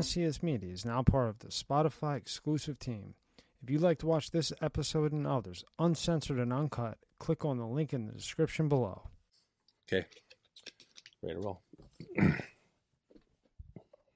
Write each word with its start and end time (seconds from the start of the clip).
MSCS 0.00 0.42
Media 0.42 0.72
is 0.72 0.86
now 0.86 1.02
part 1.02 1.28
of 1.28 1.40
the 1.40 1.48
Spotify 1.48 2.16
exclusive 2.16 2.78
team. 2.78 3.12
If 3.62 3.68
you'd 3.68 3.82
like 3.82 3.98
to 3.98 4.06
watch 4.06 4.30
this 4.30 4.50
episode 4.62 5.12
and 5.12 5.26
others 5.26 5.62
uncensored 5.78 6.38
and 6.38 6.54
uncut, 6.54 6.96
click 7.18 7.44
on 7.44 7.58
the 7.58 7.66
link 7.66 7.92
in 7.92 8.06
the 8.06 8.14
description 8.14 8.66
below. 8.66 9.02
Okay. 9.86 10.06
Ready 11.22 11.34
to 11.34 11.40
roll. 11.42 11.60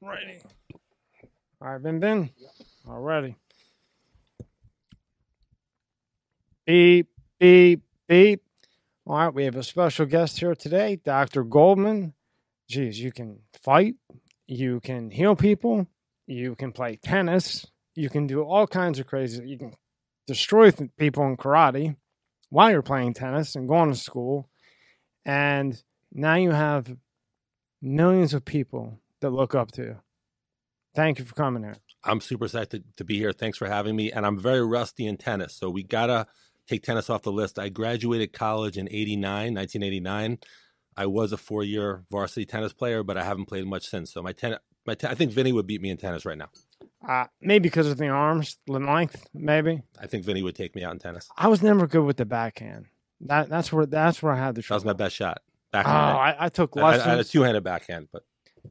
Ready. 0.00 0.38
All 1.60 1.72
right, 1.72 1.80
Vin 1.82 2.00
Vin. 2.00 2.30
All 2.88 3.00
righty. 3.00 3.36
Beep, 6.66 7.08
beep, 7.38 7.82
beep. 8.08 8.42
All 9.06 9.16
right, 9.16 9.34
we 9.34 9.44
have 9.44 9.56
a 9.56 9.62
special 9.62 10.06
guest 10.06 10.40
here 10.40 10.54
today, 10.54 10.96
Dr. 10.96 11.44
Goldman. 11.44 12.14
Geez, 12.70 12.98
you 12.98 13.12
can 13.12 13.40
fight, 13.62 13.96
you 14.46 14.80
can 14.80 15.10
heal 15.10 15.36
people, 15.36 15.86
you 16.26 16.54
can 16.54 16.72
play 16.72 16.96
tennis, 16.96 17.66
you 17.94 18.10
can 18.10 18.26
do 18.26 18.42
all 18.42 18.66
kinds 18.66 18.98
of 18.98 19.06
crazy. 19.06 19.46
You 19.46 19.58
can 19.58 19.72
destroy 20.26 20.70
people 20.72 21.26
in 21.26 21.36
karate 21.36 21.96
while 22.50 22.70
you're 22.70 22.82
playing 22.82 23.14
tennis 23.14 23.54
and 23.54 23.68
going 23.68 23.90
to 23.90 23.96
school. 23.96 24.48
And 25.24 25.80
now 26.12 26.34
you 26.34 26.50
have 26.50 26.94
millions 27.80 28.34
of 28.34 28.44
people 28.44 29.00
that 29.20 29.30
look 29.30 29.54
up 29.54 29.72
to 29.72 29.82
you. 29.82 29.96
Thank 30.94 31.18
you 31.18 31.24
for 31.24 31.34
coming 31.34 31.62
here. 31.62 31.76
I'm 32.04 32.20
super 32.20 32.44
excited 32.44 32.84
to 32.96 33.04
be 33.04 33.18
here. 33.18 33.32
Thanks 33.32 33.58
for 33.58 33.66
having 33.66 33.96
me. 33.96 34.12
And 34.12 34.26
I'm 34.26 34.38
very 34.38 34.64
rusty 34.64 35.06
in 35.06 35.16
tennis. 35.16 35.56
So 35.56 35.70
we 35.70 35.82
got 35.82 36.06
to 36.06 36.26
take 36.68 36.82
tennis 36.82 37.10
off 37.10 37.22
the 37.22 37.32
list. 37.32 37.58
I 37.58 37.68
graduated 37.68 38.32
college 38.32 38.76
in 38.76 38.88
89, 38.90 39.54
1989. 39.54 40.38
I 40.96 41.06
was 41.06 41.32
a 41.32 41.36
four 41.36 41.62
year 41.64 42.04
varsity 42.10 42.46
tennis 42.46 42.72
player, 42.72 43.02
but 43.02 43.16
I 43.16 43.24
haven't 43.24 43.46
played 43.46 43.66
much 43.66 43.88
since. 43.88 44.12
So 44.12 44.22
my 44.22 44.32
ten, 44.32 44.56
my 44.86 44.94
ten, 44.94 45.10
I 45.10 45.14
think 45.14 45.32
Vinny 45.32 45.52
would 45.52 45.66
beat 45.66 45.80
me 45.80 45.90
in 45.90 45.96
tennis 45.96 46.24
right 46.24 46.38
now. 46.38 46.48
Uh, 47.06 47.26
maybe 47.40 47.64
because 47.64 47.86
of 47.86 47.98
the 47.98 48.08
arms, 48.08 48.58
the 48.66 48.78
length, 48.78 49.26
maybe. 49.34 49.82
I 50.00 50.06
think 50.06 50.24
Vinny 50.24 50.42
would 50.42 50.54
take 50.54 50.74
me 50.74 50.84
out 50.84 50.92
in 50.92 50.98
tennis. 50.98 51.28
I 51.36 51.48
was 51.48 51.62
never 51.62 51.86
good 51.86 52.04
with 52.04 52.16
the 52.16 52.24
backhand. 52.24 52.86
That 53.20 53.48
that's 53.48 53.72
where 53.72 53.86
that's 53.86 54.22
where 54.22 54.32
I 54.32 54.38
had 54.38 54.54
the 54.54 54.62
shot. 54.62 54.74
That 54.74 54.76
was 54.76 54.84
my 54.84 54.92
best 54.92 55.16
shot. 55.16 55.42
Oh, 55.72 55.80
I, 55.80 56.36
I 56.38 56.48
took 56.48 56.76
I, 56.76 56.80
I, 56.80 56.94
I 56.94 56.98
had 56.98 57.18
a 57.18 57.24
two 57.24 57.42
handed 57.42 57.64
backhand, 57.64 58.08
but 58.12 58.22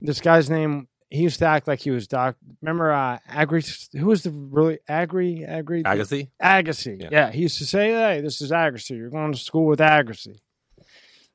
this 0.02 0.22
guy's 0.22 0.50
name. 0.50 0.88
He 1.09 1.22
used 1.22 1.39
to 1.39 1.45
act 1.45 1.67
like 1.67 1.80
he 1.80 1.92
was 1.92 2.08
doc. 2.08 2.38
Remember 2.61 2.92
uh, 2.92 3.20
Agri? 3.28 3.64
Who 3.94 4.08
was 4.08 4.23
the 4.23 4.31
really 4.31 4.80
Agri? 4.88 5.45
Agri? 5.45 5.83
Agassi. 5.83 6.30
Agassi. 6.42 7.00
Yeah. 7.00 7.09
Yeah. 7.11 7.31
he 7.31 7.42
used 7.42 7.59
to 7.59 7.66
say, 7.66 7.92
"Hey, 7.92 8.22
this 8.22 8.42
is 8.42 8.52
Agassi. 8.52 8.98
You're 8.98 9.09
going 9.09 9.31
to 9.31 9.38
school 9.38 9.66
with 9.67 9.80
Agassi." 9.80 10.39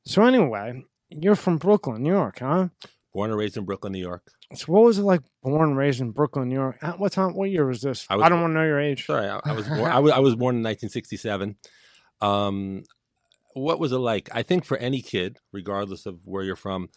So 0.08 0.24
anyway, 0.24 0.84
you're 1.10 1.36
from 1.36 1.58
Brooklyn, 1.58 2.02
New 2.02 2.14
York, 2.14 2.38
huh? 2.38 2.68
Born 3.12 3.28
and 3.28 3.38
raised 3.38 3.58
in 3.58 3.66
Brooklyn, 3.66 3.92
New 3.92 3.98
York. 3.98 4.22
So 4.54 4.72
what 4.72 4.82
was 4.82 4.98
it 4.98 5.02
like, 5.02 5.20
born 5.42 5.68
and 5.68 5.76
raised 5.76 6.00
in 6.00 6.12
Brooklyn, 6.12 6.48
New 6.48 6.54
York? 6.54 6.78
At 6.80 6.98
what 6.98 7.12
time? 7.12 7.34
What 7.34 7.50
year 7.50 7.66
was 7.66 7.82
this? 7.82 8.06
I, 8.08 8.14
I 8.16 8.30
don't 8.30 8.40
want 8.40 8.52
to 8.52 8.54
know 8.54 8.64
your 8.64 8.80
age. 8.80 9.04
Sorry, 9.04 9.28
I, 9.28 9.38
I 9.44 9.52
was 9.52 9.68
born. 9.68 9.80
I 9.80 9.98
was, 9.98 10.12
I 10.12 10.18
was 10.20 10.34
born 10.34 10.56
in 10.56 10.62
1967. 10.62 11.56
Um, 12.22 12.84
what 13.52 13.78
was 13.78 13.92
it 13.92 13.98
like? 13.98 14.30
I 14.32 14.42
think 14.42 14.64
for 14.64 14.78
any 14.78 15.02
kid, 15.02 15.40
regardless 15.52 16.06
of 16.06 16.22
where 16.24 16.42
you're 16.42 16.56
from, 16.56 16.88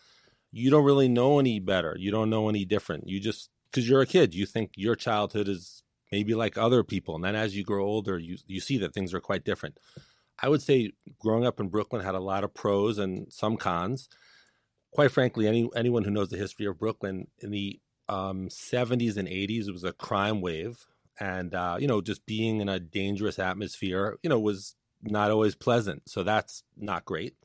you 0.54 0.70
don't 0.70 0.86
really 0.86 1.10
know 1.10 1.38
any 1.38 1.60
better. 1.60 1.98
You 2.00 2.12
don't 2.12 2.30
know 2.30 2.48
any 2.48 2.64
different. 2.64 3.10
You 3.10 3.20
just 3.20 3.50
because 3.70 3.90
you're 3.90 4.02
a 4.02 4.06
kid, 4.06 4.34
you 4.34 4.46
think 4.46 4.72
your 4.78 4.96
childhood 4.96 5.50
is 5.50 5.84
maybe 6.14 6.34
like 6.34 6.58
other 6.58 6.82
people, 6.82 7.16
and 7.16 7.26
then 7.26 7.36
as 7.36 7.58
you 7.58 7.66
grow 7.66 7.84
older, 7.84 8.18
you 8.18 8.38
you 8.48 8.62
see 8.62 8.78
that 8.78 8.94
things 8.94 9.14
are 9.14 9.20
quite 9.20 9.44
different. 9.44 9.78
I 10.42 10.50
would 10.50 10.62
say 10.62 10.92
growing 11.20 11.46
up 11.46 11.60
in 11.60 11.70
Brooklyn 11.70 12.04
had 12.04 12.16
a 12.16 12.20
lot 12.20 12.44
of 12.44 12.54
pros 12.54 12.98
and 12.98 13.32
some 13.32 13.58
cons. 13.58 14.10
Quite 14.92 15.12
frankly, 15.12 15.48
any 15.48 15.70
anyone 15.76 16.04
who 16.04 16.12
knows 16.12 16.30
the 16.30 16.38
history 16.38 16.66
of 16.66 16.80
Brooklyn 16.80 17.28
in 17.40 17.52
the 17.52 17.80
um, 18.10 18.50
70s 18.50 19.16
and 19.16 19.28
80s, 19.28 19.68
it 19.68 19.72
was 19.72 19.84
a 19.84 19.94
crime 19.94 20.42
wave. 20.42 20.86
And 21.20 21.54
uh, 21.54 21.78
you 21.80 21.88
know 21.88 22.02
just 22.02 22.26
being 22.26 22.62
in 22.62 22.70
a 22.70 22.80
dangerous 22.80 23.38
atmosphere 23.38 24.18
you 24.24 24.30
know 24.30 24.40
was 24.40 24.76
not 25.04 25.32
always 25.32 25.56
pleasant. 25.56 26.10
So 26.10 26.24
that's 26.24 26.64
not 26.78 27.06
great. 27.06 27.36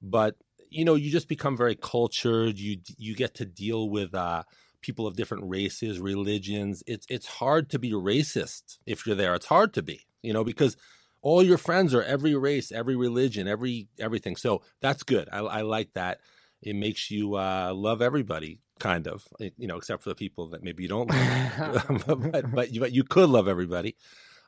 But 0.00 0.36
you 0.68 0.84
know 0.84 0.94
you 0.94 1.10
just 1.10 1.28
become 1.28 1.56
very 1.56 1.74
cultured. 1.74 2.58
You 2.58 2.78
you 2.96 3.14
get 3.14 3.34
to 3.36 3.44
deal 3.44 3.90
with 3.90 4.14
uh, 4.14 4.44
people 4.80 5.06
of 5.06 5.16
different 5.16 5.48
races 5.48 5.98
religions. 5.98 6.82
It's 6.86 7.06
it's 7.08 7.26
hard 7.26 7.70
to 7.70 7.78
be 7.78 7.92
racist 7.92 8.78
if 8.86 9.06
you're 9.06 9.16
there. 9.16 9.34
It's 9.34 9.46
hard 9.46 9.74
to 9.74 9.82
be 9.82 10.06
you 10.22 10.32
know 10.32 10.44
because 10.44 10.76
all 11.22 11.42
your 11.42 11.58
friends 11.58 11.94
are 11.94 12.02
every 12.02 12.34
race 12.34 12.72
every 12.72 12.96
religion 12.96 13.48
every 13.48 13.88
everything. 13.98 14.36
So 14.36 14.62
that's 14.80 15.02
good. 15.02 15.28
I, 15.32 15.38
I 15.38 15.62
like 15.62 15.92
that. 15.94 16.20
It 16.62 16.76
makes 16.76 17.10
you 17.10 17.36
uh, 17.36 17.72
love 17.74 18.02
everybody 18.02 18.60
kind 18.78 19.06
of 19.06 19.28
you 19.38 19.66
know 19.66 19.76
except 19.76 20.02
for 20.02 20.08
the 20.08 20.14
people 20.14 20.48
that 20.48 20.62
maybe 20.62 20.82
you 20.82 20.88
don't 20.88 21.08
but, 22.06 22.50
but, 22.54 22.72
you, 22.72 22.80
but 22.80 22.92
you 22.92 23.04
could 23.04 23.28
love 23.28 23.48
everybody. 23.48 23.96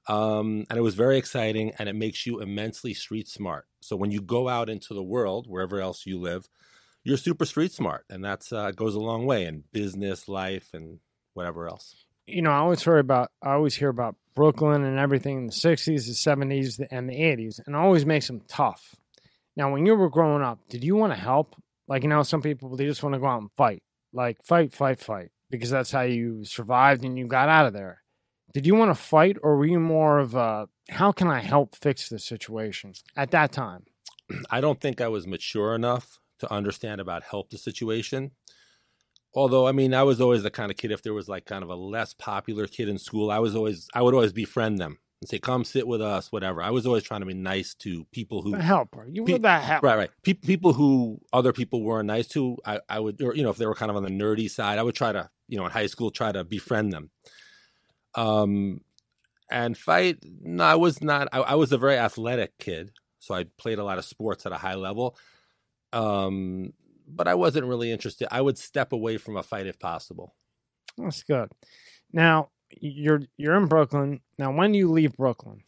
Um, 0.09 0.65
and 0.69 0.77
it 0.77 0.83
was 0.83 0.97
very 0.97 1.17
exciting 1.17 1.73
and 1.79 1.89
it 1.89 1.95
makes 1.95 2.27
you 2.27 2.41
immensely 2.41 2.93
street 2.93 3.29
smart. 3.29 3.67
So 3.81 3.95
when 3.95 4.11
you 4.11 4.21
go 4.21 4.49
out 4.49 4.69
into 4.69 4.95
the 4.95 5.03
world 5.03 5.47
wherever 5.49 5.81
else 5.81 6.07
you 6.07 6.19
live 6.19 6.49
you're 7.05 7.17
super 7.17 7.45
street 7.45 7.73
smart 7.73 8.05
and 8.09 8.25
that's 8.25 8.53
uh, 8.53 8.71
goes 8.71 8.95
a 8.95 9.01
long 9.01 9.27
way 9.27 9.45
in 9.45 9.65
business 9.73 10.29
life 10.29 10.71
and 10.73 11.01
whatever 11.35 11.69
else 11.69 12.05
you 12.27 12.43
know, 12.43 12.51
I 12.51 12.59
always 12.59 12.83
hear 12.83 12.99
about 12.99 13.31
I 13.43 13.53
always 13.53 13.75
hear 13.75 13.89
about 13.89 14.17
Brooklyn 14.35 14.85
and 14.85 14.99
everything 14.99 15.39
in 15.39 15.47
the 15.47 15.53
'60s, 15.53 16.07
the 16.07 16.13
'70s, 16.13 16.85
and 16.91 17.09
the 17.09 17.15
'80s, 17.15 17.61
and 17.67 17.77
always 17.77 18.07
makes 18.07 18.27
them 18.27 18.43
tough. 18.49 18.95
Now, 19.57 19.73
when 19.73 19.85
you 19.85 19.95
were 19.95 20.09
growing 20.09 20.43
up, 20.43 20.59
did 20.69 20.83
you 20.83 20.97
want 20.97 21.13
to 21.13 21.19
help? 21.19 21.57
Like, 21.89 22.03
you 22.03 22.09
know, 22.09 22.23
some 22.23 22.43
people 22.43 22.77
they 22.77 22.87
just 22.87 23.03
want 23.03 23.15
to 23.15 23.21
go 23.21 23.27
out 23.27 23.43
and 23.43 23.51
fight, 23.57 23.83
like 24.13 24.43
fight, 24.45 24.73
fight, 24.73 25.01
fight, 25.01 25.31
because 25.51 25.71
that's 25.71 25.91
how 25.91 26.03
you 26.03 26.45
survived 26.45 27.05
and 27.05 27.19
you 27.19 27.27
got 27.27 27.49
out 27.49 27.67
of 27.67 27.73
there. 27.73 28.03
Did 28.55 28.67
you 28.67 28.75
want 28.75 28.91
to 28.91 29.03
fight, 29.03 29.37
or 29.43 29.57
were 29.57 29.67
you 29.67 29.81
more 29.81 30.19
of 30.19 30.35
a 30.35 30.69
how 30.89 31.13
can 31.13 31.29
I 31.29 31.41
help 31.41 31.77
fix 31.77 32.09
the 32.09 32.19
situation 32.19 32.95
at 33.17 33.31
that 33.33 33.53
time? 33.53 33.85
I 34.51 34.61
don't 34.61 34.81
think 34.81 35.01
I 35.01 35.09
was 35.09 35.27
mature 35.27 35.75
enough 35.75 36.19
to 36.41 36.53
understand 36.53 37.01
about 37.01 37.23
help 37.23 37.51
the 37.51 37.59
situation. 37.59 38.33
Although, 39.35 39.67
I 39.67 39.73
mean, 39.73 39.95
I 39.95 40.03
was 40.03 40.21
always 40.21 40.43
the 40.43 40.51
kind 40.51 40.71
of 40.71 40.77
kid, 40.77 40.91
if 40.91 41.03
there 41.03 41.15
was 41.15 41.29
like 41.29 41.47
kind 41.47 41.63
of 41.65 41.71
a 41.71 41.75
less 41.75 42.13
popular 42.13 42.67
kid 42.67 42.89
in 42.89 42.99
school, 42.99 43.31
I 43.31 43.39
was 43.39 43.57
always, 43.57 43.89
I 43.95 44.03
would 44.03 44.13
always 44.15 44.33
befriend 44.33 44.79
them 44.79 44.99
and 45.23 45.29
say, 45.29 45.39
come 45.39 45.65
sit 45.65 45.87
with 45.87 46.03
us, 46.03 46.31
whatever. 46.31 46.63
I 46.63 46.71
was 46.71 46.87
always 46.87 47.03
trying 47.03 47.21
to 47.21 47.27
be 47.27 47.33
nice 47.35 47.75
to 47.77 48.05
people 48.13 48.43
who, 48.43 48.53
The 48.53 48.63
helper, 48.63 49.09
you 49.11 49.25
Pe- 49.25 49.33
were 49.35 49.39
that 49.39 49.63
helper. 49.63 49.87
right, 49.87 49.97
right. 49.97 50.11
Pe- 50.23 50.35
people 50.35 50.75
who 50.75 51.19
other 51.33 51.53
people 51.55 51.83
weren't 51.83 52.09
nice 52.09 52.29
to, 52.29 52.59
I, 52.67 52.81
I 52.91 53.01
would, 53.01 53.23
or, 53.23 53.35
you 53.35 53.43
know, 53.43 53.51
if 53.51 53.57
they 53.57 53.67
were 53.67 53.75
kind 53.75 53.91
of 53.91 53.97
on 53.97 54.03
the 54.03 54.11
nerdy 54.11 54.51
side, 54.51 54.79
I 54.79 54.83
would 54.83 54.95
try 54.95 55.13
to, 55.13 55.31
you 55.49 55.57
know, 55.57 55.65
in 55.65 55.71
high 55.71 55.87
school, 55.87 56.11
try 56.11 56.31
to 56.33 56.45
befriend 56.45 56.93
them. 56.93 57.11
Um, 58.15 58.83
and 59.51 59.77
fight, 59.79 60.19
no, 60.43 60.65
I 60.65 60.75
was 60.75 61.03
not, 61.03 61.29
I, 61.33 61.41
I 61.41 61.55
was 61.55 61.73
a 61.73 61.79
very 61.79 61.97
athletic 61.97 62.59
kid. 62.59 62.91
So 63.19 63.35
I 63.35 63.45
played 63.57 63.79
a 63.79 63.85
lot 63.85 63.99
of 63.99 64.05
sports 64.05 64.45
at 64.45 64.53
a 64.53 64.57
high 64.59 64.75
level. 64.75 65.17
Um, 65.93 66.73
but 67.15 67.29
I 67.29 67.35
wasn't 67.35 67.67
really 67.67 67.91
interested. 67.91 68.29
I 68.31 68.41
would 68.41 68.59
step 68.59 68.93
away 68.93 69.17
from 69.17 69.37
a 69.37 69.43
fight 69.43 69.67
if 69.67 69.79
possible. 69.79 70.35
That's 70.97 71.23
good. 71.23 71.51
Now 72.13 72.51
you're 72.81 73.23
you're 73.37 73.57
in 73.57 73.67
Brooklyn. 73.67 74.21
Now, 74.39 74.53
when 74.53 74.73
do 74.73 74.79
you 74.79 74.91
leave 74.91 75.17
Brooklyn 75.17 75.63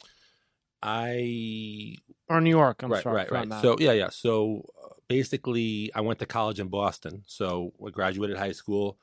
I 0.82 1.96
or 2.28 2.40
New 2.40 2.50
York? 2.50 2.82
I'm 2.82 2.92
right, 2.92 3.02
sorry, 3.02 3.16
right, 3.16 3.28
for 3.28 3.34
right. 3.34 3.62
So 3.62 3.76
yeah, 3.78 3.92
yeah. 3.92 4.10
So 4.10 4.64
uh, 4.82 4.88
basically, 5.08 5.90
I 5.94 6.00
went 6.00 6.18
to 6.20 6.26
college 6.26 6.60
in 6.60 6.68
Boston. 6.68 7.22
So 7.26 7.72
I 7.84 7.90
graduated 7.90 8.36
high 8.36 8.52
school, 8.52 8.98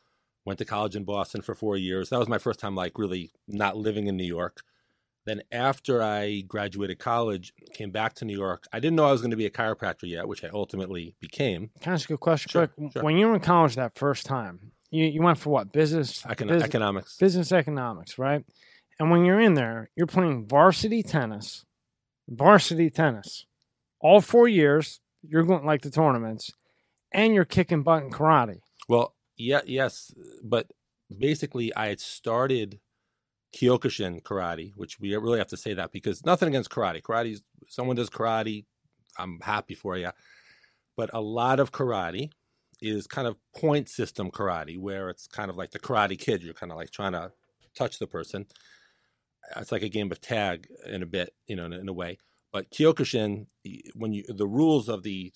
went 0.46 0.60
to 0.60 0.66
college 0.66 0.96
in 0.96 1.04
Boston 1.04 1.42
for 1.42 1.56
four 1.56 1.78
years. 1.78 2.10
That 2.10 2.20
was 2.20 2.28
my 2.28 2.38
first 2.38 2.60
time, 2.60 2.76
like 2.76 2.98
really 2.98 3.32
not 3.48 3.78
living 3.78 4.08
in 4.08 4.18
New 4.18 4.24
York. 4.24 4.62
Then 5.26 5.42
after 5.52 6.02
I 6.02 6.42
graduated 6.42 6.98
college, 7.00 7.54
came 7.74 7.92
back 7.92 8.14
to 8.16 8.26
New 8.26 8.36
York. 8.38 8.66
I 8.74 8.80
didn't 8.80 8.96
know 8.96 9.06
I 9.06 9.12
was 9.12 9.22
going 9.22 9.32
to 9.32 9.38
be 9.38 9.46
a 9.46 9.52
chiropractor 9.52 10.04
yet, 10.10 10.28
which 10.28 10.44
I 10.44 10.50
ultimately 10.52 11.16
became. 11.20 11.70
Can 11.80 11.92
I 11.92 11.94
ask 11.96 12.10
you 12.10 12.16
a 12.16 12.18
question 12.18 12.50
Sure, 12.50 12.68
quick? 12.68 12.92
sure. 12.94 13.04
When 13.04 13.18
you 13.18 13.28
were 13.28 13.36
in 13.36 13.40
college 13.42 13.76
that 13.76 13.98
first 13.98 14.26
time, 14.26 14.72
you, 14.90 15.06
you 15.06 15.22
went 15.22 15.38
for 15.38 15.52
what? 15.52 15.72
Business, 15.72 16.24
Econ- 16.24 16.48
bus- 16.48 16.64
economics. 16.64 17.18
business 17.18 17.52
economics, 17.52 18.18
right? 18.18 18.44
And 19.00 19.12
when 19.12 19.24
you're 19.26 19.40
in 19.40 19.54
there, 19.54 19.90
you're 19.96 20.08
playing 20.08 20.48
varsity 20.48 21.04
tennis, 21.04 21.66
varsity 22.28 22.90
tennis, 22.90 23.46
all 24.00 24.22
four 24.22 24.48
years. 24.48 25.00
You're 25.24 25.44
going 25.44 25.66
like 25.66 25.84
the 25.84 25.92
tournaments, 25.92 26.52
and 27.12 27.34
you're 27.36 27.46
kicking 27.46 27.84
butt 27.84 28.04
in 28.04 28.10
karate. 28.10 28.60
Well, 28.90 29.14
yeah, 29.38 29.62
yes, 29.66 30.14
but 30.44 30.72
basically, 31.16 31.74
I 31.76 31.90
had 31.90 32.00
started 32.00 32.80
Kyokushin 33.54 34.22
karate, 34.24 34.74
which 34.76 35.00
we 35.00 35.16
really 35.16 35.40
have 35.40 35.48
to 35.48 35.58
say 35.58 35.74
that 35.74 35.92
because 35.92 36.26
nothing 36.26 36.50
against 36.50 36.70
karate. 36.70 37.02
Karate, 37.02 37.42
someone 37.68 37.96
does 37.96 38.10
karate, 38.10 38.66
I'm 39.18 39.40
happy 39.42 39.76
for 39.76 39.98
you. 39.98 40.12
But 40.96 41.10
a 41.14 41.22
lot 41.22 41.60
of 41.60 41.72
karate 41.72 42.32
is 42.82 43.08
kind 43.08 43.28
of 43.28 43.38
point 43.56 43.90
system 43.90 44.32
karate, 44.32 44.78
where 44.78 45.10
it's 45.10 45.28
kind 45.28 45.50
of 45.50 45.56
like 45.56 45.72
the 45.72 45.80
Karate 45.80 46.18
Kid. 46.18 46.44
You're 46.44 46.54
kind 46.54 46.72
of 46.72 46.78
like 46.78 46.92
trying 46.92 47.14
to 47.14 47.32
touch 47.76 48.00
the 48.00 48.08
person. 48.08 48.48
It's 49.56 49.72
like 49.72 49.84
a 49.84 49.90
game 49.90 50.12
of 50.12 50.22
tag 50.22 50.68
in 50.86 51.04
a 51.04 51.06
bit, 51.06 51.34
you 51.48 51.56
know, 51.56 51.66
in, 51.66 51.74
in 51.74 51.90
a 51.90 51.94
way. 51.94 52.18
But 52.52 52.72
Kyokushin, 52.72 53.48
when 53.96 54.14
you 54.14 54.24
the 54.28 54.48
rules 54.48 54.90
of 54.90 55.04
the 55.04 55.32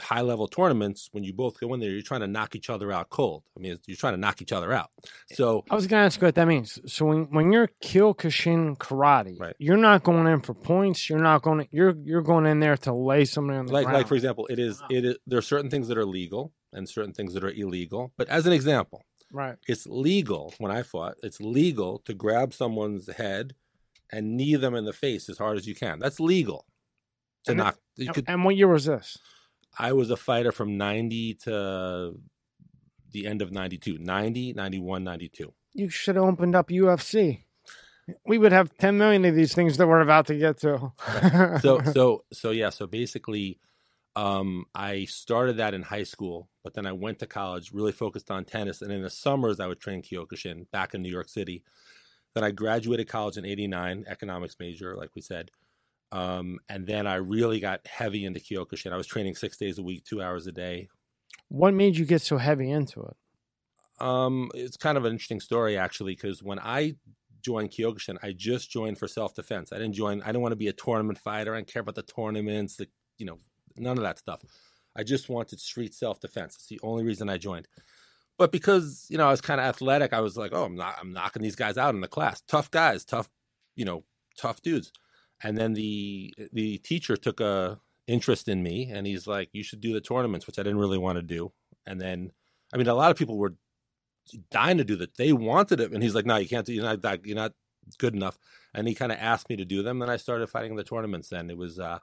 high 0.00 0.20
level 0.20 0.46
tournaments, 0.46 1.08
when 1.12 1.24
you 1.24 1.32
both 1.32 1.58
go 1.58 1.74
in 1.74 1.80
there, 1.80 1.90
you're 1.90 2.02
trying 2.02 2.20
to 2.20 2.26
knock 2.28 2.54
each 2.54 2.70
other 2.70 2.92
out 2.92 3.10
cold. 3.10 3.42
I 3.56 3.60
mean, 3.60 3.76
you're 3.86 3.96
trying 3.96 4.14
to 4.14 4.20
knock 4.20 4.40
each 4.40 4.52
other 4.52 4.72
out. 4.72 4.90
So 5.32 5.64
I 5.70 5.74
was 5.74 5.86
going 5.86 6.00
to 6.00 6.06
ask 6.06 6.22
what 6.22 6.34
that 6.36 6.46
means. 6.46 6.78
So 6.86 7.06
when, 7.06 7.24
when 7.30 7.52
you're 7.52 7.68
Kyokushin 7.82 8.76
karate, 8.78 9.38
Right. 9.40 9.54
you're 9.58 9.76
not 9.76 10.02
going 10.02 10.26
in 10.26 10.40
for 10.40 10.54
points. 10.54 11.08
You're 11.10 11.18
not 11.18 11.42
going. 11.42 11.66
You're 11.70 11.94
you're 12.04 12.22
going 12.22 12.46
in 12.46 12.60
there 12.60 12.76
to 12.78 12.92
lay 12.92 13.24
somebody 13.24 13.58
on 13.58 13.66
the 13.66 13.72
like 13.72 13.84
ground. 13.84 13.98
like 13.98 14.08
for 14.08 14.14
example, 14.14 14.46
it 14.48 14.58
is 14.58 14.80
Wow. 14.80 14.86
it 14.90 15.04
is 15.04 15.16
there 15.26 15.38
are 15.38 15.42
certain 15.42 15.70
things 15.70 15.88
that 15.88 15.98
are 15.98 16.06
legal 16.06 16.52
and 16.72 16.88
certain 16.88 17.12
things 17.12 17.34
that 17.34 17.42
are 17.44 17.50
illegal. 17.50 18.12
But 18.16 18.28
as 18.28 18.46
an 18.46 18.52
example, 18.52 19.02
right. 19.32 19.56
it's 19.66 19.86
legal 19.86 20.54
when 20.58 20.70
I 20.70 20.82
fought. 20.82 21.14
It's 21.22 21.40
legal 21.40 21.98
to 22.04 22.14
grab 22.14 22.54
someone's 22.54 23.10
head 23.12 23.54
and 24.12 24.36
knee 24.36 24.56
them 24.56 24.74
in 24.74 24.84
the 24.84 24.92
face 24.92 25.28
as 25.28 25.38
hard 25.38 25.56
as 25.56 25.66
you 25.66 25.74
can. 25.74 25.98
That's 25.98 26.20
legal. 26.20 26.64
To 27.44 27.52
And 27.52 27.60
it- 27.60 27.62
knock, 27.64 27.78
you 27.96 28.12
could. 28.12 28.24
And 28.28 28.44
what 28.44 28.56
year 28.56 28.68
was 28.68 28.84
this? 28.84 29.16
I 29.78 29.92
was 29.92 30.10
a 30.10 30.16
fighter 30.16 30.52
from 30.52 30.76
ninety 30.76 31.34
to 31.44 32.14
the 33.12 33.26
end 33.26 33.42
of 33.42 33.50
92, 33.50 33.98
90, 33.98 34.52
91, 34.52 35.04
92. 35.04 35.52
You 35.72 35.88
should 35.88 36.16
have 36.16 36.24
opened 36.24 36.54
up 36.54 36.68
UFC. 36.68 37.42
We 38.26 38.38
would 38.38 38.52
have 38.52 38.76
10 38.76 38.98
million 38.98 39.24
of 39.24 39.34
these 39.34 39.54
things 39.54 39.76
that 39.76 39.86
we're 39.86 40.00
about 40.00 40.26
to 40.26 40.36
get 40.36 40.58
to. 40.58 40.92
so 41.60 41.80
so 41.92 42.24
so 42.32 42.50
yeah 42.50 42.70
so 42.70 42.86
basically 42.86 43.60
um 44.16 44.64
i 44.74 45.04
started 45.04 45.58
that 45.58 45.72
in 45.72 45.82
high 45.82 46.02
school 46.02 46.48
but 46.64 46.74
then 46.74 46.84
i 46.84 46.90
went 46.90 47.20
to 47.20 47.26
college 47.28 47.70
really 47.72 47.92
focused 47.92 48.28
on 48.28 48.44
tennis 48.44 48.82
and 48.82 48.90
in 48.90 49.02
the 49.02 49.10
summers 49.10 49.60
i 49.60 49.66
would 49.68 49.78
train 49.78 50.02
kyokushin 50.02 50.68
back 50.72 50.94
in 50.94 51.02
new 51.02 51.08
york 51.08 51.28
city 51.28 51.62
then 52.34 52.42
i 52.42 52.50
graduated 52.50 53.06
college 53.06 53.36
in 53.36 53.44
89 53.44 54.04
economics 54.08 54.56
major 54.58 54.96
like 54.96 55.10
we 55.14 55.22
said 55.22 55.52
um 56.12 56.58
and 56.68 56.86
then 56.86 57.06
i 57.06 57.14
really 57.14 57.60
got 57.60 57.86
heavy 57.86 58.24
into 58.24 58.40
kyokushin 58.40 58.92
i 58.92 58.96
was 58.96 59.06
training 59.06 59.34
six 59.34 59.56
days 59.56 59.78
a 59.78 59.82
week 59.82 60.04
two 60.04 60.20
hours 60.20 60.46
a 60.46 60.52
day 60.52 60.88
what 61.50 61.74
made 61.74 61.96
you 61.96 62.06
get 62.06 62.22
so 62.22 62.38
heavy 62.38 62.70
into 62.70 63.02
it? 63.02 63.16
Um, 64.04 64.50
it's 64.54 64.76
kind 64.76 64.96
of 64.96 65.04
an 65.04 65.12
interesting 65.12 65.40
story 65.40 65.76
actually, 65.76 66.14
because 66.14 66.42
when 66.42 66.60
I 66.60 66.94
joined 67.42 67.70
Kyokushin, 67.70 68.18
I 68.22 68.32
just 68.32 68.70
joined 68.70 68.98
for 68.98 69.08
self 69.08 69.34
defense. 69.34 69.72
I 69.72 69.78
didn't 69.78 69.94
join. 69.94 70.22
I 70.22 70.26
didn't 70.26 70.42
want 70.42 70.52
to 70.52 70.56
be 70.56 70.68
a 70.68 70.72
tournament 70.72 71.18
fighter. 71.18 71.52
I 71.52 71.58
didn't 71.58 71.72
care 71.72 71.82
about 71.82 71.96
the 71.96 72.02
tournaments. 72.02 72.76
The 72.76 72.88
you 73.18 73.26
know 73.26 73.38
none 73.76 73.98
of 73.98 74.04
that 74.04 74.18
stuff. 74.18 74.42
I 74.96 75.02
just 75.02 75.28
wanted 75.28 75.60
street 75.60 75.92
self 75.92 76.20
defense. 76.20 76.54
It's 76.54 76.68
the 76.68 76.80
only 76.82 77.04
reason 77.04 77.28
I 77.28 77.36
joined. 77.36 77.66
But 78.38 78.52
because 78.52 79.06
you 79.10 79.18
know 79.18 79.26
I 79.26 79.30
was 79.32 79.40
kind 79.40 79.60
of 79.60 79.66
athletic, 79.66 80.12
I 80.12 80.20
was 80.20 80.36
like, 80.36 80.52
oh, 80.54 80.64
I'm 80.64 80.76
not. 80.76 80.96
I'm 81.00 81.12
knocking 81.12 81.42
these 81.42 81.56
guys 81.56 81.76
out 81.76 81.94
in 81.94 82.00
the 82.00 82.08
class. 82.08 82.40
Tough 82.42 82.70
guys, 82.70 83.04
tough, 83.04 83.28
you 83.74 83.84
know, 83.84 84.04
tough 84.38 84.62
dudes. 84.62 84.92
And 85.42 85.56
then 85.56 85.74
the 85.74 86.34
the 86.52 86.78
teacher 86.78 87.16
took 87.16 87.40
a 87.40 87.80
interest 88.06 88.48
in 88.48 88.62
me, 88.62 88.90
and 88.92 89.06
he's 89.06 89.26
like, 89.26 89.48
you 89.52 89.62
should 89.62 89.80
do 89.80 89.92
the 89.92 90.00
tournaments, 90.00 90.46
which 90.46 90.58
I 90.58 90.62
didn't 90.62 90.78
really 90.78 90.98
want 90.98 91.16
to 91.16 91.22
do. 91.22 91.52
And 91.86 92.00
then, 92.00 92.32
I 92.74 92.76
mean, 92.76 92.88
a 92.88 92.94
lot 92.94 93.10
of 93.10 93.16
people 93.16 93.38
were 93.38 93.54
dying 94.50 94.78
to 94.78 94.84
do 94.84 94.96
that. 94.96 95.16
They 95.16 95.32
wanted 95.32 95.80
it, 95.80 95.92
and 95.92 96.02
he's 96.02 96.14
like, 96.14 96.26
"No, 96.26 96.36
you 96.36 96.48
can't 96.48 96.66
do. 96.66 96.72
You're 96.72 96.96
not. 96.96 97.26
You're 97.26 97.36
not 97.36 97.52
good 97.98 98.14
enough." 98.14 98.38
And 98.74 98.86
he 98.86 98.94
kind 98.94 99.12
of 99.12 99.18
asked 99.18 99.48
me 99.48 99.56
to 99.56 99.64
do 99.64 99.82
them. 99.82 99.98
Then 99.98 100.10
I 100.10 100.16
started 100.16 100.48
fighting 100.48 100.76
the 100.76 100.84
tournaments. 100.84 101.28
Then 101.28 101.50
it 101.50 101.56
was 101.56 101.78
uh, 101.78 101.98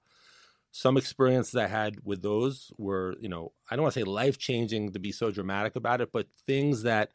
some 0.71 0.97
experiences 0.97 1.55
I 1.55 1.67
had 1.67 1.97
with 2.03 2.21
those 2.21 2.71
were, 2.77 3.15
you 3.19 3.29
know, 3.29 3.53
I 3.69 3.75
don't 3.75 3.83
want 3.83 3.93
to 3.93 3.99
say 4.01 4.03
life 4.03 4.37
changing 4.37 4.93
to 4.93 4.99
be 4.99 5.11
so 5.11 5.31
dramatic 5.31 5.75
about 5.75 6.01
it, 6.01 6.11
but 6.11 6.27
things 6.45 6.83
that 6.83 7.11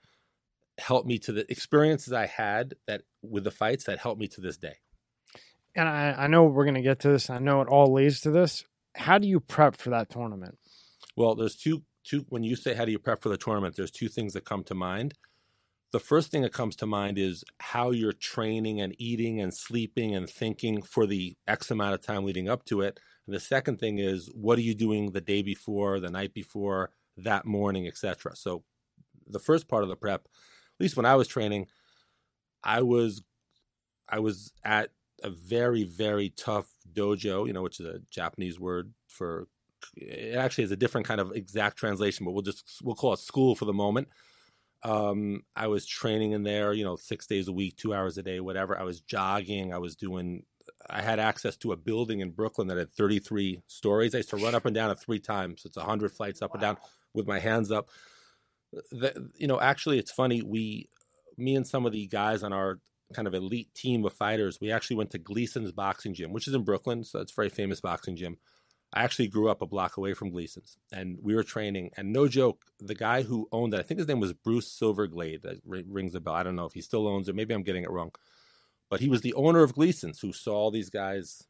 helped 0.79 1.07
me 1.07 1.19
to 1.19 1.33
the 1.33 1.51
experiences 1.51 2.13
I 2.13 2.27
had 2.27 2.75
that 2.87 3.03
with 3.23 3.45
the 3.45 3.51
fights 3.51 3.85
that 3.85 3.99
helped 3.99 4.21
me 4.21 4.29
to 4.29 4.41
this 4.41 4.57
day. 4.57 4.77
And 5.75 5.89
I, 5.89 6.13
I 6.13 6.27
know 6.27 6.45
we're 6.45 6.65
going 6.65 6.75
to 6.75 6.83
get 6.83 7.01
to 7.01 7.09
this. 7.09 7.31
I 7.31 7.39
know 7.39 7.61
it 7.61 7.69
all 7.69 7.93
leads 7.93 8.21
to 8.21 8.31
this. 8.31 8.65
How 8.95 9.19
do 9.19 9.27
you 9.27 9.41
prep 9.41 9.77
for 9.77 9.91
that 9.91 10.11
tournament? 10.11 10.59
Well, 11.17 11.35
there's 11.35 11.57
two 11.57 11.85
two 12.05 12.27
when 12.29 12.43
you 12.43 12.57
say 12.57 12.75
how 12.75 12.85
do 12.85 12.93
you 12.93 12.99
prep 12.99 13.23
for 13.23 13.29
the 13.29 13.37
tournament, 13.37 13.77
there's 13.77 13.91
two 13.91 14.09
things 14.09 14.33
that 14.33 14.45
come 14.45 14.65
to 14.65 14.75
mind. 14.75 15.15
The 15.93 16.01
first 16.01 16.31
thing 16.31 16.43
that 16.43 16.55
comes 16.55 16.75
to 16.77 16.87
mind 16.87 17.19
is 17.19 17.45
how 17.61 17.91
you're 17.91 18.15
training 18.15 18.81
and 18.81 18.95
eating 18.99 19.41
and 19.41 19.53
sleeping 19.53 20.15
and 20.15 20.29
thinking 20.29 20.81
for 20.83 21.07
the 21.07 21.37
X 21.47 21.71
amount 21.71 21.95
of 21.95 22.01
time 22.01 22.25
leading 22.25 22.49
up 22.49 22.65
to 22.67 22.81
it. 22.81 22.99
And 23.27 23.37
the 23.37 23.41
second 23.41 23.79
thing 23.79 23.99
is 23.99 24.31
what 24.35 24.59
are 24.59 24.63
you 24.63 24.75
doing 24.75 25.13
the 25.13 25.21
day 25.21 25.43
before, 25.43 26.01
the 26.01 26.11
night 26.11 26.33
before, 26.33 26.91
that 27.19 27.45
morning, 27.45 27.87
etc. 27.87 28.35
So 28.37 28.65
the 29.27 29.39
first 29.39 29.69
part 29.69 29.83
of 29.83 29.91
the 29.91 29.97
prep, 29.97 30.23
at 30.25 30.81
least 30.81 30.97
when 30.97 31.07
I 31.07 31.15
was 31.15 31.29
training, 31.29 31.67
I 32.65 32.83
was 32.83 33.23
I 34.09 34.19
was 34.19 34.53
at 34.65 34.91
a 35.23 35.31
very 35.31 35.85
very 35.85 36.31
tough 36.31 36.69
dojo, 36.93 37.47
you 37.47 37.53
know, 37.53 37.63
which 37.63 37.81
is 37.81 37.87
a 37.87 38.01
Japanese 38.11 38.59
word 38.59 38.93
for 39.07 39.49
it 39.97 40.37
actually 40.37 40.65
is 40.65 40.71
a 40.71 40.77
different 40.77 41.07
kind 41.07 41.21
of 41.21 41.33
exact 41.33 41.77
translation, 41.77 42.25
but 42.25 42.33
we'll 42.33 42.43
just 42.43 42.81
we'll 42.83 42.95
call 42.95 43.13
it 43.13 43.19
school 43.19 43.55
for 43.55 43.65
the 43.65 43.73
moment. 43.73 44.09
Um, 44.85 45.43
I 45.55 45.69
was 45.69 45.87
training 45.87 46.33
in 46.33 46.43
there, 46.43 46.73
you 46.73 46.85
know, 46.85 46.97
six 46.97 47.27
days 47.27 47.49
a 47.49 47.53
week, 47.53 47.77
two 47.77 47.95
hours 47.95 48.19
a 48.19 48.23
day, 48.23 48.41
whatever. 48.41 48.79
I 48.79 48.83
was 48.83 49.01
jogging. 49.01 49.73
I 49.73 49.79
was 49.79 49.95
doing. 49.95 50.45
I 50.89 51.03
had 51.03 51.19
access 51.19 51.57
to 51.59 51.73
a 51.73 51.77
building 51.77 52.21
in 52.21 52.31
Brooklyn 52.31 52.69
that 52.69 52.79
had 52.79 52.93
33 52.93 53.63
stories. 53.67 54.15
I 54.15 54.19
used 54.19 54.31
to 54.31 54.37
run 54.37 54.55
up 54.55 54.65
and 54.65 54.75
down 54.75 54.91
it 54.91 54.99
three 54.99 55.19
times. 55.19 55.63
It's 55.65 55.77
100 55.77 56.13
flights 56.13 56.43
up 56.43 56.53
and 56.53 56.61
down 56.61 56.77
with 57.15 57.27
my 57.27 57.39
hands 57.39 57.71
up. 57.71 57.89
The, 58.91 59.31
you 59.37 59.47
know, 59.47 59.61
actually, 59.61 59.99
it's 59.99 60.13
funny. 60.13 60.41
We, 60.41 60.89
me 61.37 61.57
and 61.57 61.67
some 61.67 61.85
of 61.85 61.93
the 61.93 62.07
guys 62.07 62.43
on 62.43 62.53
our 62.53 62.79
kind 63.13 63.29
of 63.29 63.35
elite 63.35 63.75
team 63.75 64.05
of 64.05 64.13
fighters, 64.13 64.61
we 64.61 64.73
actually 64.73 64.97
went 64.97 65.11
to 65.11 65.19
Gleason's 65.19 65.73
boxing 65.73 66.15
gym, 66.15 66.33
which 66.33 66.49
is 66.49 66.55
in 66.55 66.65
Brooklyn. 66.65 67.05
So 67.05 67.21
it's 67.21 67.33
a 67.33 67.37
very 67.37 67.49
famous 67.49 67.81
boxing 67.81 68.17
gym. 68.17 68.39
I 68.95 69.05
actually 69.05 69.29
grew 69.29 69.49
up 69.49 69.63
a 69.63 69.67
block 69.67 69.97
away 69.97 70.13
from 70.13 70.31
Gleason's, 70.31 70.77
and 70.93 71.19
we 71.23 71.35
were 71.35 71.43
training. 71.43 71.93
And 71.97 72.13
no 72.13 72.29
joke, 72.29 72.67
the 72.79 72.95
guy 72.95 73.23
who 73.23 73.49
owned 73.51 73.73
it, 73.73 73.81
I 73.81 73.83
think 73.83 73.99
his 73.99 74.07
name 74.07 74.21
was 74.21 74.35
Bruce 74.35 74.69
Silverglade. 74.69 75.43
That 75.43 75.61
rings 75.65 76.15
a 76.15 76.21
bell. 76.21 76.35
I 76.35 76.43
don't 76.43 76.57
know 76.57 76.67
if 76.67 76.75
he 76.75 76.83
still 76.83 77.09
owns 77.09 77.27
it. 77.29 77.35
Maybe 77.35 77.55
I'm 77.55 77.63
getting 77.63 77.85
it 77.85 77.91
wrong. 77.91 78.11
But 78.91 79.01
he 79.01 79.09
was 79.09 79.23
the 79.23 79.33
owner 79.33 79.63
of 79.63 79.75
Gleason's 79.75 80.21
who 80.21 80.35
saw 80.35 80.71
these 80.71 80.91
guys 80.91 81.45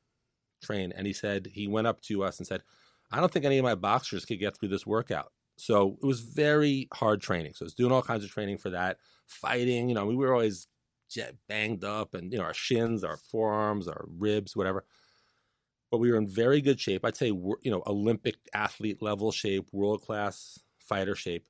train, 0.62 0.92
and 0.94 1.04
he 1.04 1.12
said 1.12 1.48
he 1.54 1.66
went 1.66 1.88
up 1.88 2.00
to 2.02 2.22
us 2.22 2.38
and 2.38 2.46
said, 2.46 2.62
"I 3.10 3.18
don't 3.18 3.32
think 3.32 3.44
any 3.44 3.58
of 3.58 3.64
my 3.64 3.74
boxers 3.74 4.24
could 4.24 4.38
get 4.38 4.56
through 4.56 4.68
this 4.68 4.86
workout." 4.86 5.32
So 5.56 5.98
it 6.00 6.06
was 6.06 6.20
very 6.20 6.86
hard 6.94 7.20
training. 7.20 7.54
So 7.54 7.64
I 7.64 7.66
was 7.66 7.74
doing 7.74 7.90
all 7.90 8.02
kinds 8.02 8.22
of 8.22 8.30
training 8.30 8.58
for 8.58 8.70
that, 8.70 8.98
fighting. 9.26 9.88
You 9.88 9.96
know, 9.96 10.06
we 10.06 10.14
were 10.14 10.32
always 10.32 10.68
jet 11.12 11.36
banged 11.48 11.84
up, 11.84 12.14
and 12.14 12.32
you 12.32 12.38
know, 12.38 12.44
our 12.44 12.54
shins, 12.54 13.04
our 13.04 13.16
forearms, 13.16 13.88
our 13.88 14.04
ribs, 14.08 14.56
whatever 14.56 14.84
but 15.90 15.98
we 15.98 16.10
were 16.10 16.16
in 16.16 16.26
very 16.26 16.60
good 16.60 16.80
shape. 16.80 17.04
I'd 17.04 17.16
say, 17.16 17.26
you 17.26 17.58
know, 17.70 17.82
Olympic 17.86 18.36
athlete 18.54 19.02
level 19.02 19.30
shape, 19.30 19.68
world 19.72 20.00
class 20.02 20.58
fighter 20.80 21.14
shape. 21.14 21.44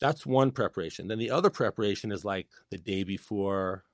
That's 0.00 0.24
one 0.24 0.52
preparation. 0.52 1.08
Then 1.08 1.18
the 1.18 1.30
other 1.30 1.50
preparation 1.50 2.12
is 2.12 2.24
like 2.24 2.48
the 2.70 2.78
day 2.78 3.02
before, 3.02 3.84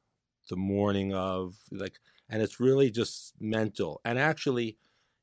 the 0.50 0.57
morning 0.57 1.14
of, 1.14 1.57
like, 1.73 1.99
and 2.29 2.43
it's 2.43 2.61
really 2.61 2.91
just 2.91 3.35
mental. 3.41 4.00
And 4.05 4.19
actually, 4.19 4.76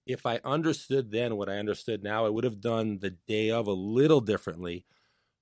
if 0.08 0.25
I 0.25 0.39
understood 0.44 1.12
then 1.12 1.38
what 1.38 1.50
I 1.50 1.58
understood 1.60 2.03
now, 2.03 2.25
I 2.25 2.30
would 2.30 2.44
have 2.44 2.62
done 2.62 3.00
the 3.00 3.12
day 3.12 3.51
of 3.51 3.68
a 3.68 3.74
little 3.74 4.22
differently 4.22 4.86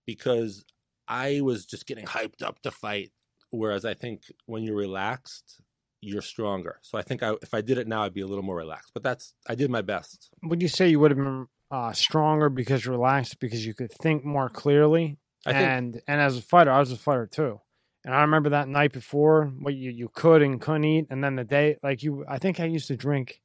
because 0.06 0.66
I 1.08 1.42
was 1.42 1.66
just 1.66 1.88
getting 1.88 2.06
hyped 2.06 2.44
up 2.44 2.62
to 2.64 2.72
fight. 2.72 3.12
Whereas 3.52 3.86
I 3.86 3.94
think 3.94 4.32
when 4.46 4.64
you're 4.64 4.76
relaxed, 4.76 5.62
you're 6.02 6.22
stronger. 6.22 6.80
So 6.82 6.98
I 6.98 7.02
think 7.02 7.24
I, 7.24 7.34
if 7.42 7.54
I 7.54 7.62
did 7.62 7.78
it 7.78 7.88
now, 7.88 8.04
I'd 8.04 8.14
be 8.14 8.22
a 8.22 8.28
little 8.28 8.44
more 8.44 8.56
relaxed. 8.56 8.92
But 8.94 9.04
that's 9.04 9.34
I 9.48 9.56
did 9.56 9.70
my 9.70 9.82
best. 9.82 10.30
Would 10.44 10.62
you 10.62 10.68
say 10.68 10.90
you 10.90 11.00
would 11.00 11.12
have 11.12 11.18
been 11.18 11.48
uh, 11.72 11.94
stronger 11.94 12.50
because 12.50 12.86
you're 12.86 12.96
relaxed 12.96 13.40
because 13.40 13.66
you 13.66 13.74
could 13.74 13.92
think 13.92 14.24
more 14.24 14.50
clearly? 14.50 15.18
I 15.46 15.54
think 15.54 15.68
and 15.68 16.02
and 16.08 16.22
as 16.22 16.38
a 16.38 16.42
fighter, 16.42 16.72
I 16.72 16.80
was 16.80 16.92
a 16.92 16.98
fighter 16.98 17.28
too. 17.28 17.62
And 18.06 18.16
I 18.16 18.22
remember 18.22 18.50
that 18.52 18.70
night 18.70 18.94
before 18.94 19.52
what 19.60 19.74
you, 19.74 19.92
you 19.92 20.10
could 20.14 20.42
and 20.42 20.62
couldn't 20.62 20.86
eat, 20.86 21.08
and 21.10 21.24
then 21.24 21.36
the 21.36 21.44
day 21.44 21.78
like 21.84 22.02
you, 22.02 22.26
I 22.30 22.38
think 22.38 22.60
I 22.60 22.66
used 22.66 22.88
to 22.88 22.96
drink 22.96 23.42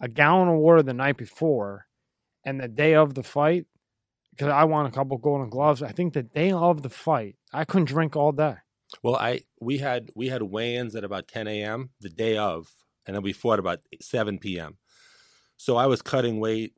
a 0.00 0.08
gallon 0.08 0.48
of 0.48 0.56
water 0.56 0.82
the 0.82 0.94
night 0.94 1.16
before, 1.16 1.86
and 2.44 2.60
the 2.60 2.68
day 2.68 2.94
of 2.94 3.14
the 3.14 3.24
fight, 3.24 3.66
because 4.30 4.48
I 4.48 4.64
won 4.64 4.86
a 4.86 4.92
couple 4.92 5.16
golden 5.18 5.50
gloves. 5.50 5.82
I 5.82 5.90
think 5.90 6.12
the 6.12 6.22
day 6.22 6.52
of 6.52 6.82
the 6.82 6.90
fight, 6.90 7.36
I 7.52 7.64
couldn't 7.64 7.86
drink 7.86 8.14
all 8.14 8.30
day. 8.30 8.56
Well, 9.02 9.16
I 9.16 9.42
we 9.60 9.78
had 9.78 10.10
we 10.14 10.28
had 10.28 10.42
weigh-ins 10.42 10.94
at 10.94 11.04
about 11.04 11.28
10 11.28 11.48
a.m. 11.48 11.90
the 12.00 12.08
day 12.08 12.36
of, 12.36 12.68
and 13.06 13.14
then 13.16 13.22
we 13.22 13.32
fought 13.32 13.58
about 13.58 13.80
7 14.00 14.38
p.m. 14.38 14.76
So 15.56 15.76
I 15.76 15.86
was 15.86 16.02
cutting 16.02 16.38
weight, 16.40 16.74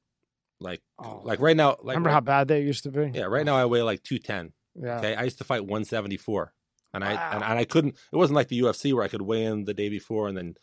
like 0.61 0.83
Oh, 0.99 1.21
like 1.25 1.41
right 1.41 1.57
now. 1.57 1.71
Like 1.83 1.97
remember 1.97 2.09
right, 2.09 2.15
how 2.15 2.21
bad 2.21 2.49
they 2.49 2.62
used 2.62 2.85
to 2.85 2.91
be? 2.91 3.11
yeah, 3.15 3.25
right 3.25 3.45
now 3.47 3.57
I 3.57 3.65
weigh 3.67 3.83
like 3.83 4.03
210. 4.03 4.53
yeah. 4.83 4.99
Okay, 4.99 5.15
I 5.15 5.25
used 5.25 5.38
to 5.38 5.45
fight 5.45 5.62
174, 5.62 6.53
and 6.95 7.05
I 7.05 7.12
and, 7.35 7.45
and 7.45 7.59
I 7.59 7.65
couldn't. 7.65 7.97
It 8.12 8.17
wasn't 8.17 8.37
like 8.37 8.49
the 8.49 8.61
UFC 8.61 8.93
where 8.95 9.05
I 9.05 9.09
could 9.09 9.23
weigh 9.23 9.45
in 9.45 9.65
the 9.65 9.75
day 9.75 9.88
before 9.88 10.29
and 10.29 10.37
then 10.37 10.55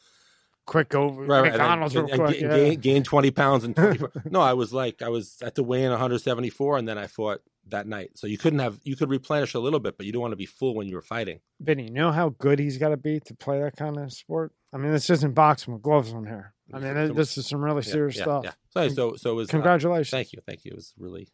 Quick 0.67 0.95
over 0.95 1.23
right, 1.25 1.43
and 1.45 1.51
McDonald's 1.57 1.95
and, 1.95 2.05
real 2.07 2.13
and 2.13 2.23
quick. 2.23 2.39
gain, 2.39 2.49
yeah. 2.49 2.57
gain, 2.57 2.79
gain 2.79 3.03
20 3.03 3.29
pounds 3.31 3.63
and 3.63 3.75
24. 3.75 4.11
no, 4.31 4.41
I 4.41 4.53
was 4.53 4.73
like 4.73 5.03
I 5.03 5.09
was 5.09 5.37
at 5.43 5.53
the 5.53 5.61
weigh 5.63 5.83
in 5.83 5.91
174, 5.91 6.77
and 6.79 6.87
then 6.87 6.97
I 6.97 7.05
fought 7.05 7.41
that 7.67 7.87
night. 7.87 8.11
So 8.15 8.27
you 8.27 8.37
couldn't 8.37 8.59
have 8.59 8.79
you 8.83 8.95
could 8.95 9.09
replenish 9.09 9.53
a 9.53 9.59
little 9.59 9.79
bit, 9.79 9.97
but 9.97 10.05
you 10.05 10.11
don't 10.11 10.21
want 10.21 10.31
to 10.33 10.37
be 10.37 10.45
full 10.45 10.75
when 10.75 10.87
you 10.87 10.95
were 10.95 11.01
fighting. 11.01 11.39
Vinny, 11.59 11.85
you 11.85 11.91
know 11.91 12.11
how 12.11 12.29
good 12.29 12.59
he's 12.59 12.77
got 12.77 12.89
to 12.89 12.97
be 12.97 13.19
to 13.21 13.35
play 13.35 13.59
that 13.59 13.75
kind 13.75 13.97
of 13.97 14.11
sport? 14.13 14.53
I 14.73 14.77
mean, 14.77 14.91
this 14.91 15.09
isn't 15.09 15.33
boxing 15.33 15.73
with 15.73 15.81
gloves 15.81 16.13
on 16.13 16.25
here. 16.25 16.53
I 16.73 16.79
mean, 16.79 17.07
Some- 17.07 17.15
this 17.15 17.37
is 17.37 17.47
some 17.47 17.63
really 17.63 17.83
serious 17.83 18.17
yeah, 18.17 18.23
stuff. 18.23 18.43
Yeah. 18.45 18.51
So, 18.69 18.89
so, 18.89 19.15
so 19.15 19.31
it 19.31 19.35
was. 19.35 19.49
uh, 19.49 19.51
Congratulations. 19.51 20.09
thank 20.09 20.33
you. 20.33 20.41
Thank 20.45 20.65
you. 20.65 20.71
It 20.71 20.75
was 20.75 20.93
really. 20.97 21.29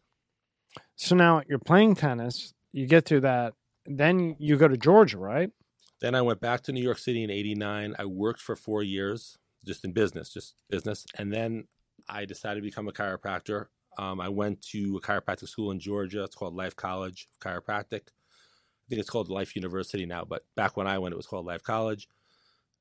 So 0.96 1.14
now 1.16 1.42
you're 1.48 1.58
playing 1.58 1.96
tennis. 1.96 2.54
You 2.72 2.86
get 2.86 3.04
through 3.06 3.20
that. 3.20 3.54
Then 3.86 4.36
you 4.38 4.56
go 4.56 4.68
to 4.68 4.76
Georgia, 4.76 5.18
right? 5.18 5.50
Then 6.00 6.14
I 6.14 6.22
went 6.22 6.40
back 6.40 6.62
to 6.62 6.72
New 6.72 6.82
York 6.82 6.98
City 6.98 7.22
in 7.22 7.30
'89. 7.30 7.94
I 7.98 8.04
worked 8.04 8.40
for 8.40 8.56
four 8.56 8.82
years, 8.82 9.38
just 9.64 9.84
in 9.84 9.92
business, 9.92 10.32
just 10.32 10.54
business, 10.70 11.06
and 11.18 11.32
then 11.32 11.66
I 12.08 12.24
decided 12.24 12.60
to 12.60 12.64
become 12.64 12.88
a 12.88 12.92
chiropractor. 12.92 13.66
Um, 13.98 14.20
I 14.20 14.28
went 14.28 14.62
to 14.70 14.96
a 14.96 15.00
chiropractic 15.00 15.48
school 15.48 15.70
in 15.70 15.78
Georgia. 15.80 16.24
It's 16.24 16.34
called 16.34 16.54
Life 16.54 16.74
College 16.76 17.28
of 17.32 17.38
Chiropractic. 17.40 18.00
I 18.08 18.88
think 18.88 19.00
it's 19.00 19.10
called 19.10 19.28
Life 19.28 19.54
University 19.56 20.06
now, 20.06 20.24
but 20.24 20.44
back 20.56 20.76
when 20.76 20.86
I 20.86 20.98
went, 20.98 21.12
it 21.12 21.16
was 21.16 21.26
called 21.26 21.46
Life 21.46 21.62
College. 21.62 22.08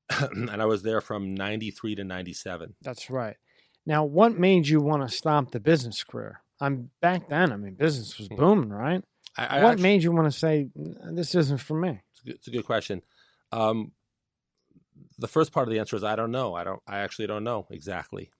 and 0.32 0.50
I 0.62 0.65
was 0.65 0.84
there 0.84 1.00
from 1.01 1.34
'93 1.36 1.96
to 1.96 2.03
'97. 2.03 2.75
That's 2.82 3.10
right. 3.10 3.38
Now, 3.86 4.03
what 4.03 4.38
made 4.38 4.68
you 4.68 4.80
want 4.82 5.08
to 5.10 5.15
stop 5.15 5.51
the 5.51 5.60
business 5.60 6.03
career? 6.03 6.41
I'm 6.60 6.91
back 7.01 7.30
then. 7.30 7.51
I 7.51 7.56
mean, 7.58 7.75
business 7.75 8.18
was 8.18 8.27
Hmm. 8.27 8.36
booming, 8.36 8.70
right? 8.70 9.03
I, 9.38 9.46
I 9.60 9.63
what 9.63 9.72
actu- 9.74 9.84
made 9.84 10.03
you 10.03 10.12
want 10.12 10.32
to 10.32 10.38
say 10.38 10.70
this 10.75 11.34
isn't 11.36 11.60
for 11.60 11.80
me? 11.80 12.01
It's 12.12 12.20
a 12.22 12.24
good, 12.25 12.36
it's 12.36 12.48
a 12.48 12.51
good 12.51 12.65
question. 12.65 13.01
Um, 13.51 13.94
the 15.18 15.27
first 15.27 15.51
part 15.53 15.68
of 15.68 15.74
the 15.74 15.80
answer 15.80 15.96
is 15.96 16.03
I 16.03 16.15
don't 16.15 16.32
know. 16.32 16.53
I 16.53 16.63
don't. 16.63 16.82
I 16.88 17.00
actually 17.00 17.27
don't 17.27 17.44
know 17.44 17.68
exactly. 17.72 18.32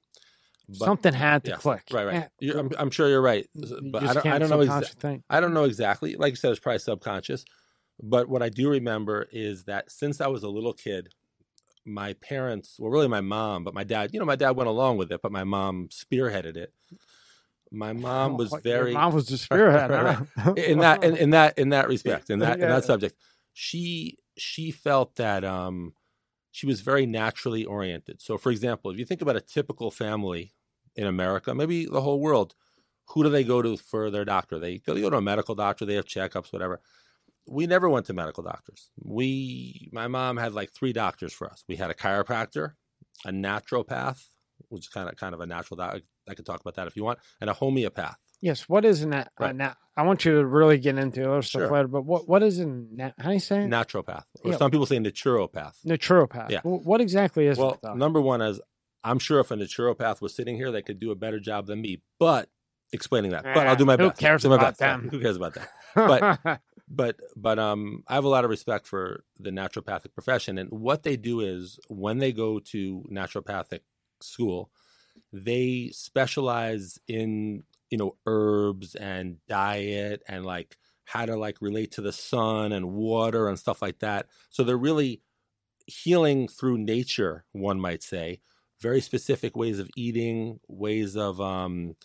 But- 0.79 0.85
Something 0.85 1.13
had 1.13 1.43
to 1.45 1.57
click. 1.57 1.83
Right, 1.91 2.05
right. 2.05 2.29
I'm, 2.55 2.69
I'm 2.77 2.91
sure 2.91 3.09
you're 3.09 3.21
right, 3.21 3.47
but 3.55 4.03
I 4.03 4.13
don't. 4.13 4.25
I 4.25 4.39
don't 4.39 4.49
know. 4.49 4.59
Exa-. 4.59 5.23
I 5.29 5.39
don't 5.39 5.53
know 5.53 5.63
exactly. 5.65 6.15
Like 6.15 6.31
you 6.31 6.35
said, 6.37 6.51
it's 6.51 6.59
probably 6.59 6.79
subconscious. 6.79 7.45
But 8.01 8.29
what 8.29 8.41
I 8.41 8.49
do 8.49 8.69
remember 8.69 9.27
is 9.31 9.65
that 9.65 9.91
since 9.91 10.21
I 10.21 10.27
was 10.27 10.43
a 10.43 10.49
little 10.49 10.73
kid, 10.73 11.09
my 11.85 12.13
parents, 12.13 12.77
well, 12.79 12.89
really 12.91 13.07
my 13.07 13.21
mom, 13.21 13.63
but 13.63 13.73
my 13.73 13.83
dad, 13.83 14.11
you 14.13 14.19
know, 14.19 14.25
my 14.25 14.35
dad 14.35 14.51
went 14.51 14.69
along 14.69 14.97
with 14.97 15.11
it, 15.11 15.21
but 15.21 15.31
my 15.31 15.43
mom 15.43 15.89
spearheaded 15.89 16.57
it. 16.57 16.73
My 17.71 17.93
mom 17.93 18.37
was 18.37 18.51
Oh, 18.53 18.59
Your 18.63 18.77
very 18.79 18.93
mom 18.93 19.13
was 19.13 19.27
the 19.27 19.37
spearhead. 19.45 19.89
Right, 19.89 20.17
huh? 20.37 20.53
in 20.53 20.79
that 20.79 21.03
in, 21.03 21.15
in 21.15 21.29
that 21.31 21.57
in 21.57 21.69
that 21.69 21.87
respect 21.95 22.29
in 22.29 22.39
that 22.39 22.59
in 22.59 22.67
that 22.67 22.83
subject 22.85 23.15
she 23.53 24.17
she 24.37 24.71
felt 24.71 25.15
that 25.15 25.43
um 25.43 25.93
she 26.51 26.65
was 26.65 26.81
very 26.81 27.05
naturally 27.05 27.63
oriented 27.65 28.21
so 28.21 28.37
for 28.37 28.51
example 28.51 28.91
if 28.91 28.97
you 28.97 29.05
think 29.05 29.21
about 29.21 29.35
a 29.37 29.41
typical 29.41 29.89
family 29.91 30.53
in 30.95 31.07
america 31.07 31.53
maybe 31.55 31.86
the 31.86 32.01
whole 32.01 32.19
world 32.19 32.55
who 33.10 33.24
do 33.24 33.29
they 33.29 33.43
go 33.43 33.62
to 33.62 33.77
for 33.77 34.10
their 34.10 34.25
doctor 34.25 34.60
they 34.60 34.77
go, 34.77 34.93
they 34.93 35.01
go 35.01 35.10
to 35.10 35.17
a 35.17 35.21
medical 35.21 35.55
doctor 35.55 35.86
they 35.86 35.95
have 35.95 36.05
checkups 36.05 36.51
whatever 36.53 36.81
we 37.48 37.65
never 37.67 37.89
went 37.89 38.05
to 38.05 38.13
medical 38.13 38.43
doctors 38.43 38.91
we 39.03 39.89
my 39.91 40.07
mom 40.07 40.38
had 40.38 40.53
like 40.53 40.71
three 40.74 40.93
doctors 40.93 41.33
for 41.33 41.50
us 41.50 41.63
we 41.67 41.75
had 41.75 41.89
a 41.91 41.93
chiropractor 41.95 42.74
a 43.25 43.31
naturopath 43.31 44.24
which 44.69 44.83
is 44.83 44.88
kind 44.89 45.10
of 45.10 45.15
kind 45.15 45.33
of 45.33 45.39
a 45.41 45.45
natural 45.45 45.77
doc 45.77 46.00
i 46.29 46.33
could 46.33 46.45
talk 46.45 46.62
about 46.62 46.75
that 46.75 46.88
if 46.88 46.95
you 46.95 47.03
want 47.03 47.19
and 47.39 47.50
a 47.50 47.53
homeopath 47.53 48.15
yes. 48.43 48.67
What 48.67 48.86
is 48.86 49.03
an 49.03 49.12
that? 49.12 49.27
Uh, 49.39 49.45
right. 49.45 49.55
now, 49.55 49.75
I 49.95 50.01
want 50.01 50.25
you 50.25 50.31
to 50.39 50.43
really 50.43 50.79
get 50.79 50.98
into 50.98 51.29
other 51.31 51.43
stuff 51.43 51.62
Sure. 51.62 51.71
later. 51.71 51.88
But 51.88 52.05
what 52.05 52.27
what 52.27 52.41
is 52.41 52.57
an 52.57 52.89
na- 52.91 53.12
how 53.19 53.27
do 53.29 53.33
you 53.36 53.39
say 53.39 53.62
it? 53.65 53.69
naturopath 53.69 54.24
or 54.43 54.50
Yeah. 54.51 54.57
some 54.57 54.71
people 54.71 54.88
say 54.88 54.98
naturopath 54.98 55.74
naturopath? 55.86 56.50
Yeah. 56.50 56.62
Wh- 56.62 56.83
What 56.83 57.01
exactly 57.01 57.45
is 57.45 57.60
well 57.60 57.77
number 57.95 58.19
one 58.19 58.41
is 58.41 58.60
i'm 59.03 59.20
sure 59.20 59.39
if 59.39 59.51
a 59.51 59.55
naturopath 59.55 60.22
was 60.22 60.34
sitting 60.36 60.55
here 60.55 60.72
they 60.72 60.81
could 60.81 61.00
do 61.00 61.12
a 61.12 61.15
better 61.15 61.39
job 61.39 61.67
than 61.67 61.81
me 61.81 62.01
but 62.20 62.50
explaining 62.93 63.31
that 63.31 63.43
but 63.43 63.67
i'll 63.67 63.75
do 63.75 63.86
my 63.86 63.96
Who 63.98 64.10
best 64.10 64.20
Who 64.22 64.25
cares 64.27 64.46
about 64.46 64.60
best. 64.60 64.79
Them? 64.79 65.10
who 65.10 65.20
cares 65.22 65.36
about 65.38 65.53
that 65.55 65.70
but- 65.96 66.62
but 66.93 67.20
but 67.38 67.58
um 67.58 68.03
i 68.08 68.15
have 68.15 68.25
a 68.25 68.29
lot 68.29 68.43
of 68.43 68.50
respect 68.50 68.86
for 68.86 69.24
the 69.39 69.50
naturopathic 69.50 70.13
profession 70.13 70.58
and 70.58 70.70
what 70.72 71.03
they 71.03 71.15
do 71.15 71.39
is 71.39 71.79
when 71.88 72.17
they 72.17 72.34
go 72.34 72.60
to 72.60 73.03
naturopathic 73.10 73.79
school 74.22 74.70
they 75.31 75.89
specialize 75.93 77.00
in 77.08 77.63
you 77.89 77.98
know 77.98 78.15
herbs 78.25 78.96
and 78.96 79.38
diet 79.48 80.22
and 80.27 80.46
like 80.46 80.77
how 81.05 81.25
to 81.25 81.36
like 81.38 81.58
relate 81.62 81.91
to 81.91 82.01
the 82.01 82.12
sun 82.12 82.72
and 82.74 82.91
water 82.93 83.48
and 83.48 83.58
stuff 83.58 83.81
like 83.81 84.00
that 84.00 84.27
so 84.50 84.63
they're 84.63 84.77
really 84.77 85.22
healing 85.88 86.48
through 86.48 86.77
nature 86.77 87.46
one 87.53 87.79
might 87.79 88.03
say 88.03 88.39
very 88.81 89.01
specific 89.01 89.55
ways 89.55 89.79
of 89.79 89.89
eating 89.95 90.59
ways 90.67 91.15
of 91.15 91.39
um 91.39 91.95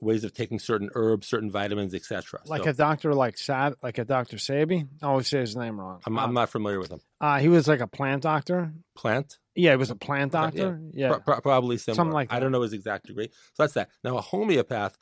ways 0.00 0.24
of 0.24 0.32
taking 0.32 0.58
certain 0.58 0.88
herbs 0.94 1.26
certain 1.28 1.50
vitamins 1.50 1.94
etc 1.94 2.40
like 2.46 2.64
So- 2.64 2.70
a 2.70 2.72
doctor 2.72 3.14
like 3.14 3.36
Sab, 3.38 3.76
like 3.82 3.98
a 3.98 4.04
Doctor 4.04 4.38
Sabi. 4.38 4.84
I 5.02 5.06
always 5.06 5.28
say 5.28 5.40
his 5.40 5.56
name 5.56 5.78
wrong. 5.80 6.00
I'm, 6.06 6.18
I'm 6.18 6.34
not 6.34 6.50
familiar 6.50 6.78
with 6.80 6.90
him. 6.90 7.00
Uh, 7.20 7.38
he 7.38 7.48
was 7.48 7.66
like 7.68 7.80
a 7.80 7.86
plant 7.86 8.22
doctor. 8.22 8.72
Plant, 8.96 9.38
Yeah, 9.54 9.70
he 9.72 9.76
was 9.76 9.90
a 9.90 9.96
plant 9.96 10.32
doctor. 10.32 10.80
Yeah, 10.92 11.08
Pro- 11.10 11.20
pro- 11.20 11.40
probably 11.40 11.78
similar. 11.78 11.96
Something 11.96 12.12
like 12.14 12.28
that. 12.30 12.36
I 12.36 12.40
don't 12.40 12.52
know 12.52 12.62
his 12.62 12.72
exact 12.72 13.06
degree. 13.06 13.28
So 13.54 13.62
that's 13.62 13.74
that. 13.74 13.88
Now 14.04 14.16
a 14.16 14.20
homeopath, 14.20 14.96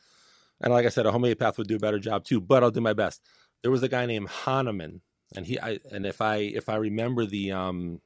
and 0.61 0.73
like 0.73 0.87
I 0.87 0.90
said, 0.90 1.06
a 1.06 1.12
homeopath 1.12 1.58
would 1.58 1.68
do 1.68 1.76
a 1.76 1.78
better 1.80 1.99
job 1.99 2.25
too. 2.25 2.40
But 2.40 2.62
I'll 2.62 2.70
do 2.70 2.80
my 2.80 2.92
best. 2.94 3.20
There 3.62 3.70
was 3.70 3.82
a 3.82 3.88
guy 3.88 4.06
named 4.06 4.28
Hahnemann, 4.28 5.00
and 5.35 5.46
he, 5.46 5.58
I, 5.61 5.78
and 5.92 6.06
if 6.06 6.20
I 6.20 6.37
if 6.37 6.68
I 6.68 6.76
remember 6.76 7.26
the 7.26 7.52
um, 7.52 8.00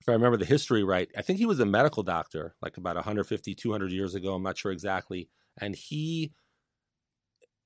if 0.00 0.08
I 0.08 0.12
remember 0.12 0.38
the 0.38 0.44
history 0.44 0.82
right, 0.82 1.10
I 1.16 1.22
think 1.22 1.38
he 1.38 1.46
was 1.46 1.60
a 1.60 1.66
medical 1.66 2.02
doctor, 2.02 2.54
like 2.62 2.76
about 2.76 2.96
150, 2.96 3.54
200 3.54 3.92
years 3.92 4.14
ago. 4.14 4.34
I'm 4.34 4.42
not 4.42 4.58
sure 4.58 4.72
exactly, 4.72 5.28
and 5.60 5.74
he 5.74 6.32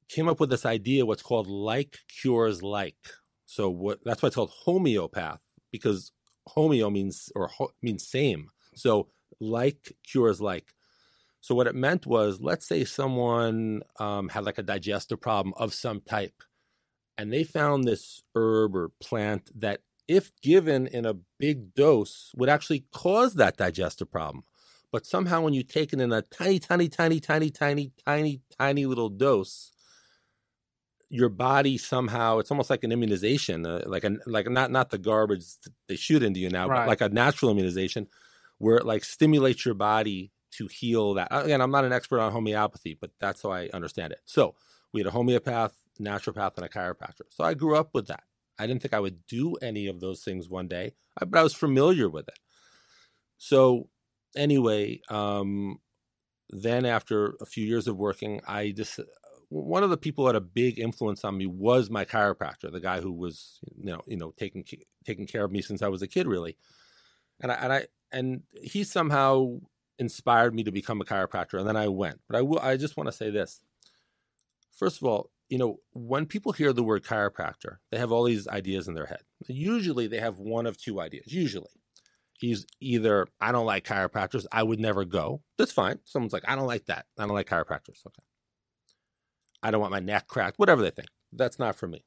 came 0.09 0.29
up 0.29 0.41
with 0.41 0.51
this 0.51 0.67
idea, 0.67 1.07
what's 1.07 1.23
called 1.23 1.47
like 1.47 1.99
cures 2.21 2.63
like. 2.63 2.97
So 3.47 3.71
what 3.71 3.99
that's 4.05 4.23
why 4.23 4.29
it's 4.29 4.37
called 4.37 4.53
homeopath 4.65 5.41
because 5.71 6.13
homeo 6.49 6.91
means 6.93 7.31
or 7.35 7.49
ho, 7.49 7.71
means 7.83 8.07
same. 8.07 8.49
So 8.75 9.09
like 9.41 9.93
cures 10.09 10.41
like. 10.41 10.73
So 11.41 11.55
what 11.55 11.67
it 11.67 11.75
meant 11.75 12.07
was, 12.07 12.41
let's 12.41 12.67
say 12.67 12.85
someone 12.85 13.83
um, 13.99 14.31
had 14.31 14.45
like 14.45 14.59
a 14.59 14.63
digestive 14.63 15.21
problem 15.21 15.53
of 15.59 15.75
some 15.75 16.01
type, 16.01 16.43
and 17.19 17.31
they 17.31 17.45
found 17.45 17.85
this 17.85 18.23
herb 18.35 18.75
or 18.75 18.93
plant 19.01 19.51
that, 19.61 19.81
if 20.09 20.33
given 20.43 20.87
in 20.87 21.07
a 21.07 21.15
big 21.39 21.75
dose, 21.75 22.31
would 22.37 22.49
actually 22.49 22.85
cause 22.93 23.35
that 23.35 23.57
digestive 23.57 24.11
problem. 24.11 24.45
But 24.93 25.07
somehow, 25.07 25.41
when 25.43 25.55
you 25.55 25.63
take 25.63 25.93
it 25.93 26.01
in 26.01 26.13
a 26.13 26.23
tiny, 26.23 26.59
tiny, 26.59 26.89
tiny, 26.89 27.21
tiny, 27.21 27.51
tiny, 27.51 27.93
tiny, 28.07 28.41
tiny 28.59 28.87
little 28.87 29.09
dose, 29.09 29.73
your 31.11 31.29
body 31.29 31.79
somehow 31.79 32.39
it's 32.39 32.51
almost 32.51 32.71
like 32.71 32.83
an 32.83 32.91
immunization 32.91 33.65
uh, 33.67 33.83
like 33.87 34.05
a 34.05 34.17
like 34.27 34.49
not 34.51 34.71
not 34.71 34.91
the 34.91 34.99
garbage 34.99 35.45
they 35.87 35.97
shoot 35.97 36.23
into 36.23 36.41
you 36.41 36.49
now 36.49 36.67
Right. 36.67 36.81
but 36.81 36.89
like 36.89 37.01
a 37.03 37.09
natural 37.13 37.51
immunization 37.51 38.09
where 38.59 38.77
it 38.79 38.87
like 38.87 39.05
stimulates 39.05 39.65
your 39.65 39.75
body 39.75 40.33
to 40.53 40.67
heal 40.67 41.15
that 41.15 41.29
again 41.31 41.61
i'm 41.61 41.71
not 41.71 41.85
an 41.85 41.93
expert 41.93 42.21
on 42.21 42.33
homeopathy 42.33 42.97
but 42.99 43.11
that's 43.21 43.43
how 43.43 43.53
i 43.53 43.69
understand 43.75 44.13
it 44.13 44.21
so 44.25 44.55
we 44.93 45.01
had 45.01 45.07
a 45.07 45.11
homeopath 45.11 45.75
naturopath 46.01 46.57
and 46.57 46.65
a 46.65 46.69
chiropractor 46.69 47.23
so 47.29 47.45
i 47.45 47.55
grew 47.55 47.77
up 47.77 47.91
with 47.93 48.07
that 48.09 48.25
i 48.59 48.67
didn't 48.67 48.83
think 48.83 48.95
i 48.95 49.01
would 49.01 49.27
do 49.27 49.55
any 49.57 49.87
of 49.87 50.01
those 50.01 50.23
things 50.23 50.49
one 50.49 50.69
day 50.69 50.93
but 51.19 51.39
i 51.39 51.43
was 51.43 51.55
familiar 51.55 52.09
with 52.09 52.29
it 52.29 52.39
so 53.39 53.89
anyway 54.37 55.01
um 55.09 55.79
then 56.51 56.85
after 56.85 57.35
a 57.41 57.47
few 57.47 57.67
years 57.67 57.89
of 57.89 57.97
working 57.97 58.41
i 58.47 58.71
just 58.71 59.01
one 59.55 59.85
of 59.85 59.91
the 59.91 59.97
people 59.97 60.25
who 60.25 60.29
had 60.29 60.37
a 60.37 60.41
big 60.41 60.79
influence 60.79 61.25
on 61.25 61.37
me 61.37 61.47
was 61.47 61.89
my 61.89 62.05
chiropractor, 62.05 62.73
the 62.73 62.81
guy 62.81 63.01
who 63.01 63.13
was, 63.13 63.61
you 63.77 63.85
know, 63.85 64.01
you 64.07 64.17
know, 64.17 64.33
taking 64.37 64.65
taking 65.05 65.27
care 65.27 65.45
of 65.45 65.53
me 65.53 65.63
since 65.63 65.81
I 65.81 65.89
was 65.89 66.03
a 66.03 66.09
kid, 66.09 66.27
really. 66.27 66.57
And 67.41 67.53
I 67.53 67.55
and 67.55 67.73
I 67.73 67.87
and 68.11 68.43
he 68.63 68.85
somehow 68.85 69.61
inspired 69.99 70.55
me 70.55 70.65
to 70.65 70.73
become 70.73 71.01
a 71.01 71.05
chiropractor, 71.05 71.59
and 71.59 71.69
then 71.69 71.77
I 71.77 71.89
went. 71.89 72.21
But 72.29 72.37
I 72.37 72.43
will. 72.43 72.59
I 72.59 72.77
just 72.77 72.97
want 72.97 73.09
to 73.09 73.13
say 73.13 73.31
this. 73.31 73.61
First 74.73 75.01
of 75.01 75.07
all, 75.07 75.31
you 75.55 75.59
know, 75.59 75.79
when 75.93 76.27
people 76.27 76.51
hear 76.51 76.73
the 76.73 76.83
word 76.83 77.05
chiropractor, 77.05 77.77
they 77.93 77.99
have 77.99 78.11
all 78.11 78.25
these 78.25 78.49
ideas 78.49 78.89
in 78.89 78.95
their 78.95 79.07
head. 79.07 79.21
Usually, 79.47 80.09
they 80.09 80.19
have 80.19 80.37
one 80.37 80.67
of 80.67 80.77
two 80.77 81.01
ideas. 81.01 81.33
Usually, 81.33 81.71
he's 82.41 82.67
either 82.81 83.29
I 83.41 83.53
don't 83.53 83.65
like 83.65 83.85
chiropractors, 83.85 84.47
I 84.51 84.65
would 84.65 84.81
never 84.81 85.05
go. 85.05 85.43
That's 85.57 85.71
fine. 85.71 86.01
Someone's 86.03 86.33
like, 86.33 86.43
I 86.49 86.57
don't 86.57 86.67
like 86.67 86.87
that. 86.87 87.07
I 87.17 87.23
don't 87.25 87.37
like 87.37 87.47
chiropractors. 87.47 88.05
Okay. 88.05 88.25
I 89.63 89.71
don't 89.71 89.81
want 89.81 89.93
my 89.93 90.01
neck 90.01 90.27
cracked, 90.27 90.59
whatever 90.59 90.83
they 90.83 90.91
think. 90.91 91.11
That's 91.33 91.61
not 91.61 91.77
for 91.77 91.87
me. 91.87 92.05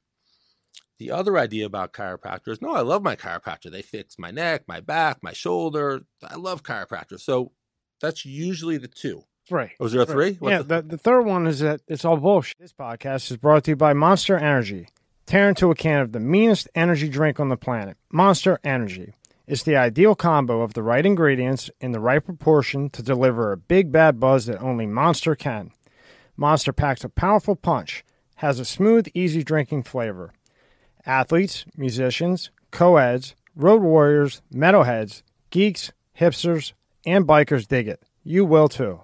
The 1.00 1.12
other 1.12 1.38
idea 1.38 1.66
about 1.66 1.94
chiropractors, 1.94 2.62
no, 2.62 2.74
I 2.74 2.82
love 2.82 3.02
my 3.02 3.16
chiropractor. 3.16 3.72
They 3.72 3.82
fix 3.82 4.20
my 4.20 4.30
neck, 4.30 4.64
my 4.68 4.82
back, 4.82 5.20
my 5.24 5.32
shoulder. 5.32 6.02
I 6.22 6.36
love 6.36 6.64
chiropractors. 6.64 7.22
So 7.22 7.54
that's 8.02 8.26
usually 8.26 8.78
the 8.78 8.90
two. 8.90 9.22
Three. 9.48 9.72
Oh, 9.80 9.84
Was 9.86 9.94
there 9.94 10.02
a 10.02 10.06
three? 10.06 10.34
What's 10.40 10.52
yeah, 10.52 10.58
the- 10.60 10.82
the, 10.82 10.90
the 10.90 10.98
third 10.98 11.22
one 11.22 11.48
is 11.48 11.60
that 11.60 11.82
it's 11.88 12.06
all 12.06 12.18
bullshit. 12.18 12.58
This 12.60 12.74
podcast 12.74 13.32
is 13.32 13.38
brought 13.38 13.64
to 13.66 13.72
you 13.72 13.76
by 13.76 13.94
Monster 13.94 14.38
Energy. 14.38 14.88
Tear 15.26 15.50
into 15.50 15.72
a 15.72 15.76
can 15.76 16.02
of 16.02 16.12
the 16.14 16.20
meanest 16.20 16.70
energy 16.76 17.10
drink 17.10 17.40
on 17.40 17.50
the 17.50 17.58
planet. 17.58 17.98
Monster 18.12 18.60
Energy. 18.64 19.14
It's 19.46 19.64
the 19.64 19.76
ideal 19.78 20.16
combo 20.16 20.62
of 20.62 20.74
the 20.74 20.84
right 20.84 21.06
ingredients 21.06 21.70
in 21.80 21.92
the 21.92 22.00
right 22.00 22.24
proportion 22.24 22.90
to 22.92 23.02
deliver 23.04 23.52
a 23.52 23.58
big 23.58 23.92
bad 23.92 24.20
buzz 24.20 24.46
that 24.46 24.62
only 24.62 24.86
Monster 24.86 25.36
can. 25.36 25.72
Monster 26.36 26.74
packs 26.74 27.04
a 27.04 27.10
powerful 27.10 27.56
punch, 27.56 28.04
has 28.36 28.60
a 28.60 28.66
smooth, 28.66 29.08
easy 29.14 29.44
drinking 29.44 29.84
flavor. 29.84 30.34
Athletes, 31.06 31.66
musicians, 31.76 32.52
co-eds, 32.72 33.36
road 33.56 33.82
warriors, 33.82 34.42
metalheads, 34.54 35.24
geeks, 35.50 35.92
hipsters, 36.20 36.74
and 37.06 37.26
bikers 37.26 37.68
dig 37.68 37.88
it. 37.88 38.04
You 38.24 38.44
will 38.46 38.68
too. 38.68 39.02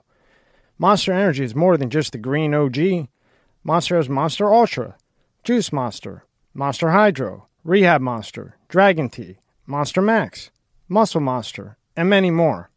Monster 0.77 1.13
Energy 1.13 1.43
is 1.43 1.55
more 1.55 1.77
than 1.77 1.89
just 1.89 2.11
the 2.11 2.17
green 2.17 2.53
OG. 2.53 3.07
Monster 3.63 3.97
has 3.97 4.09
Monster 4.09 4.53
Ultra, 4.53 4.95
Juice 5.43 5.71
Monster, 5.71 6.25
Monster 6.53 6.91
Hydro, 6.91 7.47
Rehab 7.63 8.01
Monster, 8.01 8.57
Dragon 8.67 9.09
Tea, 9.09 9.37
Monster 9.65 10.01
Max, 10.01 10.51
Muscle 10.87 11.21
Monster, 11.21 11.77
and 11.95 12.09
many 12.09 12.31
more. 12.31 12.69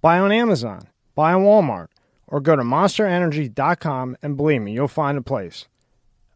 Buy 0.00 0.18
on 0.18 0.32
Amazon, 0.32 0.88
buy 1.14 1.32
on 1.32 1.42
Walmart, 1.42 1.88
or 2.26 2.40
go 2.40 2.56
to 2.56 2.62
monsterenergy.com 2.62 4.16
and 4.22 4.36
believe 4.36 4.62
me, 4.62 4.72
you'll 4.72 4.88
find 4.88 5.16
a 5.16 5.22
place. 5.22 5.66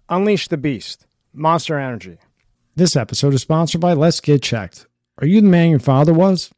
Unleash 0.09 0.49
the 0.49 0.57
beast. 0.57 1.07
Monster 1.33 1.79
Energy. 1.79 2.19
This 2.75 2.97
episode 2.97 3.35
is 3.35 3.43
sponsored 3.43 3.81
by 3.81 3.93
Let's 3.93 4.21
Get 4.21 4.43
Checked. 4.43 4.87
Are 5.19 5.27
you 5.27 5.41
the 5.41 5.49
man 5.49 5.71
your 5.71 5.79
father 5.79 6.13
was? 6.13 6.51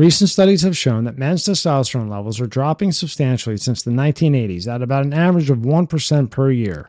Recent 0.00 0.30
studies 0.30 0.62
have 0.62 0.78
shown 0.78 1.04
that 1.04 1.18
men's 1.18 1.44
testosterone 1.44 2.08
levels 2.08 2.40
are 2.40 2.46
dropping 2.46 2.90
substantially 2.90 3.58
since 3.58 3.82
the 3.82 3.90
1980s 3.90 4.66
at 4.66 4.80
about 4.80 5.04
an 5.04 5.12
average 5.12 5.50
of 5.50 5.58
1% 5.58 6.30
per 6.30 6.50
year. 6.50 6.88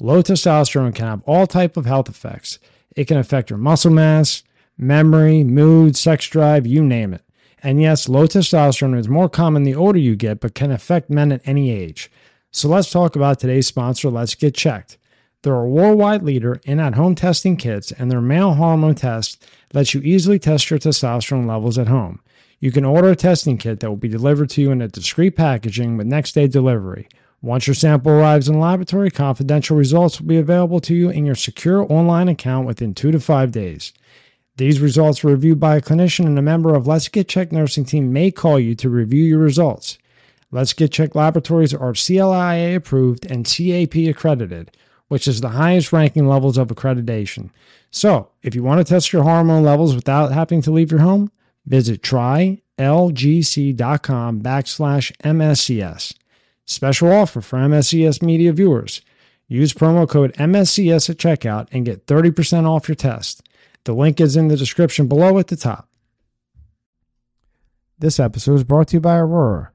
Low 0.00 0.22
testosterone 0.22 0.94
can 0.94 1.06
have 1.06 1.22
all 1.26 1.46
type 1.46 1.76
of 1.76 1.84
health 1.84 2.08
effects. 2.08 2.58
It 2.96 3.08
can 3.08 3.18
affect 3.18 3.50
your 3.50 3.58
muscle 3.58 3.90
mass, 3.90 4.42
memory, 4.78 5.44
mood, 5.44 5.98
sex 5.98 6.28
drive, 6.28 6.66
you 6.66 6.82
name 6.82 7.12
it. 7.12 7.20
And 7.62 7.78
yes, 7.78 8.08
low 8.08 8.26
testosterone 8.26 8.98
is 8.98 9.06
more 9.06 9.28
common 9.28 9.64
the 9.64 9.74
older 9.74 9.98
you 9.98 10.16
get, 10.16 10.40
but 10.40 10.54
can 10.54 10.70
affect 10.70 11.10
men 11.10 11.32
at 11.32 11.46
any 11.46 11.70
age. 11.70 12.10
So 12.52 12.70
let's 12.70 12.90
talk 12.90 13.16
about 13.16 13.38
today's 13.38 13.66
sponsor, 13.66 14.08
Let's 14.08 14.34
Get 14.34 14.54
Checked. 14.54 14.96
They're 15.42 15.52
a 15.52 15.68
worldwide 15.68 16.22
leader 16.22 16.62
in 16.64 16.80
at 16.80 16.94
home 16.94 17.16
testing 17.16 17.58
kits, 17.58 17.92
and 17.92 18.10
their 18.10 18.22
male 18.22 18.54
hormone 18.54 18.94
test 18.94 19.44
lets 19.74 19.92
you 19.92 20.00
easily 20.00 20.38
test 20.38 20.70
your 20.70 20.78
testosterone 20.78 21.46
levels 21.46 21.76
at 21.76 21.88
home. 21.88 22.20
You 22.58 22.72
can 22.72 22.84
order 22.84 23.10
a 23.10 23.16
testing 23.16 23.58
kit 23.58 23.80
that 23.80 23.90
will 23.90 23.96
be 23.96 24.08
delivered 24.08 24.48
to 24.50 24.62
you 24.62 24.70
in 24.70 24.80
a 24.80 24.88
discreet 24.88 25.36
packaging 25.36 25.96
with 25.96 26.06
next 26.06 26.32
day 26.32 26.46
delivery. 26.46 27.08
Once 27.42 27.66
your 27.66 27.74
sample 27.74 28.12
arrives 28.12 28.48
in 28.48 28.54
the 28.54 28.60
laboratory, 28.60 29.10
confidential 29.10 29.76
results 29.76 30.18
will 30.18 30.26
be 30.26 30.38
available 30.38 30.80
to 30.80 30.94
you 30.94 31.10
in 31.10 31.26
your 31.26 31.34
secure 31.34 31.90
online 31.92 32.28
account 32.28 32.66
within 32.66 32.94
two 32.94 33.10
to 33.10 33.20
five 33.20 33.52
days. 33.52 33.92
These 34.56 34.80
results 34.80 35.22
are 35.22 35.28
reviewed 35.28 35.60
by 35.60 35.76
a 35.76 35.82
clinician 35.82 36.24
and 36.24 36.38
a 36.38 36.42
member 36.42 36.74
of 36.74 36.86
Let's 36.86 37.08
Get 37.08 37.28
Checked 37.28 37.52
nursing 37.52 37.84
team 37.84 38.10
may 38.10 38.30
call 38.30 38.58
you 38.58 38.74
to 38.76 38.88
review 38.88 39.22
your 39.22 39.38
results. 39.38 39.98
Let's 40.50 40.72
Get 40.72 40.92
Checked 40.92 41.14
laboratories 41.14 41.74
are 41.74 41.92
CLIA 41.92 42.76
approved 42.76 43.26
and 43.26 43.44
CAP 43.44 43.94
accredited, 44.08 44.70
which 45.08 45.28
is 45.28 45.42
the 45.42 45.50
highest 45.50 45.92
ranking 45.92 46.26
levels 46.26 46.56
of 46.56 46.68
accreditation. 46.68 47.50
So, 47.90 48.30
if 48.42 48.54
you 48.54 48.62
want 48.62 48.78
to 48.78 48.84
test 48.84 49.12
your 49.12 49.24
hormone 49.24 49.62
levels 49.62 49.94
without 49.94 50.32
having 50.32 50.62
to 50.62 50.70
leave 50.70 50.90
your 50.90 51.00
home, 51.00 51.30
visit 51.66 52.02
trylgc.com 52.02 52.62
backslash 54.42 55.12
MSCS. 55.18 56.14
Special 56.64 57.12
offer 57.12 57.40
for 57.40 57.58
MSCS 57.58 58.22
media 58.22 58.52
viewers. 58.52 59.02
Use 59.48 59.72
promo 59.72 60.08
code 60.08 60.32
MSCS 60.34 61.10
at 61.10 61.18
checkout 61.18 61.68
and 61.70 61.84
get 61.84 62.06
30% 62.06 62.68
off 62.68 62.88
your 62.88 62.96
test. 62.96 63.42
The 63.84 63.92
link 63.92 64.20
is 64.20 64.36
in 64.36 64.48
the 64.48 64.56
description 64.56 65.06
below 65.06 65.38
at 65.38 65.46
the 65.46 65.56
top. 65.56 65.88
This 67.98 68.18
episode 68.18 68.54
is 68.54 68.64
brought 68.64 68.88
to 68.88 68.96
you 68.96 69.00
by 69.00 69.16
Aurora. 69.16 69.70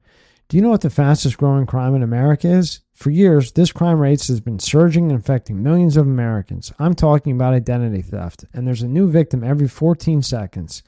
Do 0.48 0.58
you 0.58 0.62
know 0.62 0.68
what 0.68 0.82
the 0.82 0.90
fastest 0.90 1.38
growing 1.38 1.64
crime 1.64 1.94
in 1.94 2.02
America 2.02 2.46
is? 2.46 2.80
For 2.92 3.08
years, 3.08 3.52
this 3.52 3.72
crime 3.72 3.98
rate 3.98 4.26
has 4.26 4.40
been 4.40 4.58
surging 4.58 5.10
and 5.10 5.18
affecting 5.18 5.62
millions 5.62 5.96
of 5.96 6.06
Americans. 6.06 6.72
I'm 6.78 6.94
talking 6.94 7.32
about 7.32 7.54
identity 7.54 8.02
theft, 8.02 8.44
and 8.52 8.66
there's 8.66 8.82
a 8.82 8.86
new 8.86 9.10
victim 9.10 9.42
every 9.42 9.66
14 9.66 10.20
seconds. 10.20 10.82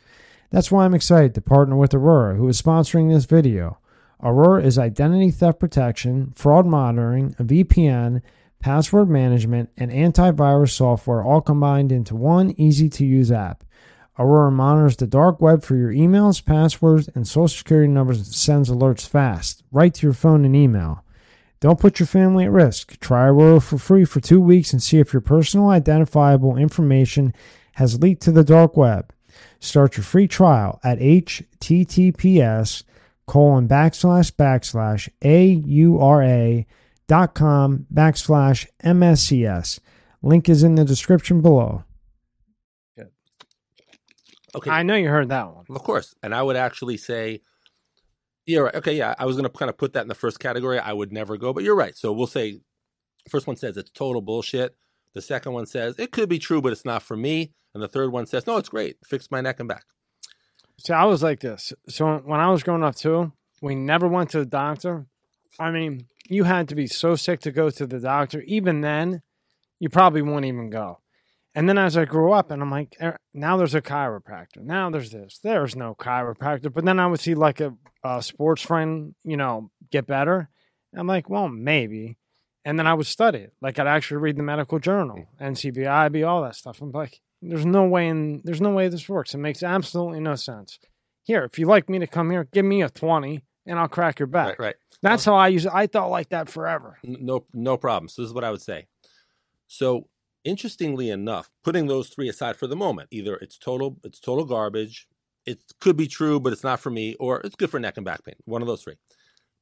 That's 0.55 0.71
why 0.71 0.85
I'm 0.85 0.95
excited 0.95 1.35
to 1.35 1.41
partner 1.41 1.75
with 1.75 1.95
Aurora, 1.95 2.37
who 2.37 2.47
is 2.47 2.63
sponsoring 2.63 3.13
this 3.13 3.25
video. 3.25 3.79
Aurora 4.23 4.63
is 4.63 4.79
identity 4.79 5.33
theft 5.33 5.59
protection, 5.59 6.33
fraud 6.37 6.65
monitoring, 6.65 7.35
a 7.41 7.43
VPN, 7.43 8.23
password 8.61 9.11
management, 9.11 9.71
and 9.77 9.91
antivirus 9.91 10.71
software 10.71 11.25
all 11.25 11.41
combined 11.41 11.91
into 11.91 12.15
one 12.15 12.55
easy 12.57 12.89
to 12.91 13.05
use 13.05 13.33
app. 13.33 13.65
Aurora 14.17 14.53
monitors 14.53 14.97
the 14.97 15.09
dark 15.09 15.41
web 15.41 15.65
for 15.65 15.75
your 15.75 15.91
emails, 15.91 16.45
passwords, 16.45 17.09
and 17.17 17.27
social 17.27 17.49
security 17.49 17.89
numbers 17.89 18.19
and 18.19 18.27
sends 18.29 18.71
alerts 18.71 19.09
fast, 19.09 19.65
right 19.73 19.93
to 19.93 20.07
your 20.07 20.15
phone 20.15 20.45
and 20.45 20.55
email. 20.55 21.03
Don't 21.59 21.81
put 21.81 21.99
your 21.99 22.07
family 22.07 22.45
at 22.45 22.53
risk. 22.53 23.01
Try 23.01 23.27
Aurora 23.27 23.61
for 23.61 23.77
free 23.77 24.05
for 24.05 24.21
two 24.21 24.41
weeks 24.41 24.73
and 24.73 24.81
see 24.81 25.01
if 25.01 25.13
your 25.13 25.21
personal 25.21 25.71
identifiable 25.71 26.57
information 26.57 27.35
has 27.73 28.01
leaked 28.01 28.23
to 28.23 28.31
the 28.31 28.45
dark 28.45 28.77
web. 28.77 29.13
Start 29.61 29.97
your 29.97 30.05
free 30.05 30.29
trial 30.29 30.81
at 30.85 30.99
https 30.99 32.85
colon 33.27 33.67
backslash 33.69 34.33
backslash 34.33 35.09
A-U-R-A 35.23 36.67
dot 37.07 37.35
com 37.35 37.87
backslash 37.93 38.67
MSCS. 38.85 39.81
Link 40.23 40.49
is 40.49 40.63
in 40.63 40.75
the 40.75 40.85
description 40.85 41.41
below. 41.41 41.85
Okay. 44.57 44.71
I 44.71 44.85
know 44.85 44.95
you 44.95 45.09
heard 45.09 45.31
that 45.31 45.53
one. 45.53 45.65
Of 45.69 45.83
course. 45.83 46.15
And 46.23 46.35
I 46.35 46.43
would 46.43 46.57
actually 46.57 46.97
say, 46.97 47.41
yeah, 48.47 48.61
right. 48.61 48.75
Okay, 48.77 48.95
yeah. 48.95 49.15
I 49.19 49.27
was 49.27 49.37
going 49.37 49.51
to 49.51 49.51
kind 49.51 49.69
of 49.69 49.77
put 49.77 49.95
that 49.95 50.03
in 50.03 50.09
the 50.09 50.15
first 50.15 50.39
category. 50.39 50.79
I 50.79 50.93
would 50.93 51.13
never 51.13 51.37
go, 51.37 51.53
but 51.53 51.65
you're 51.65 51.75
right. 51.75 51.97
So 51.97 52.13
we'll 52.13 52.27
say, 52.29 52.61
first 53.29 53.47
one 53.47 53.57
says 53.57 53.77
it's 53.77 53.91
total 53.91 54.23
bullshit. 54.23 54.77
The 55.15 55.23
second 55.23 55.53
one 55.53 55.67
says 55.67 55.97
it 55.99 56.13
could 56.13 56.29
be 56.29 56.39
true, 56.39 56.61
but 56.61 56.73
it's 56.73 56.85
not 56.85 57.03
for 57.03 57.17
me. 57.17 57.53
And 57.73 57.83
the 57.83 57.89
third 57.89 58.13
one 58.13 58.27
says, 58.27 58.47
no, 58.47 58.57
it's 58.57 58.69
great. 58.69 58.97
Fix 59.05 59.31
my 59.31 59.41
neck 59.41 59.59
and 59.59 59.69
back. 59.69 59.85
See, 60.79 60.93
I 60.93 61.05
was 61.05 61.23
like 61.23 61.41
this. 61.41 61.73
So 61.89 62.19
when 62.19 62.41
I 62.41 62.51
was 62.51 62.63
growing 62.63 62.85
up 62.85 62.97
too, 62.97 63.33
we 63.63 63.75
never 63.75 64.09
went 64.09 64.31
to 64.31 64.41
the 64.41 64.47
doctor. 64.47 65.07
I 65.59 65.71
mean, 65.71 66.07
you 66.29 66.45
had 66.45 66.69
to 66.69 66.75
be 66.75 66.87
so 66.87 67.15
sick 67.15 67.41
to 67.41 67.53
go 67.53 67.71
to 67.71 67.87
the 67.87 68.01
doctor. 68.01 68.43
Even 68.43 68.81
then, 68.81 69.23
you 69.79 69.89
probably 69.89 70.23
wouldn't 70.23 70.47
even 70.47 70.71
go. 70.71 71.01
And 71.55 71.69
then 71.69 71.79
as 71.79 71.97
I 71.97 72.05
grew 72.05 72.33
up, 72.33 72.51
and 72.51 72.61
I'm 72.61 72.71
like, 72.71 72.97
"Er, 73.01 73.17
now 73.33 73.57
there's 73.57 73.77
a 73.77 73.83
chiropractor. 73.83 74.59
Now 74.59 74.91
there's 74.91 75.11
this. 75.11 75.39
There's 75.43 75.77
no 75.77 75.95
chiropractor. 75.95 76.73
But 76.73 76.85
then 76.85 76.99
I 76.99 77.07
would 77.07 77.21
see 77.21 77.35
like 77.35 77.61
a, 77.61 77.75
a 78.03 78.23
sports 78.23 78.63
friend, 78.63 79.15
you 79.23 79.37
know, 79.37 79.71
get 79.93 80.07
better. 80.07 80.49
I'm 80.97 81.07
like, 81.07 81.31
well, 81.31 81.49
maybe. 81.49 82.17
And 82.65 82.79
then 82.79 82.87
I 82.87 82.95
would 82.95 83.07
study 83.07 83.41
it. 83.41 83.53
Like 83.61 83.79
I'd 83.79 83.87
actually 83.87 84.19
read 84.19 84.37
the 84.37 84.43
medical 84.43 84.79
journal, 84.79 85.27
NCBI, 85.41 85.87
IB, 85.87 86.23
all 86.23 86.43
that 86.43 86.57
stuff. 86.57 86.81
I'm 86.81 86.93
like, 86.93 87.21
there's 87.43 87.67
no 87.67 87.85
way 87.85 88.09
in 88.09 88.41
there's 88.45 88.61
no 88.61 88.71
way 88.71 88.89
this 88.89 89.09
works. 89.09 89.35
It 89.35 89.39
makes 89.39 89.63
absolutely 89.63 90.21
no 90.21 90.35
sense. 90.35 90.79
Here, 91.25 91.45
if 91.45 91.59
you 91.59 91.67
like 91.67 91.89
me 91.89 91.99
to 91.99 92.07
come 92.07 92.31
here, 92.31 92.49
give 92.53 92.65
me 92.65 92.83
a 92.83 92.89
20 92.89 93.43
and 93.67 93.79
I'll 93.79 93.89
crack 93.89 94.19
your 94.19 94.27
back. 94.27 94.59
Right, 94.59 94.67
right. 94.67 94.75
That's 95.03 95.25
how 95.25 95.35
I 95.35 95.49
use 95.49 95.67
it. 95.67 95.73
I 95.75 95.87
thought 95.87 96.11
like 96.11 96.31
that 96.31 96.49
forever. 96.49 96.99
No, 97.03 97.45
no 97.53 97.77
problem. 97.77 98.09
So 98.09 98.23
this 98.23 98.29
is 98.29 98.35
what 98.35 98.45
I 98.45 98.51
would 98.51 98.63
say. 98.63 98.87
So 99.67 100.09
interestingly 100.45 101.11
enough, 101.11 101.51
putting 101.63 101.87
those 101.87 102.09
three 102.09 102.29
aside 102.29 102.57
for 102.57 102.67
the 102.67 102.77
moment, 102.77 103.09
either 103.11 103.37
it's 103.37 103.59
total, 103.59 103.99
it's 104.05 104.21
total 104.21 104.45
garbage. 104.45 105.07
It 105.47 105.63
could 105.81 105.97
be 105.97 106.07
true, 106.07 106.41
but 106.41 106.55
it's 106.55 106.65
not 106.65 106.81
for 106.81 106.91
me, 106.91 107.15
or 107.21 107.41
it's 107.41 107.55
good 107.55 107.71
for 107.71 107.79
neck 107.79 107.99
and 107.99 108.05
back 108.05 108.25
pain. 108.25 108.37
One 108.47 108.63
of 108.63 108.69
those 108.69 108.83
three. 108.83 108.95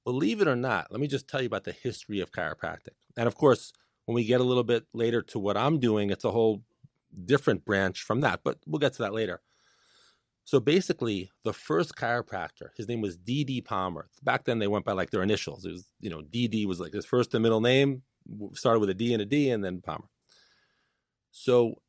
Believe 0.04 0.40
it 0.40 0.48
or 0.48 0.56
not, 0.56 0.90
let 0.90 1.00
me 1.00 1.06
just 1.06 1.28
tell 1.28 1.40
you 1.40 1.46
about 1.46 1.64
the 1.64 1.72
history 1.72 2.20
of 2.20 2.32
chiropractic. 2.32 2.96
And 3.16 3.26
of 3.26 3.36
course, 3.36 3.72
when 4.06 4.14
we 4.14 4.24
get 4.24 4.40
a 4.40 4.44
little 4.44 4.64
bit 4.64 4.84
later 4.92 5.22
to 5.22 5.38
what 5.38 5.56
I'm 5.56 5.78
doing, 5.78 6.10
it's 6.10 6.24
a 6.24 6.30
whole 6.30 6.64
different 7.24 7.64
branch 7.64 8.02
from 8.02 8.20
that, 8.22 8.40
but 8.42 8.58
we'll 8.66 8.80
get 8.80 8.94
to 8.94 9.02
that 9.02 9.14
later. 9.14 9.42
So 10.44 10.58
basically, 10.58 11.30
the 11.44 11.52
first 11.52 11.94
chiropractor, 11.94 12.70
his 12.76 12.88
name 12.88 13.00
was 13.00 13.16
D.D. 13.16 13.60
Palmer. 13.60 14.08
Back 14.24 14.44
then, 14.44 14.58
they 14.58 14.66
went 14.66 14.84
by 14.84 14.92
like 14.92 15.10
their 15.10 15.22
initials. 15.22 15.64
It 15.64 15.70
was, 15.70 15.86
you 16.00 16.10
know, 16.10 16.22
D.D. 16.22 16.66
was 16.66 16.80
like 16.80 16.92
his 16.92 17.06
first 17.06 17.32
and 17.34 17.42
middle 17.42 17.60
name, 17.60 18.02
started 18.54 18.80
with 18.80 18.90
a 18.90 18.94
D 18.94 19.12
and 19.12 19.22
a 19.22 19.24
D, 19.24 19.50
and 19.50 19.64
then 19.64 19.80
Palmer. 19.80 20.08
So 21.30 21.80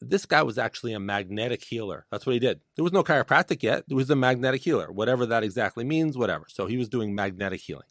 this 0.00 0.26
guy 0.26 0.42
was 0.42 0.58
actually 0.58 0.92
a 0.92 1.00
magnetic 1.00 1.64
healer. 1.64 2.06
That's 2.10 2.26
what 2.26 2.34
he 2.34 2.38
did. 2.38 2.60
There 2.74 2.84
was 2.84 2.92
no 2.92 3.02
chiropractic 3.02 3.62
yet. 3.62 3.84
There 3.88 3.96
was 3.96 4.10
a 4.10 4.16
magnetic 4.16 4.62
healer, 4.62 4.92
whatever 4.92 5.26
that 5.26 5.42
exactly 5.42 5.84
means, 5.84 6.18
whatever. 6.18 6.46
So 6.48 6.66
he 6.66 6.76
was 6.76 6.88
doing 6.88 7.14
magnetic 7.14 7.60
healing. 7.60 7.86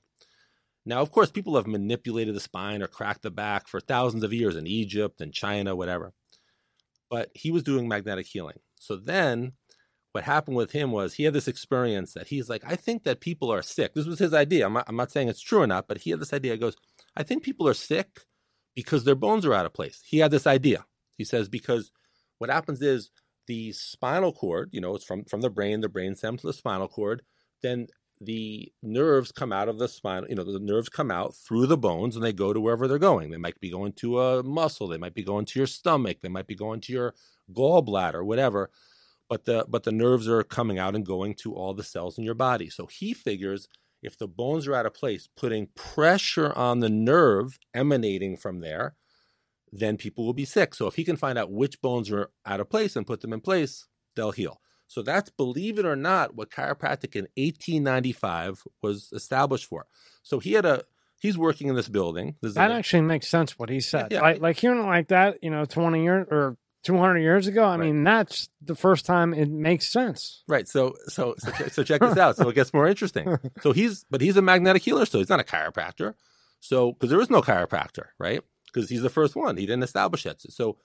Now, 0.86 1.02
of 1.02 1.12
course, 1.12 1.32
people 1.32 1.56
have 1.56 1.66
manipulated 1.66 2.36
the 2.36 2.40
spine 2.40 2.84
or 2.84 2.88
cracked 2.88 3.24
the 3.24 3.32
back 3.32 3.68
for 3.68 3.80
thousands 3.80 4.24
of 4.24 4.34
years 4.34 4.56
in 4.56 4.68
Egypt 4.68 5.20
and 5.20 5.34
China, 5.34 5.76
whatever. 5.76 6.14
But 7.10 7.32
he 7.34 7.50
was 7.50 7.64
doing 7.64 7.88
magnetic 7.88 8.28
healing. 8.28 8.60
So 8.80 8.96
then 8.96 9.54
what 10.12 10.24
happened 10.24 10.58
with 10.58 10.72
him 10.72 10.92
was 10.92 11.16
he 11.16 11.24
had 11.24 11.34
this 11.34 11.48
experience 11.48 12.14
that 12.14 12.28
he's 12.28 12.50
like, 12.50 12.64
I 12.66 12.76
think 12.76 13.04
that 13.04 13.20
people 13.20 13.52
are 13.52 13.64
sick. 13.64 13.96
This 13.96 14.06
was 14.06 14.20
his 14.20 14.34
idea. 14.34 14.68
I'm 14.68 14.74
not, 14.74 14.86
I'm 14.88 14.96
not 14.96 15.12
saying 15.12 15.28
it's 15.28 15.42
true 15.42 15.62
or 15.62 15.68
not, 15.68 15.88
but 15.88 16.00
he 16.00 16.12
had 16.12 16.20
this 16.20 16.34
idea. 16.34 16.54
He 16.54 16.60
goes, 16.60 16.78
I 17.18 17.24
think 17.24 17.44
people 17.44 17.68
are 17.68 17.74
sick 17.74 18.22
because 18.76 19.04
their 19.04 19.16
bones 19.16 19.46
are 19.46 19.54
out 19.54 19.66
of 19.66 19.74
place. 19.74 20.04
He 20.06 20.20
had 20.20 20.32
this 20.32 20.46
idea. 20.46 20.86
He 21.18 21.24
says, 21.24 21.50
because 21.50 21.92
what 22.38 22.50
happens 22.50 22.82
is 22.82 23.12
the 23.48 23.72
spinal 23.74 24.34
cord, 24.34 24.70
you 24.72 24.82
know, 24.82 24.96
it's 24.96 25.06
from, 25.06 25.24
from 25.26 25.42
the 25.42 25.50
brain, 25.50 25.82
the 25.82 25.90
brain 25.90 26.16
stem 26.16 26.38
to 26.38 26.48
the 26.48 26.54
spinal 26.54 26.88
cord, 26.88 27.22
then 27.62 27.88
the 28.22 28.72
nerves 28.82 29.32
come 29.32 29.52
out 29.52 29.68
of 29.68 29.78
the 29.78 29.88
spinal, 29.88 30.30
you 30.30 30.36
know, 30.36 30.44
the 30.44 30.60
nerves 30.60 30.90
come 30.90 31.12
out 31.12 31.36
through 31.36 31.68
the 31.68 31.78
bones 31.78 32.16
and 32.16 32.24
they 32.24 32.34
go 32.34 32.54
to 32.54 32.62
wherever 32.62 32.88
they're 32.88 32.98
going. 32.98 33.30
They 33.30 33.38
might 33.38 33.60
be 33.60 33.70
going 33.70 33.94
to 33.94 34.22
a 34.22 34.44
muscle, 34.44 34.88
they 34.88 34.98
might 34.98 35.14
be 35.14 35.24
going 35.24 35.46
to 35.46 35.60
your 35.60 35.68
stomach, 35.68 36.18
they 36.22 36.30
might 36.30 36.48
be 36.48 36.56
going 36.56 36.80
to 36.82 36.94
your 36.94 37.14
gallbladder, 37.54 38.26
whatever. 38.26 38.72
but 39.30 39.46
the 39.46 39.66
but 39.68 39.84
the 39.84 39.92
nerves 39.92 40.28
are 40.28 40.44
coming 40.44 40.80
out 40.80 40.96
and 40.96 41.06
going 41.06 41.34
to 41.36 41.54
all 41.54 41.74
the 41.74 41.84
cells 41.84 42.18
in 42.18 42.24
your 42.24 42.36
body. 42.36 42.70
So 42.70 42.86
he 42.86 43.14
figures 43.14 43.68
if 44.02 44.18
the 44.18 44.28
bones 44.28 44.68
are 44.68 44.76
out 44.76 44.86
of 44.86 44.94
place, 44.94 45.28
putting 45.36 45.68
pressure 45.76 46.54
on 46.54 46.80
the 46.80 46.90
nerve 46.90 47.58
emanating 47.74 48.38
from 48.38 48.60
there, 48.60 48.96
then 49.72 49.98
people 49.98 50.26
will 50.26 50.34
be 50.34 50.46
sick. 50.46 50.74
So 50.76 50.88
if 50.88 50.96
he 50.96 51.04
can 51.04 51.18
find 51.18 51.38
out 51.38 51.52
which 51.52 51.82
bones 51.82 52.12
are 52.12 52.30
out 52.46 52.60
of 52.60 52.70
place 52.70 52.96
and 52.96 53.06
put 53.08 53.22
them 53.22 53.34
in 53.34 53.42
place, 53.42 53.86
they'll 54.16 54.32
heal. 54.32 54.62
So 54.88 55.02
that's, 55.02 55.30
believe 55.32 55.80
it 55.80 55.86
or 55.86 55.96
not, 55.96 56.36
what 56.36 56.52
chiropractic 56.52 57.16
in 57.16 57.28
1895 57.36 58.64
was 58.82 59.10
established 59.14 59.66
for. 59.66 59.86
So 60.24 60.40
he 60.40 60.54
had 60.54 60.66
a, 60.66 60.84
he's 61.20 61.38
working 61.38 61.68
in 61.68 61.76
this 61.76 61.90
building. 61.90 62.36
This 62.42 62.54
that 62.54 62.72
actually 62.72 63.02
makes 63.02 63.28
sense 63.28 63.58
what 63.58 63.70
he 63.70 63.80
said. 63.80 64.12
Yeah. 64.12 64.22
Like, 64.22 64.42
like 64.42 64.60
hearing 64.60 64.86
like 64.86 65.08
that, 65.10 65.44
you 65.44 65.50
know, 65.50 65.66
20 65.66 66.04
years 66.04 66.28
or 66.30 66.58
200 66.84 67.18
years 67.20 67.48
ago, 67.48 67.64
I 67.64 67.78
Right. 67.78 67.86
mean, 67.88 68.04
that's 68.04 68.48
the 68.62 68.76
first 68.76 69.06
time 69.08 69.34
it 69.34 69.50
makes 69.50 69.92
sense. 69.92 70.44
right. 70.48 70.68
So, 70.68 70.94
so, 71.08 71.34
so, 71.40 71.52
so 71.70 71.84
check 71.84 72.02
this 72.02 72.18
out. 72.20 72.38
So 72.38 72.48
it 72.50 72.56
gets 72.56 72.74
more 72.74 72.88
interesting. 72.88 73.38
So 73.62 73.72
he's, 73.72 74.06
but 74.12 74.22
he's 74.22 74.38
a 74.38 74.42
magnetic 74.44 74.84
healer. 74.84 75.06
So 75.06 75.18
he's 75.18 75.30
not 75.30 75.40
a 75.40 75.44
chiropractor. 75.44 76.14
So, 76.60 76.94
because 76.94 77.10
there 77.10 77.22
is 77.22 77.30
no 77.30 77.42
chiropractor, 77.42 78.06
right? 78.20 78.42
Because 78.76 78.90
he's 78.90 79.02
the 79.02 79.10
first 79.10 79.36
one. 79.38 79.56
He 79.56 79.66
didn't 79.66 79.84
establish 79.84 80.26
it. 80.26 80.42
So 80.52 80.78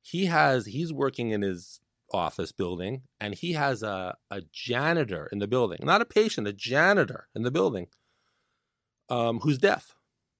he 0.00 0.26
has, 0.26 0.66
he's 0.66 0.92
working 0.92 1.30
in 1.30 1.42
his 1.42 1.80
office 2.12 2.52
building 2.52 3.02
and 3.18 3.34
he 3.34 3.54
has 3.54 3.82
a, 3.82 4.16
a 4.30 4.42
janitor 4.52 5.28
in 5.32 5.40
the 5.40 5.48
building, 5.48 5.80
not 5.82 6.00
a 6.00 6.04
patient, 6.04 6.46
a 6.46 6.52
janitor 6.52 7.26
in 7.34 7.42
the 7.42 7.50
building 7.50 7.88
um, 9.10 9.40
who's 9.40 9.58
deaf. 9.58 9.96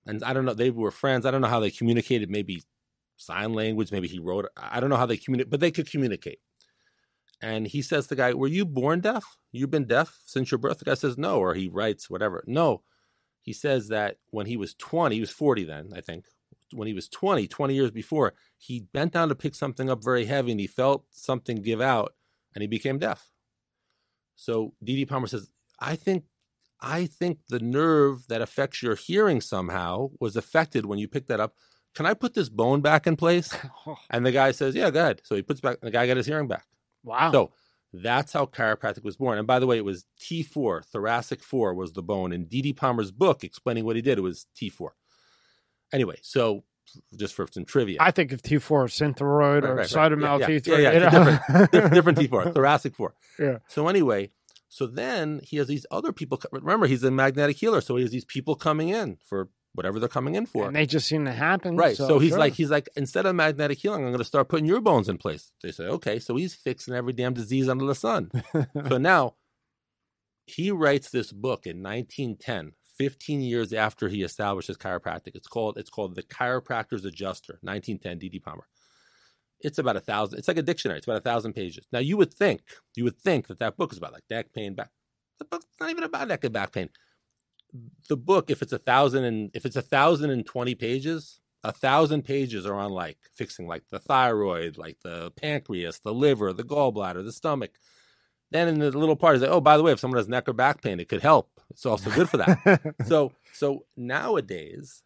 And 0.06 0.22
I 0.22 0.32
don't 0.32 0.44
know, 0.44 0.54
they 0.54 0.70
were 0.70 0.92
friends. 0.92 1.26
I 1.26 1.32
don't 1.32 1.40
know 1.40 1.48
how 1.48 1.60
they 1.60 1.70
communicated, 1.70 2.30
maybe 2.30 2.62
sign 3.16 3.54
language, 3.54 3.90
maybe 3.90 4.06
he 4.06 4.20
wrote, 4.20 4.46
I 4.56 4.78
don't 4.78 4.90
know 4.90 4.96
how 4.96 5.06
they 5.06 5.16
communicate, 5.16 5.50
but 5.50 5.60
they 5.60 5.72
could 5.72 5.90
communicate. 5.90 6.38
And 7.42 7.66
he 7.66 7.82
says 7.82 8.04
to 8.04 8.10
the 8.10 8.16
guy, 8.16 8.34
Were 8.34 8.46
you 8.46 8.64
born 8.64 9.00
deaf? 9.00 9.24
You've 9.50 9.70
been 9.70 9.86
deaf 9.86 10.16
since 10.26 10.50
your 10.50 10.58
birth? 10.58 10.78
The 10.78 10.84
guy 10.84 10.94
says, 10.94 11.18
No. 11.18 11.38
Or 11.38 11.54
he 11.54 11.68
writes, 11.68 12.08
whatever. 12.08 12.44
No. 12.46 12.82
He 13.42 13.52
says 13.52 13.88
that 13.88 14.16
when 14.30 14.46
he 14.46 14.56
was 14.56 14.74
20, 14.74 15.14
he 15.14 15.20
was 15.20 15.30
40 15.30 15.64
then, 15.64 15.90
I 15.94 16.00
think. 16.00 16.24
When 16.74 16.88
he 16.88 16.94
was 16.94 17.08
20, 17.08 17.46
20 17.46 17.74
years 17.74 17.90
before, 17.90 18.34
he 18.58 18.80
bent 18.92 19.12
down 19.12 19.28
to 19.28 19.34
pick 19.34 19.54
something 19.54 19.88
up 19.88 20.02
very 20.02 20.24
heavy 20.24 20.50
and 20.50 20.60
he 20.60 20.66
felt 20.66 21.04
something 21.10 21.62
give 21.62 21.80
out 21.80 22.14
and 22.54 22.62
he 22.62 22.66
became 22.66 22.98
deaf. 22.98 23.30
So 24.36 24.74
D.D. 24.82 25.06
Palmer 25.06 25.26
says, 25.26 25.50
I 25.78 25.96
think 25.96 26.24
I 26.80 27.06
think 27.06 27.38
the 27.48 27.60
nerve 27.60 28.26
that 28.28 28.42
affects 28.42 28.82
your 28.82 28.94
hearing 28.94 29.40
somehow 29.40 30.10
was 30.20 30.36
affected 30.36 30.84
when 30.86 30.98
you 30.98 31.08
picked 31.08 31.28
that 31.28 31.40
up. 31.40 31.54
Can 31.94 32.04
I 32.06 32.14
put 32.14 32.34
this 32.34 32.48
bone 32.48 32.80
back 32.80 33.06
in 33.06 33.16
place? 33.16 33.56
Oh. 33.86 33.96
And 34.10 34.24
the 34.24 34.32
guy 34.32 34.50
says, 34.52 34.74
Yeah, 34.74 34.90
go 34.90 35.00
ahead. 35.00 35.20
So 35.24 35.36
he 35.36 35.42
puts 35.42 35.60
back 35.60 35.80
the 35.80 35.90
guy 35.90 36.06
got 36.06 36.16
his 36.16 36.26
hearing 36.26 36.48
back. 36.48 36.66
wow. 37.02 37.30
So 37.32 37.52
that's 37.92 38.32
how 38.32 38.46
chiropractic 38.46 39.04
was 39.04 39.16
born. 39.16 39.38
And 39.38 39.46
by 39.46 39.58
the 39.58 39.66
way, 39.66 39.76
it 39.76 39.84
was 39.84 40.06
T4, 40.20 40.84
thoracic 40.84 41.42
4 41.42 41.74
was 41.74 41.92
the 41.92 42.02
bone. 42.02 42.32
In 42.32 42.46
D.D. 42.46 42.72
Palmer's 42.72 43.12
book 43.12 43.44
explaining 43.44 43.84
what 43.84 43.94
he 43.94 44.02
did, 44.02 44.18
it 44.18 44.22
was 44.22 44.46
T4. 44.56 44.88
Anyway, 45.92 46.16
so 46.22 46.64
just 47.16 47.34
for 47.34 47.46
some 47.50 47.64
trivia, 47.64 47.98
I 48.00 48.10
think 48.10 48.32
of 48.32 48.42
T4 48.42 48.88
Synthroid 48.88 49.62
Right, 49.62 49.64
or 49.64 49.74
right, 49.74 49.76
right. 49.76 50.12
Cytomel 50.12 50.40
Yeah, 50.40 50.48
yeah. 50.48 50.58
T3. 50.58 50.66
Yeah, 50.66 50.78
yeah, 50.78 51.66
it's 51.72 51.72
know? 51.72 51.88
different 51.88 52.18
T4, 52.18 52.54
thoracic 52.54 52.94
4. 52.94 53.14
Yeah. 53.38 53.58
So 53.68 53.88
anyway, 53.88 54.30
so 54.68 54.86
then 54.86 55.40
he 55.42 55.56
has 55.58 55.68
these 55.68 55.86
other 55.90 56.12
people. 56.12 56.40
Remember, 56.50 56.86
he's 56.86 57.04
a 57.04 57.10
magnetic 57.10 57.56
healer, 57.56 57.80
so 57.80 57.96
he 57.96 58.02
has 58.02 58.10
these 58.10 58.24
people 58.24 58.56
coming 58.56 58.88
in 58.88 59.18
for 59.22 59.48
whatever 59.74 59.98
they're 59.98 60.08
coming 60.08 60.36
in 60.36 60.46
for. 60.46 60.66
and 60.66 60.76
they 60.76 60.86
just 60.86 61.06
seem 61.06 61.24
to 61.24 61.32
happen. 61.32 61.76
Right. 61.76 61.96
So, 61.96 62.18
he's 62.18 62.30
sure. 62.30 62.38
like, 62.38 62.54
he's 62.54 62.70
like, 62.70 62.88
instead 62.96 63.26
of 63.26 63.34
magnetic 63.34 63.78
healing, 63.78 64.02
I'm 64.02 64.10
going 64.10 64.18
to 64.18 64.24
start 64.24 64.48
putting 64.48 64.66
your 64.66 64.80
bones 64.80 65.08
in 65.08 65.18
place. 65.18 65.52
They 65.62 65.72
say, 65.72 65.84
okay. 65.84 66.18
So 66.18 66.36
he's 66.36 66.54
fixing 66.54 66.94
every 66.94 67.12
damn 67.12 67.34
disease 67.34 67.68
under 67.68 67.84
the 67.84 67.94
sun. 67.94 68.30
so 68.88 68.98
now 68.98 69.34
he 70.46 70.70
writes 70.70 71.10
this 71.10 71.32
book 71.32 71.66
in 71.66 71.82
1910, 71.82 72.72
15 72.98 73.40
years 73.40 73.72
after 73.72 74.08
he 74.08 74.22
establishes 74.22 74.76
chiropractic. 74.76 75.34
It's 75.34 75.48
called, 75.48 75.78
it's 75.78 75.90
called 75.90 76.14
The 76.14 76.22
Chiropractor's 76.22 77.04
Adjuster, 77.04 77.58
1910, 77.62 78.18
D.D. 78.18 78.40
Palmer. 78.40 78.66
It's 79.60 79.78
about 79.78 79.96
a 79.96 80.00
thousand. 80.00 80.38
It's 80.38 80.48
like 80.48 80.58
a 80.58 80.62
dictionary. 80.62 80.98
It's 80.98 81.06
about 81.06 81.18
a 81.18 81.22
thousand 81.22 81.54
pages. 81.54 81.86
Now 81.92 82.00
you 82.00 82.16
would 82.16 82.34
think, 82.34 82.62
you 82.96 83.04
would 83.04 83.18
think 83.18 83.46
that 83.46 83.58
that 83.60 83.76
book 83.76 83.92
is 83.92 83.98
about 83.98 84.12
like 84.12 84.24
neck 84.30 84.52
pain, 84.52 84.74
back. 84.74 84.90
The 85.38 85.44
book's 85.46 85.66
not 85.80 85.90
even 85.90 86.04
about 86.04 86.28
neck 86.28 86.44
and 86.44 86.52
back 86.52 86.72
pain. 86.72 86.90
The 88.08 88.16
book, 88.16 88.50
if 88.50 88.62
it's 88.62 88.72
a 88.72 88.78
thousand 88.78 89.24
and 89.24 89.50
if 89.54 89.66
it's 89.66 89.76
a 89.76 89.82
thousand 89.82 90.30
and 90.30 90.46
twenty 90.46 90.74
pages, 90.74 91.40
a 91.64 91.72
thousand 91.72 92.22
pages 92.22 92.66
are 92.66 92.74
on 92.74 92.92
like 92.92 93.18
fixing 93.34 93.66
like 93.66 93.82
the 93.90 93.98
thyroid, 93.98 94.76
like 94.76 94.98
the 95.02 95.32
pancreas, 95.32 95.98
the 95.98 96.12
liver, 96.12 96.52
the 96.52 96.62
gallbladder, 96.62 97.24
the 97.24 97.32
stomach. 97.32 97.72
Then 98.50 98.68
in 98.68 98.78
the 98.78 98.96
little 98.96 99.16
part 99.16 99.36
is 99.36 99.42
like, 99.42 99.50
oh, 99.50 99.60
by 99.60 99.76
the 99.76 99.82
way, 99.82 99.90
if 99.90 99.98
someone 99.98 100.18
has 100.18 100.28
neck 100.28 100.48
or 100.48 100.52
back 100.52 100.82
pain, 100.82 101.00
it 101.00 101.08
could 101.08 101.22
help. 101.22 101.50
It's 101.74 101.86
also 101.86 102.10
good 102.10 102.30
for 102.30 102.36
that. 102.38 102.94
so 103.06 103.32
so 103.52 103.84
nowadays, 103.96 105.02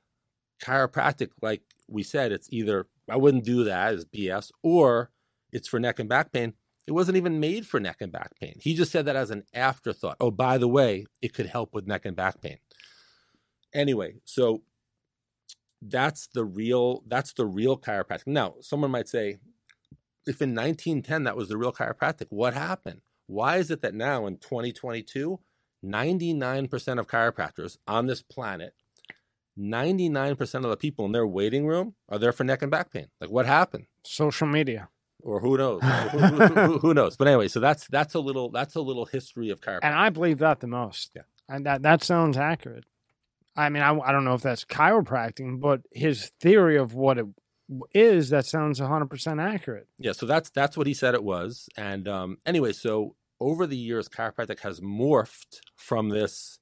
chiropractic, 0.62 1.30
like 1.40 1.62
we 1.88 2.02
said, 2.02 2.30
it's 2.30 2.48
either 2.50 2.86
I 3.08 3.16
wouldn't 3.16 3.44
do 3.44 3.64
that 3.64 3.94
as 3.94 4.04
BS, 4.04 4.50
or 4.62 5.10
it's 5.50 5.66
for 5.66 5.80
neck 5.80 5.98
and 5.98 6.08
back 6.08 6.30
pain. 6.30 6.52
It 6.86 6.92
wasn't 6.92 7.16
even 7.16 7.40
made 7.40 7.66
for 7.66 7.80
neck 7.80 7.96
and 8.00 8.12
back 8.12 8.32
pain. 8.40 8.56
He 8.60 8.74
just 8.74 8.92
said 8.92 9.06
that 9.06 9.16
as 9.16 9.30
an 9.30 9.44
afterthought. 9.52 10.16
Oh, 10.20 10.30
by 10.30 10.56
the 10.58 10.68
way, 10.68 11.06
it 11.20 11.34
could 11.34 11.46
help 11.46 11.74
with 11.74 11.86
neck 11.86 12.04
and 12.04 12.16
back 12.16 12.40
pain. 12.40 12.58
Anyway, 13.74 14.14
so 14.24 14.62
that's 15.80 16.26
the 16.28 16.44
real 16.44 17.02
that's 17.06 17.32
the 17.32 17.46
real 17.46 17.78
chiropractic. 17.78 18.26
Now, 18.26 18.56
someone 18.60 18.90
might 18.90 19.08
say, 19.08 19.38
if 20.26 20.42
in 20.42 20.54
1910 20.54 21.24
that 21.24 21.36
was 21.36 21.48
the 21.48 21.56
real 21.56 21.72
chiropractic, 21.72 22.26
what 22.28 22.52
happened? 22.52 23.00
Why 23.26 23.56
is 23.56 23.70
it 23.70 23.82
that 23.82 23.94
now 23.94 24.26
in 24.26 24.38
2022, 24.38 25.38
99% 25.84 26.98
of 26.98 27.06
chiropractors 27.06 27.78
on 27.86 28.06
this 28.06 28.22
planet, 28.22 28.74
99% 29.58 30.54
of 30.56 30.62
the 30.70 30.76
people 30.76 31.04
in 31.06 31.12
their 31.12 31.26
waiting 31.26 31.66
room 31.66 31.94
are 32.08 32.18
there 32.18 32.32
for 32.32 32.44
neck 32.44 32.62
and 32.62 32.70
back 32.70 32.92
pain? 32.92 33.06
Like 33.20 33.30
what 33.30 33.46
happened? 33.46 33.86
Social 34.04 34.46
media. 34.46 34.88
Or 35.20 35.40
who 35.40 35.56
knows? 35.56 35.82
who, 36.12 36.18
who- 36.18 36.78
who- 36.78 36.94
knows? 36.94 37.16
But 37.16 37.28
anyway, 37.28 37.48
so 37.48 37.58
that's 37.58 37.88
that's 37.88 38.14
a 38.14 38.20
little 38.20 38.50
that's 38.50 38.76
a 38.76 38.80
little 38.80 39.04
history 39.06 39.50
of 39.50 39.60
chiropractic. 39.60 39.80
And 39.82 39.94
I 39.94 40.10
believe 40.10 40.38
that 40.38 40.60
the 40.60 40.68
most. 40.68 41.10
Yeah. 41.14 41.22
And 41.48 41.66
that, 41.66 41.82
that 41.82 42.04
sounds 42.04 42.36
accurate. 42.36 42.84
I 43.56 43.68
mean, 43.70 43.82
I, 43.82 43.98
I 43.98 44.12
don't 44.12 44.24
know 44.24 44.34
if 44.34 44.42
that's 44.42 44.64
chiropractic, 44.64 45.60
but 45.60 45.80
his 45.92 46.30
theory 46.40 46.76
of 46.76 46.94
what 46.94 47.18
it 47.18 47.26
is, 47.92 48.30
that 48.30 48.46
sounds 48.46 48.78
100% 48.80 49.42
accurate. 49.42 49.88
Yeah, 49.98 50.12
so 50.12 50.24
that's 50.26 50.50
that's 50.50 50.76
what 50.76 50.86
he 50.86 50.94
said 50.94 51.14
it 51.14 51.24
was. 51.24 51.68
And 51.76 52.06
um, 52.06 52.38
anyway, 52.46 52.72
so 52.72 53.16
over 53.40 53.66
the 53.66 53.76
years, 53.76 54.08
chiropractic 54.08 54.60
has 54.60 54.80
morphed 54.80 55.60
from 55.76 56.08
this 56.08 56.58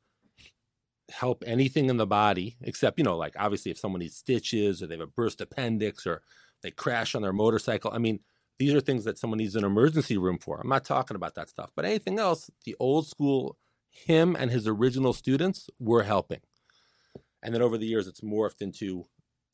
help 1.11 1.45
anything 1.47 1.89
in 1.89 1.97
the 1.97 2.07
body, 2.07 2.57
except 2.63 2.99
you 2.99 3.05
know, 3.05 3.17
like 3.17 3.35
obviously 3.39 3.71
if 3.71 3.79
someone 3.79 4.01
needs 4.01 4.17
stitches 4.17 4.83
or 4.83 4.87
they 4.87 4.95
have 4.95 5.03
a 5.03 5.07
burst 5.07 5.41
appendix 5.41 6.07
or 6.07 6.23
they 6.63 6.71
crash 6.71 7.15
on 7.15 7.23
their 7.23 7.33
motorcycle. 7.33 7.91
I 7.93 7.99
mean, 7.99 8.21
these 8.59 8.75
are 8.75 8.81
things 8.81 9.05
that 9.05 9.19
someone 9.19 9.39
needs 9.39 9.55
an 9.55 9.65
emergency 9.65 10.17
room 10.17 10.39
for. 10.39 10.59
I'm 10.61 10.69
not 10.69 10.85
talking 10.85 11.15
about 11.15 11.35
that 11.35 11.49
stuff, 11.49 11.71
but 11.77 11.85
anything 11.85 12.19
else, 12.19 12.51
the 12.65 12.75
old 12.81 13.07
school, 13.07 13.57
him 13.91 14.37
and 14.37 14.51
his 14.51 14.67
original 14.67 15.13
students 15.13 15.69
were 15.79 16.03
helping. 16.03 16.41
And 17.43 17.55
then 17.55 17.63
over 17.63 17.79
the 17.79 17.87
years, 17.87 18.09
it's 18.09 18.23
morphed 18.23 18.63
into 18.63 19.07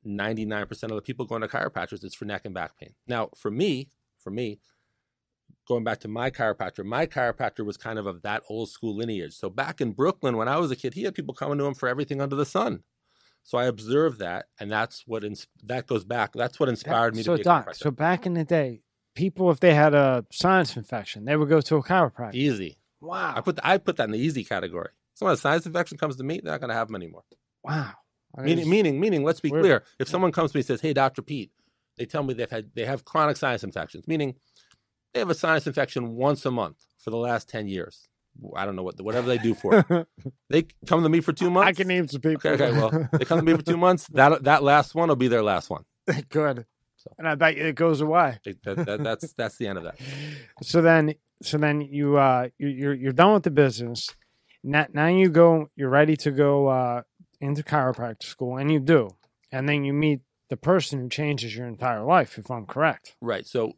99% 0.06 0.82
of 0.84 0.90
the 0.90 1.02
people 1.02 1.26
going 1.26 1.42
to 1.42 1.48
chiropractors, 1.48 2.04
it's 2.04 2.14
for 2.14 2.24
neck 2.24 2.42
and 2.44 2.54
back 2.54 2.78
pain. 2.78 2.94
Now, 3.06 3.30
for 3.36 3.50
me, 3.50 3.90
for 4.18 4.30
me, 4.30 4.60
going 5.68 5.84
back 5.84 6.00
to 6.00 6.08
my 6.08 6.30
chiropractor, 6.30 6.84
my 6.84 7.06
chiropractor 7.06 7.64
was 7.64 7.76
kind 7.76 7.98
of 7.98 8.06
of 8.06 8.22
that 8.22 8.42
old 8.48 8.68
school 8.70 8.94
lineage. 8.96 9.34
So 9.34 9.48
back 9.50 9.80
in 9.80 9.92
Brooklyn, 9.92 10.36
when 10.36 10.48
I 10.48 10.58
was 10.58 10.70
a 10.70 10.76
kid, 10.76 10.94
he 10.94 11.02
had 11.04 11.14
people 11.14 11.34
coming 11.34 11.58
to 11.58 11.64
him 11.64 11.74
for 11.74 11.88
everything 11.88 12.20
under 12.20 12.36
the 12.36 12.46
sun. 12.46 12.82
So 13.44 13.58
I 13.58 13.64
observed 13.64 14.20
that, 14.20 14.46
and 14.60 14.70
that's 14.70 15.02
what 15.06 15.24
ins- 15.24 15.48
that 15.64 15.86
goes 15.86 16.04
back. 16.04 16.32
That's 16.32 16.60
what 16.60 16.68
inspired 16.68 17.16
me 17.16 17.22
so, 17.22 17.32
to 17.32 17.36
be 17.38 17.40
a 17.42 17.44
Doc, 17.44 17.66
chiropractor. 17.68 17.76
so 17.76 17.90
back 17.90 18.24
in 18.26 18.34
the 18.34 18.44
day, 18.44 18.82
people, 19.16 19.50
if 19.50 19.58
they 19.60 19.74
had 19.74 19.94
a 19.94 20.24
sinus 20.30 20.76
infection, 20.76 21.24
they 21.24 21.36
would 21.36 21.48
go 21.48 21.60
to 21.60 21.76
a 21.76 21.82
chiropractor. 21.82 22.34
Easy. 22.34 22.78
Wow. 23.00 23.32
I 23.36 23.40
put 23.40 23.58
I 23.64 23.78
put 23.78 23.96
that 23.96 24.04
in 24.04 24.12
the 24.12 24.18
easy 24.18 24.44
category. 24.44 24.90
So 25.14 25.26
when 25.26 25.34
a 25.34 25.36
sinus 25.36 25.66
infection 25.66 25.98
comes 25.98 26.16
to 26.16 26.22
me, 26.24 26.40
they're 26.42 26.52
not 26.52 26.60
going 26.60 26.68
to 26.70 26.74
have 26.76 26.86
them 26.86 26.94
anymore. 26.96 27.24
Wow. 27.64 27.90
I 28.36 28.42
Meaning, 28.42 28.58
just- 28.58 28.70
meaning, 28.70 29.00
meaning. 29.00 29.24
Let's 29.24 29.40
be 29.40 29.50
Weird. 29.50 29.62
clear. 29.64 29.84
If 29.98 30.08
someone 30.08 30.30
comes 30.32 30.52
to 30.52 30.56
me 30.56 30.60
and 30.60 30.66
says, 30.66 30.80
"Hey, 30.80 30.92
Doctor 30.92 31.20
Pete," 31.20 31.50
they 31.98 32.06
tell 32.06 32.22
me 32.22 32.32
they've 32.34 32.48
had 32.48 32.70
they 32.74 32.84
have 32.86 33.04
chronic 33.04 33.36
sinus 33.36 33.64
infections, 33.64 34.06
meaning 34.06 34.36
they 35.12 35.20
have 35.20 35.30
a 35.30 35.34
sinus 35.34 35.66
infection 35.66 36.14
once 36.16 36.44
a 36.46 36.50
month 36.50 36.76
for 36.98 37.10
the 37.10 37.16
last 37.16 37.48
ten 37.48 37.68
years. 37.68 38.08
I 38.56 38.64
don't 38.64 38.76
know 38.76 38.82
what 38.82 39.00
whatever 39.00 39.26
they 39.28 39.38
do 39.38 39.54
for 39.62 39.84
it. 39.88 40.06
They 40.48 40.66
come 40.86 41.02
to 41.02 41.08
me 41.08 41.20
for 41.20 41.32
two 41.32 41.50
months. 41.50 41.68
I 41.68 41.72
can 41.72 41.88
name 41.88 42.08
some 42.08 42.20
people. 42.20 42.50
Okay, 42.50 42.62
okay. 42.64 42.76
Well, 42.78 43.08
they 43.12 43.24
come 43.24 43.38
to 43.38 43.44
me 43.44 43.54
for 43.54 43.62
two 43.62 43.76
months. 43.86 44.06
That 44.08 44.44
that 44.44 44.62
last 44.62 44.94
one 44.94 45.08
will 45.08 45.16
be 45.16 45.28
their 45.28 45.42
last 45.42 45.68
one. 45.70 45.84
Good. 46.30 46.64
So. 46.96 47.10
And 47.18 47.26
I 47.28 47.34
bet 47.34 47.56
you 47.56 47.64
it 47.66 47.74
goes 47.74 48.00
away. 48.00 48.38
That- 48.44 48.86
that- 48.86 49.02
that's 49.02 49.32
that's 49.34 49.56
the 49.56 49.66
end 49.66 49.78
of 49.78 49.84
that. 49.84 49.96
So 50.62 50.80
then, 50.80 51.14
so 51.42 51.58
then 51.58 51.80
you 51.82 52.16
uh 52.16 52.48
you, 52.58 52.68
you're 52.68 52.94
you're 52.94 53.12
done 53.12 53.34
with 53.34 53.42
the 53.42 53.50
business. 53.50 54.08
Now, 54.64 54.86
now 54.92 55.08
you 55.08 55.28
go. 55.28 55.66
You're 55.76 55.90
ready 55.90 56.16
to 56.18 56.30
go 56.30 56.68
uh 56.68 57.02
into 57.40 57.62
chiropractic 57.64 58.22
school, 58.22 58.56
and 58.56 58.70
you 58.70 58.78
do, 58.78 59.10
and 59.50 59.68
then 59.68 59.84
you 59.84 59.92
meet 59.92 60.20
the 60.48 60.56
person 60.56 61.00
who 61.00 61.08
changes 61.08 61.56
your 61.56 61.66
entire 61.66 62.04
life. 62.04 62.38
If 62.38 62.50
I'm 62.50 62.66
correct. 62.66 63.16
Right. 63.20 63.44
So 63.46 63.72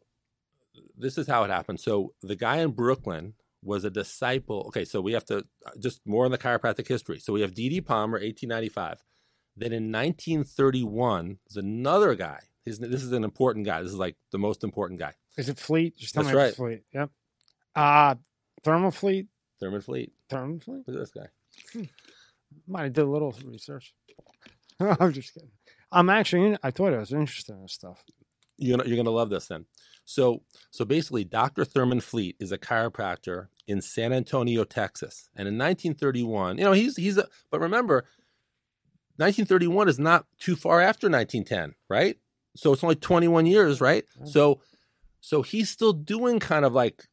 this 0.97 1.17
is 1.17 1.27
how 1.27 1.43
it 1.43 1.49
happened. 1.49 1.79
So 1.79 2.13
the 2.21 2.35
guy 2.35 2.57
in 2.57 2.71
Brooklyn 2.71 3.33
was 3.63 3.83
a 3.83 3.89
disciple. 3.89 4.65
Okay, 4.67 4.85
so 4.85 5.01
we 5.01 5.13
have 5.13 5.25
to 5.25 5.37
uh, 5.65 5.71
just 5.79 6.01
more 6.05 6.25
on 6.25 6.31
the 6.31 6.37
chiropractic 6.37 6.87
history. 6.87 7.19
So 7.19 7.33
we 7.33 7.41
have 7.41 7.53
D.D. 7.53 7.81
Palmer, 7.81 8.19
1895. 8.19 9.03
Then 9.57 9.71
in 9.71 9.91
1931, 9.91 11.39
there's 11.47 11.63
another 11.63 12.15
guy. 12.15 12.39
His, 12.63 12.79
this 12.79 13.03
is 13.03 13.11
an 13.11 13.23
important 13.23 13.65
guy. 13.65 13.81
This 13.81 13.91
is 13.91 13.97
like 13.97 14.15
the 14.31 14.37
most 14.37 14.63
important 14.63 14.99
guy. 14.99 15.13
Is 15.37 15.49
it 15.49 15.57
Fleet? 15.57 15.97
Just 15.97 16.13
tell 16.13 16.23
That's 16.23 16.35
me 16.35 16.41
right. 16.41 16.55
Fleet. 16.55 16.83
Yep. 16.93 17.09
Uh 17.75 18.15
Thermal 18.63 18.91
Fleet. 18.91 19.27
Thurman 19.59 19.81
Fleet. 19.81 20.13
Thermal 20.29 20.59
Fleet. 20.59 20.83
Look 20.87 20.95
at 20.95 20.99
this 20.99 21.11
guy. 21.11 21.87
Might 22.67 22.83
have 22.83 22.93
did 22.93 23.03
a 23.03 23.09
little 23.09 23.35
research. 23.45 23.93
I'm 24.79 25.13
just 25.13 25.33
kidding. 25.33 25.51
I'm 25.91 26.09
actually. 26.09 26.57
I 26.63 26.71
thought 26.71 26.93
I 26.93 26.97
was 26.97 27.13
interested 27.13 27.53
in 27.53 27.61
this 27.61 27.73
stuff. 27.73 28.03
You're 28.57 28.77
gonna, 28.77 28.89
you're 28.89 28.97
gonna 28.97 29.11
love 29.11 29.29
this 29.29 29.47
then. 29.47 29.65
So 30.05 30.43
so 30.71 30.85
basically, 30.85 31.23
Dr. 31.23 31.65
Thurman 31.65 31.99
Fleet 31.99 32.35
is 32.39 32.51
a 32.51 32.57
chiropractor 32.57 33.47
in 33.67 33.81
San 33.81 34.13
Antonio, 34.13 34.63
Texas, 34.63 35.29
and 35.35 35.47
in 35.47 35.57
1931, 35.57 36.57
you 36.57 36.63
know 36.63 36.71
he's 36.71 36.95
he's 36.95 37.17
a, 37.17 37.27
but 37.49 37.59
remember, 37.59 38.05
1931 39.17 39.89
is 39.89 39.99
not 39.99 40.25
too 40.39 40.55
far 40.55 40.81
after 40.81 41.09
1910, 41.09 41.75
right? 41.89 42.17
So 42.55 42.71
it's 42.71 42.83
only 42.83 42.95
21 42.95 43.45
years, 43.47 43.81
right? 43.81 44.05
So 44.25 44.61
so 45.21 45.41
he's 45.41 45.69
still 45.69 45.93
doing 45.93 46.39
kind 46.39 46.65
of 46.65 46.73
like 46.73 47.07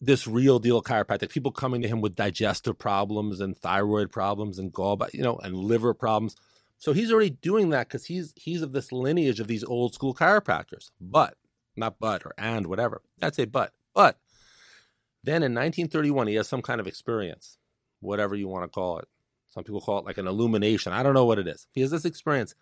this 0.00 0.26
real 0.26 0.58
deal 0.58 0.82
chiropractic. 0.82 1.30
People 1.30 1.52
coming 1.52 1.82
to 1.82 1.88
him 1.88 2.00
with 2.00 2.14
digestive 2.14 2.78
problems 2.78 3.40
and 3.40 3.56
thyroid 3.56 4.10
problems 4.10 4.58
and 4.58 4.72
gallbladder, 4.72 5.12
you 5.12 5.22
know, 5.22 5.36
and 5.42 5.54
liver 5.54 5.92
problems. 5.92 6.34
So 6.78 6.92
he's 6.92 7.12
already 7.12 7.30
doing 7.30 7.70
that 7.70 7.88
because 7.88 8.06
he's 8.06 8.32
he's 8.36 8.62
of 8.62 8.72
this 8.72 8.92
lineage 8.92 9.40
of 9.40 9.48
these 9.48 9.64
old 9.64 9.94
school 9.94 10.14
chiropractors. 10.14 10.90
But 11.00 11.34
not 11.78 11.98
but 11.98 12.24
or 12.24 12.34
and 12.36 12.66
whatever. 12.66 13.02
I'd 13.22 13.34
say 13.34 13.44
but. 13.44 13.72
But 13.94 14.18
then 15.24 15.42
in 15.42 15.52
1931, 15.54 16.26
he 16.28 16.34
has 16.34 16.48
some 16.48 16.62
kind 16.62 16.80
of 16.80 16.86
experience, 16.86 17.58
whatever 18.00 18.34
you 18.34 18.48
want 18.48 18.64
to 18.64 18.68
call 18.68 18.98
it. 18.98 19.08
Some 19.50 19.64
people 19.64 19.80
call 19.80 19.98
it 19.98 20.04
like 20.04 20.18
an 20.18 20.26
illumination. 20.26 20.92
I 20.92 21.02
don't 21.02 21.14
know 21.14 21.24
what 21.24 21.38
it 21.38 21.48
is. 21.48 21.66
He 21.72 21.80
has 21.80 21.90
this 21.90 22.04
experience. 22.04 22.54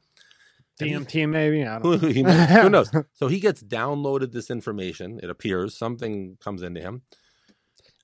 DMT 0.80 1.28
maybe. 1.28 1.64
I 1.64 1.78
who, 1.78 1.96
knows, 1.98 2.50
who 2.50 2.70
knows? 2.70 2.90
So 3.14 3.28
he 3.28 3.40
gets 3.40 3.62
downloaded 3.62 4.32
this 4.32 4.50
information. 4.50 5.20
It 5.22 5.30
appears 5.30 5.76
something 5.76 6.36
comes 6.40 6.62
into 6.62 6.80
him. 6.80 7.02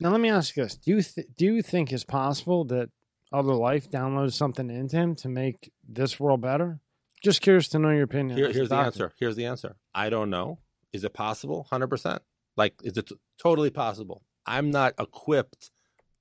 Now 0.01 0.11
let 0.11 0.21
me 0.21 0.31
ask 0.31 0.57
you 0.57 0.65
this: 0.65 0.77
Do 0.77 0.91
you 0.93 1.03
th- 1.03 1.27
do 1.37 1.45
you 1.45 1.63
think 1.63 1.93
it's 1.93 2.05
possible 2.05 2.65
that 2.67 2.89
other 3.33 3.55
life 3.55 3.91
downloaded 3.91 4.33
something 4.33 4.71
into 4.71 4.97
him 4.97 5.15
to 5.17 5.29
make 5.29 5.71
this 5.87 6.19
world 6.19 6.41
better? 6.41 6.81
Just 7.23 7.41
curious 7.41 7.69
to 7.69 7.79
know 7.79 7.91
your 7.91 8.05
opinion. 8.05 8.37
Here, 8.37 8.51
here's 8.51 8.71
the 8.71 8.77
answer. 8.77 9.13
Here's 9.19 9.37
the 9.37 9.47
answer. 9.47 9.77
I 9.95 10.11
don't 10.11 10.31
know. 10.31 10.59
Is 10.93 11.05
it 11.05 11.15
possible? 11.15 11.67
Hundred 11.71 11.89
percent. 11.89 12.23
Like, 12.57 12.75
is 12.83 12.97
it 12.97 13.07
t- 13.07 13.17
totally 13.39 13.71
possible? 13.71 14.23
I'm 14.47 14.71
not 14.71 14.95
equipped 14.99 15.71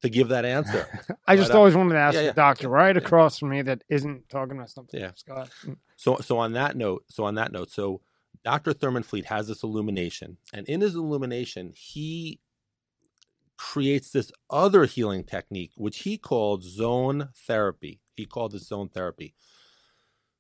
to 0.02 0.10
give 0.10 0.30
that 0.30 0.46
answer. 0.46 0.88
I 1.28 1.36
just 1.36 1.50
But, 1.50 1.56
uh, 1.56 1.60
always 1.60 1.76
wanted 1.76 1.94
to 1.94 2.00
ask 2.00 2.16
yeah, 2.16 2.28
the 2.28 2.34
doctor 2.34 2.70
right 2.70 2.96
Yeah. 2.96 3.02
across 3.02 3.38
from 3.38 3.50
me 3.50 3.62
that 3.64 3.84
isn't 3.90 4.30
talking 4.30 4.56
about 4.58 4.70
something. 4.70 5.00
Yeah. 5.00 5.12
Scott. 5.16 5.50
So, 5.98 6.18
so 6.18 6.38
on 6.38 6.54
that 6.54 6.76
note, 6.76 7.04
so 7.10 7.26
on 7.26 7.36
that 7.36 7.52
note, 7.52 7.70
so 7.70 8.02
Dr. 8.44 8.74
Thurman 8.74 9.04
Fleet 9.04 9.26
has 9.26 9.48
this 9.48 9.62
illumination, 9.62 10.38
and 10.54 10.68
in 10.68 10.82
his 10.82 10.96
illumination, 10.96 11.74
he 11.76 12.40
creates 13.58 14.10
this 14.10 14.32
other 14.50 14.86
healing 14.86 15.24
technique, 15.24 15.72
which 15.76 16.00
he 16.00 16.18
called 16.18 16.64
zone 16.64 17.30
therapy. 17.46 18.02
He 18.16 18.26
called 18.26 18.56
it 18.56 18.62
zone 18.64 18.90
therapy. 18.90 19.36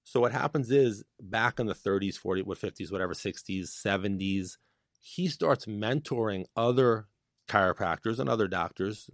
So 0.04 0.20
what 0.20 0.32
happens 0.32 0.72
is 0.72 1.04
back 1.22 1.60
in 1.60 1.68
the 1.68 1.76
30s, 1.76 2.20
40s, 2.20 2.46
what 2.46 2.60
50s, 2.60 2.92
whatever, 2.92 3.14
60s, 3.14 3.68
70s, 3.70 4.58
he 5.00 5.28
starts 5.28 5.66
mentoring 5.66 6.46
other 6.56 7.08
chiropractors 7.48 8.20
and 8.20 8.30
other 8.30 8.48
doctors 8.48 9.10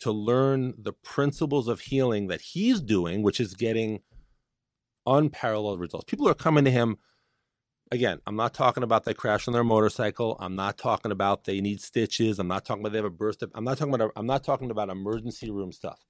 to 0.00 0.12
learn 0.12 0.74
the 0.76 0.92
principles 0.92 1.68
of 1.68 1.80
healing 1.80 2.26
that 2.28 2.40
he's 2.40 2.80
doing, 2.80 3.22
which 3.22 3.40
is 3.40 3.54
getting 3.54 4.00
unparalleled 5.06 5.80
results. 5.80 6.04
People 6.04 6.28
are 6.28 6.34
coming 6.34 6.64
to 6.64 6.70
him. 6.70 6.96
Again, 7.90 8.20
I'm 8.26 8.36
not 8.36 8.54
talking 8.54 8.82
about 8.82 9.04
they 9.04 9.14
crash 9.14 9.46
on 9.46 9.54
their 9.54 9.62
motorcycle. 9.62 10.36
I'm 10.40 10.56
not 10.56 10.78
talking 10.78 11.12
about 11.12 11.44
they 11.44 11.60
need 11.60 11.80
stitches. 11.80 12.38
I'm 12.38 12.48
not 12.48 12.64
talking 12.64 12.82
about 12.82 12.92
they 12.92 12.98
have 12.98 13.04
a 13.04 13.10
burst. 13.10 13.42
Of, 13.42 13.52
I'm 13.54 13.64
not 13.64 13.78
talking 13.78 13.94
about. 13.94 14.12
I'm 14.16 14.26
not 14.26 14.42
talking 14.42 14.70
about 14.70 14.88
emergency 14.88 15.50
room 15.50 15.70
stuff. 15.70 16.00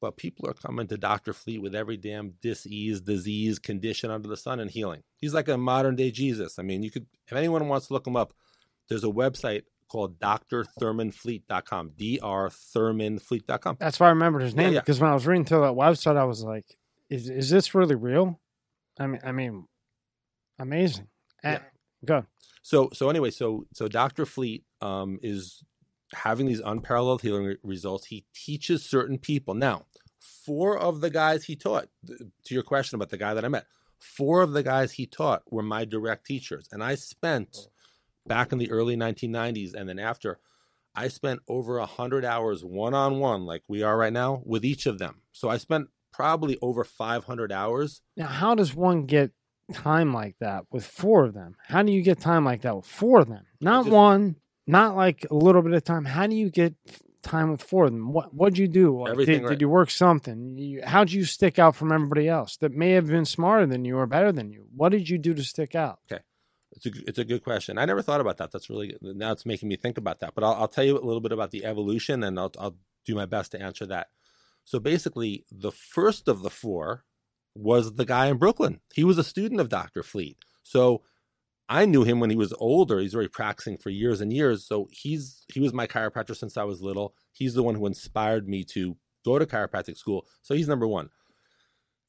But 0.00 0.16
people 0.16 0.48
are 0.48 0.54
coming 0.54 0.86
to 0.88 0.98
Doctor 0.98 1.32
Fleet 1.32 1.62
with 1.62 1.74
every 1.74 1.96
damn 1.96 2.34
disease, 2.42 3.00
disease, 3.00 3.58
condition 3.58 4.10
under 4.10 4.28
the 4.28 4.36
sun 4.36 4.60
and 4.60 4.70
healing. 4.70 5.02
He's 5.18 5.32
like 5.32 5.48
a 5.48 5.56
modern 5.56 5.96
day 5.96 6.10
Jesus. 6.10 6.58
I 6.58 6.62
mean, 6.62 6.82
you 6.82 6.90
could, 6.90 7.06
if 7.26 7.32
anyone 7.34 7.66
wants 7.68 7.86
to 7.86 7.94
look 7.94 8.06
him 8.06 8.16
up, 8.16 8.34
there's 8.88 9.04
a 9.04 9.08
website 9.08 9.62
called 9.88 10.18
drthurmanfleet.com. 10.18 11.90
drthurmanfleet.com. 11.90 13.76
That's 13.80 13.98
why 14.00 14.06
I 14.06 14.10
remembered 14.10 14.42
his 14.42 14.54
name 14.54 14.74
yeah. 14.74 14.80
because 14.80 15.00
when 15.00 15.10
I 15.10 15.14
was 15.14 15.26
reading 15.26 15.44
through 15.44 15.62
that 15.62 15.74
website, 15.74 16.16
I 16.16 16.24
was 16.24 16.42
like, 16.44 16.66
"Is 17.08 17.30
is 17.30 17.50
this 17.50 17.74
really 17.74 17.94
real?" 17.94 18.40
I 18.98 19.06
mean, 19.06 19.20
I 19.24 19.32
mean, 19.32 19.66
amazing. 20.58 21.08
Yeah. 21.42 21.50
Eh, 21.52 21.58
Go. 22.04 22.26
So 22.62 22.90
so 22.92 23.08
anyway, 23.10 23.30
so 23.30 23.66
so 23.72 23.88
Dr. 23.88 24.26
Fleet 24.26 24.64
um, 24.80 25.18
is 25.22 25.62
having 26.16 26.46
these 26.46 26.60
unparalleled 26.60 27.22
healing 27.22 27.44
re- 27.44 27.56
results. 27.62 28.06
He 28.06 28.24
teaches 28.34 28.84
certain 28.84 29.18
people. 29.18 29.54
Now, 29.54 29.86
four 30.20 30.78
of 30.78 31.00
the 31.00 31.10
guys 31.10 31.44
he 31.44 31.56
taught, 31.56 31.88
th- 32.06 32.20
to 32.44 32.54
your 32.54 32.62
question 32.62 32.96
about 32.96 33.10
the 33.10 33.16
guy 33.18 33.34
that 33.34 33.44
I 33.44 33.48
met, 33.48 33.66
four 33.98 34.42
of 34.42 34.52
the 34.52 34.62
guys 34.62 34.92
he 34.92 35.06
taught 35.06 35.42
were 35.50 35.62
my 35.62 35.84
direct 35.84 36.26
teachers. 36.26 36.68
And 36.72 36.82
I 36.82 36.94
spent 36.94 37.68
back 38.26 38.52
in 38.52 38.58
the 38.58 38.70
early 38.70 38.96
1990s 38.96 39.74
and 39.74 39.88
then 39.88 39.98
after, 39.98 40.38
I 40.94 41.08
spent 41.08 41.40
over 41.46 41.78
100 41.78 42.24
hours 42.24 42.64
one 42.64 42.94
on 42.94 43.18
one, 43.18 43.44
like 43.44 43.62
we 43.68 43.82
are 43.82 43.98
right 43.98 44.12
now, 44.12 44.40
with 44.46 44.64
each 44.64 44.86
of 44.86 44.98
them. 44.98 45.20
So 45.32 45.50
I 45.50 45.58
spent 45.58 45.88
probably 46.12 46.56
over 46.62 46.82
500 46.84 47.52
hours. 47.52 48.00
Now, 48.16 48.28
how 48.28 48.54
does 48.54 48.74
one 48.74 49.04
get 49.04 49.32
time 49.74 50.14
like 50.14 50.36
that 50.40 50.64
with 50.70 50.86
four 50.86 51.24
of 51.24 51.34
them? 51.34 51.56
How 51.68 51.82
do 51.82 51.92
you 51.92 52.00
get 52.00 52.18
time 52.20 52.46
like 52.46 52.62
that 52.62 52.74
with 52.76 52.86
four 52.86 53.20
of 53.20 53.28
them? 53.28 53.44
Not 53.60 53.84
just- 53.84 53.94
one, 53.94 54.36
not 54.66 54.96
like 54.96 55.26
a 55.30 55.34
little 55.34 55.62
bit 55.62 55.72
of 55.72 55.84
time. 55.84 56.04
How 56.04 56.26
do 56.26 56.34
you 56.34 56.50
get 56.50 56.74
time 57.22 57.50
with 57.50 57.62
four 57.62 57.86
of 57.86 57.92
them? 57.92 58.12
What 58.12 58.32
What'd 58.34 58.58
you 58.58 58.68
do? 58.68 59.00
Like, 59.02 59.16
did, 59.18 59.42
right. 59.42 59.50
did 59.50 59.60
you 59.60 59.68
work 59.68 59.90
something? 59.90 60.56
You, 60.56 60.82
how'd 60.84 61.10
you 61.10 61.24
stick 61.24 61.58
out 61.58 61.76
from 61.76 61.92
everybody 61.92 62.28
else 62.28 62.56
that 62.58 62.72
may 62.72 62.92
have 62.92 63.08
been 63.08 63.24
smarter 63.24 63.66
than 63.66 63.84
you 63.84 63.96
or 63.96 64.06
better 64.06 64.32
than 64.32 64.50
you? 64.50 64.66
What 64.74 64.90
did 64.90 65.08
you 65.08 65.18
do 65.18 65.34
to 65.34 65.42
stick 65.42 65.74
out? 65.74 66.00
Okay. 66.10 66.22
It's 66.72 66.86
a, 66.86 66.90
it's 67.06 67.18
a 67.18 67.24
good 67.24 67.42
question. 67.42 67.78
I 67.78 67.86
never 67.86 68.02
thought 68.02 68.20
about 68.20 68.36
that. 68.38 68.52
That's 68.52 68.68
really 68.68 68.88
good. 68.88 69.16
Now 69.16 69.32
it's 69.32 69.46
making 69.46 69.68
me 69.68 69.76
think 69.76 69.98
about 69.98 70.20
that. 70.20 70.34
But 70.34 70.44
I'll, 70.44 70.54
I'll 70.54 70.68
tell 70.68 70.84
you 70.84 70.98
a 70.98 71.00
little 71.00 71.20
bit 71.20 71.32
about 71.32 71.50
the 71.50 71.64
evolution 71.64 72.22
and 72.22 72.38
I'll, 72.38 72.52
I'll 72.58 72.76
do 73.04 73.14
my 73.14 73.24
best 73.24 73.52
to 73.52 73.62
answer 73.62 73.86
that. 73.86 74.08
So 74.64 74.78
basically, 74.80 75.46
the 75.50 75.70
first 75.70 76.28
of 76.28 76.42
the 76.42 76.50
four 76.50 77.04
was 77.54 77.94
the 77.94 78.04
guy 78.04 78.26
in 78.26 78.36
Brooklyn. 78.36 78.80
He 78.92 79.04
was 79.04 79.16
a 79.16 79.24
student 79.24 79.60
of 79.60 79.68
Dr. 79.68 80.02
Fleet. 80.02 80.36
So 80.62 81.02
I 81.68 81.84
knew 81.84 82.04
him 82.04 82.20
when 82.20 82.30
he 82.30 82.36
was 82.36 82.54
older. 82.58 83.00
He's 83.00 83.14
already 83.14 83.28
practicing 83.28 83.76
for 83.76 83.90
years 83.90 84.20
and 84.20 84.32
years. 84.32 84.64
So 84.64 84.88
he's 84.92 85.44
he 85.52 85.60
was 85.60 85.72
my 85.72 85.86
chiropractor 85.86 86.36
since 86.36 86.56
I 86.56 86.64
was 86.64 86.80
little. 86.80 87.14
He's 87.32 87.54
the 87.54 87.62
one 87.62 87.74
who 87.74 87.86
inspired 87.86 88.48
me 88.48 88.64
to 88.64 88.96
go 89.24 89.38
to 89.38 89.46
chiropractic 89.46 89.96
school. 89.96 90.26
So 90.42 90.54
he's 90.54 90.68
number 90.68 90.86
one. 90.86 91.10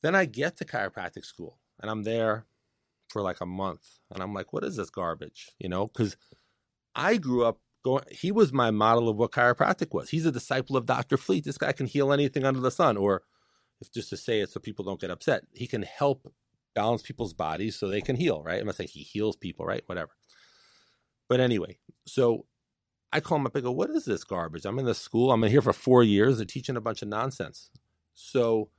Then 0.04 0.14
I 0.16 0.26
get 0.26 0.58
to 0.58 0.66
chiropractic 0.66 1.26
school 1.26 1.58
and 1.82 1.90
I'm 1.90 2.04
there 2.04 2.46
for 3.10 3.22
like 3.22 3.42
a 3.42 3.46
month. 3.46 3.82
And 4.12 4.22
I'm 4.22 4.34
like, 4.34 4.54
what 4.54 4.64
is 4.64 4.76
this 4.76 4.92
garbage? 4.92 5.52
You 5.60 5.70
know, 5.70 5.88
because 5.88 6.18
I 6.96 7.18
grew 7.18 7.46
up 7.46 7.60
going, 7.84 8.04
he 8.12 8.32
was 8.32 8.54
my 8.54 8.70
model 8.70 9.10
of 9.10 9.18
what 9.18 9.32
chiropractic 9.32 9.94
was. 9.94 10.10
He's 10.10 10.26
a 10.26 10.32
disciple 10.32 10.78
of 10.78 10.86
Dr. 10.86 11.18
Fleet. 11.18 11.46
This 11.46 11.58
guy 11.58 11.72
can 11.72 11.88
heal 11.88 12.14
anything 12.14 12.44
under 12.44 12.60
the 12.60 12.72
sun. 12.72 12.98
Or 12.98 13.24
if 13.82 13.92
just 13.92 14.10
to 14.10 14.18
say 14.18 14.42
it 14.42 14.50
so 14.50 14.60
people 14.60 14.86
don't 14.86 15.02
get 15.02 15.12
upset, 15.12 15.44
he 15.54 15.68
can 15.68 15.82
help 15.82 16.32
balance 16.78 17.02
people's 17.02 17.34
bodies 17.34 17.76
so 17.76 17.88
they 17.88 18.02
can 18.02 18.16
heal, 18.16 18.44
right? 18.44 18.60
I'm 18.60 18.68
not 18.68 18.76
saying 18.76 18.90
he 18.94 19.00
heals 19.02 19.36
people, 19.36 19.66
right? 19.66 19.82
Whatever. 19.88 20.12
But 21.28 21.40
anyway, 21.40 21.80
so 22.06 22.46
I 23.12 23.20
call 23.20 23.38
him 23.38 23.48
up. 23.48 23.58
I 23.58 23.62
go, 23.62 23.72
"What 23.72 23.90
is 23.90 24.06
this 24.06 24.24
garbage? 24.24 24.64
I'm 24.64 24.78
in 24.78 24.86
this 24.86 25.00
school. 25.00 25.32
I'm 25.32 25.44
in 25.44 25.50
here 25.50 25.64
for 25.64 25.74
four 25.74 26.04
years. 26.04 26.38
They're 26.38 26.46
teaching 26.46 26.78
a 26.78 26.82
bunch 26.82 27.02
of 27.02 27.08
nonsense." 27.08 27.72
So 28.14 28.70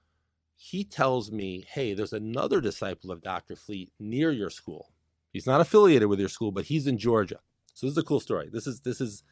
he 0.54 0.84
tells 0.84 1.32
me, 1.32 1.66
"Hey, 1.68 1.92
there's 1.92 2.12
another 2.12 2.60
disciple 2.60 3.10
of 3.10 3.20
Dr. 3.20 3.56
Fleet 3.56 3.90
near 3.98 4.30
your 4.30 4.50
school. 4.50 4.92
He's 5.32 5.46
not 5.46 5.60
affiliated 5.60 6.08
with 6.08 6.20
your 6.20 6.28
school, 6.28 6.52
but 6.52 6.66
he's 6.66 6.86
in 6.86 6.98
Georgia. 6.98 7.40
So 7.74 7.86
this 7.86 7.92
is 7.94 7.98
a 7.98 8.04
cool 8.04 8.20
story. 8.20 8.48
This 8.52 8.68
is 8.68 8.80
this 8.82 9.00
is 9.00 9.24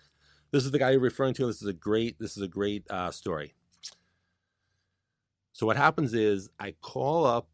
this 0.51 0.65
is 0.65 0.73
the 0.73 0.81
guy 0.81 0.91
you're 0.91 1.01
referring 1.01 1.35
to. 1.35 1.47
This 1.47 1.63
is 1.63 1.69
a 1.69 1.73
great 1.73 2.19
this 2.19 2.37
is 2.37 2.43
a 2.43 2.49
great 2.49 2.85
uh, 2.91 3.13
story. 3.13 3.55
So 5.53 5.67
what 5.67 5.77
happens 5.77 6.15
is 6.15 6.51
I 6.59 6.73
call 6.83 7.25
up 7.25 7.49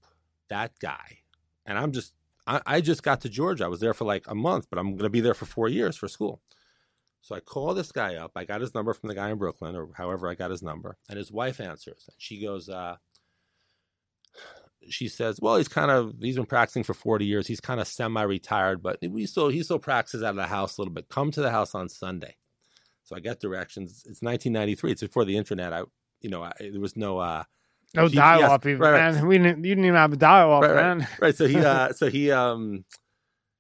that 0.53 0.79
guy, 0.79 1.19
and 1.67 1.79
I'm 1.79 1.93
just 1.93 2.13
I, 2.47 2.61
I 2.67 2.81
just 2.81 3.03
got 3.03 3.23
to 3.23 3.29
Georgia. 3.29 3.65
I 3.65 3.69
was 3.69 3.81
there 3.81 3.95
for 3.95 4.05
like 4.05 4.25
a 4.29 4.35
month, 4.35 4.67
but 4.71 4.79
I'm 4.79 4.91
going 4.91 4.99
to 4.99 5.11
be 5.11 5.21
there 5.21 5.35
for 5.35 5.47
four 5.47 5.69
years 5.69 5.97
for 5.97 6.09
school. 6.09 6.41
So 7.23 7.35
I 7.35 7.41
call 7.41 7.73
this 7.73 7.93
guy 7.93 8.17
up. 8.17 8.33
I 8.37 8.45
got 8.45 8.61
his 8.61 8.75
number 8.75 8.93
from 8.93 9.09
the 9.09 9.15
guy 9.15 9.31
in 9.31 9.39
Brooklyn, 9.39 9.77
or 9.77 9.89
however 9.97 10.29
I 10.29 10.35
got 10.35 10.51
his 10.51 10.63
number, 10.63 10.99
and 11.09 11.17
his 11.17 11.33
wife 11.33 11.61
answers, 11.61 12.05
and 12.09 12.17
she 12.19 12.43
goes, 12.43 12.69
uh, 12.69 12.97
she 14.91 15.09
says, 15.09 15.39
"Well, 15.41 15.57
he's 15.57 15.69
kind 15.69 15.91
of 15.91 16.15
he's 16.21 16.37
been 16.37 16.47
practicing 16.47 16.83
for 16.83 16.95
40 16.95 17.25
years. 17.25 17.47
He's 17.47 17.61
kind 17.61 17.81
of 17.81 17.87
semi-retired, 17.87 18.83
but 18.83 18.99
we 19.09 19.27
still 19.27 19.49
he 19.49 19.63
still 19.63 19.79
practices 19.79 20.23
out 20.23 20.31
of 20.31 20.37
the 20.37 20.47
house 20.47 20.77
a 20.77 20.81
little 20.81 20.93
bit. 20.93 21.09
Come 21.09 21.31
to 21.31 21.41
the 21.41 21.51
house 21.51 21.75
on 21.75 21.89
Sunday." 21.89 22.37
So 23.05 23.17
I 23.17 23.21
get 23.21 23.41
directions. 23.41 24.05
It's 24.09 24.23
1993. 24.23 24.93
It's 24.93 25.03
before 25.03 25.25
the 25.25 25.37
internet. 25.37 25.73
I, 25.73 25.83
you 26.21 26.31
know, 26.31 26.43
I, 26.43 26.53
there 26.59 26.81
was 26.81 26.97
no 26.97 27.19
uh, 27.19 27.45
no 27.95 28.07
GPS. 28.07 28.15
dial 28.15 28.51
up 28.51 28.67
even, 28.67 28.81
Right, 28.81 28.93
right. 28.93 29.15
man. 29.15 29.27
We 29.27 29.39
didn't, 29.39 29.65
you 29.65 29.71
didn't 29.75 29.85
even 29.85 29.97
have 29.97 30.13
a 30.13 30.17
dial 30.17 30.53
up, 30.55 30.63
Right, 30.63 30.75
right. 30.75 30.97
man. 30.99 31.09
right. 31.21 31.37
So 31.37 31.47
he, 31.47 31.57
uh, 31.59 31.93
so 31.93 32.09
he, 32.09 32.31
um, 32.31 32.85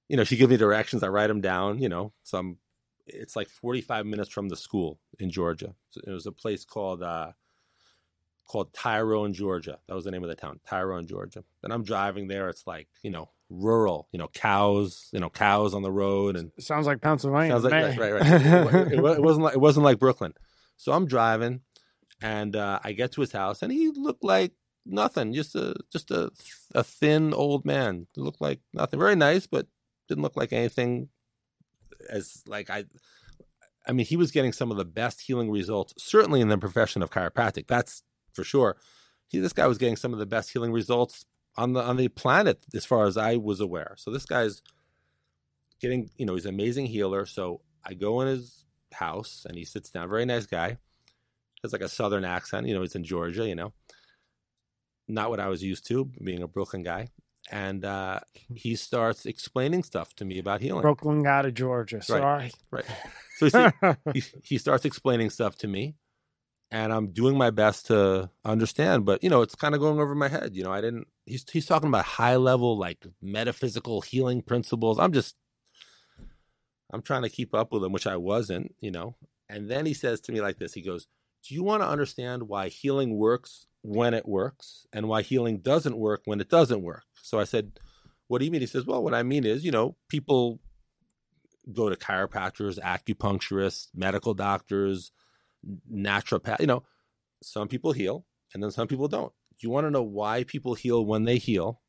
you 0.08 0.16
know, 0.16 0.24
she 0.24 0.36
gives 0.36 0.50
me 0.50 0.56
directions. 0.56 1.02
I 1.02 1.08
write 1.08 1.28
them 1.28 1.40
down. 1.40 1.80
You 1.80 1.88
know, 1.88 2.12
so 2.22 2.38
I'm. 2.38 2.58
It's 3.06 3.34
like 3.34 3.48
45 3.48 4.06
minutes 4.06 4.30
from 4.30 4.48
the 4.48 4.56
school 4.56 4.98
in 5.18 5.28
Georgia. 5.30 5.74
So 5.88 6.00
it 6.06 6.10
was 6.10 6.26
a 6.26 6.32
place 6.32 6.64
called 6.64 7.02
uh, 7.02 7.32
called 8.46 8.72
Tyrone, 8.72 9.32
Georgia. 9.32 9.78
That 9.88 9.94
was 9.94 10.04
the 10.04 10.10
name 10.10 10.22
of 10.22 10.28
the 10.28 10.36
town, 10.36 10.60
Tyrone, 10.68 11.06
Georgia. 11.06 11.42
And 11.62 11.72
I'm 11.72 11.82
driving 11.82 12.28
there. 12.28 12.48
It's 12.48 12.66
like 12.66 12.88
you 13.02 13.10
know, 13.10 13.30
rural. 13.50 14.08
You 14.12 14.18
know, 14.18 14.28
cows. 14.28 15.08
You 15.12 15.20
know, 15.20 15.30
cows 15.30 15.74
on 15.74 15.82
the 15.82 15.90
road 15.90 16.36
and 16.36 16.52
Sounds 16.60 16.86
like 16.86 17.00
Pennsylvania. 17.00 17.52
Sounds 17.52 17.64
like 17.64 17.72
right, 17.72 17.98
right. 17.98 18.12
right. 18.12 18.22
it, 18.92 18.92
it, 18.92 18.98
it 18.98 19.22
wasn't 19.22 19.44
like 19.44 19.54
it 19.54 19.60
wasn't 19.60 19.84
like 19.84 19.98
Brooklyn. 19.98 20.34
So 20.76 20.92
I'm 20.92 21.06
driving, 21.06 21.60
and 22.22 22.54
uh, 22.56 22.78
I 22.82 22.92
get 22.92 23.12
to 23.12 23.20
his 23.20 23.32
house, 23.32 23.62
and 23.62 23.72
he 23.72 23.90
looked 23.90 24.24
like 24.24 24.52
nothing, 24.87 25.32
just 25.32 25.54
a 25.54 25.74
just 25.92 26.11
a 26.11 26.30
a 26.74 26.85
thin 26.85 27.35
old 27.35 27.64
man. 27.64 28.06
Looked 28.16 28.40
like 28.40 28.61
nothing. 28.72 28.98
Very 28.98 29.16
nice, 29.16 29.46
but 29.46 29.66
didn't 30.08 30.22
look 30.22 30.37
like 30.37 30.52
anything. 30.52 31.08
As 32.08 32.42
like 32.46 32.70
I, 32.70 32.85
I 33.87 33.92
mean, 33.92 34.06
he 34.06 34.16
was 34.16 34.30
getting 34.30 34.52
some 34.52 34.70
of 34.70 34.76
the 34.76 34.85
best 34.85 35.20
healing 35.20 35.50
results, 35.50 35.94
certainly 35.98 36.40
in 36.40 36.48
the 36.48 36.58
profession 36.58 37.02
of 37.02 37.11
chiropractic. 37.11 37.66
That's 37.66 38.02
for 38.32 38.44
sure. 38.44 38.76
He, 39.28 39.38
this 39.38 39.52
guy 39.52 39.66
was 39.66 39.78
getting 39.78 39.96
some 39.96 40.12
of 40.12 40.18
the 40.18 40.26
best 40.26 40.52
healing 40.52 40.72
results 40.72 41.24
on 41.56 41.72
the 41.72 41.82
on 41.82 41.96
the 41.96 42.08
planet, 42.08 42.64
as 42.74 42.85
far 42.85 43.06
as 43.06 43.16
I 43.16 43.37
was 43.37 43.61
aware. 43.61 43.94
So 43.96 44.11
this 44.11 44.26
guy's 44.26 44.62
getting, 45.80 46.11
you 46.16 46.26
know, 46.26 46.35
he's 46.35 46.46
an 46.46 46.54
amazing 46.54 46.87
healer. 46.87 47.26
So 47.26 47.61
I 47.85 47.94
go 47.94 48.20
in 48.20 48.28
his 48.28 48.64
house 48.92 49.44
and 49.48 49.56
he 49.56 49.64
sits 49.64 49.90
down. 49.90 50.08
Very 50.08 50.24
nice 50.24 50.46
guy. 50.46 50.78
Has 51.62 51.72
like 51.72 51.83
a 51.83 51.88
southern 51.88 52.25
accent. 52.25 52.66
You 52.66 52.75
know, 52.75 52.81
he's 52.81 52.94
in 52.94 53.05
Georgia. 53.05 53.46
You 53.46 53.55
know, 53.55 53.72
not 55.09 55.31
what 55.31 55.40
I 55.40 55.48
was 55.48 55.62
used 55.62 55.87
to, 55.88 56.11
being 56.22 56.42
a 56.42 56.48
Brooklyn 56.48 56.83
guy. 56.83 57.09
And 57.51 57.85
uh, 57.85 58.20
he 58.55 58.77
starts 58.77 59.27
explaining 59.27 59.83
stuff 59.83 60.14
to 60.16 60.25
me 60.25 60.38
about 60.38 60.61
healing. 60.61 60.83
Brooklyn 60.83 61.22
guy 61.22 61.42
to 61.42 61.51
Georgia. 61.51 62.01
Sorry. 62.01 62.53
Right. 62.70 62.85
So 63.37 63.48
he, 63.48 63.92
he, 64.14 64.22
he 64.44 64.59
starts 64.59 64.85
explaining 64.85 65.31
stuff 65.31 65.57
to 65.59 65.68
me, 65.68 65.96
and 66.70 66.92
I'm 66.92 67.09
doing 67.09 67.37
my 67.37 67.51
best 67.51 67.87
to 67.87 68.31
understand. 68.44 69.05
But 69.05 69.25
you 69.25 69.31
know, 69.31 69.42
it's 69.42 69.57
kind 69.57 69.75
of 69.75 69.81
going 69.81 69.98
over 69.98 70.14
my 70.14 70.29
head. 70.29 70.55
You 70.55 70.62
know, 70.62 70.72
I 70.72 70.81
didn't. 70.81 71.09
He's 71.27 71.44
he's 71.51 71.66
talking 71.66 71.88
about 71.88 72.05
high 72.05 72.37
level 72.37 72.79
like 72.79 73.05
metaphysical 73.20 74.03
healing 74.03 74.42
principles. 74.42 75.01
I'm 75.01 75.12
just, 75.12 75.35
I'm 76.92 77.03
trying 77.03 77.22
to 77.22 77.29
keep 77.29 77.55
up 77.55 77.72
with 77.72 77.83
him, 77.83 77.92
which 77.92 78.07
I 78.07 78.16
wasn't. 78.16 78.75
You 78.81 78.92
know, 78.92 79.16
and 79.48 79.68
then 79.68 79.85
he 79.85 79.94
says 79.94 80.20
to 80.22 80.33
me 80.33 80.40
like 80.40 80.59
this. 80.59 80.75
He 80.75 80.83
goes, 80.83 81.09
"Do 81.46 81.55
you 81.55 81.62
want 81.62 81.83
to 81.83 81.88
understand 81.88 82.44
why 82.44 82.68
healing 82.68 83.16
works 83.16 83.66
when 83.83 84.14
it 84.14 84.26
works, 84.26 84.87
and 84.92 85.09
why 85.09 85.22
healing 85.22 85.59
doesn't 85.59 85.96
work 85.96 86.22
when 86.24 86.40
it 86.40 86.48
doesn't 86.48 86.83
work?" 86.83 87.05
So 87.22 87.38
I 87.38 87.44
said, 87.44 87.72
"What 88.28 88.38
do 88.38 88.44
you 88.44 88.50
mean?" 88.50 88.61
He 88.61 88.66
says, 88.66 88.87
"Well, 88.87 89.02
what 89.02 89.14
I 89.14 89.22
mean 89.22 89.44
is, 89.44 89.64
you 89.64 89.72
know, 89.72 89.96
people." 90.09 90.61
go 91.72 91.88
to 91.88 91.96
chiropractors, 91.96 92.78
acupuncturists, 92.81 93.88
medical 93.94 94.35
doctors, 94.35 95.12
naturopath. 95.92 96.61
You 96.61 96.66
know, 96.66 96.83
some 97.42 97.68
people 97.68 97.92
heal 97.92 98.26
and 98.55 98.62
then 98.62 98.70
some 98.70 98.88
people 98.88 99.09
don't. 99.09 99.33
You 99.59 99.70
want 99.70 99.87
to 99.87 99.90
know 99.90 100.02
why 100.02 100.44
people 100.44 100.74
heal 100.74 101.05
when 101.05 101.24
they 101.24 101.38
heal 101.38 101.81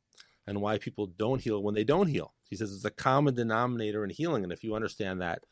and 0.46 0.60
why 0.60 0.78
people 0.78 1.06
don't 1.06 1.40
heal 1.40 1.62
when 1.62 1.74
they 1.74 1.84
don't 1.84 2.06
heal. 2.06 2.34
He 2.48 2.56
says 2.56 2.72
it's 2.72 2.84
a 2.84 2.90
common 2.90 3.34
denominator 3.34 4.04
in 4.04 4.10
healing. 4.10 4.44
And 4.44 4.52
if 4.52 4.62
you 4.62 4.74
understand 4.74 5.20
that, 5.22 5.42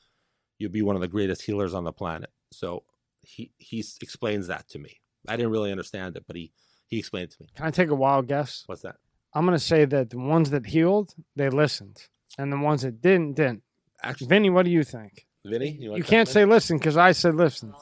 you'll 0.58 0.70
be 0.70 0.82
one 0.82 0.94
of 0.94 1.02
the 1.02 1.08
greatest 1.08 1.42
healers 1.42 1.74
on 1.74 1.84
the 1.84 1.92
planet. 1.92 2.30
So 2.52 2.84
he 3.22 3.52
he 3.58 3.84
explains 4.00 4.46
that 4.48 4.68
to 4.70 4.78
me. 4.78 5.00
I 5.28 5.36
didn't 5.36 5.52
really 5.52 5.70
understand 5.70 6.16
it, 6.16 6.24
but 6.26 6.36
he 6.36 6.52
he 6.88 6.98
explained 6.98 7.24
it 7.30 7.36
to 7.36 7.42
me. 7.42 7.48
Can 7.56 7.66
I 7.66 7.70
take 7.70 7.88
a 7.88 7.94
wild 7.94 8.26
guess? 8.28 8.64
What's 8.66 8.82
that? 8.82 8.96
I'm 9.34 9.46
going 9.46 9.56
to 9.58 9.64
say 9.64 9.86
that 9.86 10.10
the 10.10 10.18
ones 10.18 10.50
that 10.50 10.66
healed, 10.66 11.14
they 11.36 11.48
listened. 11.48 11.96
And 12.36 12.52
the 12.52 12.58
ones 12.58 12.82
that 12.82 13.00
didn't, 13.00 13.32
didn't. 13.36 13.62
Actually, 14.02 14.26
Vinny, 14.26 14.50
what 14.50 14.66
do 14.66 14.70
you 14.70 14.84
think? 14.84 15.26
Vinny, 15.44 15.70
you, 15.70 15.88
wanna 15.90 15.98
You 15.98 16.04
chime 16.04 16.10
can't 16.10 16.28
say 16.28 16.44
listen 16.44 16.76
because 16.76 16.98
I 16.98 17.12
said 17.12 17.34
listen. 17.34 17.70
Um, 17.70 17.80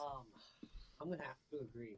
I'm 1.01 1.09
gonna 1.09 1.21
have 1.23 1.35
to 1.51 1.57
agree. 1.69 1.97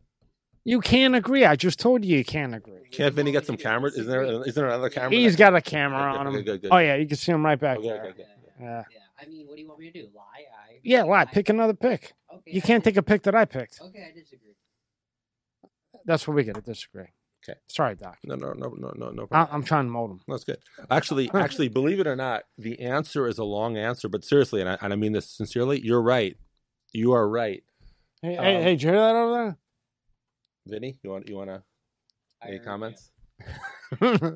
You 0.63 0.79
can't 0.81 1.13
agree. 1.13 1.45
I 1.45 1.55
just 1.55 1.79
told 1.79 2.03
you 2.05 2.17
you 2.17 2.23
can't 2.25 2.55
agree. 2.55 2.89
Can't 2.91 3.13
Vinny 3.13 3.31
get 3.31 3.45
some 3.45 3.57
cameras? 3.57 3.95
Is 3.95 4.07
there 4.07 4.23
is 4.47 4.55
there 4.55 4.65
another 4.67 4.89
camera? 4.89 5.11
He's 5.11 5.33
that- 5.33 5.37
got 5.51 5.55
a 5.55 5.61
camera 5.61 6.11
Okay, 6.13 6.17
on 6.19 6.27
him. 6.27 6.33
good, 6.33 6.45
good, 6.45 6.61
good. 6.63 6.71
Oh, 6.71 6.77
yeah. 6.77 6.95
You 6.95 7.05
can 7.07 7.17
see 7.17 7.31
him 7.31 7.45
right 7.45 7.59
back 7.59 7.77
Okay, 7.77 7.87
there. 7.89 8.01
okay, 8.05 8.09
okay. 8.09 8.23
Yeah. 8.59 8.83
Yeah. 8.91 8.97
I 9.21 9.25
mean, 9.27 9.45
what 9.47 9.55
do 9.55 9.61
you 9.61 9.67
want 9.67 9.79
me 9.81 9.91
to 9.91 10.01
do? 10.01 10.07
Lie? 10.15 10.21
I 10.23 10.79
Yeah, 10.83 11.03
lie. 11.03 11.21
I- 11.21 11.25
Pick 11.25 11.49
another 11.49 11.73
pick. 11.73 12.13
Okay, 12.47 12.55
You 12.55 12.61
I 12.63 12.67
can't 12.67 12.83
dis- 12.83 12.91
take 12.91 12.97
a 12.97 13.03
pick 13.03 13.23
that 13.23 13.35
I 13.35 13.45
picked. 13.45 13.79
Okay, 13.81 14.07
I 14.09 14.11
disagree. 14.17 14.55
That's 16.05 16.27
where 16.27 16.35
we 16.35 16.43
get 16.43 16.55
to 16.55 16.61
disagree. 16.61 17.07
Okay. 17.47 17.57
Sorry, 17.67 17.95
Doc. 17.95 18.17
No, 18.23 18.35
no, 18.35 18.53
no, 18.53 18.73
no, 18.77 18.93
no, 18.95 19.09
no 19.11 19.23
I- 19.23 19.25
problem. 19.27 19.55
I'm 19.55 19.63
trying 19.63 19.85
to 19.85 19.91
mold 19.91 20.11
him. 20.11 20.21
That's 20.27 20.43
good. 20.43 20.59
Actually, 20.89 21.29
actually, 21.33 21.67
believe 21.69 21.99
it 21.99 22.07
or 22.07 22.15
not, 22.15 22.43
the 22.57 22.79
answer 22.79 23.27
is 23.27 23.37
a 23.37 23.43
long 23.43 23.77
answer. 23.77 24.07
But 24.09 24.23
seriously, 24.23 24.61
and 24.61 24.69
I, 24.69 24.77
and 24.81 24.93
I 24.93 24.95
mean 24.95 25.11
this 25.13 25.29
sincerely, 25.29 25.79
you're 25.81 26.01
right. 26.01 26.37
You 26.93 27.13
are 27.13 27.27
right, 27.27 27.63
Hey, 28.21 28.37
Um, 28.37 28.43
hey, 28.45 28.61
hey, 28.61 28.69
did 28.71 28.83
you 28.83 28.89
hear 28.91 28.99
that 28.99 29.15
over 29.15 29.33
there? 29.33 29.57
Vinny. 30.67 30.97
You 31.03 31.09
want 31.09 31.27
you 31.27 31.35
want 31.35 31.49
to 31.49 31.63
any 32.47 32.59
comments? 32.59 33.11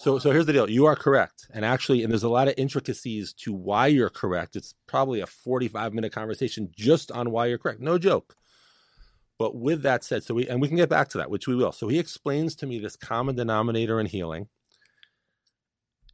So, 0.00 0.18
so 0.18 0.30
here's 0.30 0.46
the 0.46 0.54
deal. 0.54 0.70
You 0.70 0.86
are 0.86 0.96
correct, 0.96 1.46
and 1.52 1.62
actually, 1.62 2.02
and 2.02 2.10
there's 2.10 2.22
a 2.22 2.30
lot 2.30 2.48
of 2.48 2.54
intricacies 2.56 3.34
to 3.34 3.52
why 3.52 3.88
you're 3.88 4.08
correct. 4.08 4.56
It's 4.56 4.74
probably 4.86 5.20
a 5.20 5.26
45 5.26 5.92
minute 5.92 6.10
conversation 6.10 6.70
just 6.74 7.12
on 7.12 7.30
why 7.30 7.44
you're 7.44 7.58
correct. 7.58 7.80
No 7.80 7.98
joke. 7.98 8.34
But 9.38 9.56
with 9.56 9.82
that 9.82 10.02
said, 10.02 10.24
so 10.24 10.32
we 10.32 10.48
and 10.48 10.58
we 10.58 10.68
can 10.68 10.78
get 10.78 10.88
back 10.88 11.08
to 11.10 11.18
that, 11.18 11.30
which 11.30 11.46
we 11.46 11.54
will. 11.54 11.72
So 11.72 11.88
he 11.88 11.98
explains 11.98 12.54
to 12.56 12.66
me 12.66 12.78
this 12.78 12.96
common 12.96 13.36
denominator 13.36 14.00
in 14.00 14.06
healing, 14.06 14.48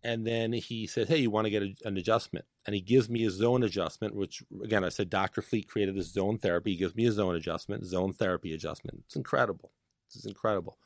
and 0.02 0.26
then 0.26 0.52
he 0.52 0.88
says, 0.88 1.06
"Hey, 1.06 1.18
you 1.18 1.30
want 1.30 1.44
to 1.44 1.50
get 1.50 1.62
a, 1.62 1.72
an 1.84 1.96
adjustment?" 1.96 2.44
And 2.66 2.74
he 2.74 2.80
gives 2.80 3.08
me 3.08 3.24
a 3.24 3.30
zone 3.30 3.62
adjustment, 3.62 4.16
which 4.16 4.42
again, 4.64 4.82
I 4.82 4.88
said 4.88 5.10
Dr. 5.10 5.42
Fleet 5.42 5.68
created 5.68 5.94
this 5.94 6.12
zone 6.12 6.38
therapy. 6.38 6.72
He 6.72 6.76
gives 6.76 6.96
me 6.96 7.06
a 7.06 7.12
zone 7.12 7.36
adjustment, 7.36 7.84
zone 7.84 8.12
therapy 8.12 8.52
adjustment. 8.52 9.04
It's 9.06 9.14
incredible. 9.14 9.70
This 10.08 10.24
is 10.24 10.26
incredible. 10.26 10.76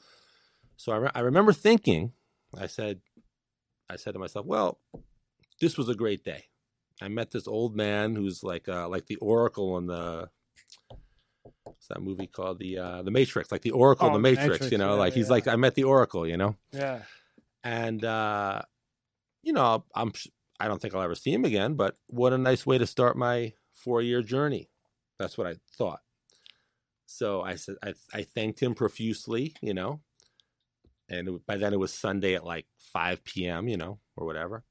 So 0.76 0.92
I, 0.92 0.96
re- 0.96 1.10
I 1.14 1.20
remember 1.20 1.54
thinking, 1.54 2.12
I 2.58 2.66
said, 2.66 3.00
I 3.88 3.96
said 3.96 4.12
to 4.12 4.18
myself, 4.18 4.46
well, 4.46 4.78
this 5.60 5.76
was 5.76 5.88
a 5.88 5.94
great 5.94 6.24
day. 6.24 6.44
I 7.02 7.08
met 7.08 7.30
this 7.30 7.48
old 7.48 7.76
man 7.76 8.14
who's 8.14 8.42
like 8.42 8.68
uh, 8.68 8.88
like 8.88 9.06
the 9.06 9.16
Oracle 9.16 9.78
in 9.78 9.86
the 9.86 10.28
what's 11.64 11.86
that 11.88 12.02
movie 12.02 12.26
called 12.26 12.58
the 12.58 12.78
uh, 12.78 13.02
the 13.02 13.10
Matrix, 13.10 13.50
like 13.50 13.62
the 13.62 13.70
Oracle 13.70 14.10
Oh, 14.10 14.12
the 14.12 14.18
Matrix. 14.18 14.48
Matrix, 14.48 14.72
you 14.72 14.78
know, 14.78 14.94
yeah, 14.94 15.00
like 15.00 15.14
he's 15.14 15.26
yeah. 15.26 15.32
like 15.32 15.48
I 15.48 15.56
met 15.56 15.74
the 15.74 15.84
Oracle. 15.84 16.26
You 16.26 16.36
know, 16.36 16.56
yeah. 16.72 17.02
and 17.64 18.04
uh, 18.04 18.62
you 19.42 19.52
know, 19.52 19.84
I'm 19.94 20.12
I 20.58 20.68
don't 20.68 20.80
think 20.80 20.94
I'll 20.94 21.02
ever 21.02 21.14
see 21.14 21.32
him 21.32 21.44
again. 21.44 21.74
But 21.74 21.96
what 22.08 22.32
a 22.32 22.38
nice 22.38 22.66
way 22.66 22.78
to 22.78 22.86
start 22.86 23.16
my 23.16 23.54
four 23.72 24.02
year 24.02 24.22
journey. 24.22 24.68
That's 25.18 25.38
what 25.38 25.46
I 25.46 25.54
thought. 25.76 26.00
So 27.06 27.40
I 27.42 27.54
said 27.54 27.76
I 27.82 27.94
I 28.12 28.22
thanked 28.22 28.60
him 28.60 28.74
profusely. 28.74 29.54
You 29.62 29.72
know, 29.72 30.00
and 31.10 31.28
it, 31.28 31.46
by 31.46 31.56
then 31.56 31.72
it 31.72 31.78
was 31.78 31.92
Sunday 31.92 32.34
at 32.34 32.44
like 32.44 32.66
5 32.92 33.24
p.m. 33.24 33.68
You 33.68 33.76
know, 33.76 33.98
or 34.16 34.26
whatever. 34.26 34.64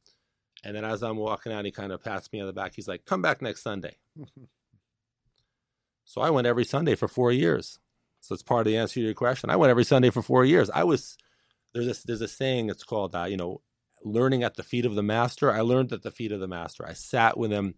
And 0.64 0.76
then 0.76 0.84
as 0.84 1.04
I'm 1.04 1.18
walking 1.18 1.54
out, 1.54 1.66
he 1.66 1.72
kind 1.72 1.92
of 1.92 2.04
pats 2.04 2.32
me 2.34 2.42
on 2.42 2.48
the 2.48 2.54
back. 2.54 2.74
He's 2.76 2.88
like, 2.88 3.06
"Come 3.06 3.22
back 3.22 3.42
next 3.42 3.64
Sunday." 3.64 3.98
So 6.10 6.22
I 6.22 6.32
went 6.32 6.48
every 6.48 6.66
Sunday 6.66 6.96
for 6.96 7.08
four 7.08 7.32
years. 7.32 7.78
So 8.20 8.34
it's 8.34 8.42
part 8.42 8.66
of 8.66 8.66
the 8.66 8.78
answer 8.78 8.96
to 8.96 9.02
your 9.02 9.14
question. 9.14 9.52
I 9.52 9.58
went 9.58 9.70
every 9.70 9.84
Sunday 9.84 10.10
for 10.10 10.24
four 10.24 10.44
years. 10.44 10.68
I 10.72 10.84
was 10.84 11.16
there's 11.72 11.88
a 11.88 12.08
there's 12.08 12.22
a 12.22 12.28
saying. 12.28 12.72
It's 12.72 12.84
called 12.84 13.16
uh, 13.16 13.26
you 13.26 13.38
know 13.38 13.62
learning 14.04 14.42
at 14.42 14.56
the 14.56 14.64
feet 14.64 14.86
of 14.88 14.96
the 14.96 15.04
master. 15.04 15.52
I 15.52 15.62
learned 15.62 15.94
at 15.94 16.02
the 16.02 16.10
feet 16.10 16.32
of 16.32 16.40
the 16.40 16.48
master. 16.48 16.84
I 16.84 16.94
sat 16.94 17.38
with 17.38 17.52
him, 17.52 17.76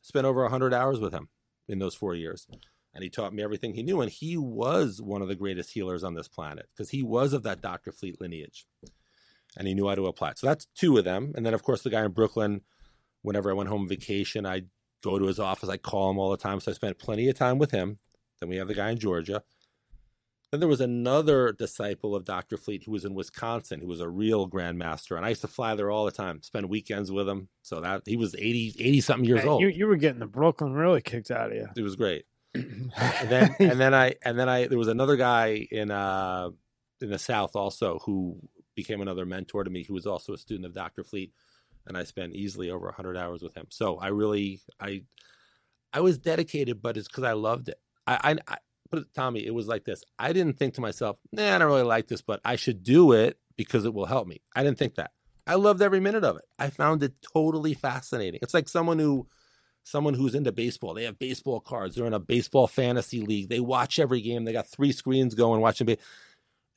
spent 0.00 0.24
over 0.24 0.48
hundred 0.48 0.72
hours 0.72 0.98
with 0.98 1.12
him 1.12 1.28
in 1.68 1.78
those 1.78 1.94
four 1.94 2.14
years, 2.14 2.46
and 2.94 3.02
he 3.02 3.10
taught 3.10 3.34
me 3.34 3.42
everything 3.42 3.74
he 3.74 3.82
knew. 3.82 4.00
And 4.00 4.10
he 4.10 4.36
was 4.36 5.02
one 5.02 5.22
of 5.22 5.28
the 5.28 5.34
greatest 5.34 5.72
healers 5.72 6.04
on 6.04 6.14
this 6.14 6.28
planet 6.28 6.66
because 6.74 6.90
he 6.90 7.02
was 7.02 7.32
of 7.32 7.42
that 7.42 7.60
Doctor 7.60 7.92
Fleet 7.92 8.20
lineage, 8.20 8.66
and 9.56 9.66
he 9.66 9.74
knew 9.74 9.88
how 9.88 9.94
to 9.94 10.06
apply 10.06 10.30
it. 10.30 10.38
So 10.38 10.46
that's 10.46 10.66
two 10.74 10.96
of 10.96 11.04
them. 11.04 11.32
And 11.36 11.44
then 11.44 11.54
of 11.54 11.62
course 11.62 11.82
the 11.82 11.90
guy 11.90 12.04
in 12.04 12.12
Brooklyn. 12.12 12.62
Whenever 13.22 13.50
I 13.50 13.54
went 13.54 13.70
home 13.70 13.82
on 13.82 13.88
vacation, 13.88 14.44
I 14.44 14.64
go 15.02 15.18
to 15.18 15.26
his 15.26 15.40
office. 15.40 15.70
I 15.70 15.78
call 15.78 16.10
him 16.10 16.18
all 16.18 16.30
the 16.30 16.36
time. 16.36 16.60
So 16.60 16.70
I 16.70 16.74
spent 16.74 16.98
plenty 16.98 17.28
of 17.28 17.38
time 17.38 17.58
with 17.58 17.70
him. 17.70 17.98
Then 18.40 18.50
we 18.50 18.56
have 18.56 18.68
the 18.68 18.74
guy 18.74 18.90
in 18.90 18.98
Georgia. 18.98 19.42
Then 20.50 20.60
there 20.60 20.68
was 20.68 20.80
another 20.80 21.52
disciple 21.52 22.14
of 22.14 22.24
Dr. 22.24 22.56
Fleet 22.56 22.84
who 22.84 22.92
was 22.92 23.04
in 23.04 23.14
Wisconsin, 23.14 23.80
who 23.80 23.88
was 23.88 24.00
a 24.00 24.08
real 24.08 24.48
grandmaster. 24.48 25.16
And 25.16 25.26
I 25.26 25.30
used 25.30 25.40
to 25.40 25.48
fly 25.48 25.74
there 25.74 25.90
all 25.90 26.04
the 26.04 26.12
time, 26.12 26.42
spend 26.42 26.68
weekends 26.68 27.10
with 27.10 27.28
him. 27.28 27.48
So 27.62 27.80
that 27.80 28.02
he 28.06 28.16
was 28.16 28.34
80, 28.36 28.76
80 28.78 29.00
something 29.00 29.24
years 29.24 29.40
Hey, 29.40 29.48
old. 29.48 29.62
You, 29.62 29.68
you 29.68 29.86
were 29.86 29.96
getting 29.96 30.20
the 30.20 30.26
Brooklyn 30.26 30.72
really 30.72 31.00
kicked 31.00 31.30
out 31.30 31.50
of 31.50 31.56
you. 31.56 31.66
It 31.76 31.82
was 31.82 31.96
great. 31.96 32.24
And 32.54 33.28
then 33.28 33.56
and 33.60 33.80
then 33.80 33.94
I 33.94 34.14
and 34.22 34.38
then 34.38 34.48
I 34.48 34.66
there 34.66 34.78
was 34.78 34.88
another 34.88 35.16
guy 35.16 35.66
in 35.70 35.90
uh 35.90 36.50
in 37.00 37.10
the 37.10 37.18
South 37.18 37.56
also 37.56 37.98
who 38.04 38.40
became 38.74 39.00
another 39.00 39.26
mentor 39.26 39.64
to 39.64 39.70
me, 39.70 39.84
who 39.84 39.94
was 39.94 40.06
also 40.06 40.32
a 40.32 40.38
student 40.38 40.66
of 40.66 40.74
Dr. 40.74 41.04
Fleet, 41.04 41.32
and 41.86 41.96
I 41.96 42.04
spent 42.04 42.34
easily 42.34 42.70
over 42.70 42.86
100 42.86 43.16
hours 43.16 43.42
with 43.42 43.54
him. 43.54 43.66
So 43.70 43.96
I 43.98 44.08
really, 44.08 44.60
I, 44.80 45.02
I 45.92 46.00
was 46.00 46.18
dedicated, 46.18 46.82
but 46.82 46.96
it's 46.96 47.08
because 47.08 47.24
I 47.24 47.32
loved 47.32 47.68
it. 47.68 47.78
I, 48.06 48.32
I, 48.32 48.52
I 48.54 48.56
put 48.90 49.00
it, 49.00 49.14
Tommy, 49.14 49.46
it 49.46 49.54
was 49.54 49.68
like 49.68 49.84
this. 49.84 50.02
I 50.18 50.32
didn't 50.32 50.58
think 50.58 50.74
to 50.74 50.80
myself, 50.80 51.16
nah, 51.32 51.54
I 51.54 51.58
don't 51.58 51.68
really 51.68 51.82
like 51.82 52.08
this, 52.08 52.22
but 52.22 52.40
I 52.44 52.56
should 52.56 52.82
do 52.82 53.12
it 53.12 53.38
because 53.56 53.84
it 53.84 53.94
will 53.94 54.06
help 54.06 54.26
me. 54.26 54.40
I 54.54 54.62
didn't 54.62 54.78
think 54.78 54.96
that. 54.96 55.12
I 55.46 55.56
loved 55.56 55.82
every 55.82 56.00
minute 56.00 56.24
of 56.24 56.36
it. 56.36 56.44
I 56.58 56.70
found 56.70 57.02
it 57.02 57.14
totally 57.34 57.74
fascinating. 57.74 58.40
It's 58.42 58.54
like 58.54 58.68
someone 58.68 58.98
who 58.98 59.28
someone 59.84 60.14
who's 60.14 60.34
into 60.34 60.50
baseball. 60.50 60.94
They 60.94 61.04
have 61.04 61.18
baseball 61.18 61.60
cards. 61.60 61.94
They're 61.94 62.06
in 62.06 62.14
a 62.14 62.18
baseball 62.18 62.66
fantasy 62.66 63.20
league. 63.20 63.48
They 63.48 63.60
watch 63.60 63.98
every 63.98 64.20
game. 64.20 64.44
They 64.44 64.52
got 64.52 64.66
three 64.66 64.90
screens 64.90 65.34
going 65.34 65.60
watching. 65.60 65.96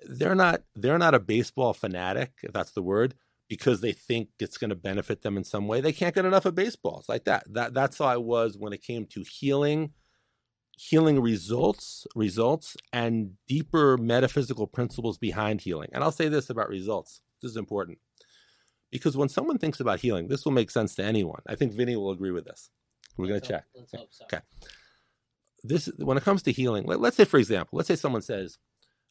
They're 0.05 0.35
not 0.35 0.61
they're 0.75 0.99
not 0.99 1.15
a 1.15 1.19
baseball 1.19 1.73
fanatic, 1.73 2.33
if 2.43 2.53
that's 2.53 2.71
the 2.71 2.83
word, 2.83 3.15
because 3.47 3.81
they 3.81 3.93
think 3.93 4.29
it's 4.39 4.57
going 4.57 4.69
to 4.69 4.75
benefit 4.75 5.21
them 5.21 5.37
in 5.37 5.43
some 5.43 5.67
way. 5.67 5.81
They 5.81 5.93
can't 5.93 6.13
get 6.13 6.25
enough 6.25 6.45
of 6.45 6.53
baseball. 6.53 6.99
It's 6.99 7.09
like 7.09 7.23
that. 7.23 7.51
That 7.51 7.73
that's 7.73 7.97
how 7.97 8.05
I 8.05 8.17
was 8.17 8.57
when 8.57 8.73
it 8.73 8.83
came 8.83 9.05
to 9.07 9.23
healing, 9.23 9.93
healing 10.77 11.19
results, 11.21 12.05
results, 12.13 12.75
and 12.93 13.31
deeper 13.47 13.97
metaphysical 13.97 14.67
principles 14.67 15.17
behind 15.17 15.61
healing. 15.61 15.89
And 15.93 16.03
I'll 16.03 16.11
say 16.11 16.27
this 16.27 16.49
about 16.49 16.69
results. 16.69 17.21
This 17.41 17.51
is 17.51 17.57
important. 17.57 17.99
Because 18.91 19.17
when 19.17 19.27
someone 19.27 19.57
thinks 19.57 19.81
about 19.81 19.99
healing, 19.99 20.29
this 20.29 20.45
will 20.45 20.53
make 20.53 20.71
sense 20.71 20.95
to 20.95 21.03
anyone. 21.03 21.41
I 21.45 21.55
think 21.55 21.73
Vinny 21.73 21.97
will 21.97 22.11
agree 22.11 22.31
with 22.31 22.45
this. 22.45 22.69
We're 23.17 23.27
going 23.27 23.41
to 23.41 23.47
check. 23.47 23.65
Let's 23.75 23.91
hope 23.93 24.09
so. 24.11 24.25
Okay. 24.25 24.39
This 25.63 25.89
when 25.97 26.17
it 26.17 26.23
comes 26.23 26.43
to 26.43 26.51
healing, 26.51 26.85
let, 26.85 26.99
let's 26.99 27.17
say 27.17 27.25
for 27.25 27.37
example, 27.37 27.77
let's 27.77 27.87
say 27.87 27.95
someone 27.95 28.21
says, 28.21 28.57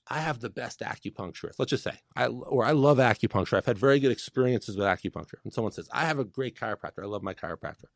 "I 0.09 0.20
have 0.20 0.40
the 0.40 0.48
best 0.48 0.80
acupuncturist." 0.80 1.54
Let's 1.59 1.70
just 1.70 1.84
say, 1.84 1.98
I 2.14 2.26
or 2.26 2.64
I 2.64 2.70
love 2.70 2.98
acupuncture. 2.98 3.57
I've 3.57 3.66
had 3.66 3.78
very 3.78 3.98
good 3.98 4.12
experiences 4.12 4.76
with 4.76 4.86
acupuncture. 4.86 5.38
And 5.44 5.52
someone 5.52 5.72
says, 5.72 5.88
"I 5.92 6.07
have 6.07 6.18
a 6.18 6.24
great 6.24 6.59
chiropractor. 6.59 7.02
I 7.02 7.07
love 7.07 7.22
my 7.22 7.34
chiropractor." 7.34 7.86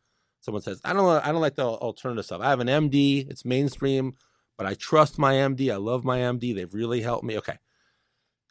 Someone 0.40 0.62
says, 0.62 0.80
"I 0.84 0.92
don't 0.92 1.06
I 1.24 1.30
don't 1.30 1.40
like 1.40 1.54
the 1.54 1.66
alternative 1.66 2.24
stuff. 2.24 2.40
I 2.40 2.50
have 2.50 2.60
an 2.60 2.68
MD. 2.68 3.30
It's 3.30 3.44
mainstream, 3.44 4.14
but 4.58 4.66
I 4.66 4.74
trust 4.74 5.18
my 5.18 5.34
MD. 5.34 5.72
I 5.72 5.76
love 5.76 6.04
my 6.04 6.18
MD. 6.18 6.54
They've 6.54 6.74
really 6.74 7.02
helped 7.02 7.24
me." 7.24 7.38
Okay. 7.38 7.58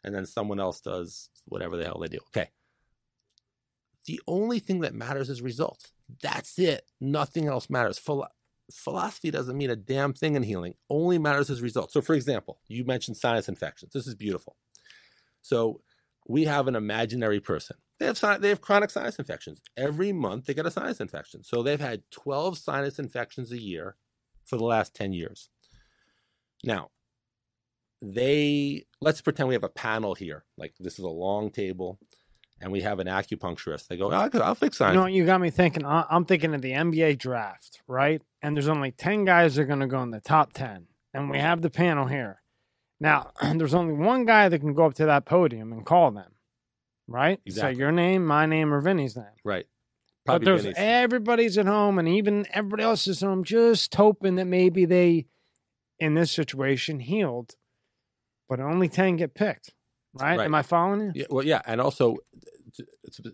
And 0.02 0.14
then 0.14 0.24
someone 0.24 0.58
else 0.58 0.80
does 0.80 1.28
whatever 1.44 1.76
the 1.76 1.84
hell 1.84 1.98
they 2.00 2.08
do. 2.08 2.20
Okay. 2.28 2.48
The 4.06 4.20
only 4.26 4.60
thing 4.60 4.80
that 4.80 4.94
matters 4.94 5.28
is 5.28 5.42
results. 5.42 5.92
That's 6.22 6.58
it. 6.58 6.90
Nothing 7.00 7.46
else 7.46 7.70
matters. 7.70 7.98
Philo- 7.98 8.28
philosophy 8.72 9.30
doesn't 9.30 9.56
mean 9.56 9.70
a 9.70 9.76
damn 9.76 10.12
thing 10.12 10.36
in 10.36 10.42
healing. 10.42 10.74
Only 10.88 11.18
matters 11.18 11.50
is 11.50 11.62
results. 11.62 11.92
So, 11.92 12.00
for 12.00 12.14
example, 12.14 12.60
you 12.68 12.84
mentioned 12.84 13.16
sinus 13.16 13.48
infections. 13.48 13.92
This 13.92 14.06
is 14.06 14.14
beautiful. 14.14 14.56
So, 15.42 15.80
we 16.28 16.44
have 16.44 16.68
an 16.68 16.76
imaginary 16.76 17.40
person. 17.40 17.76
They 17.98 18.06
have 18.06 18.40
they 18.40 18.48
have 18.48 18.60
chronic 18.60 18.90
sinus 18.90 19.18
infections. 19.18 19.60
Every 19.76 20.12
month 20.12 20.46
they 20.46 20.54
get 20.54 20.64
a 20.64 20.70
sinus 20.70 21.00
infection. 21.00 21.42
So 21.42 21.62
they've 21.62 21.80
had 21.80 22.02
12 22.10 22.56
sinus 22.56 22.98
infections 22.98 23.52
a 23.52 23.60
year 23.60 23.96
for 24.44 24.56
the 24.56 24.64
last 24.64 24.94
10 24.94 25.12
years. 25.12 25.50
Now, 26.64 26.90
they 28.00 28.86
let's 29.02 29.20
pretend 29.20 29.48
we 29.48 29.54
have 29.54 29.64
a 29.64 29.68
panel 29.68 30.14
here. 30.14 30.44
Like 30.56 30.74
this 30.80 30.98
is 30.98 31.04
a 31.04 31.08
long 31.08 31.50
table 31.50 31.98
and 32.60 32.70
we 32.72 32.80
have 32.82 32.98
an 33.00 33.06
acupuncturist. 33.06 33.88
They 33.88 33.96
go, 33.96 34.12
oh, 34.12 34.28
I'll 34.40 34.54
fix 34.54 34.78
that. 34.78 34.90
You 34.90 34.96
know 34.96 35.02
what 35.02 35.12
you 35.12 35.24
got 35.24 35.40
me 35.40 35.50
thinking? 35.50 35.84
I- 35.84 36.06
I'm 36.10 36.24
thinking 36.24 36.54
of 36.54 36.62
the 36.62 36.72
NBA 36.72 37.18
draft, 37.18 37.80
right? 37.86 38.20
And 38.42 38.56
there's 38.56 38.68
only 38.68 38.90
10 38.90 39.24
guys 39.24 39.54
that 39.56 39.62
are 39.62 39.66
going 39.66 39.80
to 39.80 39.86
go 39.86 40.02
in 40.02 40.10
the 40.10 40.20
top 40.20 40.52
10. 40.52 40.86
And 41.14 41.30
we 41.30 41.38
have 41.38 41.62
the 41.62 41.70
panel 41.70 42.06
here. 42.06 42.40
Now, 43.00 43.32
there's 43.54 43.74
only 43.74 43.94
one 43.94 44.24
guy 44.26 44.48
that 44.48 44.58
can 44.60 44.74
go 44.74 44.86
up 44.86 44.94
to 44.94 45.06
that 45.06 45.24
podium 45.24 45.72
and 45.72 45.84
call 45.86 46.10
them, 46.10 46.32
right? 47.08 47.40
Exactly. 47.46 47.74
So 47.74 47.78
your 47.78 47.92
name, 47.92 48.26
my 48.26 48.46
name, 48.46 48.72
or 48.72 48.80
Vinny's 48.80 49.16
name. 49.16 49.26
right. 49.44 49.66
But 50.26 50.32
Probably 50.32 50.44
there's 50.44 50.62
Vinny's. 50.62 50.76
everybody's 50.78 51.56
at 51.58 51.64
home, 51.66 51.98
and 51.98 52.06
even 52.06 52.46
everybody 52.52 52.82
else 52.82 53.06
is 53.06 53.22
at 53.22 53.26
home, 53.26 53.42
just 53.42 53.94
hoping 53.94 54.34
that 54.36 54.44
maybe 54.44 54.84
they, 54.84 55.26
in 55.98 56.12
this 56.14 56.30
situation, 56.30 57.00
healed. 57.00 57.56
But 58.46 58.60
only 58.60 58.88
10 58.88 59.16
get 59.16 59.32
picked, 59.34 59.72
right? 60.14 60.38
Right. 60.38 60.44
Am 60.44 60.54
I 60.54 60.62
following 60.62 61.00
you? 61.00 61.12
Yeah, 61.14 61.26
well, 61.30 61.44
yeah, 61.44 61.62
and 61.66 61.80
also 61.80 62.18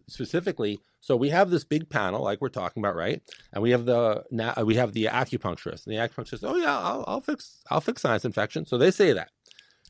specifically, 0.08 0.78
so 1.00 1.16
we 1.16 1.30
have 1.30 1.50
this 1.50 1.64
big 1.64 1.88
panel, 1.88 2.22
like 2.22 2.40
we're 2.40 2.48
talking 2.48 2.82
about, 2.82 2.96
right? 2.96 3.22
And 3.52 3.62
we 3.62 3.70
have 3.70 3.84
the 3.84 4.24
now 4.30 4.54
uh, 4.56 4.64
we 4.64 4.76
have 4.76 4.92
the 4.92 5.06
acupuncturist, 5.06 5.86
and 5.86 5.94
the 5.94 6.00
acupuncturist, 6.00 6.40
oh 6.42 6.56
yeah, 6.56 6.78
I'll, 6.78 7.04
I'll 7.06 7.20
fix 7.20 7.62
I'll 7.70 7.80
fix 7.80 8.02
sinus 8.02 8.24
infection. 8.24 8.66
So 8.66 8.78
they 8.78 8.90
say 8.90 9.12
that, 9.12 9.30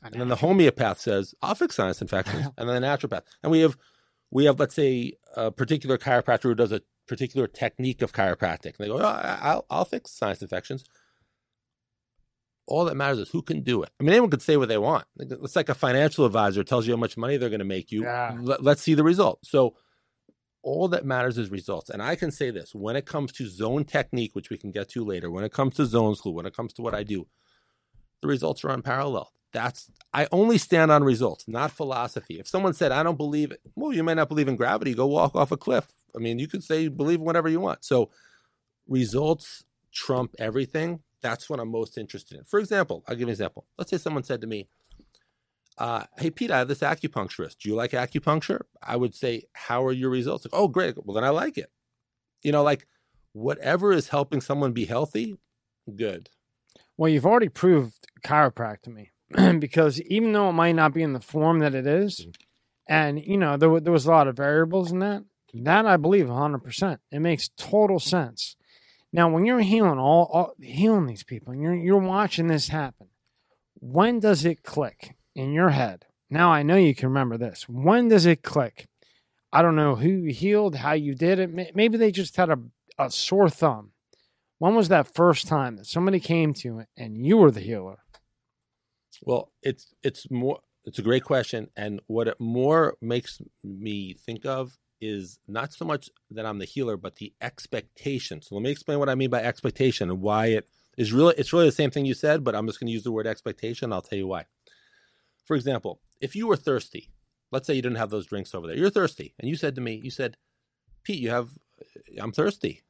and 0.02 0.14
then 0.14 0.28
the 0.28 0.36
homeopath 0.36 0.98
says 0.98 1.34
I'll 1.42 1.54
fix 1.54 1.76
sinus 1.76 2.02
infections, 2.02 2.46
and 2.58 2.68
then 2.68 2.80
the 2.80 2.86
naturopath, 2.86 3.22
and 3.42 3.52
we 3.52 3.60
have 3.60 3.76
we 4.30 4.44
have 4.44 4.58
let's 4.58 4.74
say 4.74 5.12
a 5.34 5.50
particular 5.50 5.98
chiropractor 5.98 6.44
who 6.44 6.54
does 6.54 6.72
a 6.72 6.82
particular 7.06 7.46
technique 7.46 8.02
of 8.02 8.12
chiropractic, 8.12 8.64
and 8.64 8.76
they 8.78 8.88
go, 8.88 8.98
oh, 8.98 9.04
I'll 9.04 9.66
I'll 9.70 9.84
fix 9.84 10.12
sinus 10.12 10.42
infections. 10.42 10.84
All 12.66 12.84
that 12.86 12.96
matters 12.96 13.18
is 13.18 13.28
who 13.28 13.42
can 13.42 13.62
do 13.62 13.82
it. 13.82 13.90
I 14.00 14.02
mean, 14.02 14.12
anyone 14.12 14.30
could 14.30 14.42
say 14.42 14.56
what 14.56 14.68
they 14.68 14.78
want. 14.78 15.04
It's 15.18 15.54
like 15.54 15.68
a 15.68 15.74
financial 15.74 16.24
advisor 16.24 16.64
tells 16.64 16.86
you 16.86 16.94
how 16.94 17.00
much 17.00 17.16
money 17.16 17.36
they're 17.36 17.48
going 17.48 17.60
to 17.60 17.64
make 17.64 17.92
you. 17.92 18.02
Yeah. 18.02 18.36
Let, 18.40 18.62
let's 18.62 18.82
see 18.82 18.94
the 18.94 19.04
result. 19.04 19.40
So, 19.44 19.76
all 20.62 20.88
that 20.88 21.06
matters 21.06 21.38
is 21.38 21.48
results. 21.48 21.90
And 21.90 22.02
I 22.02 22.16
can 22.16 22.32
say 22.32 22.50
this 22.50 22.74
when 22.74 22.96
it 22.96 23.06
comes 23.06 23.30
to 23.34 23.48
zone 23.48 23.84
technique, 23.84 24.34
which 24.34 24.50
we 24.50 24.58
can 24.58 24.72
get 24.72 24.88
to 24.90 25.04
later, 25.04 25.30
when 25.30 25.44
it 25.44 25.52
comes 25.52 25.76
to 25.76 25.86
zone 25.86 26.16
school, 26.16 26.34
when 26.34 26.44
it 26.44 26.56
comes 26.56 26.72
to 26.74 26.82
what 26.82 26.92
I 26.92 27.04
do, 27.04 27.28
the 28.20 28.26
results 28.26 28.64
are 28.64 28.70
unparalleled. 28.70 29.28
That's 29.52 29.88
I 30.12 30.26
only 30.32 30.58
stand 30.58 30.90
on 30.90 31.04
results, 31.04 31.46
not 31.46 31.70
philosophy. 31.70 32.40
If 32.40 32.48
someone 32.48 32.74
said 32.74 32.90
I 32.90 33.04
don't 33.04 33.16
believe 33.16 33.52
it, 33.52 33.60
well, 33.76 33.92
you 33.92 34.02
may 34.02 34.14
not 34.14 34.28
believe 34.28 34.48
in 34.48 34.56
gravity. 34.56 34.92
Go 34.92 35.06
walk 35.06 35.36
off 35.36 35.52
a 35.52 35.56
cliff. 35.56 35.86
I 36.16 36.18
mean, 36.18 36.40
you 36.40 36.48
could 36.48 36.64
say 36.64 36.82
you 36.82 36.90
believe 36.90 37.20
whatever 37.20 37.48
you 37.48 37.60
want. 37.60 37.84
So, 37.84 38.10
results 38.88 39.64
trump 39.92 40.34
everything. 40.38 41.00
That's 41.28 41.50
what 41.50 41.58
I'm 41.60 41.70
most 41.70 41.98
interested 41.98 42.38
in. 42.38 42.44
For 42.44 42.60
example, 42.60 43.02
I'll 43.08 43.14
give 43.14 43.22
you 43.22 43.26
an 43.26 43.30
example. 43.32 43.66
Let's 43.78 43.90
say 43.90 43.98
someone 43.98 44.22
said 44.22 44.40
to 44.42 44.46
me, 44.46 44.68
uh, 45.78 46.04
"Hey, 46.18 46.30
Pete, 46.30 46.50
I 46.52 46.58
have 46.58 46.68
this 46.68 46.80
acupuncturist. 46.80 47.58
Do 47.58 47.68
you 47.68 47.74
like 47.74 47.90
acupuncture?" 47.90 48.60
I 48.82 48.96
would 48.96 49.14
say, 49.14 49.44
"How 49.52 49.84
are 49.84 49.92
your 49.92 50.10
results?" 50.10 50.44
Like, 50.44 50.54
oh, 50.58 50.68
great. 50.68 50.94
Well, 51.04 51.14
then 51.14 51.24
I 51.24 51.30
like 51.30 51.58
it. 51.58 51.70
You 52.42 52.52
know, 52.52 52.62
like 52.62 52.86
whatever 53.32 53.92
is 53.92 54.08
helping 54.08 54.40
someone 54.40 54.72
be 54.72 54.84
healthy, 54.84 55.36
good. 55.94 56.30
Well, 56.96 57.10
you've 57.10 57.26
already 57.26 57.48
proved 57.50 58.06
chiropractic 58.24 58.82
to 58.82 58.90
me 58.90 59.10
because 59.58 60.00
even 60.02 60.32
though 60.32 60.48
it 60.48 60.52
might 60.54 60.72
not 60.76 60.94
be 60.94 61.02
in 61.02 61.12
the 61.12 61.20
form 61.20 61.58
that 61.58 61.74
it 61.74 61.86
is, 61.86 62.20
Mhm. 62.20 62.34
and 62.88 63.24
you 63.24 63.36
know 63.36 63.56
there, 63.56 63.80
there 63.80 63.92
was 63.92 64.06
a 64.06 64.10
lot 64.10 64.28
of 64.28 64.36
variables 64.36 64.92
in 64.92 65.00
that, 65.00 65.24
that 65.52 65.86
I 65.86 65.96
believe 65.96 66.28
100%. 66.28 67.00
It 67.10 67.20
makes 67.20 67.50
total 67.56 67.98
sense. 67.98 68.55
Now, 69.16 69.30
when 69.30 69.46
you're 69.46 69.60
healing 69.60 69.98
all, 69.98 70.28
all 70.30 70.52
healing 70.60 71.06
these 71.06 71.24
people, 71.24 71.54
and 71.54 71.62
you're 71.62 71.74
you're 71.74 71.96
watching 71.96 72.48
this 72.48 72.68
happen, 72.68 73.06
when 73.72 74.20
does 74.20 74.44
it 74.44 74.62
click 74.62 75.16
in 75.34 75.54
your 75.54 75.70
head? 75.70 76.04
Now 76.28 76.52
I 76.52 76.62
know 76.62 76.76
you 76.76 76.94
can 76.94 77.08
remember 77.08 77.38
this. 77.38 77.66
When 77.66 78.08
does 78.08 78.26
it 78.26 78.42
click? 78.42 78.88
I 79.50 79.62
don't 79.62 79.74
know 79.74 79.94
who 79.94 80.10
you 80.10 80.34
healed, 80.34 80.74
how 80.74 80.92
you 80.92 81.14
did 81.14 81.38
it. 81.38 81.74
Maybe 81.74 81.96
they 81.96 82.12
just 82.12 82.36
had 82.36 82.50
a, 82.50 82.58
a 82.98 83.10
sore 83.10 83.48
thumb. 83.48 83.92
When 84.58 84.74
was 84.74 84.88
that 84.88 85.14
first 85.14 85.48
time 85.48 85.76
that 85.76 85.86
somebody 85.86 86.20
came 86.20 86.52
to 86.52 86.68
you 86.68 86.84
and 86.94 87.24
you 87.24 87.38
were 87.38 87.50
the 87.50 87.60
healer? 87.60 88.00
Well, 89.22 89.50
it's 89.62 89.94
it's 90.02 90.30
more 90.30 90.60
it's 90.84 90.98
a 90.98 91.02
great 91.02 91.24
question 91.24 91.70
and 91.74 92.02
what 92.06 92.28
it 92.28 92.38
more 92.38 92.98
makes 93.00 93.40
me 93.64 94.12
think 94.12 94.44
of 94.44 94.76
is 95.00 95.38
not 95.46 95.72
so 95.72 95.84
much 95.84 96.08
that 96.30 96.46
I'm 96.46 96.58
the 96.58 96.64
healer 96.64 96.96
but 96.96 97.16
the 97.16 97.32
expectation. 97.40 98.40
So 98.42 98.54
let 98.54 98.62
me 98.62 98.70
explain 98.70 98.98
what 98.98 99.08
I 99.08 99.14
mean 99.14 99.30
by 99.30 99.42
expectation 99.42 100.10
and 100.10 100.20
why 100.20 100.46
it 100.46 100.68
is 100.96 101.12
really 101.12 101.34
it's 101.36 101.52
really 101.52 101.66
the 101.66 101.72
same 101.72 101.90
thing 101.90 102.06
you 102.06 102.14
said 102.14 102.42
but 102.44 102.54
I'm 102.54 102.66
just 102.66 102.80
going 102.80 102.88
to 102.88 102.92
use 102.92 103.04
the 103.04 103.12
word 103.12 103.26
expectation. 103.26 103.92
I'll 103.92 104.02
tell 104.02 104.18
you 104.18 104.26
why. 104.26 104.46
For 105.44 105.54
example, 105.54 106.00
if 106.20 106.34
you 106.34 106.46
were 106.46 106.56
thirsty, 106.56 107.10
let's 107.52 107.66
say 107.66 107.74
you 107.74 107.82
didn't 107.82 107.98
have 107.98 108.10
those 108.10 108.26
drinks 108.26 108.54
over 108.54 108.66
there. 108.66 108.76
You're 108.76 108.90
thirsty 108.90 109.34
and 109.38 109.48
you 109.48 109.56
said 109.56 109.74
to 109.74 109.80
me, 109.80 109.94
you 110.02 110.10
said, 110.10 110.36
"Pete, 111.04 111.20
you 111.20 111.30
have 111.30 111.50
I'm 112.20 112.32
thirsty." 112.32 112.82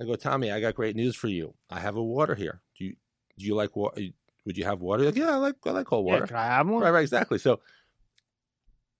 I 0.00 0.04
go, 0.04 0.14
"Tommy, 0.16 0.50
I 0.50 0.60
got 0.60 0.74
great 0.74 0.96
news 0.96 1.14
for 1.16 1.28
you. 1.28 1.54
I 1.68 1.80
have 1.80 1.96
a 1.96 2.02
water 2.02 2.34
here. 2.34 2.62
Do 2.78 2.84
you 2.84 2.96
do 3.38 3.44
you 3.44 3.54
like 3.54 3.76
water? 3.76 4.00
Would 4.44 4.56
you 4.56 4.64
have 4.64 4.80
water? 4.80 5.04
Like, 5.04 5.16
yeah, 5.16 5.32
I 5.32 5.36
like 5.36 5.56
I 5.66 5.70
like 5.70 5.86
cold 5.86 6.06
Yeah, 6.06 6.12
water. 6.14 6.26
could 6.26 6.36
I 6.36 6.46
have 6.46 6.68
one? 6.68 6.82
Right, 6.82 6.90
right, 6.90 7.02
exactly. 7.02 7.38
So 7.38 7.60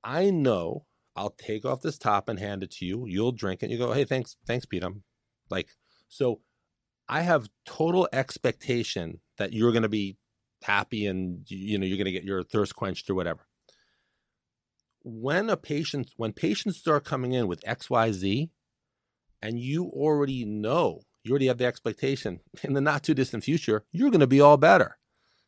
I 0.04 0.30
know 0.30 0.84
I'll 1.16 1.30
take 1.30 1.64
off 1.66 1.82
this 1.82 1.98
top 1.98 2.28
and 2.28 2.38
hand 2.38 2.62
it 2.62 2.72
to 2.72 2.86
you. 2.86 3.06
You'll 3.06 3.32
drink 3.32 3.62
it. 3.62 3.70
You 3.70 3.78
go, 3.78 3.92
hey, 3.92 4.04
thanks, 4.04 4.36
thanks, 4.46 4.66
Pete. 4.66 4.84
I'm 4.84 5.04
like, 5.50 5.70
so 6.08 6.40
I 7.08 7.22
have 7.22 7.48
total 7.66 8.08
expectation 8.12 9.20
that 9.38 9.52
you're 9.52 9.72
going 9.72 9.84
to 9.84 9.88
be 9.90 10.18
happy 10.64 11.06
and 11.06 11.44
you 11.50 11.78
know 11.78 11.86
you're 11.86 11.98
going 11.98 12.06
to 12.06 12.12
get 12.12 12.24
your 12.24 12.44
thirst 12.44 12.76
quenched 12.76 13.10
or 13.10 13.14
whatever. 13.16 13.46
When 15.02 15.50
a 15.50 15.56
patient, 15.58 16.10
when 16.16 16.32
patients 16.32 16.78
start 16.78 17.04
coming 17.04 17.32
in 17.32 17.48
with 17.48 17.62
X, 17.66 17.90
Y, 17.90 18.12
Z, 18.12 18.50
and 19.42 19.60
you 19.60 19.86
already 19.86 20.44
know, 20.44 21.02
you 21.24 21.32
already 21.32 21.48
have 21.48 21.58
the 21.58 21.66
expectation 21.66 22.40
in 22.64 22.74
the 22.74 22.82
not 22.82 23.04
too 23.04 23.14
distant 23.14 23.44
future, 23.44 23.84
you're 23.92 24.10
going 24.10 24.20
to 24.20 24.28
be 24.28 24.40
all 24.42 24.56
better 24.58 24.96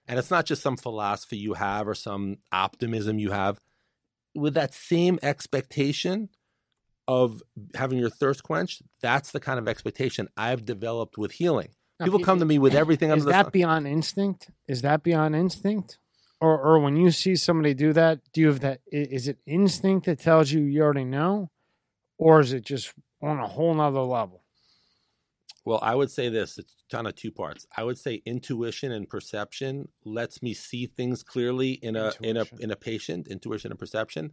And 0.09 0.21
it's 0.21 0.31
not 0.33 0.47
just 0.47 0.63
some 0.63 0.79
philosophy 0.79 1.39
you 1.39 1.55
have 1.55 1.89
or 1.89 1.97
some 1.97 2.39
optimism 2.53 3.19
you 3.21 3.33
have. 3.33 3.61
With 4.35 4.55
that 4.55 4.75
same 4.75 5.19
expectation 5.23 6.29
of 7.07 7.43
having 7.75 7.99
your 7.99 8.11
thirst 8.11 8.43
quenched, 8.43 8.83
that's 9.03 9.31
the 9.31 9.41
kind 9.41 9.59
of 9.59 9.69
expectation 9.69 10.29
I've 10.37 10.65
developed 10.65 11.19
with 11.19 11.33
healing. 11.33 11.69
Now, 12.01 12.07
People 12.07 12.21
come 12.21 12.41
to 12.41 12.45
me 12.45 12.59
with 12.59 12.75
everything 12.75 13.11
under 13.11 13.21
Is 13.21 13.25
the 13.25 13.31
that 13.31 13.45
sun. 13.47 13.51
beyond 13.53 13.87
instinct? 13.87 14.51
Is 14.67 14.83
that 14.83 15.03
beyond 15.03 15.37
instinct? 15.37 15.99
Or, 16.41 16.61
or 16.61 16.79
when 16.81 16.97
you 16.97 17.11
see 17.11 17.37
somebody 17.37 17.73
do 17.75 17.93
that, 17.93 18.21
do 18.33 18.41
you 18.41 18.49
have 18.49 18.61
that? 18.61 18.81
Is 18.91 19.29
it 19.29 19.39
instinct 19.47 20.07
that 20.07 20.19
tells 20.19 20.51
you 20.51 20.63
you 20.63 20.83
already 20.83 21.05
know, 21.05 21.51
or 22.19 22.41
is 22.41 22.53
it 22.53 22.65
just 22.65 22.93
on 23.23 23.39
a 23.39 23.47
whole 23.47 23.73
nother 23.75 24.01
level? 24.01 24.44
Well, 25.65 25.79
I 25.83 25.95
would 25.95 26.11
say 26.11 26.29
this. 26.29 26.59
It's 26.59 26.75
kind 26.91 27.07
of 27.07 27.15
two 27.15 27.33
parts. 27.33 27.67
I 27.75 27.85
would 27.85 27.99
say 27.99 28.21
intuition 28.27 28.93
and 28.93 29.09
perception 29.09 29.89
lets 30.05 30.43
me 30.43 30.53
see 30.53 30.87
things 30.87 31.23
clearly 31.23 31.73
in 31.73 31.97
a 31.97 32.13
in 32.21 32.37
a 32.37 32.45
in 32.61 32.71
a 32.71 32.77
patient. 32.77 33.29
Intuition 33.29 33.73
and 33.73 33.79
perception. 33.79 34.33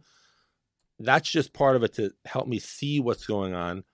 That's 0.98 1.30
just 1.30 1.54
part 1.54 1.76
of 1.76 1.82
it 1.82 1.94
to 1.94 2.10
help 2.26 2.46
me 2.46 2.58
see 2.58 3.00
what's 3.00 3.26
going 3.26 3.54
on. 3.54 3.84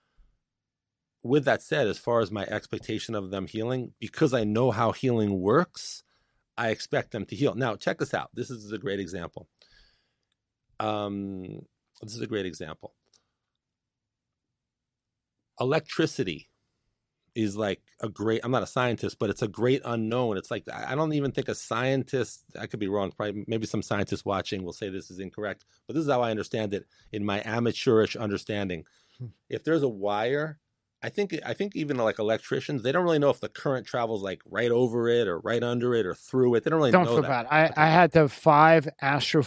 With 1.22 1.44
that 1.44 1.62
said, 1.62 1.86
as 1.86 1.98
far 1.98 2.20
as 2.20 2.30
my 2.30 2.44
expectation 2.44 3.14
of 3.14 3.30
them 3.30 3.46
healing, 3.46 3.92
because 4.00 4.34
I 4.34 4.44
know 4.44 4.70
how 4.70 4.92
healing 4.92 5.40
works, 5.40 6.02
I 6.56 6.70
expect 6.70 7.12
them 7.12 7.24
to 7.26 7.36
heal. 7.36 7.54
Now, 7.54 7.76
check 7.76 7.98
this 7.98 8.14
out. 8.14 8.30
This 8.34 8.50
is 8.50 8.72
a 8.72 8.78
great 8.78 9.00
example. 9.00 9.48
Um, 10.80 11.42
this 12.02 12.14
is 12.14 12.20
a 12.20 12.26
great 12.26 12.46
example. 12.46 12.94
Electricity 15.60 16.48
is 17.34 17.56
like 17.56 17.80
a 18.00 18.08
great 18.08 18.40
i'm 18.44 18.50
not 18.50 18.62
a 18.62 18.66
scientist 18.66 19.18
but 19.18 19.30
it's 19.30 19.42
a 19.42 19.48
great 19.48 19.82
unknown 19.84 20.36
it's 20.36 20.50
like 20.50 20.64
i 20.72 20.94
don't 20.94 21.12
even 21.12 21.30
think 21.32 21.48
a 21.48 21.54
scientist 21.54 22.44
i 22.58 22.66
could 22.66 22.80
be 22.80 22.88
wrong 22.88 23.10
probably 23.10 23.44
maybe 23.46 23.66
some 23.66 23.82
scientists 23.82 24.24
watching 24.24 24.62
will 24.64 24.72
say 24.72 24.88
this 24.88 25.10
is 25.10 25.18
incorrect 25.18 25.64
but 25.86 25.94
this 25.94 26.04
is 26.04 26.10
how 26.10 26.22
i 26.22 26.30
understand 26.30 26.72
it 26.74 26.86
in 27.12 27.24
my 27.24 27.42
amateurish 27.44 28.16
understanding 28.16 28.84
Hmm. 29.18 29.26
if 29.48 29.64
there's 29.64 29.82
a 29.82 29.88
wire 29.88 30.60
i 31.02 31.08
think 31.08 31.36
i 31.44 31.52
think 31.52 31.74
even 31.74 31.96
like 31.96 32.20
electricians 32.20 32.82
they 32.84 32.92
don't 32.92 33.02
really 33.02 33.18
know 33.18 33.30
if 33.30 33.40
the 33.40 33.48
current 33.48 33.84
travels 33.84 34.22
like 34.22 34.40
right 34.46 34.70
over 34.70 35.08
it 35.08 35.26
or 35.26 35.40
right 35.40 35.64
under 35.64 35.92
it 35.94 36.06
or 36.06 36.14
through 36.14 36.54
it 36.54 36.62
they 36.62 36.70
don't 36.70 36.78
really 36.78 36.92
Don't 36.92 37.04
know 37.04 37.14
feel 37.14 37.22
that 37.22 37.48
bad. 37.50 37.72
I, 37.76 37.86
I 37.86 37.90
had 37.90 38.12
the 38.12 38.28
five 38.28 38.88
astro 39.00 39.42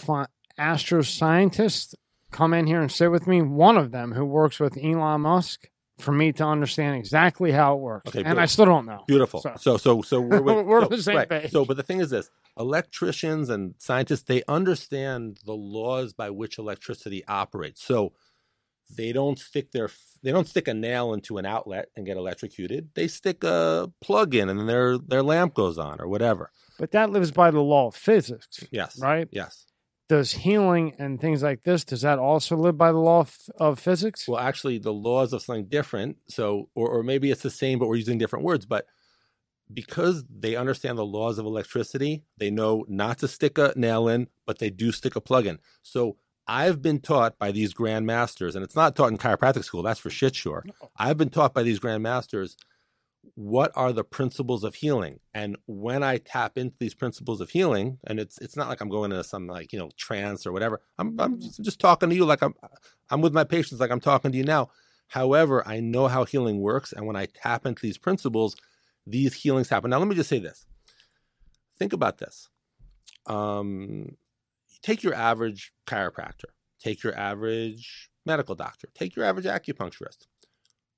scientists 1.02 1.96
come 2.32 2.54
in 2.54 2.68
here 2.68 2.82
and 2.82 2.92
sit 2.92 3.12
with 3.12 3.28
me. 3.28 3.42
One 3.42 3.78
of 3.78 3.92
them 3.92 4.12
who 4.14 4.26
works 4.26 4.60
with 4.60 4.78
Elon 4.78 5.22
Musk 5.22 5.70
for 6.02 6.12
me 6.12 6.32
to 6.34 6.44
understand 6.46 6.96
exactly 6.98 7.52
how 7.52 7.76
it 7.76 7.80
works, 7.80 8.10
Okay, 8.16 8.24
and 8.24 8.40
I 8.40 8.46
still 8.46 8.66
don't 8.66 8.86
know. 8.86 9.04
Beautiful. 9.08 9.42
So- 9.42 9.56
So, 9.58 9.78
so, 9.78 10.02
so, 10.02 10.20
we're, 10.22 10.42
with- 10.58 10.66
We're 10.66 10.82
so, 10.82 10.88
the 10.90 11.04
same 11.04 11.18
right. 11.18 11.30
page. 11.30 11.52
So, 11.52 11.66
but 11.66 11.78
the 11.78 11.84
thing 11.84 12.00
is 12.00 12.10
this: 12.10 12.30
electricians 12.58 13.50
and 13.50 13.76
scientists 13.78 14.24
they 14.24 14.44
understand 14.48 15.40
the 15.46 15.54
laws 15.54 16.14
by 16.14 16.30
which 16.30 16.58
electricity 16.58 17.24
operates. 17.28 17.84
So, 17.84 18.14
they 18.96 19.14
don't 19.14 19.40
stick 19.40 19.72
their 19.72 19.90
they 20.24 20.32
don't 20.32 20.48
stick 20.48 20.68
a 20.68 20.74
nail 20.74 21.14
into 21.14 21.38
an 21.38 21.46
outlet 21.46 21.90
and 21.96 22.06
get 22.06 22.18
electrocuted. 22.18 22.90
They 22.94 23.08
stick 23.08 23.44
a 23.44 23.90
plug 24.02 24.36
in, 24.36 24.50
and 24.50 24.60
then 24.60 24.68
their 24.68 24.98
their 24.98 25.24
lamp 25.24 25.54
goes 25.54 25.78
on 25.78 26.02
or 26.02 26.08
whatever. 26.08 26.52
But 26.78 26.92
that 26.92 27.10
lives 27.12 27.32
by 27.32 27.52
the 27.52 27.62
law 27.62 27.88
of 27.88 27.96
physics, 27.96 28.66
Yes. 28.72 29.00
right? 29.00 29.28
Yes. 29.32 29.66
Does 30.12 30.34
healing 30.34 30.94
and 31.00 31.22
things 31.22 31.42
like 31.42 31.64
this 31.64 31.86
does 31.86 32.02
that 32.02 32.20
also 32.20 32.58
live 32.58 32.78
by 32.78 32.92
the 32.92 32.98
law 32.98 33.22
of, 33.22 33.38
of 33.58 33.80
physics? 33.80 34.28
Well, 34.28 34.42
actually, 34.42 34.78
the 34.78 34.92
laws 34.92 35.32
of 35.32 35.42
something 35.42 35.70
different. 35.70 36.18
So, 36.28 36.68
or, 36.76 36.90
or 36.90 37.02
maybe 37.02 37.32
it's 37.32 37.44
the 37.44 37.50
same, 37.50 37.80
but 37.80 37.88
we're 37.88 37.96
using 37.96 38.18
different 38.18 38.44
words. 38.44 38.66
But 38.66 38.88
because 39.74 40.26
they 40.30 40.58
understand 40.58 40.98
the 40.98 41.06
laws 41.06 41.40
of 41.40 41.46
electricity, 41.46 42.26
they 42.36 42.52
know 42.52 42.84
not 42.90 43.20
to 43.20 43.30
stick 43.30 43.58
a 43.58 43.72
nail 43.78 44.10
in, 44.10 44.28
but 44.46 44.60
they 44.60 44.70
do 44.70 44.92
stick 44.92 45.16
a 45.16 45.22
plug 45.22 45.46
in. 45.46 45.60
So, 45.82 46.18
I've 46.46 46.82
been 46.82 47.00
taught 47.00 47.40
by 47.40 47.54
these 47.54 47.74
grandmasters, 47.74 48.54
and 48.56 48.66
it's 48.66 48.76
not 48.76 48.98
taught 48.98 49.12
in 49.12 49.18
chiropractic 49.18 49.64
school. 49.64 49.82
That's 49.82 50.02
for 50.02 50.10
shit 50.10 50.36
sure. 50.36 50.66
I've 50.98 51.16
been 51.16 51.30
taught 51.30 51.54
by 51.54 51.64
these 51.64 51.80
grandmasters 51.80 52.58
what 53.36 53.72
are 53.76 53.94
the 53.94 54.04
principles 54.04 54.64
of 54.64 54.76
healing? 54.76 55.20
And 55.34 55.58
when 55.68 56.04
i 56.04 56.18
tap 56.18 56.58
into 56.58 56.76
these 56.80 56.94
principles 56.94 57.42
of 57.42 57.50
healing 57.50 57.98
and 58.06 58.20
it's 58.20 58.38
it's 58.40 58.56
not 58.56 58.68
like 58.68 58.82
i'm 58.82 58.90
going 58.90 59.12
into 59.12 59.24
some 59.24 59.48
like 59.48 59.72
you 59.72 59.80
know 59.80 59.90
trance 59.98 60.46
or 60.46 60.52
whatever. 60.52 60.82
I'm 60.98 61.20
i'm 61.20 61.40
just, 61.40 61.62
just 61.62 61.80
talking 61.80 62.10
to 62.10 62.16
you 62.16 62.26
like 62.26 62.42
i'm 62.42 62.56
i'm 63.10 63.22
with 63.22 63.34
my 63.34 63.44
patients 63.44 63.80
like 63.80 63.92
i'm 63.92 64.00
talking 64.00 64.32
to 64.32 64.38
you 64.38 64.44
now. 64.44 64.70
However 65.08 65.66
i 65.68 65.80
know 65.80 66.08
how 66.08 66.26
healing 66.26 66.60
works 66.60 66.94
and 66.94 67.06
when 67.06 67.16
i 67.16 67.26
tap 67.28 67.66
into 67.66 67.82
these 67.82 67.98
principles 67.98 68.56
these 69.08 69.34
healings 69.34 69.70
happen. 69.70 69.90
Now 69.90 70.00
let 70.00 70.08
me 70.08 70.16
just 70.16 70.30
say 70.30 70.40
this. 70.40 70.66
Think 71.78 71.94
about 71.94 72.18
this. 72.18 72.50
Um 73.28 74.18
take 74.82 75.04
your 75.04 75.14
average 75.14 75.74
chiropractor. 75.88 76.52
Take 76.80 77.04
your 77.04 77.16
average 77.16 78.10
medical 78.26 78.56
doctor. 78.56 78.90
Take 78.96 79.16
your 79.16 79.26
average 79.26 79.46
acupuncturist 79.46 80.26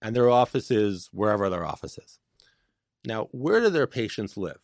and 0.04 0.16
their 0.16 0.30
office 0.30 0.70
is 0.70 1.10
wherever 1.14 1.50
their 1.50 1.66
office 1.66 1.98
is. 1.98 2.20
Now, 3.06 3.30
where 3.32 3.62
do 3.62 3.70
their 3.70 3.88
patients 3.88 4.38
live? 4.38 4.60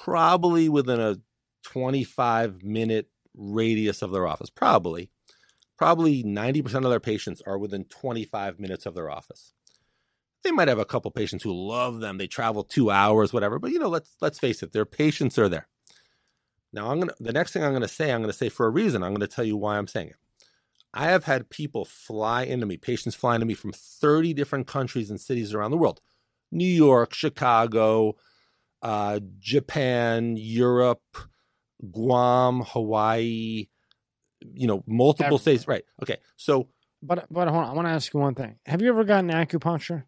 Probably 0.00 0.68
within 0.68 1.00
a 1.00 1.16
25 1.64 2.62
minute 2.62 3.08
radius 3.34 4.02
of 4.02 4.12
their 4.12 4.26
office. 4.26 4.48
Probably. 4.48 5.10
Probably 5.76 6.22
90% 6.22 6.74
of 6.76 6.90
their 6.90 7.00
patients 7.00 7.42
are 7.44 7.58
within 7.58 7.84
25 7.84 8.60
minutes 8.60 8.86
of 8.86 8.94
their 8.94 9.10
office. 9.10 9.52
They 10.44 10.52
might 10.52 10.68
have 10.68 10.78
a 10.78 10.84
couple 10.84 11.10
patients 11.10 11.42
who 11.42 11.52
love 11.52 12.00
them. 12.00 12.18
They 12.18 12.26
travel 12.28 12.62
2 12.62 12.90
hours 12.90 13.32
whatever, 13.32 13.58
but 13.58 13.72
you 13.72 13.78
know, 13.78 13.88
let's 13.88 14.16
let's 14.20 14.38
face 14.38 14.62
it, 14.62 14.72
their 14.72 14.84
patients 14.84 15.38
are 15.38 15.48
there. 15.48 15.68
Now, 16.72 16.90
I'm 16.90 16.98
going 16.98 17.08
to 17.08 17.16
the 17.20 17.32
next 17.32 17.52
thing 17.52 17.64
I'm 17.64 17.72
going 17.72 17.82
to 17.82 17.88
say, 17.88 18.12
I'm 18.12 18.20
going 18.20 18.32
to 18.32 18.36
say 18.36 18.48
for 18.48 18.66
a 18.66 18.70
reason. 18.70 19.02
I'm 19.02 19.10
going 19.10 19.20
to 19.20 19.34
tell 19.34 19.44
you 19.44 19.56
why 19.56 19.76
I'm 19.76 19.86
saying 19.86 20.08
it. 20.08 20.16
I 20.94 21.06
have 21.06 21.24
had 21.24 21.48
people 21.48 21.84
fly 21.84 22.42
into 22.42 22.66
me, 22.66 22.76
patients 22.76 23.14
fly 23.14 23.34
into 23.34 23.46
me 23.46 23.54
from 23.54 23.72
30 23.72 24.34
different 24.34 24.66
countries 24.66 25.10
and 25.10 25.20
cities 25.20 25.54
around 25.54 25.70
the 25.70 25.76
world 25.78 26.00
New 26.50 26.66
York, 26.66 27.14
Chicago, 27.14 28.14
uh, 28.82 29.20
Japan, 29.38 30.36
Europe, 30.36 31.02
Guam, 31.90 32.60
Hawaii, 32.66 33.68
you 34.54 34.66
know, 34.66 34.82
multiple 34.86 35.24
Everywhere. 35.36 35.38
states. 35.40 35.68
Right. 35.68 35.84
Okay. 36.02 36.16
So, 36.36 36.68
But 37.02 37.26
but 37.30 37.48
hold 37.48 37.64
on, 37.64 37.70
I 37.70 37.72
want 37.72 37.86
to 37.86 37.92
ask 37.92 38.12
you 38.12 38.20
one 38.20 38.34
thing. 38.34 38.56
Have 38.66 38.82
you 38.82 38.88
ever 38.90 39.04
gotten 39.04 39.30
acupuncture? 39.30 40.04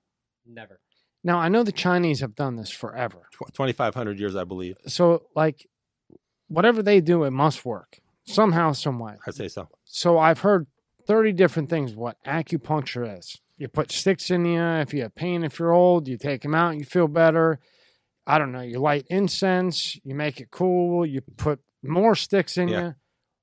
Never. 0.46 0.80
Now 1.22 1.38
I 1.38 1.48
know 1.48 1.62
the 1.62 1.72
Chinese 1.72 2.20
have 2.20 2.34
done 2.34 2.56
this 2.56 2.68
forever 2.70 3.28
2,500 3.32 4.18
years, 4.20 4.36
I 4.36 4.44
believe. 4.44 4.76
So 4.86 5.22
like, 5.34 5.66
whatever 6.48 6.82
they 6.82 7.00
do, 7.00 7.24
it 7.24 7.30
must 7.30 7.64
work 7.64 8.00
somehow, 8.26 8.72
some 8.72 8.98
way. 8.98 9.14
I'd 9.26 9.34
say 9.34 9.48
so. 9.48 9.68
So 9.84 10.18
I've 10.18 10.40
heard 10.40 10.66
thirty 11.06 11.32
different 11.32 11.68
things 11.70 11.94
what 11.94 12.16
acupuncture 12.26 13.18
is. 13.18 13.40
You 13.56 13.68
put 13.68 13.92
sticks 13.92 14.30
in 14.30 14.44
you. 14.44 14.60
If 14.60 14.92
you 14.92 15.02
have 15.02 15.14
pain, 15.14 15.44
if 15.44 15.58
you're 15.58 15.72
old, 15.72 16.08
you 16.08 16.16
take 16.16 16.42
them 16.42 16.54
out, 16.54 16.76
you 16.76 16.84
feel 16.84 17.08
better. 17.08 17.60
I 18.26 18.38
don't 18.38 18.52
know. 18.52 18.62
You 18.62 18.78
light 18.80 19.06
incense. 19.10 19.98
You 20.02 20.14
make 20.14 20.40
it 20.40 20.50
cool. 20.50 21.04
You 21.06 21.20
put 21.36 21.60
more 21.82 22.14
sticks 22.14 22.56
in 22.56 22.68
Yeah. 22.68 22.80
you. 22.82 22.94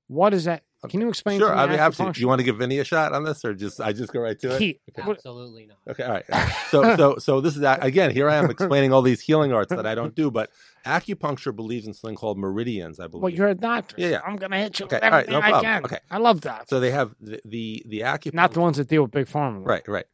What 0.08 0.34
is 0.34 0.44
that? 0.44 0.64
Can 0.88 1.00
you 1.00 1.08
explain? 1.08 1.38
Sure. 1.38 1.54
I'd 1.54 1.68
be 1.70 1.76
happy 1.76 1.96
to. 1.96 2.20
You 2.20 2.26
want 2.28 2.40
to 2.40 2.44
give 2.44 2.58
Vinny 2.58 2.78
a 2.78 2.84
shot 2.84 3.12
on 3.12 3.24
this 3.24 3.44
or 3.44 3.54
just, 3.54 3.80
I 3.80 3.92
just 3.92 4.12
go 4.12 4.20
right 4.20 4.38
to 4.40 4.54
it? 4.56 4.60
Heat. 4.60 4.80
What- 5.04 5.16
Absolutely 5.18 5.66
not. 5.66 5.78
Okay, 5.88 6.02
all 6.04 6.12
right. 6.12 6.24
So, 6.70 6.96
so, 6.96 7.16
so 7.18 7.40
this 7.40 7.56
is 7.56 7.62
again. 7.62 8.10
Here 8.10 8.28
I 8.28 8.36
am 8.36 8.50
explaining 8.50 8.92
all 8.92 9.02
these 9.02 9.20
healing 9.20 9.52
arts 9.52 9.70
that 9.70 9.86
I 9.86 9.94
don't 9.94 10.14
do, 10.14 10.30
but 10.30 10.50
acupuncture 10.84 11.54
believes 11.54 11.86
in 11.86 11.94
something 11.94 12.16
called 12.16 12.38
meridians. 12.38 12.98
I 13.00 13.06
believe. 13.06 13.22
Well, 13.22 13.32
you're 13.32 13.48
a 13.48 13.54
doctor. 13.54 13.94
Yeah, 13.98 14.08
yeah. 14.08 14.20
I'm 14.26 14.36
gonna 14.36 14.58
hit 14.58 14.78
you 14.80 14.86
Okay, 14.86 14.96
with 14.96 15.04
all 15.04 15.10
right, 15.10 15.26
everything 15.28 15.32
no 15.40 15.46
I 15.46 15.50
problem. 15.50 15.64
can. 15.72 15.84
Okay. 15.84 15.98
I 16.10 16.18
love 16.18 16.40
that. 16.42 16.68
so 16.68 16.80
they 16.80 16.90
have 16.90 17.14
the 17.20 17.40
the, 17.44 17.82
the 17.86 18.00
acupuncture. 18.00 18.34
Not 18.34 18.52
the 18.52 18.60
ones 18.60 18.76
that 18.78 18.88
deal 18.88 19.02
with 19.02 19.10
big 19.12 19.26
pharma. 19.26 19.60
though. 19.60 19.64
Right, 19.70 19.86
right. 19.88 20.06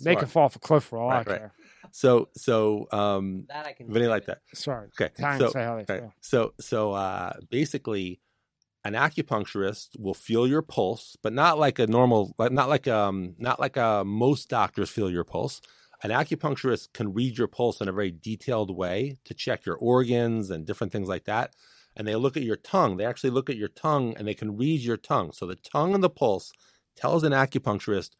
They 0.00 0.12
Smart. 0.12 0.18
can 0.20 0.28
fall 0.28 0.44
off 0.44 0.56
a 0.56 0.58
cliff 0.60 0.84
for 0.84 0.98
all 0.98 1.08
Right, 1.10 1.26
I 1.26 1.30
right. 1.30 1.38
care. 1.40 1.52
So, 1.90 2.28
so, 2.36 2.86
um, 2.92 3.46
That 3.48 3.66
I 3.66 3.72
can. 3.72 3.90
Vinny 3.92 4.06
like 4.06 4.22
it. 4.24 4.26
that. 4.26 4.38
Sorry. 4.54 4.88
Okay. 5.00 5.12
Time 5.20 5.38
so, 5.40 5.46
to 5.46 5.52
say 5.52 5.64
how 5.64 5.76
they 5.76 5.84
right. 5.88 6.00
feel. 6.02 6.12
so, 6.20 6.52
so, 6.60 6.92
uh, 6.92 7.32
basically, 7.50 8.20
an 8.84 8.94
acupuncturist 8.94 9.98
will 9.98 10.14
feel 10.14 10.46
your 10.46 10.62
pulse, 10.62 11.16
but 11.22 11.32
not 11.32 11.58
like 11.58 11.78
a 11.78 11.86
normal, 11.86 12.34
not 12.38 12.68
like 12.68 12.86
um, 12.88 13.34
not 13.38 13.60
like 13.60 13.76
uh, 13.76 14.04
most 14.04 14.48
doctors 14.48 14.90
feel 14.90 15.10
your 15.10 15.24
pulse. 15.24 15.60
An 16.02 16.10
acupuncturist 16.10 16.92
can 16.92 17.12
read 17.12 17.36
your 17.38 17.48
pulse 17.48 17.80
in 17.80 17.88
a 17.88 17.92
very 17.92 18.12
detailed 18.12 18.74
way 18.76 19.18
to 19.24 19.34
check 19.34 19.66
your 19.66 19.76
organs 19.76 20.48
and 20.48 20.64
different 20.64 20.92
things 20.92 21.08
like 21.08 21.24
that. 21.24 21.54
And 21.96 22.06
they 22.06 22.14
look 22.14 22.36
at 22.36 22.44
your 22.44 22.56
tongue. 22.56 22.96
They 22.96 23.04
actually 23.04 23.30
look 23.30 23.50
at 23.50 23.56
your 23.56 23.68
tongue 23.68 24.14
and 24.16 24.26
they 24.26 24.34
can 24.34 24.56
read 24.56 24.80
your 24.80 24.96
tongue. 24.96 25.32
So 25.32 25.44
the 25.44 25.56
tongue 25.56 25.94
and 25.94 26.02
the 26.02 26.08
pulse 26.08 26.52
tells 26.94 27.24
an 27.24 27.32
acupuncturist 27.32 28.10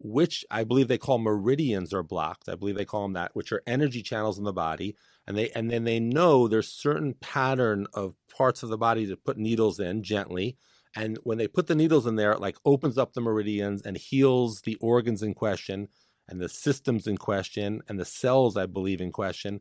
which 0.00 0.44
I 0.50 0.64
believe 0.64 0.88
they 0.88 0.98
call 0.98 1.18
meridians 1.18 1.92
are 1.92 2.02
blocked. 2.02 2.48
I 2.48 2.54
believe 2.54 2.76
they 2.76 2.84
call 2.84 3.02
them 3.02 3.14
that, 3.14 3.34
which 3.34 3.52
are 3.52 3.62
energy 3.66 4.02
channels 4.02 4.38
in 4.38 4.44
the 4.44 4.52
body. 4.52 4.96
And 5.26 5.36
they 5.36 5.50
and 5.50 5.70
then 5.70 5.84
they 5.84 6.00
know 6.00 6.48
there's 6.48 6.68
certain 6.72 7.14
pattern 7.14 7.86
of 7.94 8.16
parts 8.34 8.62
of 8.62 8.68
the 8.68 8.78
body 8.78 9.06
to 9.06 9.16
put 9.16 9.36
needles 9.36 9.80
in 9.80 10.02
gently. 10.02 10.56
And 10.96 11.18
when 11.22 11.38
they 11.38 11.48
put 11.48 11.66
the 11.66 11.74
needles 11.74 12.06
in 12.06 12.16
there, 12.16 12.32
it 12.32 12.40
like 12.40 12.56
opens 12.64 12.96
up 12.96 13.12
the 13.12 13.20
meridians 13.20 13.82
and 13.82 13.96
heals 13.96 14.62
the 14.62 14.76
organs 14.76 15.22
in 15.22 15.34
question 15.34 15.88
and 16.28 16.40
the 16.40 16.48
systems 16.48 17.06
in 17.06 17.18
question 17.18 17.82
and 17.88 17.98
the 17.98 18.04
cells, 18.04 18.56
I 18.56 18.66
believe, 18.66 19.00
in 19.00 19.12
question. 19.12 19.60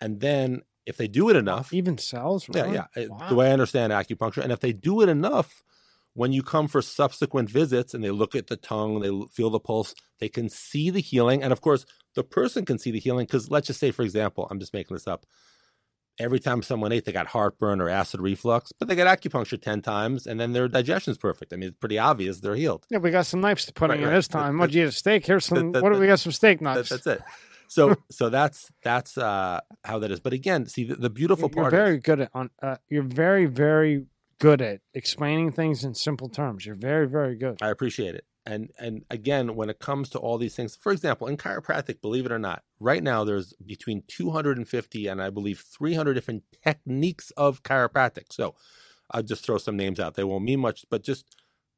And 0.00 0.20
then 0.20 0.62
if 0.86 0.96
they 0.96 1.08
do 1.08 1.28
it 1.30 1.36
enough, 1.36 1.72
Even 1.72 1.98
cells. 1.98 2.48
Right? 2.48 2.56
Yeah, 2.56 2.62
really? 2.62 2.74
yeah, 2.74 3.02
uh, 3.04 3.06
Wow. 3.08 3.28
the 3.28 3.34
way 3.36 3.48
I 3.48 3.52
understand 3.52 3.92
acupuncture, 3.92 4.42
and 4.42 4.52
if 4.52 4.60
they 4.60 4.72
do 4.72 5.00
it 5.02 5.08
enough, 5.08 5.62
when 6.14 6.32
you 6.32 6.42
come 6.42 6.66
for 6.68 6.82
subsequent 6.82 7.48
visits 7.50 7.94
and 7.94 8.02
they 8.02 8.10
look 8.10 8.34
at 8.34 8.48
the 8.48 8.56
tongue, 8.56 9.00
they 9.00 9.10
feel 9.32 9.50
the 9.50 9.60
pulse, 9.60 9.94
they 10.18 10.28
can 10.28 10.48
see 10.48 10.90
the 10.90 11.00
healing, 11.00 11.42
and 11.42 11.52
of 11.52 11.60
course, 11.60 11.86
the 12.16 12.24
person 12.24 12.64
can 12.64 12.78
see 12.78 12.90
the 12.90 12.98
healing 12.98 13.26
because 13.26 13.50
let's 13.50 13.68
just 13.68 13.78
say, 13.80 13.90
for 13.92 14.02
example, 14.02 14.46
I'm 14.50 14.58
just 14.58 14.74
making 14.74 14.94
this 14.96 15.06
up. 15.06 15.24
Every 16.18 16.40
time 16.40 16.62
someone 16.62 16.92
ate, 16.92 17.06
they 17.06 17.12
got 17.12 17.28
heartburn 17.28 17.80
or 17.80 17.88
acid 17.88 18.20
reflux, 18.20 18.72
but 18.78 18.88
they 18.88 18.94
got 18.96 19.06
acupuncture 19.06 19.60
ten 19.60 19.80
times, 19.80 20.26
and 20.26 20.38
then 20.38 20.52
their 20.52 20.68
digestion's 20.68 21.16
perfect. 21.16 21.52
I 21.52 21.56
mean, 21.56 21.70
it's 21.70 21.78
pretty 21.78 21.98
obvious 21.98 22.40
they're 22.40 22.56
healed. 22.56 22.84
Yeah, 22.90 22.98
we 22.98 23.10
got 23.10 23.24
some 23.24 23.40
knives 23.40 23.64
to 23.66 23.72
put 23.72 23.88
Right, 23.88 23.98
in 24.00 24.04
right. 24.06 24.14
this 24.14 24.28
time. 24.28 24.58
that- 24.58 24.74
eat 24.74 24.82
a 24.82 24.92
steak? 24.92 25.24
Here's 25.24 25.46
some. 25.46 25.72
that- 25.72 25.82
what 25.82 25.92
do 25.94 25.98
we 25.98 26.06
got? 26.08 26.18
Some 26.20 26.32
steak 26.32 26.58
That, 26.58 26.64
knives. 26.64 26.88
that's 26.90 27.06
it. 27.06 27.22
So, 27.68 27.94
so 28.10 28.28
that's 28.28 28.70
that's 28.82 29.16
uh, 29.16 29.60
how 29.84 29.98
that 30.00 30.10
is. 30.10 30.20
But 30.20 30.34
again, 30.34 30.66
see, 30.66 30.84
the, 30.84 30.96
the 30.96 31.08
beautiful 31.08 31.48
You're 31.54 31.62
part. 31.62 31.72
is- 31.72 31.78
very 31.78 31.98
good 31.98 32.20
at 32.20 32.30
on. 32.34 32.50
Uh, 32.60 32.76
you're 32.90 33.02
very 33.04 33.46
very 33.46 34.04
good 34.40 34.60
at 34.60 34.80
explaining 34.94 35.52
things 35.52 35.84
in 35.84 35.94
simple 35.94 36.28
terms. 36.28 36.66
You're 36.66 36.74
very 36.74 37.06
very 37.06 37.36
good. 37.36 37.58
I 37.62 37.68
appreciate 37.68 38.16
it. 38.16 38.24
And 38.44 38.70
and 38.78 39.04
again, 39.10 39.54
when 39.54 39.70
it 39.70 39.78
comes 39.78 40.08
to 40.10 40.18
all 40.18 40.38
these 40.38 40.56
things, 40.56 40.74
for 40.74 40.90
example, 40.90 41.28
in 41.28 41.36
chiropractic, 41.36 42.00
believe 42.00 42.26
it 42.26 42.32
or 42.32 42.38
not, 42.38 42.62
right 42.80 43.02
now 43.02 43.22
there's 43.22 43.52
between 43.64 44.02
250 44.08 45.06
and 45.06 45.22
I 45.22 45.30
believe 45.30 45.62
300 45.78 46.14
different 46.14 46.42
techniques 46.64 47.30
of 47.36 47.62
chiropractic. 47.62 48.32
So 48.32 48.56
I'll 49.10 49.22
just 49.22 49.44
throw 49.44 49.58
some 49.58 49.76
names 49.76 50.00
out. 50.00 50.14
They 50.14 50.24
won't 50.24 50.44
mean 50.44 50.60
much, 50.60 50.84
but 50.90 51.02
just 51.04 51.26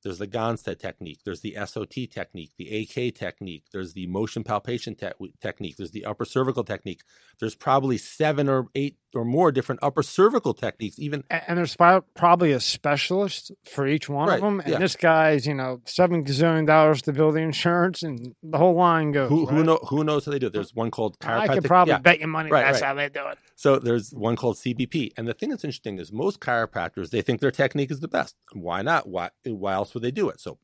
there's 0.02 0.18
the 0.18 0.26
Gonstead 0.26 0.78
technique, 0.78 1.20
there's 1.24 1.40
the 1.40 1.56
SOT 1.66 1.92
technique, 2.10 2.50
the 2.58 2.82
AK 2.82 3.14
technique, 3.14 3.64
there's 3.72 3.92
the 3.92 4.06
motion 4.06 4.42
palpation 4.44 4.94
te- 4.94 5.10
technique, 5.40 5.76
there's 5.76 5.92
the 5.92 6.04
upper 6.04 6.24
cervical 6.24 6.64
technique. 6.64 7.02
There's 7.40 7.54
probably 7.54 7.98
seven 7.98 8.48
or 8.48 8.66
eight 8.74 8.96
or 9.14 9.24
more 9.24 9.52
different 9.52 9.80
upper 9.82 10.02
cervical 10.02 10.54
techniques, 10.54 10.98
even 10.98 11.24
A- 11.30 11.48
And 11.48 11.58
there's 11.58 11.76
probably 11.76 12.52
a 12.52 12.60
specialist 12.60 13.52
for 13.64 13.86
each 13.86 14.08
one 14.08 14.28
Right, 14.28 14.36
of 14.36 14.40
them. 14.42 14.60
And 14.60 14.72
yeah. 14.72 14.78
this 14.78 14.96
guy's, 14.96 15.46
you 15.46 15.54
know, 15.54 15.80
seven 15.84 16.24
gazillion 16.24 16.66
dollars 16.66 17.02
to 17.02 17.12
build 17.12 17.34
the 17.34 17.40
insurance, 17.40 18.02
and 18.02 18.34
the 18.42 18.58
whole 18.58 18.74
line 18.74 19.12
goes. 19.12 19.28
who 19.28 19.46
who 19.46 19.62
know 19.64 19.78
who 19.88 20.04
knows 20.04 20.24
how 20.24 20.32
they 20.32 20.38
do 20.38 20.46
it. 20.46 20.52
There's 20.52 20.74
one 20.74 20.90
called 20.90 21.18
chiropractic. 21.18 21.48
I 21.50 21.54
could 21.54 21.64
probably 21.64 21.92
yeah. 21.92 21.98
bet 21.98 22.20
you 22.20 22.26
money 22.26 22.50
Right, 22.50 22.64
that's 22.64 22.80
right. 22.80 22.88
how 22.88 22.94
they 22.94 23.08
do 23.08 23.26
it. 23.28 23.38
So 23.62 23.76
there's 23.78 24.10
one 24.10 24.34
called 24.34 24.56
CBP, 24.56 25.12
and 25.16 25.28
the 25.28 25.34
thing 25.34 25.50
that's 25.50 25.62
interesting 25.62 26.00
is 26.00 26.10
most 26.10 26.40
chiropractors 26.40 27.10
they 27.10 27.22
think 27.22 27.40
their 27.40 27.52
technique 27.52 27.92
is 27.92 28.00
the 28.00 28.08
best. 28.08 28.34
Why 28.54 28.82
not? 28.82 29.08
Why 29.08 29.30
why 29.44 29.74
else 29.74 29.94
would 29.94 30.02
they 30.02 30.10
do 30.10 30.28
it? 30.30 30.40
So, 30.40 30.58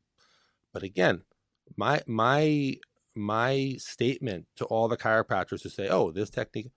but 0.73 0.83
again, 0.83 1.21
my 1.77 2.01
my 2.07 2.75
my 3.15 3.75
statement 3.77 4.47
to 4.57 4.65
all 4.65 4.89
the 4.89 4.97
chiropractors 4.97 5.63
who 5.63 5.69
say, 5.69 5.87
"Oh, 5.87 6.11
this 6.11 6.29
technique, 6.29 6.71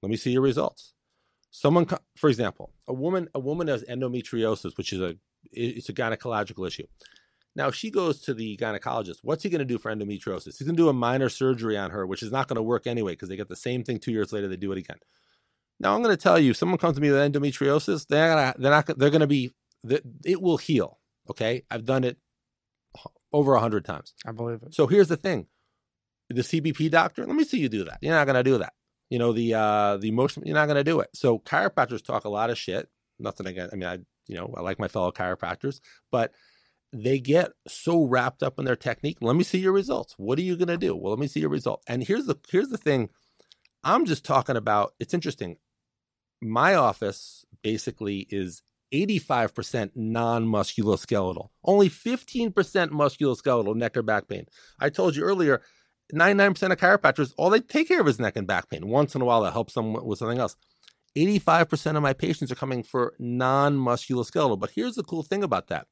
let 0.00 0.10
me 0.10 0.16
see 0.16 0.30
your 0.30 0.42
results." 0.42 0.92
Someone, 1.50 1.88
for 2.14 2.30
example, 2.30 2.72
a 2.86 2.94
woman 2.94 3.28
a 3.34 3.40
woman 3.40 3.66
has 3.66 3.82
endometriosis, 3.82 4.76
which 4.76 4.92
is 4.92 5.00
a 5.00 5.16
it's 5.50 5.88
a 5.88 5.92
gynecological 5.92 6.68
issue. 6.68 6.86
Now 7.56 7.66
if 7.66 7.74
she 7.74 7.90
goes 7.90 8.20
to 8.20 8.32
the 8.32 8.56
gynecologist. 8.58 9.18
What's 9.22 9.42
he 9.42 9.50
going 9.50 9.58
to 9.58 9.64
do 9.64 9.78
for 9.78 9.92
endometriosis? 9.92 10.56
He's 10.56 10.68
going 10.68 10.76
to 10.76 10.82
do 10.84 10.88
a 10.88 10.92
minor 10.92 11.28
surgery 11.28 11.76
on 11.76 11.90
her, 11.90 12.06
which 12.06 12.22
is 12.22 12.30
not 12.30 12.46
going 12.46 12.58
to 12.58 12.62
work 12.62 12.86
anyway 12.86 13.14
because 13.14 13.28
they 13.28 13.36
get 13.36 13.48
the 13.48 13.56
same 13.56 13.82
thing 13.82 13.98
two 13.98 14.12
years 14.12 14.32
later. 14.32 14.46
They 14.46 14.56
do 14.56 14.70
it 14.70 14.78
again. 14.78 14.98
Now 15.80 15.94
I'm 15.94 16.02
going 16.02 16.16
to 16.16 16.22
tell 16.22 16.38
you, 16.38 16.50
if 16.50 16.56
someone 16.56 16.78
comes 16.78 16.96
to 16.96 17.02
me 17.02 17.10
with 17.10 17.20
endometriosis, 17.20 18.06
they're 18.06 18.28
gonna, 18.28 18.54
they're 18.58 18.70
not, 18.70 18.86
they're 18.98 19.10
going 19.10 19.20
to 19.20 19.26
be, 19.26 19.52
it 20.24 20.40
will 20.40 20.56
heal. 20.56 20.98
Okay, 21.30 21.62
I've 21.70 21.84
done 21.84 22.04
it 22.04 22.18
over 23.32 23.54
a 23.54 23.60
hundred 23.60 23.84
times. 23.84 24.14
I 24.26 24.32
believe 24.32 24.62
it. 24.62 24.74
So 24.74 24.86
here's 24.86 25.08
the 25.08 25.16
thing: 25.16 25.46
the 26.28 26.42
CBP 26.42 26.90
doctor, 26.90 27.26
let 27.26 27.36
me 27.36 27.44
see 27.44 27.58
you 27.58 27.68
do 27.68 27.84
that. 27.84 27.98
You're 28.00 28.14
not 28.14 28.26
going 28.26 28.36
to 28.36 28.42
do 28.42 28.58
that. 28.58 28.72
You 29.10 29.18
know 29.18 29.32
the 29.32 29.54
uh 29.54 29.96
the 29.98 30.08
emotion, 30.08 30.44
you're 30.46 30.54
not 30.54 30.66
going 30.66 30.76
to 30.76 30.84
do 30.84 31.00
it. 31.00 31.08
So 31.14 31.38
chiropractors 31.38 32.04
talk 32.04 32.24
a 32.24 32.30
lot 32.30 32.50
of 32.50 32.58
shit. 32.58 32.88
Nothing 33.18 33.46
against. 33.46 33.74
I 33.74 33.76
mean, 33.76 33.88
I 33.88 33.98
you 34.26 34.36
know 34.36 34.52
I 34.56 34.60
like 34.60 34.78
my 34.78 34.88
fellow 34.88 35.12
chiropractors, 35.12 35.80
but 36.10 36.32
they 36.92 37.18
get 37.18 37.52
so 37.66 38.04
wrapped 38.04 38.42
up 38.42 38.58
in 38.58 38.64
their 38.64 38.76
technique. 38.76 39.18
Let 39.20 39.36
me 39.36 39.44
see 39.44 39.58
your 39.58 39.72
results. 39.72 40.14
What 40.16 40.38
are 40.38 40.42
you 40.42 40.56
going 40.56 40.68
to 40.68 40.78
do? 40.78 40.96
Well, 40.96 41.12
let 41.12 41.18
me 41.18 41.26
see 41.26 41.40
your 41.40 41.50
result. 41.50 41.82
And 41.86 42.04
here's 42.04 42.26
the 42.26 42.36
here's 42.50 42.68
the 42.68 42.78
thing. 42.78 43.10
I'm 43.82 44.04
just 44.04 44.24
talking 44.24 44.56
about. 44.56 44.92
It's 44.98 45.14
interesting. 45.14 45.56
My 46.44 46.74
office 46.74 47.46
basically 47.62 48.26
is 48.28 48.62
85% 48.92 49.92
non-musculoskeletal. 49.94 51.48
Only 51.64 51.88
15% 51.88 52.52
musculoskeletal 52.52 53.74
neck 53.74 53.96
or 53.96 54.02
back 54.02 54.28
pain. 54.28 54.44
I 54.78 54.90
told 54.90 55.16
you 55.16 55.24
earlier, 55.24 55.62
99% 56.14 56.70
of 56.70 56.78
chiropractors, 56.78 57.32
all 57.38 57.48
they 57.48 57.60
take 57.60 57.88
care 57.88 58.02
of 58.02 58.08
is 58.08 58.20
neck 58.20 58.36
and 58.36 58.46
back 58.46 58.68
pain. 58.68 58.86
Once 58.86 59.14
in 59.14 59.22
a 59.22 59.24
while, 59.24 59.42
that 59.42 59.54
helps 59.54 59.72
them 59.72 59.94
with 59.94 60.18
something 60.18 60.38
else. 60.38 60.56
85% 61.16 61.96
of 61.96 62.02
my 62.02 62.12
patients 62.12 62.52
are 62.52 62.56
coming 62.56 62.82
for 62.82 63.14
non-musculoskeletal. 63.18 64.60
But 64.60 64.72
here's 64.74 64.96
the 64.96 65.02
cool 65.02 65.22
thing 65.22 65.42
about 65.42 65.68
that. 65.68 65.86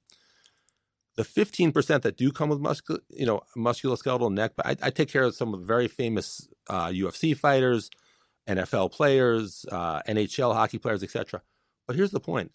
The 1.17 1.23
15% 1.23 2.03
that 2.03 2.17
do 2.19 2.31
come 2.31 2.51
with 2.51 2.61
muscul, 2.61 2.99
you 3.09 3.25
know, 3.25 3.41
musculoskeletal 3.57 4.33
neck, 4.33 4.53
but 4.57 4.67
I, 4.67 4.77
I 4.83 4.91
take 4.91 5.09
care 5.09 5.23
of 5.23 5.35
some 5.35 5.55
of 5.55 5.61
the 5.61 5.67
very 5.67 5.89
famous 5.89 6.47
uh, 6.69 6.89
UFC 6.89 7.35
fighters, 7.35 7.89
NFL 8.49 8.93
players, 8.93 9.65
uh, 9.71 10.03
NHL 10.09 10.55
hockey 10.55 10.79
players, 10.79 11.03
etc. 11.03 11.43
But 11.87 11.97
here's 11.97 12.11
the 12.11 12.21
point. 12.21 12.53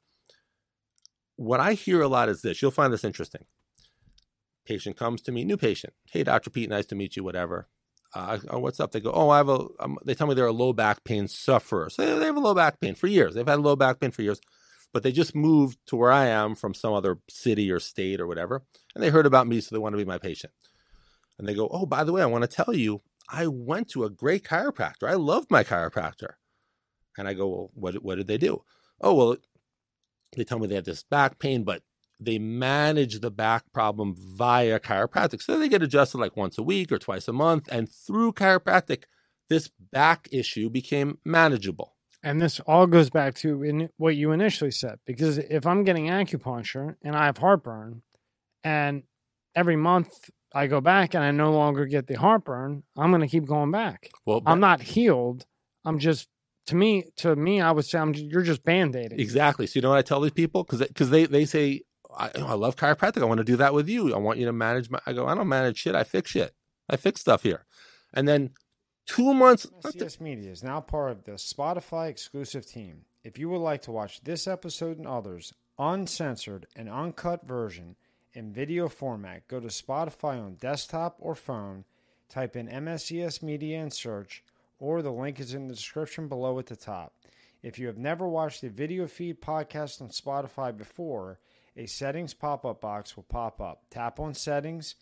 What 1.35 1.59
I 1.59 1.73
hear 1.73 2.01
a 2.01 2.07
lot 2.07 2.29
is 2.29 2.41
this. 2.41 2.61
You'll 2.61 2.71
find 2.71 2.91
this 2.91 3.03
interesting. 3.03 3.45
Patient 4.65 4.97
comes 4.97 5.21
to 5.21 5.31
me, 5.31 5.45
new 5.45 5.57
patient. 5.57 5.93
Hey, 6.11 6.23
Dr. 6.23 6.49
Pete, 6.49 6.69
nice 6.69 6.85
to 6.88 6.95
meet 6.95 7.15
you, 7.15 7.23
whatever. 7.23 7.67
Uh, 8.13 8.39
oh, 8.49 8.59
what's 8.59 8.79
up? 8.79 8.91
They 8.91 8.99
go, 8.99 9.11
oh, 9.11 9.29
I 9.29 9.38
have 9.38 9.49
a, 9.49 9.65
um, 9.79 9.97
they 10.03 10.15
tell 10.15 10.27
me 10.27 10.33
they're 10.33 10.45
a 10.45 10.51
low 10.51 10.73
back 10.73 11.03
pain 11.03 11.27
sufferer. 11.27 11.89
So 11.89 12.05
they, 12.05 12.19
they 12.19 12.25
have 12.25 12.38
a 12.38 12.41
low 12.41 12.53
back 12.53 12.79
pain 12.79 12.95
for 12.95 13.07
years. 13.07 13.35
They've 13.35 13.47
had 13.47 13.59
low 13.59 13.75
back 13.75 13.99
pain 13.99 14.11
for 14.11 14.23
years, 14.23 14.41
but 14.93 15.03
they 15.03 15.11
just 15.11 15.35
moved 15.35 15.77
to 15.88 15.95
where 15.95 16.11
I 16.11 16.27
am 16.27 16.55
from 16.55 16.73
some 16.73 16.93
other 16.93 17.19
city 17.29 17.71
or 17.71 17.79
state 17.79 18.19
or 18.19 18.27
whatever. 18.27 18.63
And 18.95 19.03
they 19.03 19.09
heard 19.09 19.25
about 19.25 19.47
me, 19.47 19.61
so 19.61 19.75
they 19.75 19.79
want 19.79 19.93
to 19.93 19.97
be 19.97 20.05
my 20.05 20.17
patient. 20.17 20.53
And 21.38 21.47
they 21.47 21.53
go, 21.53 21.67
oh, 21.71 21.85
by 21.85 22.03
the 22.03 22.11
way, 22.11 22.21
I 22.21 22.27
want 22.27 22.43
to 22.43 22.63
tell 22.63 22.73
you, 22.73 23.01
I 23.30 23.47
went 23.47 23.89
to 23.89 24.03
a 24.03 24.09
great 24.09 24.43
chiropractor. 24.43 25.07
I 25.07 25.15
loved 25.15 25.51
my 25.51 25.63
chiropractor. 25.63 26.34
And 27.17 27.28
I 27.28 27.34
go, 27.34 27.47
well, 27.47 27.71
what, 27.73 27.95
what 28.03 28.15
did 28.15 28.28
they 28.28 28.38
do? 28.38 28.61
Oh, 29.01 29.13
well, 29.13 29.38
they 30.36 30.43
tell 30.43 30.59
me 30.59 30.67
they 30.67 30.75
have 30.75 30.86
this 30.86 31.03
back 31.03 31.39
pain, 31.39 31.63
but 31.63 31.82
they 32.19 32.39
manage 32.39 33.19
the 33.19 33.32
back 33.32 33.63
problem 33.73 34.15
via 34.17 34.80
chiropractic. 34.80 35.41
So 35.41 35.59
they 35.59 35.69
get 35.69 35.84
adjusted 35.84 36.19
like 36.19 36.38
once 36.38 36.57
a 36.57 36.63
week 36.63 36.91
or 36.91 36.97
twice 36.97 37.28
a 37.28 37.34
month. 37.34 37.67
And 37.71 37.91
through 37.91 38.34
chiropractic, 38.34 39.03
this 39.49 39.69
back 39.91 40.28
issue 40.32 40.69
became 40.69 41.19
manageable. 41.25 41.95
And 42.23 42.41
this 42.41 42.59
all 42.61 42.88
goes 42.88 43.09
back 43.09 43.36
to 43.36 43.63
in 43.63 43.89
what 43.97 44.15
you 44.15 44.32
initially 44.32 44.71
said. 44.71 44.99
Because 45.05 45.38
if 45.38 45.65
I'm 45.65 45.84
getting 45.84 46.07
acupuncture 46.07 46.95
and 47.03 47.15
I 47.15 47.25
have 47.25 47.38
heartburn, 47.38 48.01
and 48.63 49.03
every 49.55 49.75
month 49.75 50.30
I 50.54 50.68
go 50.68 50.82
back 50.82 51.14
and 51.14 51.24
I 51.24 51.32
no 51.32 51.52
longer 51.52 51.86
get 51.86 52.08
the 52.08 52.16
heartburn, 52.16 52.84
I'm 52.98 53.12
going 53.12 53.22
to 53.22 53.28
keep 53.28 53.45
going 53.45 53.72
back. 53.72 54.10
Well, 54.26 54.41
I'm 54.45 54.60
not 54.60 54.82
healed. 54.82 55.45
I'm 55.86 56.00
just 56.00 56.28
to 56.68 56.76
me 56.76 57.06
to 57.18 57.36
me 57.36 57.62
I 57.62 57.72
would 57.72 57.86
say 57.86 57.98
I'm 57.98 58.14
you're 58.14 58.41
just 58.41 58.64
band-aiding. 58.64 59.20
Exactly. 59.20 59.68
So 59.68 59.78
you 59.78 59.82
know 59.82 59.89
what 59.89 60.00
I 60.00 60.02
tell 60.02 60.22
these 60.22 60.32
people 60.32 60.64
because 60.64 60.86
because 60.88 61.10
they 61.10 61.26
they 61.26 61.45
say 61.45 61.82
I, 62.18 62.32
I 62.36 62.54
love 62.54 62.76
chiropractic. 62.76 63.22
I 63.22 63.26
want 63.26 63.39
to 63.39 63.43
do 63.43 63.58
that 63.58 63.74
with 63.74 63.88
you. 63.88 64.14
I 64.14 64.18
want 64.18 64.39
you 64.39 64.45
to 64.45 64.54
manage 64.54 64.89
my. 64.89 65.00
I 65.06 65.14
go. 65.14 65.28
I 65.28 65.36
don't 65.36 65.48
manage 65.48 65.78
shit. 65.78 65.95
I 65.95 66.04
fix 66.04 66.32
shit. 66.32 66.54
I 66.89 66.95
fix 66.95 67.22
stuff 67.22 67.43
here. 67.43 67.66
And 68.14 68.28
then 68.28 68.52
two 69.06 69.34
months. 69.34 69.68
CS 69.91 70.20
Media 70.20 70.52
is 70.52 70.64
now 70.64 70.82
part 70.82 71.12
of 71.12 71.24
the 71.26 71.34
Spotify 71.34 72.10
exclusive 72.10 72.66
team. 72.66 73.06
If 73.24 73.38
you 73.38 73.50
would 73.50 73.60
like 73.60 73.82
to 73.84 73.91
watch 73.91 74.24
this 74.24 74.48
episode 74.48 74.98
and 74.98 75.08
others 75.08 75.54
uncensored 75.78 76.66
and 76.76 76.89
uncut 76.89 77.45
version 77.45 77.95
in 78.38 78.53
video 78.53 78.88
format, 78.88 79.47
go 79.47 79.59
to 79.59 79.67
Spotify 79.67 80.39
on 80.39 80.53
desktop 80.59 81.15
or 81.17 81.33
phone, 81.33 81.85
type 82.29 82.55
in 82.55 82.67
MSCS 82.67 83.41
Media 83.41 83.79
and 83.79 83.91
search, 83.91 84.43
or 84.77 85.01
the 85.01 85.11
link 85.11 85.39
is 85.39 85.55
in 85.55 85.67
the 85.67 85.73
description 85.73 86.27
below 86.27 86.59
at 86.59 86.67
the 86.67 86.75
top. 86.75 87.15
If 87.63 87.79
you 87.79 87.88
have 87.88 87.97
never 87.97 88.27
watched 88.27 88.61
a 88.61 88.69
video 88.69 89.07
feed 89.07 89.41
podcast 89.41 90.03
on 90.03 90.09
Spotify 90.09 90.77
before, 90.77 91.39
a 91.75 91.88
settings 91.88 92.35
pop 92.35 92.63
up 92.63 92.79
box 92.79 93.15
will 93.15 93.23
pop 93.23 93.59
up. 93.59 93.85
Tap 93.89 94.19
on 94.19 94.35
settings, 94.35 94.93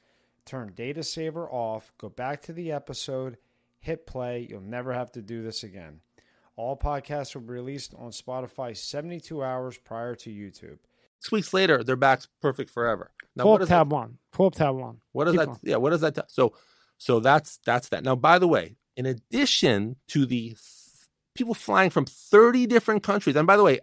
turn 0.45 0.71
data 0.73 1.03
saver 1.03 1.49
off, 1.49 1.91
go 1.97 2.07
back 2.07 2.41
to 2.43 2.53
the 2.53 2.71
episode, 2.71 3.35
hit 3.81 4.07
play. 4.07 4.47
You'll 4.49 4.61
never 4.61 4.93
have 4.93 5.11
to 5.11 5.21
do 5.21 5.43
this 5.43 5.61
again. 5.61 5.99
All 6.55 6.77
podcasts 6.77 7.35
will 7.35 7.41
be 7.41 7.51
released 7.51 7.93
on 7.97 8.11
Spotify 8.11 8.77
72 8.77 9.43
hours 9.43 9.77
prior 9.77 10.15
to 10.15 10.29
YouTube. 10.29 10.77
Six 11.19 11.31
weeks 11.31 11.53
later, 11.53 11.83
their 11.83 11.95
back's 11.95 12.27
perfect 12.41 12.69
forever. 12.69 13.11
Now, 13.35 13.43
Pull 13.43 13.51
what 13.53 13.61
up 13.63 13.67
tab 13.67 13.91
one. 13.91 14.17
Pull 14.31 14.47
up 14.47 14.55
tab 14.55 14.75
one. 14.75 14.95
that, 14.95 15.01
what 15.11 15.25
does 15.25 15.33
keep 15.33 15.41
that? 15.45 15.59
Yeah, 15.63 15.75
what 15.77 15.89
does 15.89 16.01
that? 16.01 16.15
T- 16.15 16.21
so, 16.27 16.55
so 16.97 17.19
that's 17.19 17.59
that's 17.65 17.89
that. 17.89 18.03
Now, 18.03 18.15
by 18.15 18.39
the 18.39 18.47
way, 18.47 18.77
in 18.95 19.05
addition 19.05 19.97
to 20.09 20.25
the 20.25 20.49
th- 20.49 20.57
people 21.33 21.53
flying 21.53 21.89
from 21.89 22.05
thirty 22.05 22.65
different 22.67 23.03
countries, 23.03 23.35
and 23.35 23.47
by 23.47 23.57
the 23.57 23.63
way, 23.63 23.79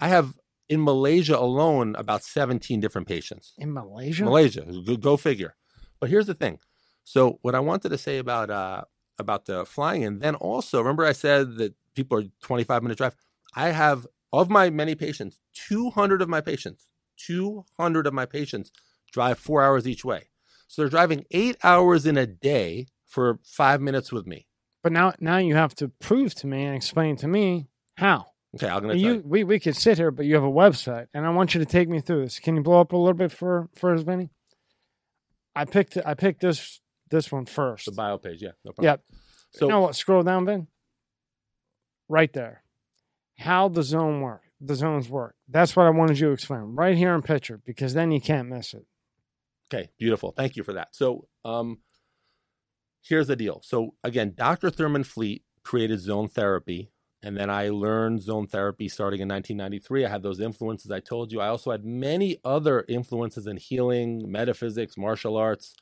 I 0.00 0.08
have 0.08 0.38
in 0.68 0.82
Malaysia 0.82 1.38
alone 1.38 1.94
about 1.96 2.22
seventeen 2.24 2.80
different 2.80 3.06
patients. 3.06 3.52
In 3.58 3.72
Malaysia? 3.72 4.24
Malaysia. 4.24 4.62
Go, 4.84 4.96
go 4.96 5.16
figure. 5.16 5.54
But 6.00 6.10
here's 6.10 6.26
the 6.26 6.34
thing. 6.34 6.58
So 7.04 7.38
what 7.42 7.54
I 7.54 7.60
wanted 7.60 7.90
to 7.90 7.98
say 7.98 8.18
about 8.18 8.50
uh 8.50 8.84
about 9.18 9.44
the 9.46 9.64
flying 9.64 10.02
and 10.04 10.20
then 10.20 10.34
also 10.34 10.78
remember 10.78 11.04
I 11.04 11.12
said 11.12 11.56
that 11.58 11.74
people 11.94 12.18
are 12.18 12.24
25 12.42 12.82
minute 12.82 12.98
drive. 12.98 13.14
I 13.54 13.70
have 13.70 14.06
of 14.40 14.50
my 14.50 14.70
many 14.70 14.94
patients, 14.94 15.40
200 15.54 16.22
of 16.22 16.28
my 16.28 16.40
patients, 16.40 16.88
200 17.18 18.06
of 18.06 18.14
my 18.14 18.26
patients 18.26 18.70
drive 19.12 19.38
four 19.38 19.62
hours 19.62 19.86
each 19.86 20.04
way. 20.04 20.28
So 20.66 20.82
they're 20.82 20.90
driving 20.90 21.24
eight 21.30 21.56
hours 21.62 22.06
in 22.06 22.16
a 22.16 22.26
day 22.26 22.86
for 23.06 23.38
five 23.44 23.80
minutes 23.80 24.12
with 24.12 24.26
me. 24.26 24.46
But 24.82 24.92
now, 24.92 25.14
now 25.20 25.38
you 25.38 25.54
have 25.54 25.74
to 25.76 25.88
prove 25.88 26.34
to 26.36 26.46
me 26.46 26.64
and 26.64 26.74
explain 26.74 27.16
to 27.16 27.28
me 27.28 27.68
how. 27.96 28.26
Okay, 28.54 28.68
I'm 28.68 28.82
gonna. 28.82 28.94
You, 28.94 29.14
you. 29.14 29.22
we, 29.24 29.44
we 29.44 29.58
could 29.58 29.76
sit 29.76 29.98
here, 29.98 30.10
but 30.10 30.26
you 30.26 30.34
have 30.34 30.44
a 30.44 30.48
website, 30.48 31.06
and 31.12 31.26
I 31.26 31.30
want 31.30 31.54
you 31.54 31.60
to 31.60 31.66
take 31.66 31.88
me 31.88 32.00
through 32.00 32.24
this. 32.24 32.38
Can 32.38 32.56
you 32.56 32.62
blow 32.62 32.80
up 32.80 32.92
a 32.92 32.96
little 32.96 33.14
bit 33.14 33.32
for 33.32 33.68
for 33.74 33.92
as 33.92 34.06
many? 34.06 34.30
I 35.56 35.64
picked 35.64 35.98
I 36.04 36.14
picked 36.14 36.40
this 36.40 36.80
this 37.10 37.32
one 37.32 37.46
first. 37.46 37.86
the 37.86 37.92
bio 37.92 38.18
page. 38.18 38.42
Yeah, 38.42 38.50
no 38.64 38.72
problem. 38.72 38.84
Yep. 38.84 39.02
So 39.54 39.66
you 39.66 39.70
know 39.70 39.80
what? 39.80 39.96
Scroll 39.96 40.22
down, 40.22 40.44
Ben. 40.44 40.68
Right 42.08 42.32
there. 42.32 42.63
How 43.38 43.68
the 43.68 43.82
zone 43.82 44.20
work, 44.20 44.42
the 44.60 44.74
zones 44.74 45.08
work. 45.08 45.34
That's 45.48 45.74
what 45.74 45.86
I 45.86 45.90
wanted 45.90 46.18
you 46.18 46.28
to 46.28 46.32
explain 46.32 46.60
right 46.60 46.96
here 46.96 47.14
in 47.14 47.22
picture, 47.22 47.60
because 47.64 47.94
then 47.94 48.12
you 48.12 48.20
can't 48.20 48.48
miss 48.48 48.74
it. 48.74 48.86
Okay, 49.72 49.90
beautiful. 49.98 50.32
Thank 50.32 50.56
you 50.56 50.62
for 50.62 50.74
that. 50.74 50.94
So, 50.94 51.26
um, 51.44 51.78
here's 53.02 53.26
the 53.26 53.36
deal. 53.36 53.60
So, 53.64 53.94
again, 54.04 54.34
Dr. 54.36 54.70
Thurman 54.70 55.04
Fleet 55.04 55.42
created 55.62 56.00
zone 56.00 56.28
therapy, 56.28 56.92
and 57.22 57.36
then 57.36 57.50
I 57.50 57.70
learned 57.70 58.22
zone 58.22 58.46
therapy 58.46 58.88
starting 58.88 59.20
in 59.20 59.28
1993. 59.28 60.04
I 60.04 60.10
had 60.10 60.22
those 60.22 60.40
influences 60.40 60.90
I 60.90 61.00
told 61.00 61.32
you. 61.32 61.40
I 61.40 61.48
also 61.48 61.70
had 61.70 61.84
many 61.84 62.38
other 62.44 62.84
influences 62.88 63.46
in 63.46 63.56
healing, 63.56 64.30
metaphysics, 64.30 64.96
martial 64.96 65.36
arts, 65.36 65.74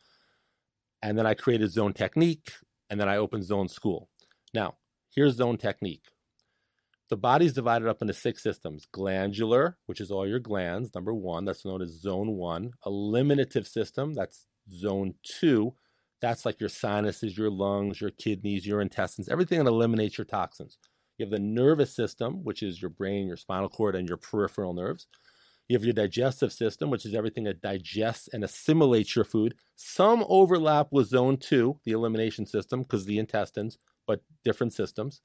and 1.02 1.18
then 1.18 1.26
I 1.26 1.34
created 1.34 1.70
zone 1.70 1.92
technique, 1.92 2.52
and 2.88 3.00
then 3.00 3.08
I 3.08 3.16
opened 3.16 3.44
zone 3.44 3.68
school. 3.68 4.08
Now, 4.54 4.76
here's 5.10 5.34
zone 5.34 5.58
technique. 5.58 6.04
The 7.12 7.16
body's 7.18 7.52
divided 7.52 7.88
up 7.88 8.00
into 8.00 8.14
six 8.14 8.42
systems 8.42 8.86
glandular, 8.90 9.76
which 9.84 10.00
is 10.00 10.10
all 10.10 10.26
your 10.26 10.38
glands, 10.38 10.94
number 10.94 11.12
one, 11.12 11.44
that's 11.44 11.62
known 11.62 11.82
as 11.82 12.00
zone 12.00 12.38
one. 12.38 12.70
Eliminative 12.86 13.68
system, 13.68 14.14
that's 14.14 14.46
zone 14.74 15.12
two. 15.22 15.74
That's 16.22 16.46
like 16.46 16.58
your 16.58 16.70
sinuses, 16.70 17.36
your 17.36 17.50
lungs, 17.50 18.00
your 18.00 18.12
kidneys, 18.12 18.66
your 18.66 18.80
intestines, 18.80 19.28
everything 19.28 19.58
that 19.58 19.68
eliminates 19.68 20.16
your 20.16 20.24
toxins. 20.24 20.78
You 21.18 21.26
have 21.26 21.30
the 21.30 21.38
nervous 21.38 21.94
system, 21.94 22.44
which 22.44 22.62
is 22.62 22.80
your 22.80 22.88
brain, 22.88 23.26
your 23.26 23.36
spinal 23.36 23.68
cord, 23.68 23.94
and 23.94 24.08
your 24.08 24.16
peripheral 24.16 24.72
nerves. 24.72 25.06
You 25.68 25.76
have 25.76 25.84
your 25.84 25.92
digestive 25.92 26.50
system, 26.50 26.88
which 26.88 27.04
is 27.04 27.14
everything 27.14 27.44
that 27.44 27.60
digests 27.60 28.28
and 28.32 28.42
assimilates 28.42 29.14
your 29.14 29.26
food. 29.26 29.54
Some 29.76 30.24
overlap 30.30 30.88
with 30.92 31.08
zone 31.08 31.36
two, 31.36 31.78
the 31.84 31.92
elimination 31.92 32.46
system, 32.46 32.80
because 32.80 33.04
the 33.04 33.18
intestines, 33.18 33.76
but 34.06 34.22
different 34.46 34.72
systems. 34.72 35.20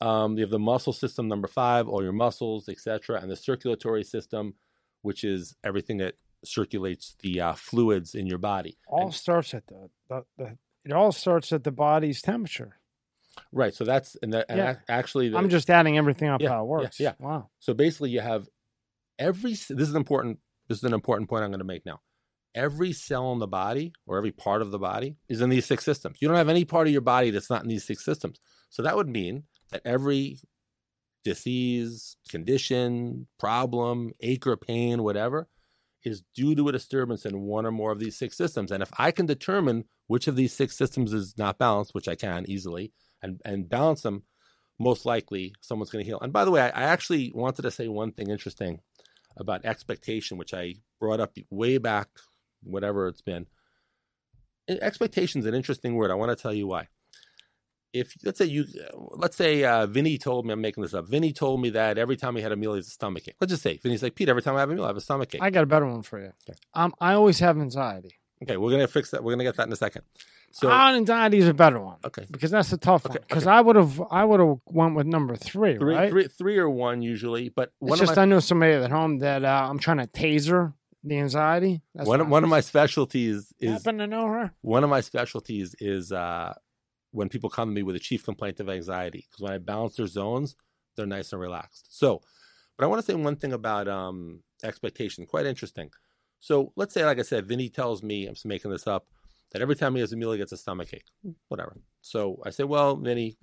Um, 0.00 0.36
you 0.36 0.42
have 0.42 0.50
the 0.50 0.58
muscle 0.58 0.92
system, 0.92 1.28
number 1.28 1.48
five, 1.48 1.88
all 1.88 2.02
your 2.02 2.12
muscles, 2.12 2.68
etc., 2.68 3.20
and 3.20 3.30
the 3.30 3.36
circulatory 3.36 4.04
system, 4.04 4.54
which 5.02 5.24
is 5.24 5.56
everything 5.64 5.98
that 5.98 6.14
circulates 6.44 7.16
the 7.22 7.40
uh, 7.40 7.52
fluids 7.54 8.14
in 8.14 8.26
your 8.26 8.38
body. 8.38 8.76
All 8.88 9.04
And- 9.06 9.14
starts 9.14 9.54
at 9.54 9.66
the, 9.66 9.88
the, 10.08 10.24
the 10.36 10.58
it 10.84 10.92
all 10.92 11.12
starts 11.12 11.52
at 11.52 11.64
the 11.64 11.70
body's 11.72 12.20
temperature. 12.20 12.78
right. 13.52 13.72
So 13.74 13.84
that's 13.84 14.16
and, 14.22 14.34
that, 14.34 14.46
and 14.50 14.58
Yeah. 14.58 14.70
ac- 14.72 14.80
actually, 14.88 15.28
the, 15.30 15.38
I'm 15.38 15.48
just 15.48 15.70
adding 15.70 15.96
everything 15.96 16.28
up 16.28 16.42
Yeah, 16.42 16.50
how 16.50 16.62
it 16.64 16.66
works. 16.66 17.00
yeah. 17.00 17.14
Wow. 17.18 17.48
So 17.60 17.72
basically, 17.72 18.10
you 18.10 18.20
have 18.20 18.46
every. 19.18 19.52
This 19.52 19.70
is 19.70 19.94
important. 19.94 20.40
This 20.68 20.78
is 20.78 20.84
an 20.84 20.92
important 20.92 21.30
point 21.30 21.44
I'm 21.44 21.50
going 21.50 21.58
to 21.60 21.64
make 21.64 21.86
now. 21.86 22.00
Every 22.54 22.92
cell 22.92 23.32
in 23.32 23.38
the 23.38 23.46
body, 23.48 23.92
or 24.06 24.16
every 24.18 24.30
part 24.32 24.60
of 24.62 24.70
the 24.70 24.78
body, 24.78 25.16
is 25.28 25.40
in 25.40 25.48
these 25.50 25.66
six 25.66 25.84
systems. 25.84 26.18
You 26.20 26.28
don't 26.28 26.36
have 26.36 26.48
any 26.48 26.64
part 26.64 26.86
of 26.86 26.92
your 26.92 27.00
body 27.02 27.30
that's 27.30 27.50
not 27.50 27.62
in 27.62 27.68
these 27.68 27.84
six 27.84 28.04
systems. 28.04 28.38
So 28.70 28.82
that 28.82 28.94
would 28.96 29.08
mean 29.08 29.44
that 29.74 29.82
every 29.84 30.38
disease, 31.24 32.16
condition, 32.28 33.26
problem, 33.40 34.12
ache 34.20 34.46
or 34.46 34.56
pain, 34.56 35.02
whatever, 35.02 35.48
is 36.04 36.22
due 36.34 36.54
to 36.54 36.68
a 36.68 36.72
disturbance 36.72 37.26
in 37.26 37.40
one 37.40 37.66
or 37.66 37.72
more 37.72 37.90
of 37.90 37.98
these 37.98 38.16
six 38.16 38.36
systems. 38.36 38.70
And 38.70 38.82
if 38.82 38.90
I 38.98 39.10
can 39.10 39.26
determine 39.26 39.84
which 40.06 40.28
of 40.28 40.36
these 40.36 40.52
six 40.52 40.76
systems 40.76 41.12
is 41.12 41.36
not 41.36 41.58
balanced, 41.58 41.94
which 41.94 42.08
I 42.08 42.14
can 42.14 42.44
easily, 42.48 42.92
and 43.20 43.40
and 43.44 43.68
balance 43.68 44.02
them, 44.02 44.22
most 44.78 45.06
likely 45.06 45.54
someone's 45.60 45.90
going 45.90 46.04
to 46.04 46.08
heal. 46.08 46.20
And 46.20 46.32
by 46.32 46.44
the 46.44 46.50
way, 46.52 46.60
I, 46.60 46.68
I 46.68 46.82
actually 46.84 47.32
wanted 47.34 47.62
to 47.62 47.70
say 47.70 47.88
one 47.88 48.12
thing 48.12 48.30
interesting 48.30 48.80
about 49.36 49.64
expectation, 49.64 50.38
which 50.38 50.54
I 50.54 50.74
brought 51.00 51.20
up 51.20 51.36
way 51.50 51.78
back, 51.78 52.08
whatever 52.62 53.08
it's 53.08 53.22
been. 53.22 53.46
Expectation 54.68 55.40
is 55.40 55.46
an 55.46 55.54
interesting 55.54 55.96
word. 55.96 56.12
I 56.12 56.14
want 56.14 56.30
to 56.30 56.40
tell 56.40 56.54
you 56.54 56.68
why. 56.68 56.88
If 57.94 58.16
let's 58.24 58.38
say 58.38 58.46
you, 58.46 58.66
let's 59.12 59.36
say 59.36 59.62
uh, 59.64 59.86
Vinny 59.86 60.18
told 60.18 60.44
me, 60.44 60.52
I'm 60.52 60.60
making 60.60 60.82
this 60.82 60.94
up. 60.94 61.06
Vinny 61.06 61.32
told 61.32 61.60
me 61.60 61.70
that 61.70 61.96
every 61.96 62.16
time 62.16 62.34
he 62.34 62.42
had 62.42 62.50
a 62.50 62.56
meal, 62.56 62.72
he 62.72 62.78
has 62.78 62.88
a 62.88 62.90
stomach 62.90 63.28
ache. 63.28 63.36
Let's 63.40 63.52
just 63.52 63.62
say 63.62 63.76
Vinny's 63.76 64.02
like 64.02 64.16
Pete. 64.16 64.28
Every 64.28 64.42
time 64.42 64.56
I 64.56 64.60
have 64.60 64.70
a 64.70 64.74
meal, 64.74 64.84
I 64.84 64.88
have 64.88 64.96
a 64.96 65.00
stomach 65.00 65.32
ache. 65.34 65.40
I 65.40 65.50
got 65.50 65.62
a 65.62 65.66
better 65.66 65.86
one 65.86 66.02
for 66.02 66.18
you. 66.18 66.32
Okay. 66.48 66.58
Um, 66.74 66.92
I 67.00 67.14
always 67.14 67.38
have 67.38 67.56
anxiety. 67.56 68.16
okay, 68.42 68.56
we're 68.56 68.72
gonna 68.72 68.88
fix 68.88 69.12
that. 69.12 69.22
We're 69.22 69.32
gonna 69.32 69.44
get 69.44 69.56
that 69.56 69.68
in 69.68 69.72
a 69.72 69.76
second. 69.76 70.02
So 70.50 70.68
ah, 70.70 70.94
anxiety 70.94 71.38
is 71.38 71.48
a 71.48 71.54
better 71.54 71.80
one 71.80 71.96
okay, 72.04 72.26
because 72.30 72.52
that's 72.52 72.72
a 72.72 72.76
tough 72.76 73.08
one. 73.08 73.18
Because 73.28 73.44
okay. 73.44 73.56
I 73.56 73.60
would 73.60 73.74
have, 73.74 74.00
I 74.10 74.24
would 74.24 74.38
have 74.38 74.58
went 74.66 74.94
with 74.94 75.06
number 75.06 75.34
three, 75.34 75.76
three, 75.76 75.94
right? 75.94 76.10
three, 76.10 76.28
three 76.28 76.58
or 76.58 76.70
one 76.70 77.02
usually, 77.02 77.48
but 77.48 77.72
It's 77.82 77.98
just 77.98 78.16
my 78.16 78.22
I 78.22 78.24
know 78.24 78.38
somebody 78.38 78.72
at 78.72 78.90
home 78.90 79.18
that 79.18 79.44
uh, 79.44 79.66
I'm 79.68 79.78
trying 79.80 79.98
to 79.98 80.06
taser 80.06 80.72
the 81.02 81.18
anxiety. 81.18 81.82
That's 81.94 82.08
one, 82.08 82.20
of- 82.20 82.28
one 82.28 82.44
of 82.44 82.50
my 82.50 82.60
specialties 82.60 83.52
is 83.58 83.72
happen 83.72 83.98
to 83.98 84.06
know 84.06 84.26
her. 84.26 84.52
one 84.62 84.84
of 84.84 84.90
my 84.90 85.00
specialties 85.00 85.74
is 85.80 86.12
uh, 86.12 86.54
when 87.14 87.28
people 87.28 87.48
come 87.48 87.68
to 87.68 87.74
me 87.74 87.84
with 87.84 87.94
a 87.94 88.00
chief 88.00 88.24
complaint 88.24 88.58
of 88.58 88.68
anxiety 88.68 89.24
because 89.30 89.40
when 89.40 89.52
I 89.52 89.58
balance 89.58 89.94
their 89.96 90.08
zones, 90.08 90.56
they're 90.96 91.06
nice 91.06 91.32
and 91.32 91.40
relaxed. 91.40 91.96
So, 91.96 92.20
but 92.76 92.84
I 92.84 92.88
want 92.88 93.00
to 93.00 93.06
say 93.06 93.14
one 93.14 93.36
thing 93.36 93.52
about 93.52 93.86
um, 93.86 94.40
expectation. 94.64 95.24
Quite 95.24 95.46
interesting. 95.46 95.90
So 96.40 96.72
let's 96.74 96.92
say, 96.92 97.04
like 97.04 97.20
I 97.20 97.22
said, 97.22 97.46
Vinny 97.46 97.68
tells 97.68 98.02
me 98.02 98.26
I'm 98.26 98.34
just 98.34 98.46
making 98.46 98.72
this 98.72 98.88
up 98.88 99.06
that 99.52 99.62
every 99.62 99.76
time 99.76 99.94
he 99.94 100.00
has 100.00 100.12
a 100.12 100.16
meal, 100.16 100.32
he 100.32 100.38
gets 100.38 100.50
a 100.50 100.56
stomach 100.56 100.92
ache. 100.92 101.06
Whatever. 101.48 101.76
So 102.02 102.42
I 102.44 102.50
say, 102.50 102.64
well, 102.64 102.96
Vinny, 102.96 103.38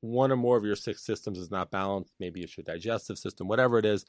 one 0.00 0.32
or 0.32 0.36
more 0.36 0.56
of 0.56 0.64
your 0.64 0.74
six 0.74 1.04
systems 1.04 1.38
is 1.38 1.50
not 1.50 1.70
balanced. 1.70 2.12
Maybe 2.18 2.42
it's 2.42 2.56
your 2.56 2.64
digestive 2.64 3.18
system, 3.18 3.46
whatever 3.46 3.78
it 3.78 3.86
is. 3.86 4.04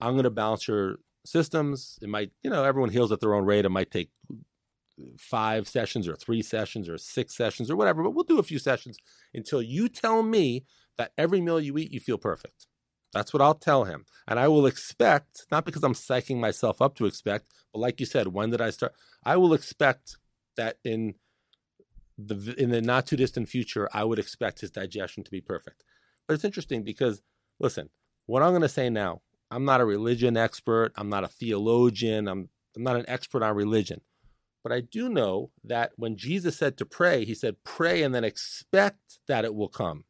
I'm 0.00 0.14
going 0.14 0.24
to 0.24 0.30
balance 0.30 0.66
your 0.66 0.96
systems. 1.24 2.00
It 2.02 2.08
might, 2.08 2.32
you 2.42 2.50
know, 2.50 2.64
everyone 2.64 2.90
heals 2.90 3.12
at 3.12 3.20
their 3.20 3.34
own 3.34 3.44
rate. 3.44 3.64
It 3.64 3.70
might 3.70 3.92
take 3.92 4.10
five 5.18 5.68
sessions 5.68 6.08
or 6.08 6.16
three 6.16 6.42
sessions 6.42 6.88
or 6.88 6.98
six 6.98 7.36
sessions 7.36 7.70
or 7.70 7.76
whatever, 7.76 8.02
but 8.02 8.10
we'll 8.10 8.24
do 8.24 8.38
a 8.38 8.44
few 8.44 8.58
sessions 8.58 8.96
until 9.32 9.60
you 9.60 9.88
tell 9.88 10.22
me 10.22 10.64
that 10.98 11.12
every 11.18 11.40
meal 11.40 11.60
you 11.60 11.76
eat, 11.78 11.90
you 11.90 12.00
feel 12.00 12.18
perfect. 12.18 12.66
That's 13.12 13.32
what 13.32 13.42
I'll 13.42 13.54
tell 13.54 13.84
him. 13.84 14.04
And 14.26 14.38
I 14.38 14.48
will 14.48 14.66
expect, 14.66 15.46
not 15.50 15.64
because 15.64 15.84
I'm 15.84 15.94
psyching 15.94 16.38
myself 16.38 16.82
up 16.82 16.96
to 16.96 17.06
expect, 17.06 17.46
but 17.72 17.78
like 17.78 18.00
you 18.00 18.06
said, 18.06 18.28
when 18.28 18.50
did 18.50 18.60
I 18.60 18.70
start? 18.70 18.94
I 19.24 19.36
will 19.36 19.54
expect 19.54 20.16
that 20.56 20.78
in 20.84 21.14
the 22.18 22.54
in 22.58 22.70
the 22.70 22.80
not 22.80 23.06
too 23.06 23.16
distant 23.16 23.48
future, 23.48 23.88
I 23.92 24.04
would 24.04 24.18
expect 24.18 24.60
his 24.60 24.70
digestion 24.70 25.24
to 25.24 25.30
be 25.30 25.40
perfect. 25.40 25.84
But 26.26 26.34
it's 26.34 26.44
interesting 26.44 26.82
because 26.82 27.22
listen, 27.58 27.88
what 28.26 28.42
I'm 28.42 28.50
going 28.50 28.62
to 28.62 28.68
say 28.68 28.90
now, 28.90 29.22
I'm 29.50 29.64
not 29.64 29.80
a 29.80 29.84
religion 29.84 30.36
expert, 30.36 30.92
I'm 30.96 31.08
not 31.08 31.24
a 31.24 31.28
theologian, 31.28 32.28
I'm 32.28 32.48
I'm 32.76 32.82
not 32.82 32.96
an 32.96 33.04
expert 33.08 33.42
on 33.42 33.54
religion. 33.54 34.00
But 34.64 34.72
I 34.72 34.80
do 34.80 35.08
know 35.10 35.50
that 35.62 35.92
when 35.96 36.16
Jesus 36.16 36.56
said 36.56 36.78
to 36.78 36.86
pray, 36.86 37.24
he 37.24 37.34
said, 37.34 37.62
pray 37.62 38.02
and 38.02 38.14
then 38.14 38.24
expect 38.24 39.20
that 39.28 39.44
it 39.44 39.54
will 39.54 39.68
come. 39.68 40.04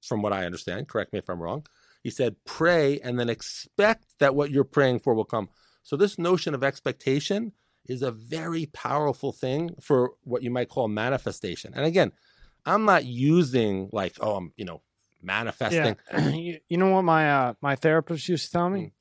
From 0.00 0.22
what 0.22 0.32
I 0.32 0.46
understand, 0.46 0.86
correct 0.86 1.12
me 1.12 1.18
if 1.18 1.28
I'm 1.28 1.42
wrong. 1.42 1.66
He 2.04 2.10
said, 2.10 2.36
pray 2.46 3.00
and 3.00 3.18
then 3.18 3.28
expect 3.28 4.04
that 4.20 4.36
what 4.36 4.52
you're 4.52 4.62
praying 4.62 5.00
for 5.00 5.12
will 5.12 5.24
come. 5.24 5.48
So, 5.82 5.96
this 5.96 6.16
notion 6.18 6.54
of 6.54 6.62
expectation 6.62 7.52
is 7.86 8.02
a 8.02 8.12
very 8.12 8.66
powerful 8.66 9.32
thing 9.32 9.74
for 9.80 10.12
what 10.22 10.44
you 10.44 10.50
might 10.50 10.68
call 10.68 10.86
manifestation. 10.86 11.72
And 11.74 11.84
again, 11.84 12.12
I'm 12.64 12.84
not 12.84 13.04
using 13.04 13.88
like, 13.92 14.16
oh, 14.20 14.36
I'm, 14.36 14.52
you 14.56 14.64
know, 14.64 14.82
manifesting. 15.22 15.96
Yeah. 16.12 16.28
you, 16.34 16.58
you 16.68 16.76
know 16.76 16.90
what 16.90 17.02
my 17.02 17.30
uh, 17.30 17.54
my 17.60 17.74
therapist 17.74 18.28
used 18.28 18.46
to 18.46 18.52
tell 18.52 18.70
me? 18.70 18.80
Mm. 18.80 18.92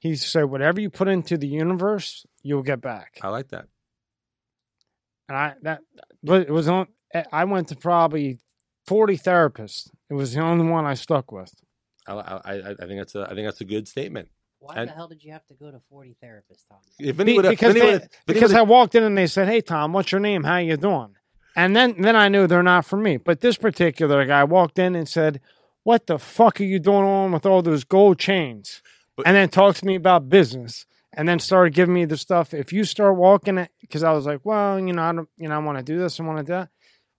He 0.00 0.16
said, 0.16 0.44
"Whatever 0.44 0.80
you 0.80 0.90
put 0.90 1.08
into 1.08 1.38
the 1.38 1.46
universe, 1.46 2.26
you'll 2.42 2.62
get 2.62 2.80
back." 2.80 3.18
I 3.22 3.28
like 3.28 3.48
that. 3.48 3.68
And 5.28 5.36
I 5.38 5.54
that 5.62 5.80
but 6.22 6.42
it 6.42 6.50
was 6.50 6.68
on. 6.68 6.86
Eh, 7.14 7.24
I 7.32 7.44
went 7.44 7.68
to 7.68 7.76
probably 7.76 8.38
forty 8.86 9.16
therapists. 9.16 9.88
It 10.10 10.14
was 10.14 10.34
the 10.34 10.40
only 10.40 10.66
one 10.68 10.84
I 10.84 10.94
stuck 10.94 11.32
with. 11.32 11.52
I, 12.06 12.12
I, 12.14 12.36
I 12.54 12.70
I 12.70 12.74
think 12.86 12.98
that's 13.00 13.14
a 13.14 13.22
I 13.30 13.34
think 13.34 13.46
that's 13.46 13.60
a 13.60 13.64
good 13.64 13.86
statement. 13.88 14.28
Why 14.58 14.74
And- 14.76 14.90
the 14.90 14.94
hell 14.94 15.08
did 15.08 15.22
you 15.24 15.32
have 15.32 15.44
to 15.46 15.54
go 15.54 15.72
to 15.72 15.80
40 15.90 16.16
therapists, 16.22 16.68
Tom? 16.68 16.78
If 17.00 17.06
Be- 17.16 17.24
Vinny 17.24 17.34
would 17.36 17.44
have, 17.46 17.52
because 17.52 17.74
they- 17.74 17.80
would've- 17.80 18.08
because 18.26 18.42
would've- 18.52 18.56
I 18.58 18.62
walked 18.62 18.94
in 18.94 19.02
and 19.02 19.18
they 19.18 19.26
said, 19.26 19.48
"Hey 19.48 19.60
Tom, 19.60 19.92
what's 19.92 20.12
your 20.12 20.20
name? 20.20 20.44
How 20.44 20.58
you 20.58 20.76
doing?" 20.76 21.14
And 21.56 21.74
then 21.76 22.00
then 22.00 22.14
I 22.16 22.28
knew 22.28 22.46
they're 22.46 22.62
not 22.62 22.84
for 22.84 22.96
me. 22.96 23.16
But 23.16 23.40
this 23.40 23.56
particular 23.56 24.24
guy 24.24 24.44
walked 24.44 24.78
in 24.78 24.94
and 24.94 25.08
said, 25.08 25.40
"What 25.82 26.06
the 26.06 26.18
fuck 26.18 26.60
are 26.60 26.64
you 26.64 26.78
doing 26.78 27.04
on 27.04 27.32
with 27.32 27.44
all 27.46 27.62
those 27.62 27.84
gold 27.84 28.18
chains?" 28.18 28.82
But- 29.16 29.26
and 29.26 29.36
then 29.36 29.48
talked 29.48 29.78
to 29.80 29.86
me 29.86 29.94
about 29.96 30.28
business. 30.28 30.86
And 31.14 31.28
then 31.28 31.38
started 31.38 31.74
giving 31.74 31.94
me 31.94 32.06
the 32.06 32.16
stuff. 32.16 32.54
If 32.54 32.72
you 32.72 32.84
start 32.84 33.16
walking, 33.16 33.58
it 33.58 33.70
because 33.80 34.02
I 34.02 34.12
was 34.12 34.24
like, 34.24 34.40
well, 34.44 34.80
you 34.80 34.94
know, 34.94 35.02
I 35.02 35.12
don't, 35.12 35.28
you 35.36 35.48
know, 35.48 35.54
I 35.54 35.58
want 35.58 35.78
to 35.78 35.84
do 35.84 35.98
this, 35.98 36.18
I 36.18 36.22
want 36.22 36.38
to 36.38 36.44
do 36.44 36.52
that. 36.52 36.70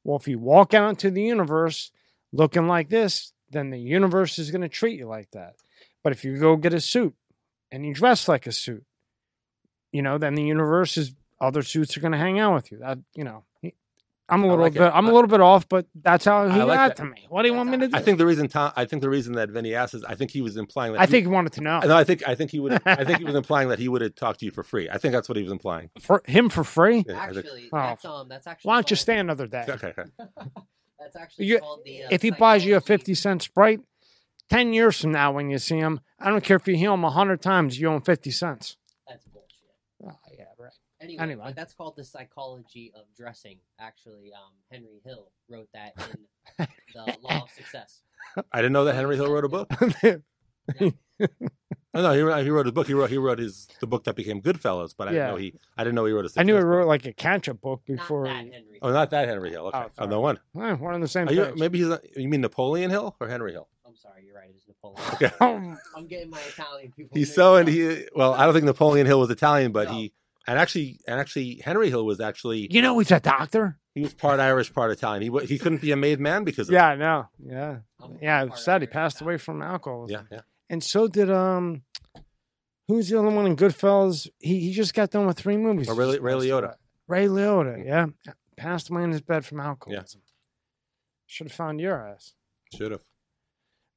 Well, 0.03 0.17
if 0.17 0.27
you 0.27 0.39
walk 0.39 0.73
out 0.73 0.89
into 0.89 1.11
the 1.11 1.21
universe 1.21 1.91
looking 2.31 2.67
like 2.67 2.89
this, 2.89 3.33
then 3.51 3.69
the 3.69 3.79
universe 3.79 4.39
is 4.39 4.51
going 4.51 4.61
to 4.61 4.69
treat 4.69 4.97
you 4.97 5.07
like 5.07 5.29
that. 5.31 5.55
But 6.03 6.11
if 6.11 6.25
you 6.25 6.37
go 6.37 6.55
get 6.57 6.73
a 6.73 6.81
suit 6.81 7.13
and 7.71 7.85
you 7.85 7.93
dress 7.93 8.27
like 8.27 8.47
a 8.47 8.51
suit, 8.51 8.83
you 9.91 10.01
know, 10.01 10.17
then 10.17 10.33
the 10.33 10.43
universe 10.43 10.97
is 10.97 11.13
other 11.39 11.61
suits 11.61 11.95
are 11.95 12.01
going 12.01 12.13
to 12.13 12.17
hang 12.17 12.39
out 12.39 12.55
with 12.55 12.71
you. 12.71 12.79
That 12.79 12.97
you 13.13 13.23
know, 13.23 13.43
I'm 14.29 14.43
a 14.43 14.47
little 14.47 14.61
like 14.63 14.75
it. 14.75 14.79
bit, 14.79 14.91
I'm 14.93 15.05
a 15.05 15.09
I- 15.09 15.13
little 15.13 15.27
bit 15.29 15.41
off, 15.41 15.67
but 15.67 15.85
that's 15.95 16.25
how 16.25 16.47
he 16.47 16.59
I 16.61 16.63
like 16.63 16.77
got 16.77 16.87
that. 16.89 16.97
to 16.97 17.05
me. 17.05 17.25
What 17.29 17.41
do 17.43 17.49
you 17.49 17.53
want 17.55 17.69
me 17.69 17.77
to 17.79 17.87
do? 17.89 17.95
I 17.97 18.01
think 18.01 18.17
the 18.17 18.25
reason 18.25 18.47
Tom, 18.47 18.71
I 18.75 18.85
think 18.85 19.01
the 19.01 19.09
reason 19.09 19.33
that 19.33 19.49
Vinny 19.49 19.75
asked 19.75 19.93
is 19.93 20.03
I 20.05 20.15
think 20.15 20.31
he 20.31 20.41
was 20.41 20.55
implying 20.55 20.93
that 20.93 20.99
I 21.01 21.05
he- 21.05 21.11
think 21.11 21.25
he 21.25 21.27
wanted 21.31 21.51
to 21.53 21.61
know 21.61 21.79
no, 21.81 21.95
I 21.95 22.03
think 22.05 22.27
I 22.27 22.33
think 22.35 22.49
he 22.51 22.59
would 22.59 22.73
I 22.85 23.03
think 23.03 23.19
he 23.19 23.25
was 23.25 23.35
implying 23.35 23.67
that 23.69 23.79
he 23.79 23.89
would 23.89 24.01
have 24.01 24.15
talked 24.15 24.39
to 24.39 24.45
you 24.45 24.51
for 24.51 24.63
free. 24.63 24.89
I 24.89 24.97
think 24.97 25.13
that's 25.13 25.27
what 25.27 25.35
he 25.35 25.43
was 25.43 25.51
implying. 25.51 25.89
for 25.99 26.21
him 26.25 26.49
for 26.49 26.63
free. 26.63 27.03
Yeah, 27.07 27.19
I 27.21 27.25
think- 27.33 27.37
Actually, 27.45 27.69
Oh. 27.73 27.77
that's 27.77 28.05
um, 28.05 28.29
that's 28.29 28.47
actually. 28.47 28.69
Why 28.69 28.75
don't 28.75 28.89
you 28.89 28.95
stay 28.95 29.17
another 29.19 29.45
day? 29.47 29.65
Okay, 29.67 29.87
okay. 29.97 30.03
That's 30.99 31.17
actually 31.17 31.47
You- 31.47 31.59
called 31.59 31.81
the. 31.83 32.03
Uh, 32.03 32.07
If 32.11 32.21
he 32.21 32.31
buys 32.31 32.63
you 32.63 32.77
a 32.77 32.81
50 32.81 33.13
cent 33.15 33.41
Sprite, 33.41 33.81
10 34.49 34.71
years 34.71 35.01
from 35.01 35.11
now 35.11 35.33
when 35.33 35.49
you 35.49 35.57
see 35.59 35.77
him, 35.77 35.99
I 36.17 36.29
don't 36.29 36.41
care 36.43 36.55
if 36.55 36.65
you 36.65 36.77
heal 36.77 36.93
him 36.93 37.01
100 37.01 37.41
times, 37.41 37.77
you 37.77 37.89
owe 37.89 37.95
him 37.97 38.01
50 38.03 38.31
cents. 38.31 38.77
That's 39.05 39.25
bullshit. 39.25 39.49
Oh, 40.05 40.11
yeah, 40.37 40.45
right. 40.57 40.71
Anyway, 41.03 41.21
Anyway. 41.21 41.43
but 41.47 41.55
that's 41.55 41.73
called 41.73 41.95
the 41.97 42.03
psychology 42.03 42.91
of 42.95 43.03
dressing. 43.15 43.57
Actually, 43.79 44.31
um, 44.33 44.53
Henry 44.71 45.01
Hill 45.05 45.31
wrote 45.49 45.67
that 45.73 45.93
in 46.57 46.67
the 46.95 47.17
Law 47.21 47.43
of 47.43 47.49
Success. 47.51 48.01
I 48.51 48.57
didn't 48.57 48.73
know 48.73 48.85
that 48.85 48.95
Henry 48.95 49.15
Hill 49.17 49.29
wrote 49.31 49.45
a 49.45 49.49
book. 49.49 49.69
Oh, 51.95 52.01
no, 52.01 52.11
he 52.13 52.21
wrote, 52.21 52.43
he 52.43 52.49
wrote 52.49 52.65
a 52.65 52.71
book. 52.71 52.87
He 52.87 52.95
wrote 52.95 53.11
he 53.11 53.19
wrote 53.19 53.37
his 53.37 53.67
the 53.79 53.85
book 53.85 54.03
that 54.05 54.15
became 54.15 54.41
Goodfellas, 54.41 54.95
but 54.97 55.07
I 55.09 55.11
Yeah. 55.11 55.17
didn't 55.27 55.31
know 55.33 55.37
he 55.37 55.53
I 55.77 55.83
didn't 55.83 55.93
know 55.95 56.05
he 56.05 56.11
wrote 56.11 56.25
a 56.25 56.39
I 56.39 56.41
knew 56.41 56.55
he 56.55 56.61
wrote 56.63 56.81
book. 56.81 56.87
like 56.87 57.05
a 57.05 57.13
catch-up 57.13 57.61
book 57.61 57.83
before. 57.85 58.25
Not 58.25 58.33
that 58.33 58.45
he- 58.45 58.51
Henry. 58.51 58.79
Oh, 58.81 58.91
not 58.91 59.09
that 59.11 59.27
Henry 59.27 59.51
Hill. 59.51 59.67
Okay. 59.67 59.77
Oh, 59.77 59.83
Oh, 59.85 59.89
sorry. 59.95 60.09
no 60.09 60.19
one. 60.19 60.39
Eh, 60.59 60.73
we're 60.73 60.91
on 60.91 61.01
the 61.01 61.07
same 61.07 61.27
Are 61.29 61.33
you, 61.33 61.45
page. 61.45 61.55
maybe 61.55 61.77
he's 61.77 61.87
not, 61.89 62.17
you 62.17 62.27
mean 62.27 62.41
Napoleon 62.41 62.89
Hill 62.89 63.15
or 63.19 63.27
Henry 63.27 63.51
Hill? 63.51 63.67
I'm 63.85 63.95
sorry, 63.95 64.23
you're 64.25 64.33
right. 64.35 64.49
It 64.49 64.55
was 64.55 64.67
Napoleon. 64.67 65.13
Okay. 65.13 65.75
I'm 65.95 66.07
getting 66.07 66.31
my 66.31 66.41
Italian 66.49 66.91
people. 66.93 67.15
He's 67.15 67.31
so 67.33 67.57
and 67.57 67.67
he 67.69 68.07
well, 68.15 68.33
I 68.33 68.45
don't 68.45 68.53
think 68.55 68.65
Napoleon 68.65 69.05
Hill 69.05 69.19
was 69.19 69.29
Italian, 69.29 69.71
but 69.71 69.87
No. 69.89 69.93
he 69.93 70.13
and 70.47 70.59
actually 70.59 70.99
and 71.07 71.19
actually 71.19 71.61
Henry 71.63 71.89
Hill 71.89 72.05
was 72.05 72.19
actually 72.19 72.67
you 72.71 72.81
know 72.81 72.97
he's 72.99 73.11
a 73.11 73.19
doctor? 73.19 73.77
he 73.95 74.01
was 74.01 74.13
part 74.13 74.39
Irish, 74.39 74.73
part 74.73 74.91
Italian. 74.91 75.21
He 75.21 75.29
wa- 75.29 75.41
he 75.41 75.59
couldn't 75.59 75.81
be 75.81 75.91
a 75.91 75.95
made 75.95 76.19
man 76.19 76.43
because 76.43 76.67
of 76.69 76.73
Yeah, 76.73 76.87
I 76.87 76.95
know. 76.95 77.27
Yeah. 77.45 77.77
Yeah, 78.21 78.41
I'm 78.41 78.51
it 78.51 78.81
he 78.81 78.87
passed 78.87 79.21
away 79.21 79.37
from 79.37 79.61
alcoholism. 79.61 80.27
yeah, 80.31 80.37
yeah. 80.37 80.41
And 80.69 80.83
so 80.83 81.07
did, 81.07 81.29
um, 81.29 81.83
who's 82.87 83.09
the 83.09 83.19
other 83.19 83.29
one 83.29 83.45
in 83.45 83.55
Goodfellas? 83.55 84.27
He, 84.39 84.59
he 84.61 84.73
just 84.73 84.93
got 84.95 85.11
done 85.11 85.27
with 85.27 85.37
three 85.37 85.57
movies. 85.57 85.87
Oh, 85.89 85.95
Ray- 85.95 86.17
Ray 86.17 86.33
Liotta. 86.33 86.75
Ray 87.07 87.27
Liotta, 87.27 87.85
yeah. 87.85 88.07
Passed 88.57 88.89
away 88.89 89.03
in 89.03 89.11
his 89.11 89.21
bed 89.21 89.45
from 89.45 89.59
alcoholism. 89.59 90.21
Should 91.27 91.47
have 91.47 91.55
found 91.55 91.79
your 91.79 91.95
ass. 92.07 92.33
Should 92.75 92.91
have. 92.91 93.01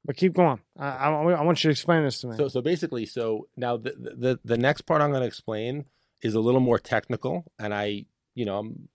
But 0.05 0.15
keep 0.15 0.33
going. 0.33 0.59
I, 0.77 0.87
I, 0.87 1.09
I 1.11 1.41
want 1.43 1.63
you 1.63 1.69
to 1.69 1.71
explain 1.71 2.03
this 2.03 2.21
to 2.21 2.27
me. 2.27 2.37
So 2.37 2.47
so 2.47 2.61
basically, 2.61 3.05
so 3.05 3.47
now 3.57 3.77
the 3.77 3.91
the 3.97 4.39
the 4.45 4.57
next 4.57 4.81
part 4.81 5.01
I'm 5.01 5.09
going 5.09 5.21
to 5.21 5.27
explain 5.27 5.85
is 6.21 6.35
a 6.35 6.39
little 6.39 6.59
more 6.59 6.79
technical, 6.79 7.45
and 7.59 7.73
I 7.73 8.05
you 8.35 8.45
know 8.45 8.57
I'm, 8.59 8.89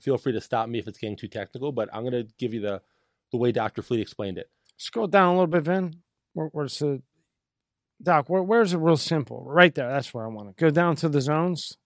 feel 0.00 0.18
free 0.18 0.32
to 0.32 0.40
stop 0.40 0.68
me 0.68 0.78
if 0.78 0.88
it's 0.88 0.98
getting 0.98 1.16
too 1.16 1.28
technical, 1.28 1.72
but 1.72 1.88
I'm 1.92 2.02
going 2.02 2.24
to 2.24 2.32
give 2.38 2.54
you 2.54 2.60
the 2.60 2.82
the 3.32 3.38
way 3.38 3.52
Dr. 3.52 3.82
Fleet 3.82 4.00
explained 4.00 4.38
it. 4.38 4.50
Scroll 4.76 5.06
down 5.06 5.28
a 5.28 5.32
little 5.32 5.46
bit, 5.46 5.64
Vin. 5.64 5.96
Where, 6.32 6.46
where's 6.52 6.78
the 6.78 7.02
Doc? 8.02 8.28
Where, 8.28 8.42
where's 8.42 8.72
it 8.72 8.78
real 8.78 8.96
simple? 8.96 9.44
Right 9.44 9.74
there. 9.74 9.88
That's 9.88 10.14
where 10.14 10.24
I 10.24 10.28
want 10.28 10.56
to 10.56 10.60
go 10.60 10.70
down 10.70 10.96
to 10.96 11.08
the 11.08 11.20
zones. 11.20 11.76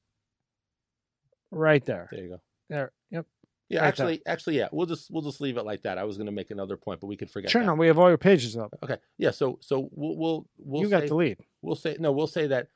Right 1.50 1.84
there. 1.84 2.08
There 2.10 2.22
you 2.22 2.28
go. 2.30 2.40
There. 2.68 2.92
Yep. 3.10 3.26
Yeah, 3.68 3.80
Right 3.80 3.88
actually, 3.88 4.22
actually, 4.26 4.58
yeah. 4.58 4.68
We'll 4.70 4.86
just 4.86 5.10
we'll 5.10 5.22
just 5.22 5.40
leave 5.40 5.56
it 5.56 5.64
like 5.64 5.82
that. 5.82 5.96
I 5.96 6.04
was 6.04 6.18
going 6.18 6.26
to 6.26 6.32
make 6.32 6.50
another 6.50 6.76
point, 6.76 7.00
but 7.00 7.06
we 7.06 7.16
could 7.16 7.30
forget. 7.30 7.50
Sure. 7.50 7.62
that. 7.62 7.66
No, 7.66 7.74
we 7.74 7.86
have 7.86 7.98
all 7.98 8.08
your 8.08 8.18
pages 8.18 8.56
up. 8.56 8.74
Okay. 8.82 8.96
Yeah. 9.16 9.30
So 9.30 9.58
so 9.62 9.88
we'll 9.92 10.16
we'll 10.16 10.46
we'll 10.58 10.82
you 10.82 10.88
say, 10.88 11.00
got 11.00 11.08
the 11.08 11.14
lead. 11.14 11.38
we'll 11.62 11.76
say 11.76 11.96
no. 11.98 12.12
We'll 12.12 12.26
say 12.26 12.48
that 12.48 12.68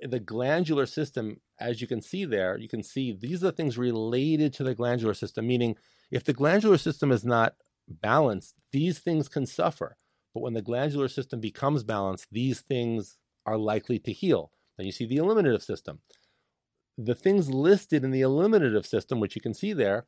the 0.00 0.20
glandular 0.20 0.86
system, 0.86 1.40
as 1.58 1.80
you 1.80 1.86
can 1.86 2.00
see 2.00 2.24
there, 2.24 2.58
you 2.58 2.68
can 2.68 2.82
see 2.82 3.12
these 3.12 3.42
are 3.42 3.46
the 3.46 3.52
things 3.52 3.78
related 3.78 4.52
to 4.54 4.64
the 4.64 4.74
glandular 4.74 5.14
system. 5.14 5.46
Meaning, 5.46 5.76
if 6.10 6.24
the 6.24 6.32
glandular 6.32 6.78
system 6.78 7.10
is 7.10 7.24
not 7.24 7.54
balanced, 7.88 8.54
these 8.72 8.98
things 8.98 9.28
can 9.28 9.46
suffer. 9.46 9.96
But 10.34 10.40
when 10.40 10.54
the 10.54 10.62
glandular 10.62 11.08
system 11.08 11.40
becomes 11.40 11.84
balanced, 11.84 12.28
these 12.30 12.60
things 12.60 13.18
are 13.44 13.58
likely 13.58 13.98
to 14.00 14.12
heal. 14.12 14.50
Then 14.76 14.86
you 14.86 14.92
see 14.92 15.06
the 15.06 15.16
eliminative 15.16 15.62
system. 15.62 16.00
The 16.96 17.14
things 17.14 17.50
listed 17.50 18.04
in 18.04 18.10
the 18.10 18.20
eliminative 18.20 18.86
system, 18.86 19.20
which 19.20 19.34
you 19.34 19.42
can 19.42 19.54
see 19.54 19.72
there, 19.72 20.06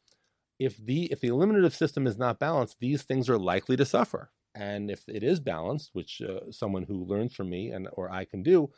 if 0.58 0.76
the 0.76 1.04
if 1.10 1.20
the 1.20 1.28
eliminative 1.28 1.74
system 1.74 2.06
is 2.06 2.16
not 2.16 2.38
balanced, 2.38 2.78
these 2.78 3.02
things 3.02 3.28
are 3.28 3.38
likely 3.38 3.76
to 3.76 3.84
suffer. 3.84 4.30
And 4.54 4.90
if 4.90 5.08
it 5.08 5.24
is 5.24 5.40
balanced, 5.40 5.90
which 5.94 6.22
uh, 6.22 6.50
someone 6.52 6.84
who 6.84 7.04
learns 7.04 7.34
from 7.34 7.50
me 7.50 7.70
and 7.70 7.88
or 7.92 8.10
I 8.10 8.24
can 8.24 8.42
do, 8.42 8.70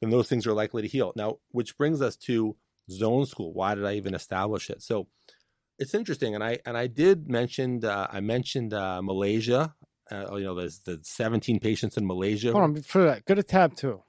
then 0.00 0.10
those 0.10 0.28
things 0.28 0.46
are 0.46 0.52
likely 0.52 0.82
to 0.82 0.88
heal. 0.88 1.12
Now, 1.16 1.38
which 1.50 1.76
brings 1.76 2.02
us 2.02 2.16
to 2.16 2.56
zone 2.90 3.26
school. 3.26 3.52
Why 3.52 3.74
did 3.74 3.84
I 3.84 3.94
even 3.94 4.14
establish 4.14 4.70
it? 4.70 4.82
So 4.82 5.08
it's 5.78 5.94
interesting, 5.94 6.34
and 6.34 6.44
I 6.44 6.58
and 6.64 6.76
I 6.76 6.86
did 6.86 7.28
mention 7.28 7.84
uh, 7.84 8.06
I 8.10 8.20
mentioned 8.20 8.74
uh, 8.74 9.02
Malaysia. 9.02 9.74
Uh, 10.10 10.36
you 10.36 10.44
know, 10.44 10.54
there's 10.54 10.80
the 10.80 11.00
17 11.02 11.60
patients 11.60 11.96
in 11.96 12.06
Malaysia. 12.06 12.52
Hold 12.52 12.64
on, 12.64 12.72
before 12.74 13.04
that, 13.04 13.24
go 13.24 13.34
to 13.34 13.42
tab 13.42 13.74
two. 13.74 14.02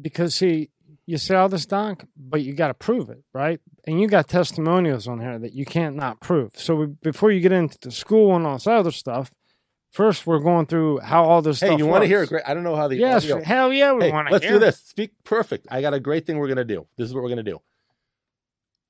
Because 0.00 0.34
see, 0.34 0.70
you 1.06 1.18
say 1.18 1.34
all 1.34 1.48
this, 1.48 1.66
Doc, 1.66 2.04
but 2.16 2.42
you 2.42 2.54
got 2.54 2.68
to 2.68 2.74
prove 2.74 3.10
it, 3.10 3.22
right? 3.34 3.60
And 3.86 4.00
you 4.00 4.08
got 4.08 4.28
testimonials 4.28 5.06
on 5.06 5.20
here 5.20 5.38
that 5.38 5.52
you 5.52 5.66
can't 5.66 5.94
not 5.94 6.20
prove. 6.20 6.52
So 6.56 6.74
we, 6.74 6.86
before 6.86 7.30
you 7.30 7.40
get 7.40 7.52
into 7.52 7.78
the 7.80 7.90
school 7.90 8.34
and 8.34 8.46
all 8.46 8.54
this 8.54 8.66
other 8.66 8.90
stuff, 8.90 9.30
first 9.92 10.26
we're 10.26 10.40
going 10.40 10.66
through 10.66 10.98
how 10.98 11.24
all 11.24 11.40
this 11.42 11.60
Hey, 11.60 11.68
stuff. 11.68 11.78
you 11.78 11.86
want 11.86 12.02
to 12.02 12.08
hear 12.08 12.22
a 12.22 12.26
great? 12.26 12.42
I 12.46 12.52
don't 12.54 12.64
know 12.64 12.74
how 12.76 12.88
the 12.88 12.96
Yes, 12.96 13.24
audio- 13.24 13.42
hell 13.44 13.72
yeah, 13.72 13.92
we 13.92 14.04
Hey, 14.04 14.10
want 14.12 14.26
to 14.26 14.30
hear. 14.30 14.32
let's 14.32 14.44
hear. 14.44 14.52
do 14.54 14.58
this. 14.58 14.78
Speak 14.82 15.12
perfect. 15.24 15.66
I 15.70 15.80
got 15.80 15.94
a 15.94 16.00
great 16.00 16.26
thing 16.26 16.38
we're 16.38 16.48
gonna 16.48 16.64
do. 16.64 16.86
This 16.96 17.06
is 17.08 17.14
what 17.14 17.22
we're 17.22 17.28
gonna 17.30 17.42
do. 17.44 17.60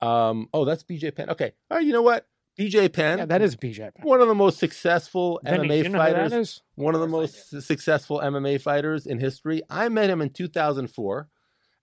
Um. 0.01 0.49
Oh, 0.53 0.65
that's 0.65 0.83
BJ 0.83 1.15
Penn. 1.15 1.29
Okay. 1.29 1.53
All 1.71 1.77
right. 1.77 1.85
You 1.85 1.93
know 1.93 2.01
what? 2.01 2.27
BJ 2.59 2.91
Penn. 2.91 3.19
Yeah, 3.19 3.25
that 3.25 3.41
is 3.41 3.55
BJ. 3.55 3.89
one 4.03 4.21
of 4.21 4.27
the 4.27 4.35
most 4.35 4.59
successful 4.59 5.39
Vinny, 5.43 5.67
MMA 5.69 5.77
you 5.77 5.83
know 5.85 5.89
who 5.91 5.97
fighters. 5.97 6.31
that 6.31 6.39
is? 6.39 6.61
one 6.75 6.93
of 6.93 6.99
the 7.01 7.05
Of 7.05 7.11
course 7.11 7.51
most 7.53 7.67
successful 7.67 8.19
MMA 8.19 8.61
fighters 8.61 9.05
in 9.07 9.17
history. 9.19 9.61
I 9.69 9.89
met 9.89 10.09
him 10.09 10.21
in 10.21 10.29
2004, 10.29 11.29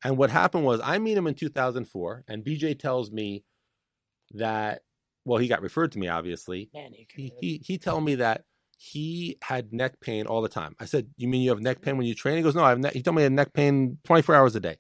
and 0.05 0.17
what 0.17 0.31
happened 0.31 0.65
was 0.65 0.81
I 0.85 0.99
meet 0.99 1.17
him 1.17 1.27
in 1.27 1.35
2004, 1.35 2.25
and 2.29 2.45
BJ 2.45 2.79
tells 2.79 3.11
me 3.11 3.45
that 4.33 4.83
well, 5.25 5.39
he 5.39 5.49
got 5.49 5.61
referred 5.63 5.93
to 5.93 5.99
me 5.99 6.09
obviously. 6.09 6.71
Man, 6.75 6.93
you 6.95 7.05
He 7.17 7.33
he, 7.41 7.63
he 7.65 7.79
told 7.79 8.05
me 8.05 8.17
that 8.17 8.45
he 8.83 9.37
had 9.43 9.75
neck 9.75 10.01
pain 10.01 10.27
all 10.27 10.41
the 10.41 10.49
time. 10.49 10.75
I 10.81 10.87
said, 10.87 11.11
"You 11.19 11.29
mean 11.29 11.43
you 11.43 11.51
have 11.51 11.61
neck 11.61 11.77
mm-hmm. 11.77 11.85
pain 11.85 11.97
when 11.99 12.07
you 12.07 12.15
train?" 12.15 12.39
He 12.39 12.43
goes, 12.43 12.55
"No, 12.55 12.65
I 12.65 12.71
have." 12.71 12.79
Ne-. 12.79 12.93
He 12.95 13.03
told 13.03 13.15
me 13.15 13.21
he 13.21 13.25
had 13.25 13.33
neck 13.33 13.53
pain 13.53 13.99
24 14.05 14.35
hours 14.35 14.57
a 14.57 14.61
day. 14.61 14.79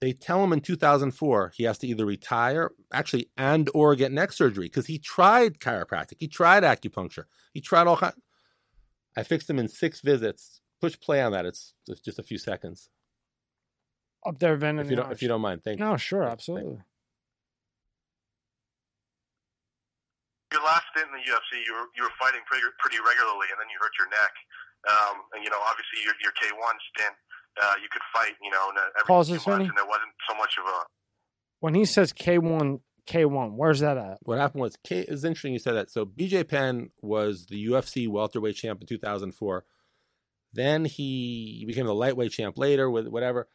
They 0.00 0.12
tell 0.12 0.42
him 0.42 0.52
in 0.52 0.60
2004 0.60 1.52
he 1.54 1.62
has 1.62 1.78
to 1.78 1.86
either 1.86 2.04
retire, 2.04 2.72
actually, 2.92 3.30
and 3.36 3.70
or 3.72 3.94
get 3.94 4.10
neck 4.10 4.32
surgery 4.32 4.66
because 4.66 4.86
he 4.86 4.98
tried 4.98 5.60
chiropractic, 5.60 6.14
he 6.18 6.26
tried 6.26 6.64
acupuncture, 6.64 7.26
he 7.54 7.60
tried 7.60 7.86
all 7.86 7.96
kind. 7.96 8.14
I 9.16 9.22
fixed 9.22 9.48
him 9.48 9.60
in 9.60 9.68
six 9.68 10.00
visits. 10.00 10.60
Push 10.80 10.98
play 10.98 11.22
on 11.22 11.30
that. 11.30 11.46
It's 11.46 11.74
it's 11.86 12.00
just 12.00 12.18
a 12.18 12.24
few 12.24 12.38
seconds. 12.38 12.90
up 14.26 14.40
there, 14.40 14.56
Vin. 14.56 14.80
If 14.80 14.90
you 14.90 14.96
don't, 14.96 15.12
if 15.12 15.22
you 15.22 15.28
don't 15.28 15.40
mind, 15.40 15.62
thank 15.62 15.78
you. 15.78 15.84
No, 15.84 15.96
sure, 15.96 16.24
absolutely. 16.24 16.78
Your 20.52 20.62
last 20.66 20.84
stint 20.92 21.06
in 21.10 21.14
the 21.18 21.24
UFC, 21.26 21.62
you 21.66 21.72
were 21.74 21.86
you 21.96 22.02
were 22.02 22.14
fighting 22.18 22.40
pretty 22.46 22.64
pretty 22.82 22.98
regularly, 23.02 23.48
and 23.54 23.58
then 23.62 23.68
you 23.70 23.78
hurt 23.80 23.94
your 23.98 24.10
neck. 24.10 24.34
Um, 24.88 25.16
and 25.36 25.44
you 25.44 25.50
know, 25.50 25.60
obviously, 25.62 26.02
your 26.04 26.14
your 26.22 26.32
K 26.38 26.50
one 26.56 26.76
stint, 26.94 27.14
uh, 27.62 27.74
you 27.82 27.88
could 27.92 28.02
fight, 28.14 28.34
you 28.42 28.50
know, 28.50 28.70
in 28.70 28.76
a- 28.80 28.90
every 28.98 29.06
Pause 29.06 29.26
few 29.28 29.36
this, 29.38 29.46
months, 29.46 29.56
Vinny. 29.64 29.68
and 29.68 29.78
there 29.78 29.86
wasn't 29.86 30.12
so 30.28 30.34
much 30.36 30.54
of 30.58 30.64
a 30.66 30.78
When 31.60 31.74
he 31.74 31.84
says 31.84 32.12
K1, 32.12 32.80
K1, 33.06 33.52
where's 33.56 33.80
that 33.80 33.98
at? 33.98 34.18
What 34.22 34.38
happened 34.38 34.62
was, 34.62 34.76
K, 34.82 35.00
it's 35.06 35.24
interesting 35.24 35.52
you 35.52 35.58
said 35.58 35.74
that. 35.74 35.90
So 35.90 36.06
BJ 36.06 36.44
Penn 36.48 36.90
was 37.02 37.46
the 37.46 37.62
UFC 37.66 38.08
welterweight 38.08 38.56
champ 38.56 38.80
in 38.80 38.86
2004. 38.86 39.64
Then 40.52 40.84
he 40.84 41.64
became 41.66 41.86
the 41.86 41.94
lightweight 41.94 42.32
champ 42.32 42.58
later 42.58 42.90
with 42.90 43.06
whatever. 43.08 43.48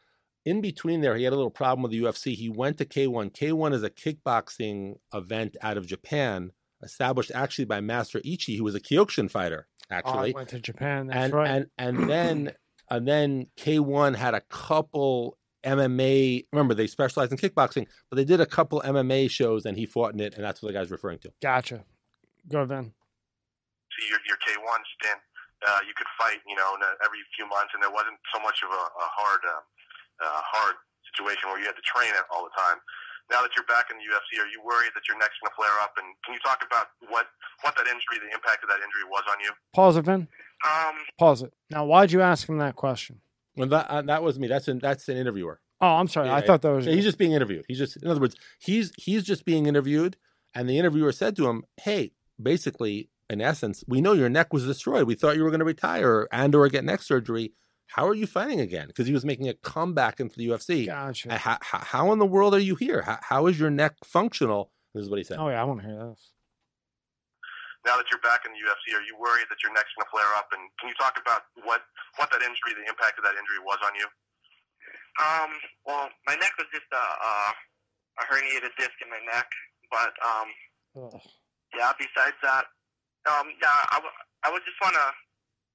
In 0.44 0.60
between 0.60 1.00
there, 1.00 1.16
he 1.16 1.24
had 1.24 1.32
a 1.32 1.36
little 1.36 1.50
problem 1.50 1.82
with 1.82 1.90
the 1.92 2.00
UFC. 2.00 2.34
He 2.34 2.48
went 2.48 2.78
to 2.78 2.84
K1. 2.84 3.32
K1 3.32 3.74
is 3.74 3.82
a 3.82 3.90
kickboxing 3.90 4.94
event 5.12 5.56
out 5.60 5.76
of 5.76 5.86
Japan, 5.86 6.52
established 6.82 7.30
actually 7.34 7.64
by 7.64 7.80
Master 7.80 8.20
Ishii, 8.20 8.56
who 8.58 8.64
was 8.64 8.74
a 8.74 8.80
Kyokushin 8.80 9.30
fighter, 9.30 9.66
Oh, 9.90 9.94
I 9.94 9.98
actually. 9.98 10.32
went 10.34 10.48
to 10.50 10.60
Japan. 10.60 11.06
That's 11.08 11.24
and, 11.24 11.32
right. 11.34 11.50
and 11.50 11.66
and 11.78 12.10
then 12.10 12.52
and 12.90 13.06
then 13.06 13.46
K1 13.56 14.16
had 14.16 14.34
a 14.34 14.40
couple 14.42 15.38
MMA. 15.64 16.46
Remember, 16.52 16.74
they 16.74 16.86
specialized 16.86 17.32
in 17.32 17.38
kickboxing, 17.38 17.86
but 18.10 18.16
they 18.16 18.24
did 18.24 18.40
a 18.40 18.46
couple 18.46 18.80
MMA 18.82 19.30
shows, 19.30 19.64
and 19.66 19.76
he 19.76 19.86
fought 19.86 20.14
in 20.14 20.20
it, 20.20 20.34
and 20.34 20.44
that's 20.44 20.62
what 20.62 20.68
the 20.68 20.78
guy's 20.78 20.90
referring 20.90 21.18
to. 21.20 21.32
gotcha. 21.42 21.84
Go, 22.48 22.64
Vin. 22.64 22.92
see 23.98 24.06
your 24.08 24.20
your 24.28 24.38
K 24.38 24.54
one 24.62 24.82
stint, 24.98 25.18
uh, 25.66 25.80
you 25.86 25.94
could 25.96 26.06
fight, 26.18 26.38
you 26.46 26.54
know, 26.54 26.76
every 27.04 27.18
few 27.34 27.46
months, 27.48 27.74
and 27.74 27.82
there 27.82 27.90
wasn't 27.90 28.14
so 28.34 28.38
much 28.42 28.62
of 28.62 28.70
a, 28.70 28.82
a 29.02 29.08
hard 29.18 29.40
uh, 29.42 29.62
uh, 30.22 30.40
hard 30.46 30.74
situation 31.10 31.48
where 31.50 31.58
you 31.58 31.66
had 31.66 31.74
to 31.74 31.82
train 31.86 32.10
it 32.14 32.22
all 32.30 32.44
the 32.46 32.54
time. 32.54 32.78
Now 33.30 33.42
that 33.42 33.50
you're 33.56 33.66
back 33.66 33.90
in 33.90 33.98
the 33.98 34.04
UFC, 34.04 34.42
are 34.42 34.48
you 34.48 34.62
worried 34.64 34.92
that 34.94 35.06
your 35.08 35.18
neck's 35.18 35.34
going 35.42 35.50
to 35.50 35.56
flare 35.56 35.76
up? 35.82 35.94
And 35.98 36.06
can 36.24 36.34
you 36.34 36.40
talk 36.40 36.62
about 36.64 36.86
what 37.08 37.26
what 37.62 37.74
that 37.76 37.86
injury, 37.86 38.22
the 38.22 38.32
impact 38.34 38.62
of 38.62 38.68
that 38.70 38.78
injury, 38.78 39.04
was 39.10 39.24
on 39.30 39.38
you? 39.40 39.50
Pause 39.74 39.96
it, 39.98 40.04
Vin. 40.04 40.28
Um, 40.64 40.94
Pause 41.18 41.42
it. 41.42 41.52
Now, 41.70 41.84
why'd 41.84 42.12
you 42.12 42.22
ask 42.22 42.48
him 42.48 42.58
that 42.58 42.76
question? 42.76 43.20
Well, 43.56 43.68
that 43.68 43.90
uh, 43.90 44.02
that 44.02 44.22
was 44.22 44.38
me. 44.38 44.48
That's 44.48 44.68
an 44.68 44.78
that's 44.78 45.08
an 45.08 45.16
interviewer. 45.16 45.60
Oh, 45.80 45.96
I'm 45.96 46.08
sorry. 46.08 46.30
I 46.30 46.40
thought 46.40 46.62
that 46.62 46.70
was 46.70 46.86
Yeah, 46.86 46.94
he's 46.94 47.04
just 47.04 47.18
being 47.18 47.32
interviewed. 47.32 47.64
He's 47.68 47.78
just, 47.78 48.02
in 48.02 48.08
other 48.08 48.20
words, 48.20 48.36
he's 48.58 48.92
he's 48.96 49.24
just 49.24 49.44
being 49.44 49.66
interviewed, 49.66 50.16
and 50.54 50.68
the 50.68 50.78
interviewer 50.78 51.12
said 51.12 51.36
to 51.36 51.48
him, 51.48 51.64
"Hey, 51.76 52.12
basically, 52.40 53.10
in 53.28 53.40
essence, 53.40 53.84
we 53.86 54.00
know 54.00 54.12
your 54.12 54.28
neck 54.28 54.52
was 54.52 54.64
destroyed. 54.64 55.06
We 55.06 55.14
thought 55.14 55.36
you 55.36 55.44
were 55.44 55.50
going 55.50 55.60
to 55.60 55.66
retire 55.66 56.28
and 56.32 56.54
or 56.54 56.68
get 56.68 56.84
neck 56.84 57.02
surgery. 57.02 57.52
How 57.88 58.06
are 58.06 58.14
you 58.14 58.26
fighting 58.26 58.60
again? 58.60 58.88
Because 58.88 59.06
he 59.06 59.12
was 59.12 59.24
making 59.24 59.48
a 59.48 59.54
comeback 59.54 60.20
into 60.20 60.36
the 60.36 60.48
UFC. 60.48 60.86
gotcha. 60.86 61.38
How, 61.38 61.58
how, 61.62 61.78
how 61.78 62.12
in 62.12 62.18
the 62.18 62.26
world 62.26 62.54
are 62.54 62.58
you 62.60 62.74
here? 62.74 63.02
How, 63.02 63.18
how 63.22 63.46
is 63.46 63.58
your 63.58 63.70
neck 63.70 63.94
functional? 64.04 64.72
This 64.94 65.04
is 65.04 65.10
what 65.10 65.18
he 65.18 65.24
said. 65.24 65.38
Oh 65.38 65.48
yeah, 65.48 65.60
I 65.60 65.64
want 65.64 65.80
to 65.80 65.86
hear 65.86 65.96
this. 66.08 66.32
Now 67.86 67.94
that 67.96 68.10
you're 68.10 68.20
back 68.26 68.42
in 68.42 68.50
the 68.50 68.58
UFC, 68.58 68.98
are 68.98 69.04
you 69.06 69.14
worried 69.14 69.46
that 69.46 69.62
your 69.62 69.70
neck's 69.70 69.94
going 69.94 70.06
to 70.06 70.10
flare 70.10 70.32
up? 70.34 70.50
And 70.50 70.58
can 70.82 70.90
you 70.90 70.96
talk 70.98 71.14
about 71.20 71.46
what 71.62 71.86
what 72.18 72.26
that 72.34 72.42
injury, 72.42 72.74
the 72.74 72.82
impact 72.90 73.14
of 73.18 73.24
that 73.24 73.38
injury, 73.38 73.62
was 73.62 73.78
on 73.86 73.94
you? 73.94 74.08
um, 75.16 75.50
well, 75.86 76.08
my 76.26 76.36
neck 76.36 76.52
was 76.58 76.68
just 76.72 76.88
a, 76.92 77.00
a, 77.00 77.32
a 78.20 78.22
herniated 78.28 78.72
disc 78.76 78.92
in 79.00 79.08
my 79.08 79.20
neck, 79.24 79.48
but 79.88 80.12
um, 80.20 80.48
Ugh. 81.08 81.20
yeah. 81.72 81.92
Besides 81.96 82.36
that, 82.42 82.68
um, 83.24 83.48
yeah, 83.62 83.80
I, 83.92 83.98
w- 84.02 84.18
I 84.44 84.52
would 84.52 84.60
just 84.68 84.76
wanna, 84.82 85.06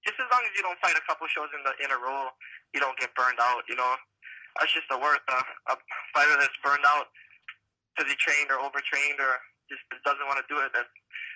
just 0.05 0.17
as 0.17 0.27
long 0.33 0.41
as 0.41 0.53
you 0.57 0.65
don't 0.65 0.79
fight 0.81 0.97
a 0.97 1.03
couple 1.05 1.29
shows 1.29 1.49
in 1.53 1.61
the 1.61 1.73
in 1.81 1.89
a 1.93 1.99
row, 1.99 2.33
you 2.73 2.81
don't 2.81 2.97
get 2.97 3.13
burned 3.13 3.37
out. 3.37 3.61
You 3.69 3.77
know, 3.77 3.93
that's 4.57 4.73
just 4.73 4.89
the 4.89 4.97
worst. 4.97 5.21
Uh, 5.29 5.73
a 5.73 5.75
fighter 6.13 6.35
that's 6.41 6.57
burned 6.65 6.85
out 6.85 7.09
because 7.93 8.09
he 8.09 8.17
trained 8.17 8.49
or 8.49 8.57
overtrained 8.61 9.21
or 9.21 9.37
just 9.69 9.83
doesn't 10.03 10.25
want 10.25 10.41
to 10.41 10.47
do 10.49 10.57
it. 10.65 10.73
That's 10.73 10.89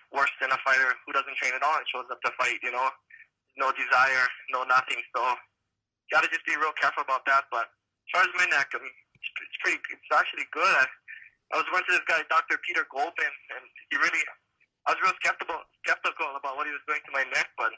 worse 0.09 0.34
than 0.41 0.49
a 0.49 0.59
fighter 0.66 0.97
who 1.05 1.13
doesn't 1.13 1.38
train 1.38 1.53
at 1.53 1.61
all 1.61 1.78
and 1.78 1.88
shows 1.88 2.09
up 2.09 2.20
to 2.26 2.32
fight. 2.41 2.57
You 2.66 2.74
know, 2.74 2.89
no 3.61 3.70
desire, 3.78 4.26
no 4.49 4.66
nothing. 4.66 4.99
So, 5.13 5.22
gotta 6.09 6.28
just 6.34 6.45
be 6.49 6.57
real 6.57 6.76
careful 6.76 7.05
about 7.05 7.24
that. 7.30 7.45
But 7.53 7.70
as 7.70 8.09
far 8.11 8.24
as 8.26 8.34
my 8.34 8.49
neck, 8.49 8.74
I 8.74 8.82
mean, 8.82 8.95
it's, 9.13 9.30
it's 9.45 9.57
pretty. 9.61 9.78
It's 9.93 10.09
actually 10.09 10.49
good. 10.49 10.74
I, 10.74 10.86
I 11.53 11.61
was 11.61 11.70
going 11.70 11.86
to 11.86 11.93
this 11.93 12.07
guy, 12.09 12.26
Dr. 12.34 12.57
Peter 12.66 12.89
Goldman, 12.89 13.34
and 13.53 13.63
he 13.93 14.01
really. 14.01 14.26
I 14.86 14.93
was 14.93 15.01
real 15.01 15.18
skeptical 15.18 15.57
skeptical 15.82 16.30
about 16.38 16.57
what 16.57 16.70
he 16.70 16.74
was 16.74 16.86
doing 16.86 17.01
to 17.09 17.13
my 17.13 17.26
neck, 17.34 17.49
but 17.57 17.74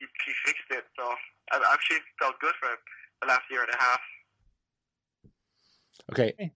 he, 0.00 0.06
he 0.26 0.32
fixed 0.44 0.70
it. 0.70 0.84
So 0.98 1.04
I 1.52 1.58
I 1.58 1.72
actually 1.72 1.98
felt 2.18 2.34
good 2.40 2.54
for 2.60 2.68
the 3.20 3.28
last 3.28 3.42
year 3.50 3.62
and 3.62 3.70
a 3.72 3.78
half. 3.78 4.00
Okay. 6.12 6.52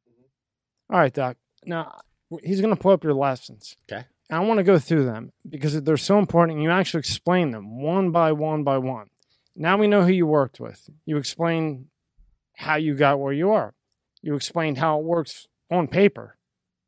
All 0.91 0.99
right, 0.99 1.13
Doc. 1.13 1.37
Now 1.65 2.01
he's 2.43 2.61
going 2.61 2.75
to 2.75 2.81
pull 2.81 2.93
up 2.93 3.05
your 3.05 3.15
lessons. 3.15 3.77
Okay. 3.91 4.05
I 4.31 4.41
want 4.41 4.59
to 4.59 4.65
go 4.65 4.79
through 4.79 5.05
them 5.05 5.33
because 5.49 5.81
they're 5.83 5.97
so 5.97 6.19
important. 6.19 6.57
And 6.57 6.63
you 6.63 6.71
actually 6.71 7.01
explain 7.01 7.51
them 7.51 7.81
one 7.81 8.11
by 8.11 8.33
one 8.33 8.65
by 8.65 8.79
one. 8.79 9.09
Now 9.55 9.77
we 9.77 9.87
know 9.87 10.03
who 10.03 10.13
you 10.13 10.27
worked 10.27 10.59
with. 10.59 10.89
You 11.05 11.17
explain 11.17 11.87
how 12.57 12.77
you 12.77 12.95
got 12.95 13.21
where 13.21 13.33
you 13.33 13.51
are. 13.51 13.75
You 14.23 14.35
explained 14.35 14.79
how 14.79 14.99
it 14.99 15.05
works 15.05 15.47
on 15.71 15.87
paper. 15.87 16.37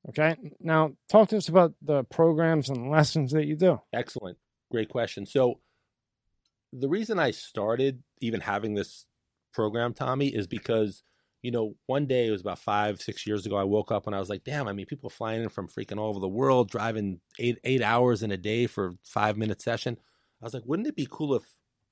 Okay. 0.09 0.36
Now 0.61 0.92
talk 1.09 1.28
to 1.28 1.36
us 1.36 1.48
about 1.48 1.74
the 1.82 2.04
programs 2.04 2.68
and 2.68 2.90
lessons 2.90 3.32
that 3.32 3.46
you 3.46 3.57
do. 3.57 3.80
Excellent. 3.92 4.38
Great 4.70 4.88
question. 4.88 5.26
So, 5.26 5.61
the 6.78 6.88
reason 6.88 7.18
I 7.18 7.30
started 7.30 8.02
even 8.20 8.40
having 8.40 8.74
this 8.74 9.06
program, 9.52 9.94
Tommy, 9.94 10.28
is 10.28 10.46
because, 10.46 11.02
you 11.42 11.50
know, 11.50 11.74
one 11.86 12.06
day 12.06 12.26
it 12.28 12.30
was 12.30 12.40
about 12.42 12.58
five, 12.58 13.00
six 13.00 13.26
years 13.26 13.46
ago, 13.46 13.56
I 13.56 13.64
woke 13.64 13.90
up 13.90 14.06
and 14.06 14.14
I 14.14 14.18
was 14.18 14.28
like, 14.28 14.44
damn, 14.44 14.68
I 14.68 14.72
mean, 14.72 14.86
people 14.86 15.08
flying 15.10 15.42
in 15.42 15.48
from 15.48 15.68
freaking 15.68 15.98
all 15.98 16.08
over 16.08 16.20
the 16.20 16.28
world, 16.28 16.70
driving 16.70 17.20
eight, 17.38 17.58
eight 17.64 17.82
hours 17.82 18.22
in 18.22 18.30
a 18.30 18.36
day 18.36 18.66
for 18.66 18.92
five 19.04 19.36
minute 19.36 19.62
session. 19.62 19.96
I 20.42 20.44
was 20.44 20.54
like, 20.54 20.64
wouldn't 20.66 20.88
it 20.88 20.96
be 20.96 21.08
cool 21.10 21.34
if 21.34 21.42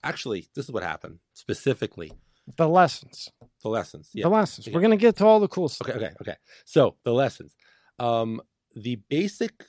actually 0.02 0.48
this 0.54 0.66
is 0.66 0.70
what 0.70 0.82
happened 0.82 1.18
specifically 1.32 2.12
The 2.58 2.68
lessons. 2.68 3.30
the 3.62 3.70
lessons. 3.70 4.10
Yeah. 4.12 4.24
The 4.24 4.28
lessons. 4.30 4.68
Okay. 4.68 4.74
We're 4.74 4.82
going 4.82 4.90
to 4.90 4.96
get 4.98 5.16
to 5.16 5.24
all 5.26 5.40
the 5.40 5.48
cool 5.48 5.68
stuff. 5.70 5.88
Okay, 5.88 5.96
okay, 5.98 6.14
okay. 6.20 6.36
So 6.66 6.96
the 7.04 7.12
lessons. 7.14 7.56
Um, 7.98 8.42
the 8.76 8.96
basic 9.08 9.64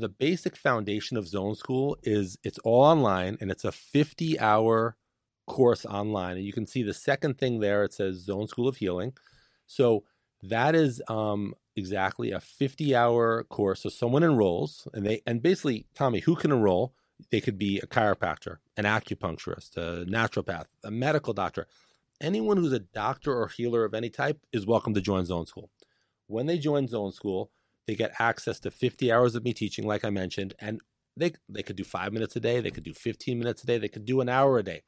the 0.00 0.08
basic 0.08 0.56
foundation 0.56 1.16
of 1.16 1.28
Zone 1.28 1.54
School 1.54 1.96
is 2.02 2.38
it's 2.44 2.58
all 2.60 2.84
online 2.84 3.36
and 3.40 3.50
it's 3.50 3.64
a 3.64 3.72
50 3.72 4.38
hour 4.38 4.96
course 5.46 5.84
online. 5.84 6.36
And 6.36 6.46
you 6.46 6.52
can 6.52 6.66
see 6.66 6.82
the 6.82 6.94
second 6.94 7.38
thing 7.38 7.60
there, 7.60 7.84
it 7.84 7.92
says 7.92 8.16
Zone 8.16 8.46
School 8.46 8.68
of 8.68 8.76
Healing. 8.76 9.12
So 9.66 10.04
that 10.42 10.74
is 10.74 11.02
um 11.08 11.54
exactly 11.76 12.30
a 12.30 12.40
50 12.40 12.94
hour 12.94 13.44
course. 13.44 13.82
So 13.82 13.88
someone 13.88 14.22
enrolls 14.22 14.86
and 14.94 15.04
they 15.04 15.22
and 15.26 15.42
basically, 15.42 15.86
Tommy, 15.94 16.20
who 16.20 16.36
can 16.36 16.52
enroll? 16.52 16.94
They 17.30 17.40
could 17.40 17.58
be 17.58 17.78
a 17.80 17.86
chiropractor, 17.86 18.58
an 18.76 18.84
acupuncturist, 18.84 19.76
a 19.76 20.04
naturopath, 20.06 20.66
a 20.84 20.90
medical 20.90 21.32
doctor. 21.32 21.66
Anyone 22.20 22.56
who's 22.56 22.72
a 22.72 22.78
doctor 22.78 23.34
or 23.34 23.48
healer 23.48 23.84
of 23.84 23.94
any 23.94 24.10
type 24.10 24.40
is 24.52 24.66
welcome 24.66 24.94
to 24.94 25.00
join 25.00 25.24
Zone 25.24 25.46
School. 25.46 25.70
When 26.26 26.46
they 26.46 26.58
join 26.58 26.86
Zone 26.86 27.10
School, 27.10 27.50
they 27.88 27.96
get 27.96 28.12
access 28.20 28.60
to 28.60 28.70
50 28.70 29.10
hours 29.10 29.34
of 29.34 29.42
me 29.42 29.54
teaching, 29.54 29.86
like 29.86 30.04
I 30.04 30.10
mentioned, 30.10 30.54
and 30.60 30.80
they 31.16 31.32
they 31.48 31.62
could 31.64 31.74
do 31.74 31.84
five 31.84 32.12
minutes 32.12 32.36
a 32.36 32.40
day, 32.40 32.60
they 32.60 32.70
could 32.70 32.84
do 32.84 32.92
15 32.92 33.38
minutes 33.38 33.64
a 33.64 33.66
day, 33.66 33.78
they 33.78 33.88
could 33.88 34.04
do 34.04 34.20
an 34.20 34.28
hour 34.28 34.58
a 34.58 34.62
day. 34.62 34.82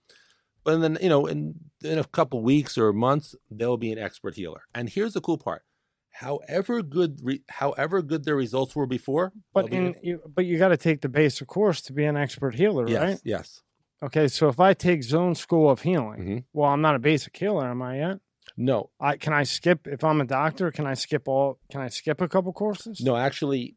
But 0.62 0.78
then, 0.82 0.98
you 1.01 1.09
know, 1.09 1.24
in 1.26 1.55
in 1.82 1.98
a 1.98 2.05
couple 2.05 2.42
weeks 2.42 2.76
or 2.76 2.92
months, 2.92 3.34
they'll 3.51 3.78
be 3.78 3.90
an 3.90 3.98
expert 3.98 4.34
healer. 4.36 4.64
And 4.74 4.90
here's 4.90 5.14
the 5.14 5.22
cool 5.22 5.38
part: 5.38 5.62
however 6.11 6.82
good, 6.82 7.20
re, 7.22 7.42
however 7.48 8.03
good 8.03 8.24
their 8.24 8.36
results 8.36 8.76
were 8.76 8.86
before, 8.86 9.32
But 9.55 9.72
in 9.72 9.94
you, 10.03 10.20
but 10.28 10.44
you 10.44 10.59
got 10.59 10.68
to 10.68 10.76
take 10.76 11.01
the 11.01 11.09
basic 11.09 11.48
course 11.48 11.80
to 11.82 11.94
be 11.94 12.05
an 12.05 12.18
expert 12.18 12.55
healer, 12.55 12.84
yes, 12.84 13.01
right? 13.01 13.20
yes, 13.24 13.62
Okay, 14.03 14.28
so 14.28 14.48
if 14.48 14.61
I 14.61 14.74
take 14.74 15.03
Zone 15.03 15.34
School 15.34 15.70
of 15.70 15.80
Healing, 15.80 16.20
Mhm. 16.20 16.44
well, 16.53 16.70
I'm 16.70 16.82
not 16.82 16.96
a 16.96 16.98
basic 16.98 17.34
healer, 17.36 17.66
am 17.66 17.80
I 17.80 17.96
yet? 17.98 18.18
No, 18.57 18.90
I 19.01 19.16
can 19.16 19.32
I 19.32 19.42
skip 19.44 19.86
if 19.86 20.03
I'm 20.05 20.20
a 20.20 20.24
doctor? 20.26 20.70
Can 20.70 20.86
I 20.86 20.94
skip 20.94 21.28
all? 21.28 21.59
Can 21.70 21.80
I 21.80 21.88
skip 21.88 22.20
a 22.20 22.28
couple 22.28 22.53
courses? 22.53 23.01
no. 23.01 23.16
Actually, 23.16 23.76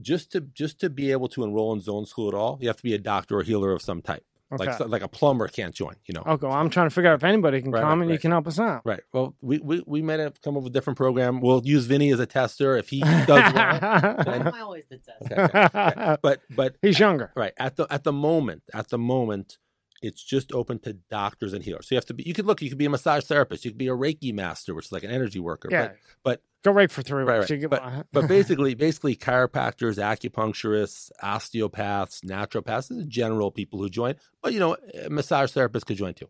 just 0.00 0.32
to 0.32 0.40
just 0.40 0.80
to 0.80 0.90
be 0.90 1.12
able 1.12 1.28
to 1.28 1.44
enroll 1.44 1.72
in 1.72 1.80
Zone 1.80 2.06
School 2.06 2.28
at 2.28 2.34
all, 2.34 2.58
you 2.60 2.68
have 2.68 2.76
to 2.78 2.82
be 2.82 2.94
a 2.94 2.98
doctor 2.98 3.38
or 3.38 3.42
healer 3.42 3.72
of 3.72 3.82
some 3.82 4.02
type. 4.02 4.24
Okay. 4.52 4.64
Like 4.66 4.80
like 4.88 5.02
a 5.02 5.08
plumber 5.08 5.46
can't 5.46 5.72
join, 5.72 5.94
you 6.06 6.12
know. 6.14 6.24
okay. 6.26 6.44
Well, 6.48 6.56
I'm 6.56 6.70
trying 6.70 6.88
to 6.88 6.90
figure 6.94 7.08
out 7.12 7.14
if 7.14 7.22
anybody 7.22 7.62
can 7.62 7.70
Right, 7.70 7.82
come 7.82 8.00
right, 8.00 8.02
and 8.02 8.10
you 8.10 8.14
right. 8.14 8.20
can 8.20 8.32
help 8.32 8.48
us 8.48 8.58
out. 8.58 8.82
Right. 8.84 8.98
Well, 9.12 9.36
we, 9.40 9.58
we, 9.58 9.80
we 9.86 10.02
might 10.02 10.18
have 10.18 10.42
come 10.42 10.56
up 10.56 10.64
with 10.64 10.72
a 10.72 10.74
different 10.74 10.96
program. 10.96 11.40
We'll 11.40 11.62
use 11.64 11.84
Vinny 11.84 12.10
as 12.12 12.18
a 12.18 12.26
tester 12.26 12.76
if 12.76 12.88
he 12.88 12.98
does 13.00 13.28
well. 13.28 13.78
I'm 14.26 14.48
always 14.60 14.82
the 14.90 14.98
test. 14.98 15.30
Okay, 15.32 15.68
okay. 15.76 16.16
But 16.20 16.40
but 16.50 16.74
He's 16.82 16.98
younger. 16.98 17.30
right 17.36 17.52
at 17.58 17.76
the 17.76 17.86
at 17.90 18.02
the 18.02 18.12
moment 18.12 18.64
at 18.74 18.88
the 18.88 18.98
moment, 18.98 19.58
it's 20.02 20.22
just 20.22 20.52
open 20.52 20.78
to 20.80 20.94
doctors 21.10 21.52
and 21.52 21.62
healers. 21.62 21.88
So 21.88 21.94
you 21.94 21.96
have 21.98 22.06
to 22.06 22.14
be. 22.14 22.22
You 22.24 22.34
could 22.34 22.46
look. 22.46 22.62
You 22.62 22.68
could 22.68 22.78
be 22.78 22.86
a 22.86 22.90
massage 22.90 23.24
therapist. 23.24 23.64
You 23.64 23.70
could 23.70 23.78
be 23.78 23.88
a 23.88 23.92
Reiki 23.96 24.32
master, 24.34 24.74
which 24.74 24.86
is 24.86 24.92
like 24.92 25.02
an 25.04 25.10
energy 25.10 25.38
worker. 25.40 25.68
Yeah. 25.70 25.92
but- 26.22 26.42
go 26.62 26.72
right 26.72 26.90
for 26.90 27.00
three 27.00 27.24
Right, 27.24 27.38
weeks. 27.38 27.50
right. 27.50 27.60
Get- 27.60 28.06
But 28.12 28.28
basically, 28.36 28.74
basically, 28.74 29.16
chiropractors, 29.16 29.96
acupuncturists, 29.98 31.10
osteopaths, 31.22 32.20
naturopaths, 32.20 32.90
is 32.90 33.06
general 33.06 33.50
people 33.50 33.78
who 33.80 33.88
join. 33.88 34.14
But 34.42 34.52
you 34.52 34.60
know, 34.60 34.76
a 35.04 35.08
massage 35.08 35.52
therapists 35.52 35.86
could 35.86 35.96
join 35.96 36.14
too. 36.14 36.28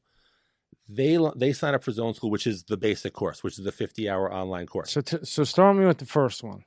They 0.88 1.18
they 1.36 1.52
sign 1.52 1.74
up 1.74 1.82
for 1.84 1.92
Zone 1.92 2.14
School, 2.14 2.30
which 2.30 2.46
is 2.46 2.64
the 2.64 2.76
basic 2.76 3.12
course, 3.12 3.42
which 3.44 3.58
is 3.58 3.64
the 3.64 3.72
fifty 3.72 4.08
hour 4.08 4.32
online 4.32 4.66
course. 4.66 4.90
so 4.92 5.00
t- 5.00 5.18
so 5.24 5.44
start 5.44 5.76
me 5.76 5.84
with 5.86 5.98
the 5.98 6.06
first 6.06 6.42
one, 6.42 6.64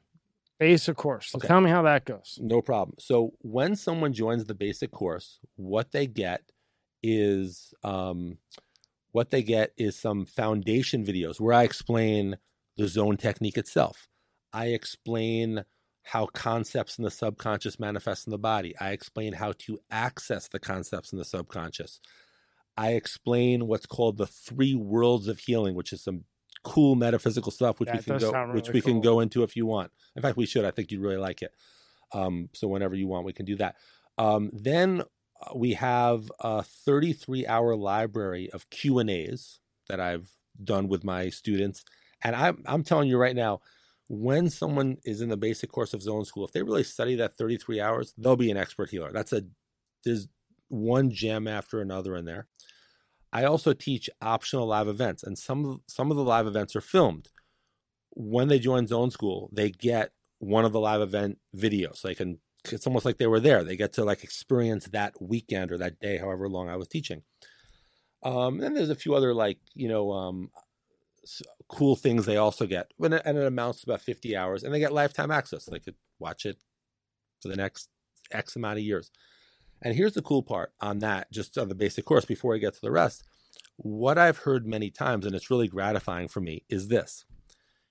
basic 0.59 0.95
course. 0.95 1.31
So 1.31 1.37
Okay. 1.37 1.47
tell 1.49 1.59
me 1.59 1.69
how 1.69 1.81
that 1.81 2.05
goes. 2.05 2.39
No 2.41 2.61
problem. 2.61 2.95
So 2.99 3.33
when 3.39 3.75
someone 3.75 4.13
joins 4.13 4.45
the 4.45 4.53
basic 4.55 4.91
course, 4.91 5.39
what 5.55 5.91
they 5.91 6.07
get 6.07 6.41
is 7.03 7.73
um, 7.83 8.37
what 9.11 9.29
they 9.29 9.43
get 9.43 9.73
is 9.77 9.99
some 9.99 10.25
foundation 10.25 11.05
videos 11.05 11.39
where 11.39 11.53
I 11.53 11.63
explain 11.63 12.37
the 12.77 12.87
zone 12.87 13.17
technique 13.17 13.57
itself. 13.57 14.07
I 14.51 14.67
explain 14.67 15.65
how 16.03 16.25
concepts 16.27 16.97
in 16.97 17.03
the 17.03 17.11
subconscious 17.11 17.79
manifest 17.79 18.27
in 18.27 18.31
the 18.31 18.37
body. 18.37 18.75
I 18.79 18.91
explain 18.91 19.33
how 19.33 19.53
to 19.59 19.79
access 19.89 20.47
the 20.47 20.59
concepts 20.59 21.11
in 21.11 21.17
the 21.17 21.25
subconscious. 21.25 21.99
I 22.75 22.93
explain 22.93 23.67
what's 23.67 23.85
called 23.85 24.17
the 24.17 24.27
three 24.27 24.75
worlds 24.75 25.27
of 25.27 25.39
healing, 25.39 25.75
which 25.75 25.93
is 25.93 26.03
some 26.03 26.25
cool 26.63 26.95
metaphysical 26.95 27.51
stuff, 27.51 27.79
which 27.79 27.89
Yeah, 27.89 27.97
we 27.97 28.03
can 28.03 28.17
go, 28.17 28.31
sound 28.31 28.53
which 28.53 28.67
really 28.69 28.79
we 28.79 28.81
can 28.81 29.01
go 29.01 29.19
into 29.19 29.43
if 29.43 29.55
you 29.55 29.65
want. 29.65 29.91
In 30.15 30.21
fact, 30.21 30.37
we 30.37 30.45
should. 30.45 30.65
I 30.65 30.71
think 30.71 30.91
you'd 30.91 31.01
really 31.01 31.17
like 31.17 31.41
it. 31.41 31.51
Um, 32.13 32.49
so 32.53 32.67
whenever 32.67 32.95
you 32.95 33.07
want, 33.07 33.25
we 33.25 33.33
can 33.33 33.45
do 33.45 33.55
that. 33.57 33.75
Um, 34.17 34.49
then 34.53 35.03
we 35.55 35.73
have 35.73 36.31
a 36.39 36.63
33 36.63 37.47
hour 37.47 37.75
library 37.75 38.49
of 38.51 38.69
Q 38.69 38.99
and 38.99 39.09
A's 39.09 39.59
that 39.89 39.99
I've 39.99 40.29
done 40.63 40.87
with 40.87 41.03
my 41.03 41.29
students, 41.29 41.83
and 42.23 42.35
I'm 42.35 42.63
I'm 42.65 42.83
telling 42.83 43.09
you 43.09 43.17
right 43.17 43.35
now, 43.35 43.61
when 44.07 44.49
someone 44.49 44.97
is 45.05 45.21
in 45.21 45.29
the 45.29 45.37
basic 45.37 45.71
course 45.71 45.93
of 45.93 46.01
Zone 46.03 46.25
School, 46.25 46.45
if 46.45 46.51
they 46.53 46.63
really 46.63 46.83
study 46.83 47.15
that 47.15 47.37
33 47.37 47.81
hours, 47.81 48.13
they'll 48.17 48.35
be 48.35 48.51
an 48.51 48.57
expert 48.57 48.89
healer. 48.89 49.11
That's 49.11 49.33
a 49.33 49.43
there's 50.05 50.27
one 50.69 51.11
gem 51.11 51.47
after 51.47 51.81
another 51.81 52.15
in 52.15 52.25
there. 52.25 52.47
I 53.33 53.45
also 53.45 53.73
teach 53.73 54.09
optional 54.21 54.67
live 54.67 54.87
events, 54.87 55.23
and 55.23 55.37
some 55.37 55.81
some 55.87 56.11
of 56.11 56.17
the 56.17 56.23
live 56.23 56.47
events 56.47 56.75
are 56.75 56.81
filmed. 56.81 57.29
when 58.11 58.47
they 58.47 58.59
join 58.59 58.87
Zone 58.87 59.11
School, 59.11 59.49
they 59.51 59.69
get 59.69 60.11
one 60.39 60.65
of 60.65 60.71
the 60.71 60.79
live 60.79 61.01
event 61.01 61.39
videos. 61.55 62.01
They 62.01 62.15
can 62.15 62.39
it's 62.71 62.87
almost 62.87 63.05
like 63.05 63.17
they 63.17 63.27
were 63.27 63.39
there. 63.39 63.63
They 63.63 63.75
get 63.75 63.93
to 63.93 64.03
like 64.03 64.23
experience 64.23 64.85
that 64.87 65.13
weekend 65.21 65.71
or 65.71 65.77
that 65.77 65.99
day, 65.99 66.17
however 66.17 66.47
long 66.47 66.69
I 66.69 66.77
was 66.77 66.87
teaching. 66.87 67.23
Um, 68.23 68.61
and 68.61 68.75
there's 68.75 68.89
a 68.89 68.95
few 68.95 69.15
other 69.15 69.33
like 69.33 69.59
you 69.73 69.89
know 69.89 70.11
um, 70.11 70.49
cool 71.67 71.95
things 71.95 72.25
they 72.25 72.37
also 72.37 72.65
get, 72.65 72.91
and 72.99 73.15
it, 73.15 73.21
and 73.25 73.37
it 73.37 73.45
amounts 73.45 73.81
to 73.81 73.91
about 73.91 74.01
50 74.01 74.35
hours, 74.35 74.63
and 74.63 74.73
they 74.73 74.79
get 74.79 74.93
lifetime 74.93 75.31
access. 75.31 75.65
They 75.65 75.79
could 75.79 75.95
watch 76.19 76.45
it 76.45 76.57
for 77.41 77.49
the 77.49 77.57
next 77.57 77.89
X 78.31 78.55
amount 78.55 78.79
of 78.79 78.83
years. 78.83 79.11
And 79.81 79.95
here's 79.95 80.13
the 80.13 80.21
cool 80.21 80.43
part 80.43 80.71
on 80.79 80.99
that, 80.99 81.29
just 81.31 81.57
on 81.57 81.67
the 81.67 81.75
basic 81.75 82.05
course 82.05 82.23
before 82.23 82.55
I 82.55 82.59
get 82.59 82.73
to 82.75 82.81
the 82.81 82.91
rest. 82.91 83.23
What 83.75 84.17
I've 84.17 84.37
heard 84.37 84.65
many 84.65 84.89
times, 84.89 85.25
and 85.25 85.35
it's 85.35 85.49
really 85.49 85.67
gratifying 85.67 86.29
for 86.29 86.39
me, 86.39 86.63
is 86.69 86.87
this 86.87 87.25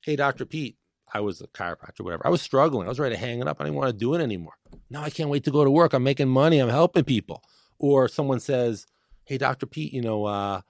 Hey, 0.03 0.17
Dr. 0.17 0.47
Pete, 0.47 0.79
I 1.15 1.21
was 1.21 1.41
a 1.41 1.47
chiropractor, 1.49 2.01
whatever. 2.01 2.27
I 2.27 2.31
was 2.31 2.43
struggling. 2.43 2.87
I 2.87 2.89
was 2.89 3.01
ready 3.01 3.15
to 3.15 3.21
hang 3.21 3.41
it 3.41 3.49
up. 3.49 3.61
I 3.61 3.65
didn't 3.65 3.77
want 3.77 3.91
to 3.91 3.97
do 3.97 4.15
it 4.15 4.21
anymore. 4.21 4.55
Now 4.91 5.03
I 5.03 5.11
can't 5.11 5.31
wait 5.31 5.45
to 5.45 5.51
go 5.51 5.65
to 5.65 5.71
work. 5.71 5.93
I'm 5.93 6.03
making 6.03 6.29
money. 6.29 6.59
I'm 6.59 6.69
helping 6.69 7.05
people. 7.05 7.43
Or 7.79 8.09
someone 8.09 8.41
says, 8.41 8.87
Hey, 9.25 9.39
Dr. 9.39 9.67
Pete, 9.67 9.93
you 9.93 10.03
know, 10.03 10.25
uh, 10.25 10.63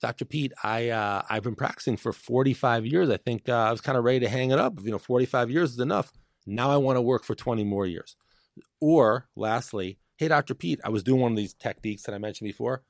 Dr. 0.00 0.24
Pete, 0.24 0.52
I 0.64 0.88
uh, 0.88 1.22
I've 1.28 1.42
been 1.42 1.54
practicing 1.54 1.96
for 1.96 2.12
45 2.12 2.86
years. 2.86 3.10
I 3.10 3.18
think 3.18 3.48
uh, 3.48 3.52
I 3.52 3.70
was 3.70 3.80
kind 3.80 3.98
of 3.98 4.04
ready 4.04 4.20
to 4.20 4.28
hang 4.28 4.50
it 4.50 4.58
up. 4.58 4.80
You 4.82 4.90
know, 4.90 4.98
45 4.98 5.50
years 5.50 5.72
is 5.72 5.78
enough. 5.78 6.12
Now 6.46 6.70
I 6.70 6.78
want 6.78 6.96
to 6.96 7.02
work 7.02 7.24
for 7.24 7.34
20 7.34 7.64
more 7.64 7.86
years. 7.86 8.16
Or 8.80 9.28
lastly, 9.36 9.98
hey, 10.16 10.28
Dr. 10.28 10.54
Pete, 10.54 10.80
I 10.84 10.88
was 10.88 11.02
doing 11.02 11.20
one 11.20 11.32
of 11.32 11.36
these 11.36 11.52
techniques 11.54 12.02
that 12.04 12.14
I 12.14 12.18
mentioned 12.18 12.48
before. 12.48 12.82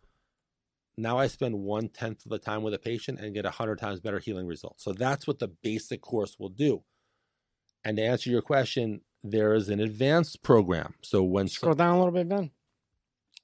Now 0.97 1.18
I 1.18 1.28
spend 1.28 1.59
one 1.59 1.88
tenth 1.88 2.24
of 2.24 2.30
the 2.30 2.38
time 2.38 2.62
with 2.62 2.74
a 2.74 2.78
patient 2.78 3.20
and 3.20 3.34
get 3.34 3.47
a 3.47 3.51
hundred 3.51 3.78
times 3.78 4.01
better 4.01 4.18
healing 4.18 4.47
results. 4.47 4.84
So 4.84 4.93
that's 4.93 5.26
what 5.26 5.38
the 5.38 5.49
basic 5.49 6.03
course 6.03 6.36
will 6.38 6.51
do. 6.51 6.82
And 7.84 7.97
to 7.97 8.03
answer 8.03 8.30
your 8.30 8.43
question, 8.43 9.01
there 9.22 9.55
is 9.55 9.68
an 9.68 9.80
advanced 9.80 10.43
program. 10.43 10.95
So 11.03 11.22
when 11.22 11.49
scroll 11.49 11.74
down 11.74 11.95
a 11.95 11.99
little 11.99 12.12
bit, 12.12 12.28
Ben. 12.28 12.51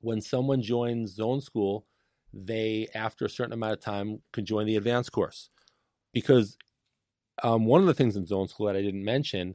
When 0.00 0.20
someone 0.20 0.62
joins 0.62 1.14
Zone 1.14 1.40
School, 1.40 1.86
they 2.32 2.88
after 2.94 3.24
a 3.24 3.30
certain 3.30 3.54
amount 3.54 3.72
of 3.72 3.80
time 3.80 4.20
can 4.32 4.44
join 4.44 4.66
the 4.66 4.76
advanced 4.76 5.12
course 5.12 5.48
because 6.12 6.58
um, 7.42 7.64
one 7.64 7.80
of 7.80 7.86
the 7.86 7.94
things 7.94 8.16
in 8.16 8.26
Zone 8.26 8.48
School 8.48 8.66
that 8.66 8.76
I 8.76 8.82
didn't 8.82 9.04
mention 9.04 9.54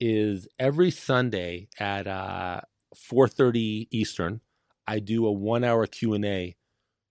is 0.00 0.48
every 0.58 0.90
Sunday 0.90 1.68
at 1.78 2.06
uh, 2.06 2.62
4:30 2.94 3.88
Eastern, 3.90 4.40
I 4.86 4.98
do 4.98 5.26
a 5.26 5.32
one-hour 5.32 5.86
Q 5.86 6.14
and 6.14 6.24
A 6.24 6.56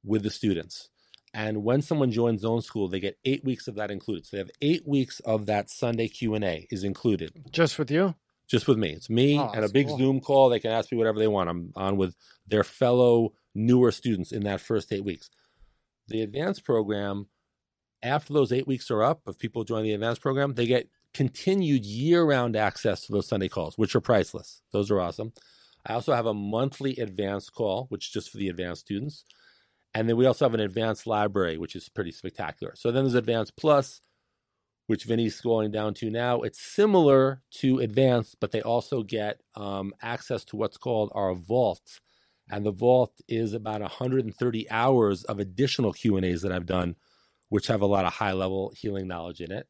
with 0.03 0.23
the 0.23 0.29
students. 0.29 0.89
And 1.33 1.63
when 1.63 1.81
someone 1.81 2.11
joins 2.11 2.41
Zone 2.41 2.61
School, 2.61 2.89
they 2.89 2.99
get 2.99 3.17
eight 3.23 3.43
weeks 3.43 3.67
of 3.67 3.75
that 3.75 3.91
included. 3.91 4.25
So 4.25 4.35
they 4.35 4.39
have 4.39 4.51
eight 4.61 4.85
weeks 4.85 5.21
of 5.21 5.45
that 5.45 5.69
Sunday 5.69 6.07
Q 6.07 6.35
and 6.35 6.43
A 6.43 6.67
is 6.69 6.83
included. 6.83 7.31
Just 7.51 7.79
with 7.79 7.89
you? 7.89 8.15
Just 8.49 8.67
with 8.67 8.77
me. 8.77 8.89
It's 8.89 9.09
me 9.09 9.39
oh, 9.39 9.49
and 9.53 9.63
a 9.63 9.69
big 9.69 9.87
cool. 9.87 9.97
Zoom 9.97 10.19
call. 10.19 10.49
They 10.49 10.59
can 10.59 10.71
ask 10.71 10.91
me 10.91 10.97
whatever 10.97 11.19
they 11.19 11.27
want. 11.27 11.49
I'm 11.49 11.71
on 11.75 11.95
with 11.95 12.15
their 12.47 12.65
fellow 12.65 13.33
newer 13.55 13.91
students 13.91 14.33
in 14.33 14.43
that 14.43 14.59
first 14.59 14.91
eight 14.91 15.05
weeks. 15.05 15.29
The 16.09 16.21
advanced 16.21 16.65
program, 16.65 17.27
after 18.03 18.33
those 18.33 18.51
eight 18.51 18.67
weeks 18.67 18.91
are 18.91 19.03
up, 19.03 19.21
if 19.25 19.37
people 19.37 19.63
join 19.63 19.83
the 19.83 19.93
advanced 19.93 20.21
program, 20.21 20.55
they 20.55 20.65
get 20.65 20.89
continued 21.13 21.85
year 21.85 22.23
round 22.23 22.57
access 22.57 23.05
to 23.05 23.13
those 23.13 23.27
Sunday 23.27 23.47
calls, 23.47 23.77
which 23.77 23.95
are 23.95 24.01
priceless. 24.01 24.61
Those 24.73 24.91
are 24.91 24.99
awesome. 24.99 25.31
I 25.85 25.93
also 25.93 26.13
have 26.13 26.25
a 26.25 26.33
monthly 26.33 26.97
advanced 26.97 27.53
call, 27.53 27.85
which 27.87 28.07
is 28.07 28.11
just 28.11 28.31
for 28.31 28.37
the 28.37 28.49
advanced 28.49 28.81
students. 28.81 29.23
And 29.93 30.07
then 30.07 30.15
we 30.15 30.25
also 30.25 30.45
have 30.45 30.53
an 30.53 30.61
advanced 30.61 31.05
library, 31.05 31.57
which 31.57 31.75
is 31.75 31.89
pretty 31.89 32.11
spectacular. 32.11 32.73
So 32.75 32.91
then 32.91 33.03
there's 33.03 33.13
Advanced 33.15 33.57
Plus, 33.57 34.01
which 34.87 35.03
Vinny's 35.03 35.39
scrolling 35.39 35.71
down 35.71 35.93
to 35.95 36.09
now. 36.09 36.41
It's 36.41 36.61
similar 36.61 37.41
to 37.59 37.79
Advanced, 37.79 38.37
but 38.39 38.51
they 38.51 38.61
also 38.61 39.03
get 39.03 39.41
um, 39.55 39.93
access 40.01 40.45
to 40.45 40.55
what's 40.55 40.77
called 40.77 41.11
our 41.13 41.33
Vault. 41.33 41.99
And 42.49 42.65
the 42.65 42.71
Vault 42.71 43.13
is 43.27 43.53
about 43.53 43.81
130 43.81 44.69
hours 44.71 45.23
of 45.25 45.39
additional 45.39 45.93
Q&As 45.93 46.41
that 46.41 46.51
I've 46.51 46.65
done, 46.65 46.95
which 47.49 47.67
have 47.67 47.81
a 47.81 47.85
lot 47.85 48.05
of 48.05 48.13
high-level 48.13 48.73
healing 48.77 49.07
knowledge 49.07 49.41
in 49.41 49.51
it. 49.51 49.67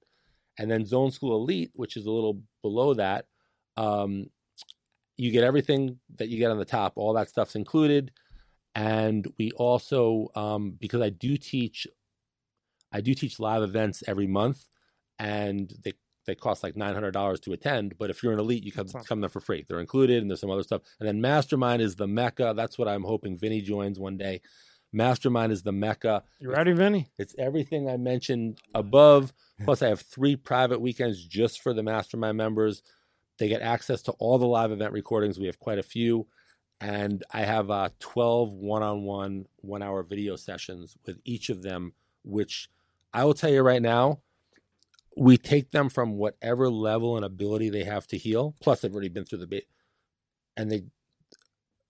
And 0.58 0.70
then 0.70 0.86
Zone 0.86 1.12
School 1.12 1.36
Elite, 1.36 1.72
which 1.74 1.98
is 1.98 2.06
a 2.06 2.12
little 2.12 2.42
below 2.62 2.94
that, 2.94 3.26
um, 3.78 4.28
you 5.18 5.32
get 5.32 5.44
everything 5.44 6.00
that 6.18 6.30
you 6.30 6.38
get 6.38 6.52
on 6.52 6.58
the 6.58 6.66
top. 6.66 6.94
All 6.96 7.14
that 7.14 7.30
stuff's 7.30 7.56
included. 7.56 8.12
And 8.74 9.28
we 9.38 9.52
also, 9.52 10.30
um, 10.36 10.78
because 10.80 11.02
I 11.02 11.10
do 11.10 11.38
teach, 11.38 11.88
I 12.92 13.02
do 13.02 13.14
teach 13.14 13.40
live 13.40 13.64
events 13.64 14.04
every 14.08 14.28
month, 14.28 14.68
and 15.20 15.74
they 15.84 15.94
they 16.26 16.36
cost 16.36 16.64
like 16.64 16.78
nine 16.78 16.94
hundred 16.94 17.12
dollars 17.12 17.40
to 17.42 17.54
attend. 17.54 17.98
But 17.98 18.10
if 18.10 18.24
you're 18.24 18.34
an 18.34 18.40
elite, 18.40 18.64
you 18.64 18.72
come 18.72 18.88
come 18.88 19.22
there 19.22 19.30
for 19.30 19.40
free. 19.40 19.66
They're 19.68 19.80
included, 19.80 20.22
and 20.22 20.30
there's 20.30 20.40
some 20.40 20.52
other 20.52 20.64
stuff. 20.64 20.82
And 21.00 21.08
then 21.08 21.20
Mastermind 21.20 21.82
is 21.82 21.96
the 21.96 22.08
mecca. 22.08 22.54
That's 22.56 22.78
what 22.78 22.88
I'm 22.88 23.04
hoping 23.04 23.38
Vinny 23.38 23.62
joins 23.62 24.00
one 24.00 24.18
day. 24.18 24.42
Mastermind 24.94 25.52
is 25.52 25.64
the 25.64 25.72
mecca. 25.72 26.24
You 26.40 26.52
ready, 26.52 26.74
Vinny? 26.74 27.10
It's 27.18 27.36
everything 27.38 27.90
I 27.90 27.98
mentioned 27.98 28.60
above. 28.76 29.34
Plus, 29.64 29.82
I 29.82 29.88
have 29.88 30.02
three 30.02 30.36
private 30.36 30.82
weekends 30.82 31.26
just 31.26 31.62
for 31.62 31.74
the 31.74 31.84
Mastermind 31.84 32.38
members. 32.38 32.84
They 33.38 33.48
get 33.48 33.62
access 33.62 34.02
to 34.04 34.12
all 34.14 34.38
the 34.38 34.48
live 34.48 34.72
event 34.72 34.92
recordings. 34.92 35.40
We 35.40 35.46
have 35.46 35.60
quite 35.60 35.80
a 35.80 35.84
few. 35.84 36.28
And 36.82 37.24
I 37.32 37.42
have 37.42 37.70
uh, 37.70 37.90
12 38.00 38.54
one 38.54 38.82
on 38.82 39.04
one, 39.04 39.46
one 39.58 39.84
hour 39.84 40.02
video 40.02 40.36
sessions 40.36 40.98
with 41.06 41.20
each 41.24 41.50
of 41.50 41.62
them, 41.62 41.94
which 42.24 42.70
I 43.14 43.24
will 43.24 43.36
tell 43.36 43.52
you 43.52 43.62
right 43.62 43.82
now, 43.82 44.22
we 45.16 45.38
take 45.38 45.70
them 45.70 45.90
from 45.90 46.18
whatever 46.18 46.70
level 46.72 47.18
and 47.18 47.24
ability 47.24 47.70
they 47.70 47.84
have 47.84 48.08
to 48.08 48.18
heal. 48.18 48.56
Plus, 48.62 48.82
they've 48.82 48.92
already 48.92 49.10
been 49.10 49.26
through 49.26 49.40
the 49.40 49.48
bit. 49.48 49.66
And 50.58 50.72
they 50.72 50.86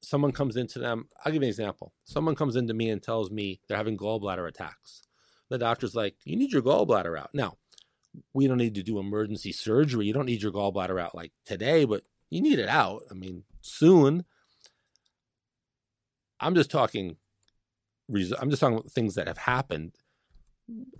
someone 0.01 0.33
comes 0.33 0.57
into 0.57 0.79
them. 0.79 1.07
I'll 1.23 1.31
give 1.31 1.41
you 1.41 1.47
an 1.47 1.49
example. 1.49 1.93
Someone 2.03 2.35
comes 2.35 2.55
into 2.55 2.73
me 2.73 2.89
and 2.89 3.01
tells 3.01 3.31
me 3.31 3.61
they're 3.67 3.77
having 3.77 3.97
gallbladder 3.97 4.47
attacks. 4.47 5.03
The 5.49 5.57
doctor's 5.57 5.95
like, 5.95 6.15
"You 6.25 6.35
need 6.35 6.51
your 6.51 6.61
gallbladder 6.61 7.17
out 7.17 7.33
now." 7.33 7.57
We 8.33 8.47
don't 8.47 8.57
need 8.57 8.75
to 8.75 8.83
do 8.83 8.99
emergency 8.99 9.53
surgery. 9.53 10.05
You 10.05 10.13
don't 10.13 10.25
need 10.25 10.41
your 10.41 10.51
gallbladder 10.51 10.99
out 10.99 11.15
like 11.15 11.31
today, 11.45 11.85
but 11.85 12.03
you 12.29 12.41
need 12.41 12.59
it 12.59 12.67
out. 12.67 13.03
I 13.09 13.13
mean, 13.13 13.43
soon. 13.61 14.25
I'm 16.41 16.55
just 16.55 16.69
talking. 16.69 17.15
I'm 18.09 18.49
just 18.49 18.59
talking 18.59 18.77
about 18.77 18.91
things 18.91 19.15
that 19.15 19.27
have 19.27 19.37
happened. 19.37 19.93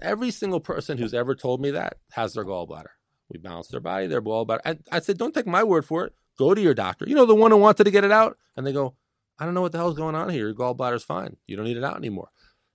Every 0.02 0.32
single 0.32 0.62
person 0.62 0.98
who's 0.98 1.14
ever 1.14 1.36
told 1.36 1.62
me 1.62 1.72
that 1.72 1.98
has 2.12 2.34
their 2.34 2.46
gallbladder. 2.46 2.92
We 3.30 3.39
balance 3.39 3.68
their 3.68 3.80
body, 3.80 4.08
their 4.08 4.22
gallbladder. 4.22 4.60
I, 4.66 4.78
I 4.92 5.00
said, 5.00 5.18
don't 5.18 5.34
take 5.34 5.48
my 5.48 5.64
word 5.64 5.86
for 5.86 6.06
it. 6.06 6.14
Go 6.38 6.54
to 6.54 6.62
your 6.62 6.74
doctor. 6.74 7.06
You 7.08 7.16
know, 7.16 7.26
the 7.26 7.36
one 7.36 7.52
who 7.52 7.58
wanted 7.58 7.84
to 7.84 7.92
get 7.92 8.04
it 8.04 8.12
out, 8.12 8.38
and 8.56 8.66
they 8.66 8.74
go, 8.74 8.96
I 9.39 9.46
don't 9.46 9.54
know 9.54 9.62
what 9.62 9.72
the 9.72 9.78
hell's 9.78 9.98
going 9.98 10.16
on 10.16 10.30
here. 10.30 10.48
Your 10.48 10.56
gallbladder's 10.56 11.04
fine. 11.04 11.38
You 11.48 11.56
don't 11.56 11.66
need 11.66 11.78
it 11.78 11.84
out 11.84 11.98
anymore. 11.98 12.30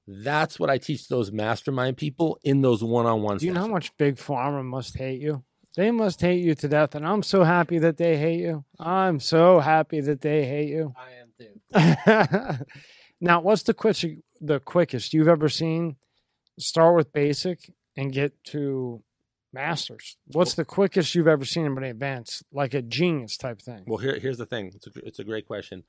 That's 0.06 0.60
what 0.60 0.70
I 0.70 0.78
teach 0.78 1.08
those 1.08 1.32
mastermind 1.32 1.96
people 1.96 2.38
in 2.44 2.62
those 2.62 2.82
one-on-one. 2.82 3.38
Do 3.38 3.46
you 3.46 3.52
know 3.52 3.60
how 3.60 3.66
much 3.66 3.96
big 3.96 4.16
pharma 4.16 4.64
must 4.64 4.96
hate 4.96 5.20
you? 5.20 5.44
They 5.76 5.90
must 5.90 6.20
hate 6.20 6.42
you 6.42 6.54
to 6.54 6.68
death, 6.68 6.94
and 6.94 7.06
I'm 7.06 7.22
so 7.22 7.44
happy 7.44 7.78
that 7.80 7.96
they 7.98 8.16
hate 8.16 8.40
you. 8.40 8.64
I'm 8.78 9.20
so 9.20 9.60
happy 9.60 10.00
that 10.00 10.20
they 10.22 10.46
hate 10.46 10.68
you. 10.68 10.94
I 10.96 11.20
am 11.20 11.25
too. 11.25 11.25
now, 13.20 13.40
what's 13.40 13.62
the 13.62 13.74
quickest 13.74 14.06
the 14.40 14.60
quickest 14.60 15.12
you've 15.12 15.28
ever 15.28 15.48
seen? 15.48 15.96
Start 16.58 16.96
with 16.96 17.12
basic 17.12 17.72
and 17.96 18.12
get 18.12 18.32
to 18.44 19.02
masters. 19.52 20.16
What's 20.26 20.54
the 20.54 20.64
quickest 20.64 21.14
you've 21.14 21.28
ever 21.28 21.44
seen 21.44 21.64
anybody 21.64 21.88
advance, 21.88 22.42
like 22.52 22.74
a 22.74 22.82
genius 22.82 23.36
type 23.36 23.60
thing? 23.60 23.84
Well, 23.86 23.98
here, 23.98 24.18
here's 24.18 24.38
the 24.38 24.46
thing. 24.46 24.72
It's 24.74 24.86
a, 24.86 24.90
it's 24.96 25.18
a 25.18 25.24
great 25.24 25.46
question. 25.46 25.84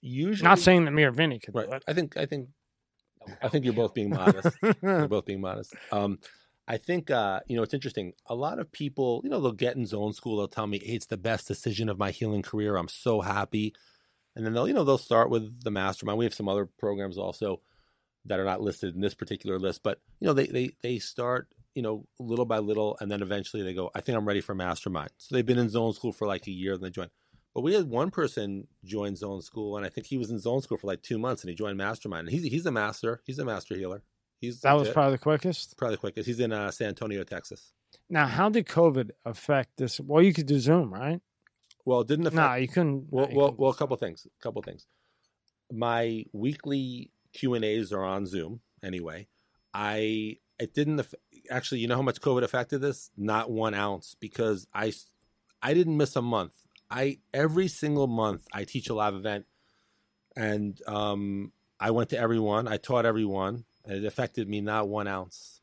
Usually, 0.00 0.48
not 0.48 0.58
saying 0.58 0.84
that 0.86 0.92
me 0.92 1.04
or 1.04 1.10
Vinny 1.10 1.38
could. 1.38 1.54
Right. 1.54 1.82
I 1.86 1.92
think 1.92 2.16
I 2.16 2.26
think 2.26 2.48
I 3.42 3.48
think 3.48 3.64
you're 3.64 3.74
both 3.74 3.94
being 3.94 4.10
modest. 4.20 4.56
you're 4.82 5.08
both 5.08 5.26
being 5.26 5.40
modest. 5.40 5.74
Um, 5.92 6.18
I 6.66 6.76
think 6.78 7.10
uh, 7.10 7.40
you 7.46 7.56
know 7.56 7.62
it's 7.62 7.74
interesting. 7.74 8.12
A 8.26 8.34
lot 8.34 8.58
of 8.58 8.72
people, 8.72 9.20
you 9.24 9.30
know, 9.30 9.40
they'll 9.40 9.52
get 9.52 9.76
in 9.76 9.86
zone 9.86 10.12
school. 10.12 10.38
They'll 10.38 10.48
tell 10.48 10.66
me 10.66 10.78
hey, 10.78 10.94
it's 10.94 11.06
the 11.06 11.16
best 11.16 11.48
decision 11.48 11.88
of 11.88 11.98
my 11.98 12.12
healing 12.12 12.42
career. 12.42 12.76
I'm 12.76 12.88
so 12.88 13.20
happy, 13.20 13.74
and 14.36 14.44
then 14.44 14.52
they'll 14.52 14.68
you 14.68 14.74
know 14.74 14.84
they'll 14.84 14.98
start 14.98 15.30
with 15.30 15.62
the 15.62 15.70
mastermind. 15.70 16.18
We 16.18 16.24
have 16.24 16.34
some 16.34 16.48
other 16.48 16.66
programs 16.66 17.18
also 17.18 17.60
that 18.26 18.38
are 18.38 18.44
not 18.44 18.60
listed 18.60 18.94
in 18.94 19.00
this 19.00 19.14
particular 19.14 19.58
list, 19.58 19.82
but 19.82 20.00
you 20.20 20.26
know 20.26 20.34
they 20.34 20.46
they 20.46 20.70
they 20.82 20.98
start 20.98 21.48
you 21.74 21.82
know, 21.82 22.06
little 22.18 22.44
by 22.44 22.58
little, 22.58 22.96
and 23.00 23.10
then 23.10 23.22
eventually 23.22 23.62
they 23.62 23.74
go, 23.74 23.90
I 23.94 24.00
think 24.00 24.16
I'm 24.18 24.26
ready 24.26 24.40
for 24.40 24.54
mastermind. 24.54 25.10
So 25.18 25.34
they've 25.34 25.46
been 25.46 25.58
in 25.58 25.68
zone 25.68 25.92
school 25.92 26.12
for 26.12 26.26
like 26.26 26.46
a 26.46 26.50
year 26.50 26.74
and 26.74 26.82
they 26.82 26.90
join. 26.90 27.08
But 27.54 27.62
we 27.62 27.74
had 27.74 27.88
one 27.88 28.10
person 28.10 28.68
join 28.84 29.16
zone 29.16 29.42
school, 29.42 29.76
and 29.76 29.84
I 29.84 29.88
think 29.88 30.06
he 30.06 30.18
was 30.18 30.30
in 30.30 30.38
zone 30.38 30.62
school 30.62 30.78
for 30.78 30.86
like 30.86 31.02
two 31.02 31.18
months, 31.18 31.42
and 31.42 31.50
he 31.50 31.56
joined 31.56 31.76
mastermind. 31.76 32.28
And 32.28 32.30
he's 32.30 32.50
he's 32.50 32.66
a 32.66 32.70
master. 32.70 33.22
He's 33.24 33.38
a 33.40 33.44
master 33.44 33.74
healer. 33.74 34.02
He's 34.40 34.60
that 34.60 34.72
was 34.74 34.88
probably 34.90 35.12
the 35.12 35.18
quickest. 35.18 35.76
Probably 35.76 35.96
the 35.96 36.00
quickest. 36.00 36.26
He's 36.26 36.40
in 36.40 36.52
uh, 36.52 36.70
San 36.70 36.88
Antonio, 36.88 37.24
Texas. 37.24 37.72
Now, 38.08 38.26
how 38.26 38.50
did 38.50 38.66
COVID 38.66 39.10
affect 39.24 39.76
this? 39.78 39.98
Well, 39.98 40.22
you 40.22 40.32
could 40.32 40.46
do 40.46 40.60
Zoom, 40.60 40.94
right? 40.94 41.20
Well, 41.90 42.02
it 42.02 42.06
didn't 42.06 42.28
affect. 42.28 42.36
No, 42.36 42.54
you 42.54 42.68
couldn't. 42.68 43.06
Well, 43.10 43.28
you 43.28 43.36
well, 43.36 43.48
couldn't. 43.48 43.60
well, 43.60 43.70
a 43.72 43.74
couple 43.74 43.96
things. 43.96 44.24
A 44.24 44.40
couple 44.40 44.62
things. 44.62 44.86
My 45.72 46.24
weekly 46.32 47.10
Q 47.32 47.54
and 47.54 47.64
A's 47.64 47.92
are 47.92 48.04
on 48.04 48.26
Zoom 48.26 48.60
anyway. 48.80 49.26
I 49.74 50.36
it 50.60 50.72
didn't 50.72 51.04
actually. 51.50 51.80
You 51.80 51.88
know 51.88 51.96
how 51.96 52.02
much 52.02 52.20
COVID 52.20 52.44
affected 52.44 52.80
this? 52.80 53.10
Not 53.16 53.50
one 53.50 53.74
ounce 53.74 54.14
because 54.20 54.68
I 54.72 54.92
I 55.60 55.74
didn't 55.74 55.96
miss 55.96 56.14
a 56.14 56.22
month. 56.22 56.52
I 56.88 57.18
every 57.34 57.66
single 57.66 58.06
month 58.06 58.46
I 58.52 58.62
teach 58.62 58.88
a 58.88 58.94
live 58.94 59.16
event, 59.16 59.46
and 60.36 60.80
um, 60.86 61.50
I 61.80 61.90
went 61.90 62.10
to 62.10 62.18
everyone. 62.18 62.68
I 62.68 62.76
taught 62.76 63.04
everyone, 63.04 63.64
and 63.84 63.96
it 63.96 64.04
affected 64.04 64.48
me 64.48 64.60
not 64.60 64.88
one 64.88 65.08
ounce. 65.08 65.60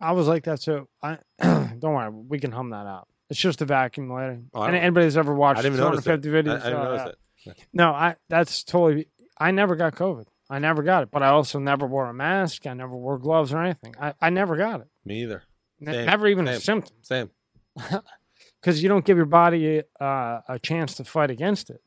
I 0.00 0.12
was 0.12 0.28
like 0.28 0.44
that 0.44 0.60
too. 0.60 0.86
I 1.02 1.18
don't 1.40 1.82
worry, 1.82 2.10
we 2.10 2.38
can 2.38 2.52
hum 2.52 2.70
that 2.70 2.86
out. 2.86 3.08
It's 3.30 3.38
just 3.38 3.62
a 3.62 3.64
vacuum 3.64 4.12
later. 4.12 4.42
Oh, 4.52 4.62
and 4.62 4.76
anybody 4.76 5.06
that's 5.06 5.16
ever 5.16 5.34
watched 5.34 5.60
I 5.60 5.62
didn't 5.62 5.76
even 5.78 5.86
notice 5.86 6.00
it. 6.06 6.22
250 6.22 6.48
videos, 6.50 6.62
I, 6.62 6.66
I 6.66 6.70
didn't 6.70 7.08
uh, 7.08 7.52
no, 7.72 7.90
I 7.92 8.16
that's 8.28 8.64
totally. 8.64 9.08
I 9.38 9.50
never 9.52 9.76
got 9.76 9.94
COVID. 9.94 10.26
I 10.50 10.58
never 10.58 10.82
got 10.82 11.04
it, 11.04 11.10
but 11.12 11.22
I 11.22 11.28
also 11.28 11.58
never 11.60 11.86
wore 11.86 12.06
a 12.08 12.12
mask. 12.12 12.66
I 12.66 12.74
never 12.74 12.94
wore 12.94 13.18
gloves 13.18 13.52
or 13.52 13.62
anything. 13.62 13.94
I, 14.00 14.14
I 14.20 14.30
never 14.30 14.56
got 14.56 14.80
it. 14.80 14.88
Me 15.04 15.22
either. 15.22 15.44
Same, 15.82 16.06
never 16.06 16.26
even 16.26 16.46
a 16.48 16.60
symptom 16.60 16.94
Same. 17.02 17.30
because 18.60 18.82
you 18.82 18.88
don't 18.88 19.04
give 19.04 19.16
your 19.16 19.26
body 19.26 19.82
uh, 20.00 20.40
a 20.48 20.58
chance 20.60 20.96
to 20.96 21.04
fight 21.04 21.30
against 21.30 21.70
it 21.70 21.80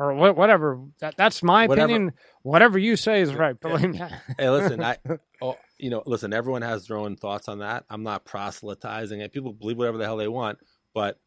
or 0.00 0.14
wha- 0.14 0.32
whatever. 0.32 0.80
That, 1.00 1.16
that's 1.16 1.42
my 1.42 1.66
Whatever. 1.66 1.92
opinion. 1.92 2.12
Whatever 2.42 2.78
you 2.78 2.96
say 2.96 3.20
is 3.20 3.34
right. 3.34 3.60
Believe 3.60 3.90
me. 3.90 4.00
Hey, 4.38 4.48
listen, 4.48 4.82
I, 4.82 4.96
oh, 5.42 5.58
you 5.80 5.90
know, 5.90 6.02
listen. 6.06 6.32
Everyone 6.32 6.62
has 6.62 6.86
their 6.86 6.96
own 6.96 7.16
thoughts 7.16 7.48
on 7.48 7.58
that. 7.60 7.84
I'm 7.90 8.02
not 8.02 8.24
proselytizing 8.24 9.20
it. 9.20 9.32
People 9.32 9.52
believe 9.52 9.78
whatever 9.78 9.98
the 9.98 10.04
hell 10.04 10.16
they 10.16 10.28
want, 10.28 10.58
but 10.94 11.18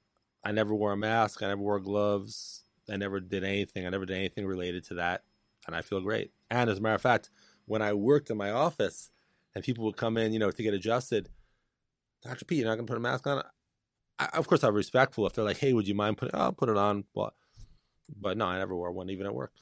I 0.44 0.52
never 0.52 0.74
wore 0.76 0.92
a 0.92 0.98
mask. 0.98 1.42
I 1.42 1.48
never 1.48 1.62
wore 1.62 1.80
gloves. 1.80 2.66
I 2.90 2.98
never 2.98 3.20
did 3.20 3.44
anything. 3.44 3.86
I 3.86 3.90
never 3.90 4.06
did 4.06 4.18
anything 4.18 4.46
related 4.46 4.84
to 4.86 4.96
that, 4.96 5.24
and 5.68 5.76
I 5.76 5.82
feel 5.82 6.02
great. 6.02 6.32
And 6.50 6.70
as 6.70 6.78
a 6.78 6.82
matter 6.82 6.96
of 6.96 7.02
fact, 7.02 7.30
when 7.66 7.82
I 7.82 7.94
worked 7.94 8.30
in 8.30 8.38
my 8.38 8.52
office, 8.52 9.10
and 9.56 9.64
people 9.64 9.86
would 9.86 9.98
come 9.98 10.18
in, 10.18 10.34
you 10.34 10.40
know, 10.40 10.52
to 10.52 10.64
get 10.64 10.74
adjusted, 10.74 11.30
Doctor 12.24 12.46
Pete, 12.46 12.60
you're 12.60 12.68
not 12.68 12.76
gonna 12.76 12.88
put 12.88 12.98
a 12.98 13.02
mask 13.02 13.26
on. 13.28 13.44
I, 14.20 14.30
of 14.34 14.48
course, 14.48 14.64
I'm 14.64 14.74
respectful. 14.74 15.26
If 15.26 15.34
they're 15.34 15.44
like, 15.44 15.58
"Hey, 15.58 15.74
would 15.74 15.88
you 15.88 15.96
mind 15.96 16.18
putting?" 16.18 16.36
Oh, 16.36 16.44
I'll 16.44 16.52
put 16.54 16.70
it 16.70 16.78
on. 16.78 17.06
But, 17.16 17.34
but 18.16 18.38
no, 18.38 18.46
I 18.46 18.58
never 18.60 18.76
wore 18.76 18.92
one, 18.92 19.10
even 19.10 19.26
at 19.26 19.34
work. 19.34 19.54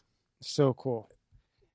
so 0.41 0.73
cool. 0.73 1.09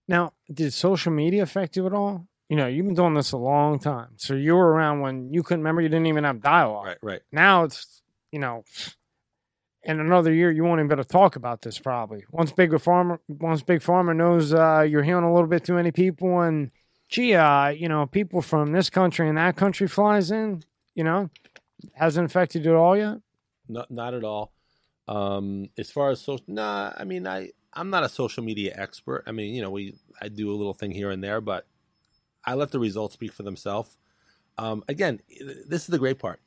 Now, 0.09 0.35
did 0.53 0.73
social 0.73 1.13
media 1.13 1.43
affect 1.43 1.77
you 1.77 1.87
at 1.87 1.93
all? 1.93 2.29
You 2.49 2.57
know, 2.57 2.67
you've 2.69 2.87
been 2.87 2.95
doing 2.95 3.15
this 3.15 3.33
a 3.33 3.37
long 3.37 3.79
time, 3.81 4.11
so 4.17 4.35
you 4.35 4.55
were 4.55 4.71
around 4.71 5.01
when 5.01 5.33
you 5.33 5.43
couldn't 5.43 5.61
remember. 5.61 5.83
You 5.83 5.89
didn't 5.89 6.07
even 6.07 6.25
have 6.25 6.41
dialogue. 6.41 6.87
Right, 6.87 6.99
right. 7.03 7.21
Now 7.33 7.65
it's 7.65 8.03
you 8.31 8.39
know, 8.39 8.65
in 9.83 9.99
another 9.99 10.33
year 10.33 10.51
you 10.53 10.63
won't 10.63 10.79
even 10.79 10.89
be 10.89 10.95
able 10.95 11.05
to 11.05 11.09
talk 11.09 11.37
about 11.37 11.63
this 11.63 11.79
probably. 11.79 12.25
Once 12.31 12.53
big 12.53 12.71
pharma, 12.71 13.19
once 13.29 13.63
big 13.63 13.81
pharma 13.81 14.15
knows 14.15 14.53
uh, 14.53 14.87
you're 14.89 15.03
healing 15.03 15.25
a 15.25 15.33
little 15.33 15.49
bit 15.49 15.65
too 15.65 15.75
many 15.75 15.91
people, 15.91 16.41
and 16.41 16.71
gee, 17.09 17.35
uh, 17.35 17.69
you 17.69 17.89
know, 17.89 18.07
people 18.07 18.43
from 18.43 18.73
this 18.73 18.91
country 18.91 19.29
and 19.29 19.39
that 19.39 19.57
country 19.57 19.89
flies 19.89 20.31
in. 20.31 20.63
You 20.95 21.05
know, 21.05 21.31
hasn't 21.95 22.27
affected 22.27 22.65
you 22.65 22.71
at 22.73 22.77
all 22.77 22.97
yet. 22.97 23.19
Not 23.69 23.91
not 23.91 24.15
at 24.15 24.25
all. 24.25 24.53
Um, 25.09 25.69
as 25.79 25.91
far 25.91 26.11
as 26.11 26.21
social, 26.21 26.45
nah. 26.49 26.93
I 26.97 27.05
mean, 27.05 27.27
I 27.27 27.51
I'm 27.73 27.91
not 27.91 28.05
a 28.05 28.09
social 28.09 28.43
media 28.43 28.75
expert. 28.77 29.25
I 29.27 29.33
mean, 29.33 29.55
you 29.55 29.63
know, 29.63 29.71
we 29.71 29.95
I 30.21 30.29
do 30.29 30.51
a 30.51 30.57
little 30.57 30.75
thing 30.75 30.91
here 30.91 31.11
and 31.11 31.23
there, 31.23 31.41
but 31.41 31.67
I 32.47 32.55
let 32.55 32.71
the 32.71 32.79
results 32.79 33.15
speak 33.15 33.33
for 33.33 33.43
themselves. 33.43 33.97
Um, 34.59 34.85
again, 34.89 35.21
this 35.67 35.83
is 35.83 35.89
the 35.89 35.99
great 35.99 36.19
part. 36.19 36.41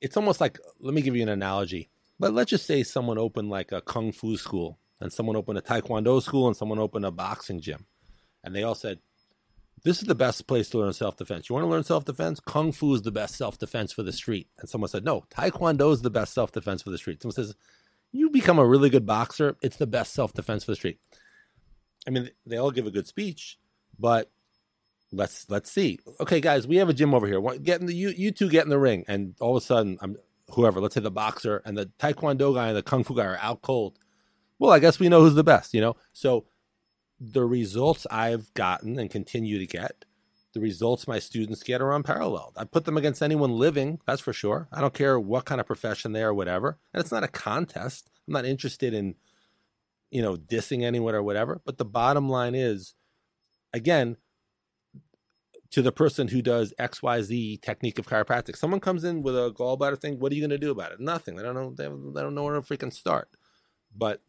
It's 0.00 0.16
almost 0.16 0.40
like 0.40 0.58
let 0.80 0.94
me 0.94 1.02
give 1.02 1.14
you 1.14 1.22
an 1.22 1.28
analogy. 1.28 1.90
But 2.18 2.32
let's 2.32 2.50
just 2.50 2.66
say 2.66 2.82
someone 2.82 3.18
opened 3.18 3.50
like 3.50 3.72
a 3.72 3.80
kung 3.80 4.12
fu 4.12 4.36
school, 4.36 4.78
and 5.00 5.12
someone 5.12 5.36
opened 5.36 5.58
a 5.58 5.62
taekwondo 5.62 6.22
school, 6.22 6.46
and 6.46 6.56
someone 6.56 6.78
opened 6.78 7.04
a 7.04 7.10
boxing 7.10 7.60
gym, 7.60 7.86
and 8.42 8.54
they 8.54 8.62
all 8.62 8.74
said, 8.74 9.00
"This 9.82 10.00
is 10.00 10.06
the 10.06 10.14
best 10.14 10.46
place 10.46 10.70
to 10.70 10.78
learn 10.78 10.92
self 10.92 11.16
defense. 11.16 11.48
You 11.48 11.54
want 11.54 11.64
to 11.64 11.70
learn 11.70 11.84
self 11.84 12.04
defense? 12.04 12.40
Kung 12.40 12.72
fu 12.72 12.94
is 12.94 13.02
the 13.02 13.10
best 13.10 13.36
self 13.36 13.58
defense 13.58 13.92
for 13.92 14.02
the 14.02 14.12
street." 14.12 14.48
And 14.58 14.68
someone 14.68 14.88
said, 14.88 15.04
"No, 15.04 15.24
taekwondo 15.30 15.92
is 15.92 16.02
the 16.02 16.10
best 16.10 16.32
self 16.32 16.52
defense 16.52 16.82
for 16.82 16.90
the 16.90 16.98
street." 16.98 17.22
Someone 17.22 17.34
says, 17.34 17.54
"You 18.12 18.30
become 18.30 18.58
a 18.58 18.66
really 18.66 18.90
good 18.90 19.06
boxer. 19.06 19.56
It's 19.60 19.76
the 19.76 19.86
best 19.86 20.12
self 20.12 20.32
defense 20.32 20.64
for 20.64 20.72
the 20.72 20.76
street." 20.76 21.00
I 22.06 22.10
mean, 22.10 22.30
they 22.46 22.56
all 22.56 22.70
give 22.70 22.86
a 22.86 22.90
good 22.90 23.06
speech, 23.06 23.58
but 23.98 24.30
let's 25.16 25.48
let's 25.48 25.70
see. 25.70 25.98
Okay, 26.20 26.40
guys, 26.40 26.66
we 26.66 26.76
have 26.76 26.88
a 26.88 26.94
gym 26.94 27.14
over 27.14 27.26
here. 27.26 27.40
Get 27.58 27.80
in 27.80 27.86
the 27.86 27.94
you 27.94 28.10
you 28.10 28.30
two 28.30 28.48
get 28.48 28.64
in 28.64 28.70
the 28.70 28.78
ring, 28.78 29.04
and 29.08 29.34
all 29.40 29.56
of 29.56 29.62
a 29.62 29.66
sudden, 29.66 29.98
I'm 30.00 30.16
whoever. 30.50 30.80
Let's 30.80 30.94
say 30.94 31.00
the 31.00 31.10
boxer 31.10 31.62
and 31.64 31.76
the 31.76 31.86
taekwondo 31.98 32.54
guy 32.54 32.68
and 32.68 32.76
the 32.76 32.82
kung 32.82 33.04
fu 33.04 33.14
guy 33.14 33.24
are 33.24 33.38
out 33.40 33.62
cold. 33.62 33.98
Well, 34.58 34.70
I 34.70 34.78
guess 34.78 34.98
we 34.98 35.08
know 35.08 35.20
who's 35.20 35.34
the 35.34 35.44
best, 35.44 35.74
you 35.74 35.80
know. 35.80 35.96
So 36.12 36.46
the 37.20 37.44
results 37.44 38.06
I've 38.10 38.52
gotten 38.54 38.98
and 38.98 39.10
continue 39.10 39.58
to 39.58 39.66
get, 39.66 40.04
the 40.52 40.60
results 40.60 41.08
my 41.08 41.18
students 41.18 41.62
get 41.62 41.80
are 41.80 41.92
unparalleled. 41.92 42.54
I 42.56 42.64
put 42.64 42.84
them 42.84 42.96
against 42.96 43.22
anyone 43.22 43.58
living, 43.58 44.00
that's 44.06 44.20
for 44.20 44.32
sure. 44.32 44.68
I 44.72 44.80
don't 44.80 44.94
care 44.94 45.18
what 45.18 45.44
kind 45.44 45.60
of 45.60 45.66
profession 45.66 46.12
they 46.12 46.22
are, 46.22 46.34
whatever. 46.34 46.78
And 46.92 47.00
it's 47.00 47.12
not 47.12 47.24
a 47.24 47.28
contest. 47.28 48.10
I'm 48.26 48.32
not 48.32 48.44
interested 48.44 48.94
in, 48.94 49.16
you 50.10 50.22
know, 50.22 50.36
dissing 50.36 50.82
anyone 50.82 51.14
or 51.14 51.22
whatever. 51.22 51.60
But 51.64 51.78
the 51.78 51.84
bottom 51.84 52.28
line 52.28 52.54
is, 52.54 52.94
again, 53.72 54.16
to 55.74 55.82
the 55.82 55.90
person 55.90 56.28
who 56.28 56.40
does 56.40 56.72
XYZ 56.78 57.60
technique 57.60 57.98
of 57.98 58.06
chiropractic. 58.06 58.56
Someone 58.56 58.78
comes 58.78 59.02
in 59.02 59.22
with 59.22 59.34
a 59.34 59.50
gallbladder 59.50 60.00
thing. 60.00 60.20
What 60.20 60.30
are 60.30 60.36
you 60.36 60.40
going 60.40 60.50
to 60.50 60.58
do 60.58 60.70
about 60.70 60.92
it? 60.92 61.00
Nothing. 61.00 61.34
They 61.34 61.42
don't 61.42 61.54
know. 61.56 61.74
They, 61.76 61.86
they 61.86 62.22
don't 62.22 62.32
know 62.32 62.44
where 62.44 62.54
to 62.54 62.60
freaking 62.60 62.92
start. 62.92 63.28
But 63.92 64.20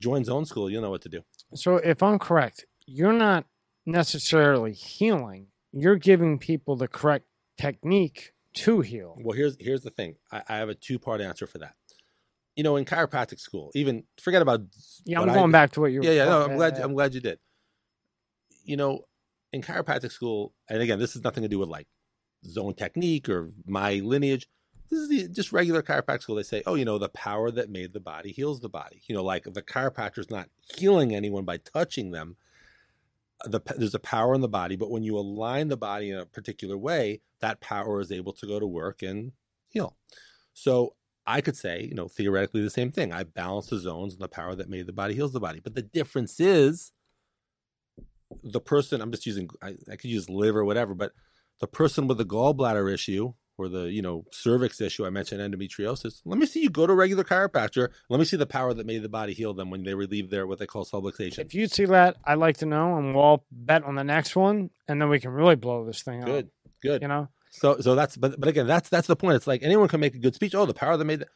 join 0.00 0.24
Zone 0.24 0.46
School. 0.46 0.70
You'll 0.70 0.80
know 0.80 0.88
what 0.88 1.02
to 1.02 1.10
do. 1.10 1.20
So, 1.54 1.76
if 1.76 2.02
I'm 2.02 2.18
correct, 2.18 2.64
you're 2.86 3.12
not 3.12 3.44
necessarily 3.84 4.72
healing. 4.72 5.48
You're 5.70 5.96
giving 5.96 6.38
people 6.38 6.76
the 6.76 6.88
correct 6.88 7.26
technique 7.58 8.32
to 8.54 8.80
heal. 8.80 9.18
Well, 9.20 9.36
here's 9.36 9.58
here's 9.60 9.82
the 9.82 9.90
thing. 9.90 10.16
I, 10.32 10.44
I 10.48 10.56
have 10.56 10.70
a 10.70 10.74
two 10.74 10.98
part 10.98 11.20
answer 11.20 11.46
for 11.46 11.58
that. 11.58 11.74
You 12.56 12.64
know, 12.64 12.76
in 12.76 12.86
chiropractic 12.86 13.38
school, 13.38 13.70
even 13.74 14.04
forget 14.18 14.40
about. 14.40 14.62
Yeah, 15.04 15.20
I'm 15.20 15.28
going 15.28 15.50
back 15.50 15.72
to 15.72 15.82
what 15.82 15.92
you. 15.92 16.00
Were 16.00 16.06
yeah, 16.06 16.12
yeah. 16.12 16.24
No, 16.24 16.44
I'm 16.44 16.56
glad. 16.56 16.78
yeah. 16.78 16.84
I'm 16.84 16.94
glad 16.94 17.12
you 17.12 17.20
did. 17.20 17.38
You 18.64 18.78
know, 18.78 19.00
in 19.54 19.62
chiropractic 19.62 20.12
school, 20.12 20.52
and 20.68 20.82
again, 20.82 20.98
this 20.98 21.14
has 21.14 21.22
nothing 21.22 21.42
to 21.42 21.48
do 21.48 21.58
with 21.58 21.68
like 21.68 21.86
zone 22.44 22.74
technique 22.74 23.28
or 23.28 23.50
my 23.66 23.94
lineage. 23.94 24.48
This 24.90 25.00
is 25.00 25.08
the, 25.08 25.28
just 25.28 25.52
regular 25.52 25.82
chiropractic 25.82 26.22
school. 26.22 26.36
They 26.36 26.42
say, 26.42 26.62
oh, 26.66 26.74
you 26.74 26.84
know, 26.84 26.98
the 26.98 27.08
power 27.08 27.50
that 27.50 27.70
made 27.70 27.92
the 27.92 28.00
body 28.00 28.32
heals 28.32 28.60
the 28.60 28.68
body. 28.68 29.02
You 29.06 29.14
know, 29.14 29.22
like 29.22 29.44
the 29.44 29.62
chiropractor's 29.62 30.30
not 30.30 30.48
healing 30.76 31.14
anyone 31.14 31.44
by 31.44 31.58
touching 31.58 32.10
them. 32.10 32.36
The, 33.46 33.60
there's 33.76 33.94
a 33.94 34.00
power 34.00 34.34
in 34.34 34.40
the 34.40 34.48
body, 34.48 34.76
but 34.76 34.90
when 34.90 35.02
you 35.02 35.16
align 35.16 35.68
the 35.68 35.76
body 35.76 36.10
in 36.10 36.18
a 36.18 36.26
particular 36.26 36.76
way, 36.76 37.20
that 37.40 37.60
power 37.60 38.00
is 38.00 38.12
able 38.12 38.32
to 38.34 38.46
go 38.46 38.58
to 38.58 38.66
work 38.66 39.02
and 39.02 39.32
heal. 39.68 39.96
So 40.52 40.94
I 41.26 41.40
could 41.40 41.56
say, 41.56 41.82
you 41.82 41.94
know, 41.94 42.08
theoretically 42.08 42.62
the 42.62 42.70
same 42.70 42.90
thing. 42.90 43.12
I 43.12 43.22
balance 43.22 43.68
the 43.68 43.78
zones 43.78 44.14
and 44.14 44.22
the 44.22 44.28
power 44.28 44.54
that 44.54 44.68
made 44.68 44.86
the 44.86 44.92
body 44.92 45.14
heals 45.14 45.32
the 45.32 45.40
body. 45.40 45.60
But 45.60 45.74
the 45.74 45.82
difference 45.82 46.40
is 46.40 46.92
the 48.42 48.60
person, 48.60 49.00
I'm 49.00 49.10
just 49.10 49.26
using, 49.26 49.48
I, 49.62 49.76
I 49.90 49.96
could 49.96 50.10
use 50.10 50.28
liver 50.28 50.60
or 50.60 50.64
whatever, 50.64 50.94
but 50.94 51.12
the 51.60 51.66
person 51.66 52.06
with 52.08 52.18
the 52.18 52.24
gallbladder 52.24 52.92
issue 52.92 53.34
or 53.56 53.68
the, 53.68 53.84
you 53.84 54.02
know, 54.02 54.24
cervix 54.32 54.80
issue, 54.80 55.06
I 55.06 55.10
mentioned 55.10 55.40
endometriosis. 55.40 56.22
Let 56.24 56.38
me 56.38 56.46
see 56.46 56.62
you 56.62 56.70
go 56.70 56.86
to 56.86 56.92
a 56.92 56.96
regular 56.96 57.22
chiropractor. 57.22 57.90
Let 58.08 58.18
me 58.18 58.24
see 58.24 58.36
the 58.36 58.46
power 58.46 58.74
that 58.74 58.84
made 58.86 59.02
the 59.02 59.08
body 59.08 59.32
heal 59.32 59.54
them 59.54 59.70
when 59.70 59.84
they 59.84 59.94
relieve 59.94 60.30
their, 60.30 60.46
what 60.46 60.58
they 60.58 60.66
call 60.66 60.84
subluxation. 60.84 61.38
If 61.38 61.54
you 61.54 61.68
see 61.68 61.84
that, 61.84 62.16
I'd 62.24 62.38
like 62.38 62.56
to 62.58 62.66
know, 62.66 62.96
and 62.96 63.14
we'll 63.14 63.44
bet 63.52 63.84
on 63.84 63.94
the 63.94 64.02
next 64.02 64.34
one, 64.34 64.70
and 64.88 65.00
then 65.00 65.08
we 65.08 65.20
can 65.20 65.30
really 65.30 65.54
blow 65.54 65.84
this 65.86 66.02
thing 66.02 66.22
up. 66.22 66.26
Good, 66.26 66.50
good. 66.82 67.02
You 67.02 67.08
know, 67.08 67.28
So 67.50 67.78
so 67.78 67.94
that's 67.94 68.16
but 68.16 68.40
but 68.40 68.48
again 68.48 68.66
that's 68.66 68.88
that's 68.88 69.06
the 69.06 69.14
point. 69.14 69.36
It's 69.36 69.46
like 69.46 69.62
anyone 69.62 69.86
can 69.86 70.00
make 70.00 70.16
a 70.16 70.18
good 70.18 70.34
speech. 70.34 70.56
Oh, 70.56 70.66
the 70.66 70.74
power 70.74 70.96
that 70.96 71.04
made 71.04 71.20
that. 71.20 71.28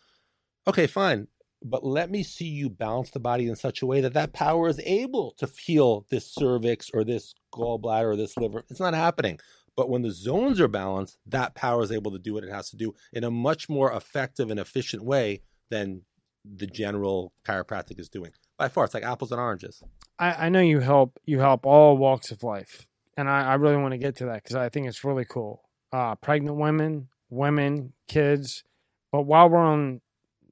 Okay, 0.67 0.89
fine. 0.89 1.29
But 1.63 1.85
let 1.85 2.11
me 2.11 2.23
see 2.23 2.47
you 2.47 2.71
balance 2.71 3.11
the 3.11 3.21
body 3.21 3.49
in 3.49 3.57
such 3.57 3.83
a 3.83 3.87
way 3.87 4.01
that 4.01 4.15
that 4.15 4.33
power 4.33 4.69
is 4.69 4.81
able 4.85 5.35
to 5.39 5.49
heal 5.61 6.07
this 6.11 6.33
cervix 6.33 6.91
or 6.95 7.05
this 7.05 7.35
gallbladder 7.53 8.13
or 8.13 8.17
this 8.17 8.37
liver. 8.37 8.65
It's 8.71 8.81
not 8.81 8.95
happening. 8.95 9.41
But 9.77 9.89
when 9.89 10.03
the 10.03 10.11
zones 10.11 10.61
are 10.61 10.69
balanced, 10.69 11.19
that 11.27 11.55
power 11.55 11.83
is 11.83 11.93
able 11.93 12.11
to 12.13 12.19
do 12.19 12.35
what 12.35 12.45
it 12.45 12.51
has 12.51 12.71
to 12.71 12.77
do 12.77 12.95
in 13.13 13.23
a 13.23 13.31
much 13.31 13.69
more 13.69 13.93
effective 13.93 14.51
and 14.51 14.59
efficient 14.59 15.05
way 15.05 15.43
than 15.71 16.03
the 16.45 16.67
general 16.67 17.33
chiropractic 17.45 18.01
is 18.01 18.09
doing. 18.09 18.33
By 18.57 18.69
far, 18.69 18.85
it's 18.85 18.95
like 18.95 19.05
apples 19.05 19.31
and 19.33 19.41
oranges. 19.41 19.83
I, 20.19 20.47
I 20.47 20.49
know 20.49 20.61
you 20.61 20.81
help 20.81 21.19
you 21.27 21.39
help 21.39 21.65
all 21.65 21.97
walks 21.97 22.33
of 22.33 22.43
life, 22.43 22.87
and 23.17 23.29
I, 23.29 23.53
I 23.53 23.55
really 23.55 23.77
want 23.77 23.93
to 23.93 23.99
get 23.99 24.17
to 24.17 24.27
that 24.27 24.43
because 24.43 24.57
I 24.57 24.69
think 24.69 24.89
it's 24.89 25.05
really 25.05 25.25
cool. 25.25 25.63
Uh, 25.93 26.17
pregnant 26.17 26.57
women, 26.57 27.09
women, 27.31 27.93
kids. 28.09 28.65
But 29.13 29.23
while 29.23 29.49
we're 29.49 29.59
on 29.59 30.01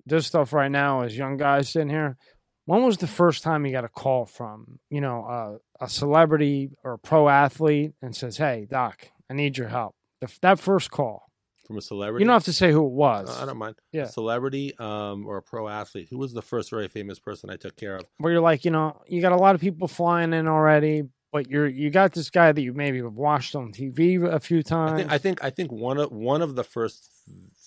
this 0.07 0.27
stuff 0.27 0.53
right 0.53 0.71
now, 0.71 1.03
as 1.03 1.17
young 1.17 1.37
guys 1.37 1.69
sitting 1.69 1.91
here, 1.91 2.17
when 2.65 2.83
was 2.83 2.99
the 2.99 3.07
first 3.07 3.43
time 3.43 3.67
you 3.67 3.73
got 3.73 3.85
a 3.85 3.89
call 3.89 4.25
from 4.27 4.79
you 4.91 5.01
know 5.01 5.25
uh, 5.25 5.85
a 5.85 5.89
celebrity 5.89 6.71
or 6.85 6.95
a 6.95 6.99
pro 6.99 7.29
athlete 7.29 7.93
and 8.01 8.15
says, 8.15 8.37
"Hey, 8.37 8.67
doc, 8.71 9.09
I 9.31 9.35
need 9.35 9.59
your 9.59 9.69
help." 9.69 9.95
The, 10.21 10.33
that 10.43 10.59
first 10.59 10.91
call. 10.91 11.25
From 11.67 11.79
a 11.79 11.83
celebrity. 11.83 12.23
You 12.23 12.27
don't 12.29 12.35
have 12.35 12.45
to 12.45 12.53
say 12.53 12.71
who 12.71 12.87
it 12.87 12.93
was. 12.93 13.29
Uh, 13.29 13.43
I 13.43 13.47
don't 13.47 13.57
mind. 13.59 13.75
Yeah. 13.91 14.07
Celebrity 14.07 14.79
um, 14.79 15.27
or 15.27 15.39
a 15.39 15.43
pro 15.43 15.69
athlete. 15.69 16.07
Who 16.11 16.19
was 16.19 16.33
the 16.33 16.41
first 16.41 16.71
very 16.71 16.87
famous 16.87 17.19
person 17.19 17.51
I 17.51 17.57
took 17.57 17.77
care 17.77 17.97
of? 17.97 18.05
where 18.19 18.33
you're 18.33 18.41
like, 18.41 18.65
you 18.65 18.71
know, 18.71 19.03
you 19.09 19.21
got 19.21 19.33
a 19.33 19.37
lot 19.37 19.57
of 19.57 19.61
people 19.61 19.89
flying 19.89 20.33
in 20.33 20.47
already, 20.47 21.03
but 21.33 21.51
you're 21.51 21.67
you 21.67 21.91
got 21.91 22.13
this 22.13 22.31
guy 22.31 22.53
that 22.53 22.63
you 22.63 22.73
maybe 22.73 22.99
have 23.03 23.15
watched 23.15 23.57
on 23.57 23.73
TV 23.73 24.25
a 24.25 24.39
few 24.39 24.61
I 24.61 24.63
times. 24.63 24.99
think 25.01 25.13
I 25.13 25.19
think 25.19 25.45
I 25.45 25.51
think 25.51 25.73
one 25.73 25.99
of 25.99 26.13
one 26.13 26.41
of 26.41 26.55
the 26.55 26.63
first 26.63 27.11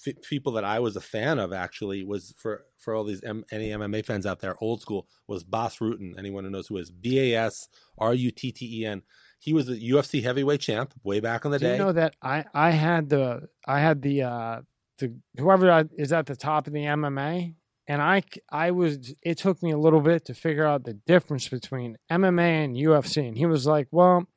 f- 0.07 0.15
people 0.23 0.51
that 0.53 0.63
I 0.63 0.79
was 0.79 0.95
a 0.95 1.01
fan 1.01 1.39
of 1.39 1.51
actually 1.53 2.03
was 2.03 2.33
for 2.37 2.65
for 2.77 2.93
all 2.95 3.03
these 3.03 3.21
M- 3.23 3.43
any 3.51 3.69
MMA 3.69 4.05
fans 4.05 4.25
out 4.25 4.39
there, 4.39 4.55
old 4.61 4.81
school 4.81 5.07
was 5.27 5.43
Bas 5.43 5.77
Rutten. 5.79 6.17
Anyone 6.17 6.43
who 6.43 6.49
knows 6.49 6.67
who 6.67 6.77
is 6.77 6.89
B 6.91 7.19
A 7.33 7.37
S 7.45 7.67
R 7.97 8.13
U 8.13 8.31
T 8.31 8.51
T 8.51 8.81
E 8.81 8.85
N. 8.85 9.01
He 9.39 9.53
was 9.53 9.67
the 9.67 9.89
UFC 9.91 10.21
heavyweight 10.23 10.59
champ 10.61 10.93
way 11.03 11.19
back 11.19 11.45
in 11.45 11.51
the 11.51 11.59
Do 11.59 11.65
day. 11.65 11.73
you 11.73 11.79
know 11.79 11.91
that 11.93 12.15
I 12.21 12.45
I 12.53 12.71
had 12.71 13.09
the 13.09 13.47
I 13.67 13.79
had 13.79 14.01
the 14.01 14.23
uh 14.23 14.61
the 14.97 15.13
whoever 15.37 15.87
is 15.97 16.11
at 16.11 16.25
the 16.25 16.35
top 16.35 16.67
of 16.67 16.73
the 16.73 16.79
MMA 16.83 17.55
and 17.87 18.01
I, 18.01 18.21
I 18.51 18.71
was 18.71 19.15
it 19.23 19.37
took 19.37 19.63
me 19.63 19.71
a 19.71 19.77
little 19.77 20.01
bit 20.01 20.25
to 20.25 20.33
figure 20.33 20.65
out 20.65 20.83
the 20.83 20.93
difference 20.93 21.47
between 21.47 21.97
MMA 22.11 22.65
and 22.65 22.75
UFC 22.75 23.27
and 23.27 23.37
he 23.37 23.45
was 23.45 23.65
like, 23.65 23.87
"Well, 23.91 24.27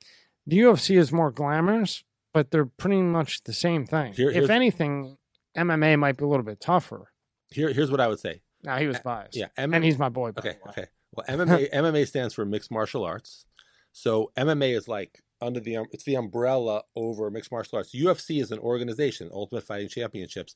the 0.47 0.59
UFC 0.61 0.97
is 0.97 1.13
more 1.13 1.31
glamorous, 1.33 2.03
but 2.33 2.51
they're 2.51 2.65
pretty 2.65 3.03
much 3.03 3.43
the 3.45 3.53
same 3.53 3.85
thing. 3.87 4.13
Here- 4.15 4.31
if 4.31 4.49
anything, 4.51 5.19
MMA 5.57 5.99
might 5.99 6.17
be 6.17 6.25
a 6.25 6.29
little 6.29 6.45
bit 6.45 6.61
tougher." 6.61 7.13
Here, 7.51 7.73
here's 7.73 7.91
what 7.91 8.01
I 8.01 8.09
would 8.09 8.21
say. 8.21 8.43
Now 8.63 8.79
he 8.79 8.87
was 8.87 8.99
biased. 9.01 9.37
Yeah, 9.37 9.49
And 9.57 9.85
he's 9.85 9.99
my 9.99 10.09
boy. 10.09 10.33
by 10.33 10.41
okay, 10.41 10.59
the 10.63 10.65
way. 10.65 10.71
okay. 10.71 10.87
Well, 11.13 11.27
MMA 11.29 11.71
MMA 11.75 12.07
stands 12.07 12.35
for 12.35 12.45
mixed 12.45 12.71
martial 12.71 13.05
arts. 13.05 13.45
So 13.93 14.33
MMA 14.37 14.77
is 14.77 14.89
like 14.89 15.21
under 15.41 15.61
the 15.61 15.77
um, 15.77 15.87
it's 15.91 16.05
the 16.05 16.15
umbrella 16.15 16.83
over 16.97 17.31
mixed 17.31 17.53
martial 17.53 17.79
arts. 17.79 17.95
UFC 17.95 18.41
is 18.41 18.51
an 18.51 18.59
organization, 18.59 19.29
Ultimate 19.33 19.65
Fighting 19.65 19.89
Championships. 19.89 20.55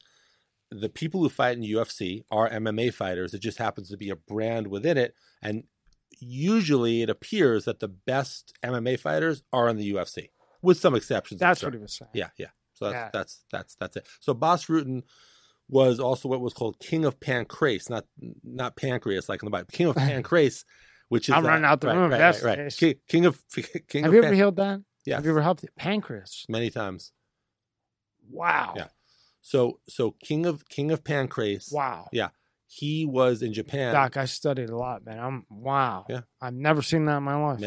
The 0.70 0.88
people 0.88 1.20
who 1.20 1.28
fight 1.28 1.56
in 1.56 1.62
UFC 1.62 2.24
are 2.30 2.48
MMA 2.48 2.92
fighters. 2.92 3.34
It 3.34 3.40
just 3.40 3.58
happens 3.58 3.88
to 3.90 3.96
be 3.96 4.10
a 4.10 4.16
brand 4.16 4.68
within 4.68 4.96
it, 4.96 5.14
and 5.42 5.64
usually 6.18 7.02
it 7.02 7.10
appears 7.10 7.64
that 7.66 7.80
the 7.80 7.88
best 7.88 8.52
MMA 8.64 8.98
fighters 8.98 9.42
are 9.52 9.68
in 9.68 9.76
the 9.76 9.92
UFC, 9.92 10.30
with 10.62 10.78
some 10.78 10.94
exceptions. 10.94 11.40
That's 11.40 11.62
what 11.62 11.74
he 11.74 11.78
was 11.78 11.94
saying. 11.94 12.10
Yeah, 12.14 12.30
yeah. 12.36 12.48
So 12.76 12.84
that's 12.86 12.94
Yeah. 12.94 13.10
that's 13.12 13.44
that's 13.50 13.74
that's 13.76 13.96
it. 13.96 14.06
So 14.20 14.32
Bas 14.34 14.66
Rutten 14.66 15.02
was 15.68 15.98
also 15.98 16.28
what 16.28 16.40
was 16.40 16.54
called 16.54 16.78
King 16.78 17.04
of 17.04 17.18
Pancrase, 17.18 17.90
not 17.90 18.04
not 18.44 18.76
pancreas 18.76 19.28
like 19.28 19.42
in 19.42 19.46
the 19.46 19.50
Bible. 19.50 19.68
King 19.72 19.88
of 19.88 19.96
Pancrase, 19.96 20.64
which 21.08 21.28
is 21.28 21.34
I'm 21.34 21.44
uh, 21.44 21.48
running 21.48 21.64
out 21.64 21.80
the 21.80 21.88
right, 21.88 21.96
room. 21.96 22.10
Right, 22.12 22.18
That's- 22.18 22.42
right, 22.42 22.58
right. 22.58 22.76
King, 22.76 22.94
king 23.08 23.26
of 23.26 23.42
King 23.88 24.04
Have 24.04 24.10
of 24.10 24.14
you 24.14 24.18
ever 24.20 24.28
Pan- 24.28 24.34
healed 24.36 24.56
that? 24.56 24.80
Yeah. 25.04 25.16
Have 25.16 25.24
you 25.24 25.30
ever 25.32 25.42
helped 25.42 25.64
it? 25.64 25.70
Pancreas. 25.76 26.44
many 26.48 26.70
times. 26.70 27.12
Wow. 28.30 28.74
Yeah. 28.76 28.88
So 29.40 29.80
so 29.88 30.12
King 30.22 30.46
of 30.46 30.68
King 30.68 30.90
of 30.90 31.04
Pancrase. 31.04 31.72
Wow. 31.72 32.08
Yeah. 32.12 32.28
He 32.68 33.06
was 33.06 33.42
in 33.42 33.52
Japan. 33.52 33.94
Doc, 33.94 34.16
I 34.16 34.24
studied 34.24 34.70
a 34.70 34.76
lot, 34.76 35.04
man. 35.04 35.18
I'm 35.18 35.46
wow. 35.48 36.04
Yeah. 36.08 36.22
I've 36.40 36.54
never 36.54 36.82
seen 36.82 37.04
that 37.06 37.18
in 37.18 37.22
my 37.22 37.36
life. 37.36 37.62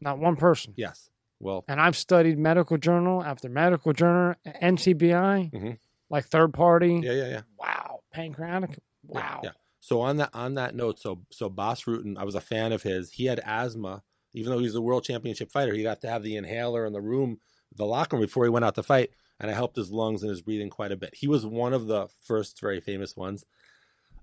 Not 0.00 0.18
one 0.18 0.36
person. 0.36 0.74
Yes. 0.76 1.10
Well, 1.40 1.64
And 1.68 1.80
I've 1.80 1.96
studied 1.96 2.38
medical 2.38 2.78
journal 2.78 3.22
after 3.22 3.48
medical 3.48 3.92
journal, 3.92 4.34
NCBI, 4.46 5.50
Mhm. 5.52 5.78
like 6.10 6.26
third 6.26 6.54
party. 6.54 7.00
yeah, 7.02 7.12
yeah, 7.12 7.28
yeah. 7.28 7.42
Wow. 7.58 8.00
Pancreatic. 8.12 8.78
Wow. 9.06 9.40
Yeah. 9.44 9.50
So 9.80 10.00
on 10.00 10.16
that 10.18 10.30
on 10.32 10.54
that 10.54 10.74
note, 10.74 10.98
so 10.98 11.24
so 11.30 11.48
Bas 11.50 11.82
Rutten, 11.84 12.16
I 12.16 12.24
was 12.24 12.34
a 12.34 12.40
fan 12.40 12.72
of 12.72 12.82
his. 12.82 13.10
He 13.10 13.26
had 13.26 13.40
asthma, 13.44 14.02
even 14.32 14.50
though 14.52 14.58
he's 14.60 14.74
a 14.74 14.80
world 14.80 15.04
championship 15.04 15.50
fighter. 15.50 15.74
He 15.74 15.82
got 15.82 16.00
to 16.02 16.08
have 16.08 16.22
the 16.22 16.36
inhaler 16.36 16.86
in 16.86 16.92
the 16.94 17.02
room, 17.02 17.38
the 17.74 17.84
locker 17.84 18.16
room 18.16 18.24
before 18.24 18.44
he 18.44 18.50
went 18.50 18.64
out 18.64 18.76
to 18.76 18.82
fight, 18.82 19.10
and 19.40 19.50
I 19.50 19.54
helped 19.54 19.76
his 19.76 19.90
lungs 19.90 20.22
and 20.22 20.30
his 20.30 20.40
breathing 20.40 20.70
quite 20.70 20.92
a 20.92 20.96
bit. 20.96 21.14
He 21.14 21.26
was 21.28 21.44
one 21.44 21.74
of 21.74 21.86
the 21.86 22.08
first 22.22 22.58
very 22.60 22.80
famous 22.80 23.14
ones. 23.16 23.44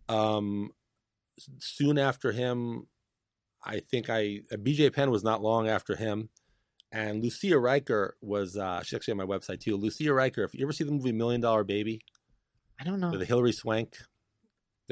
Um, 0.09 0.71
soon 1.59 1.97
after 1.99 2.31
him, 2.31 2.88
I 3.63 3.81
think 3.81 4.09
I 4.09 4.41
uh, 4.51 4.55
BJ 4.57 4.91
Penn 4.91 5.11
was 5.11 5.23
not 5.23 5.43
long 5.43 5.67
after 5.67 5.95
him, 5.95 6.29
and 6.91 7.23
Lucia 7.23 7.55
Rijker 7.55 8.11
was 8.22 8.57
uh, 8.57 8.81
she's 8.84 8.93
actually 8.95 9.13
on 9.13 9.18
my 9.18 9.26
website 9.26 9.59
too. 9.61 9.76
Lucia 9.77 10.03
Rijker, 10.09 10.43
if 10.45 10.53
you 10.53 10.65
ever 10.65 10.73
see 10.73 10.84
the 10.84 10.91
movie 10.91 11.11
Million 11.11 11.41
Dollar 11.41 11.63
Baby 11.63 12.01
I 12.80 12.84
don't 12.84 12.99
know. 12.99 13.11
with 13.11 13.27
Hilary 13.27 13.51
Swank. 13.53 13.95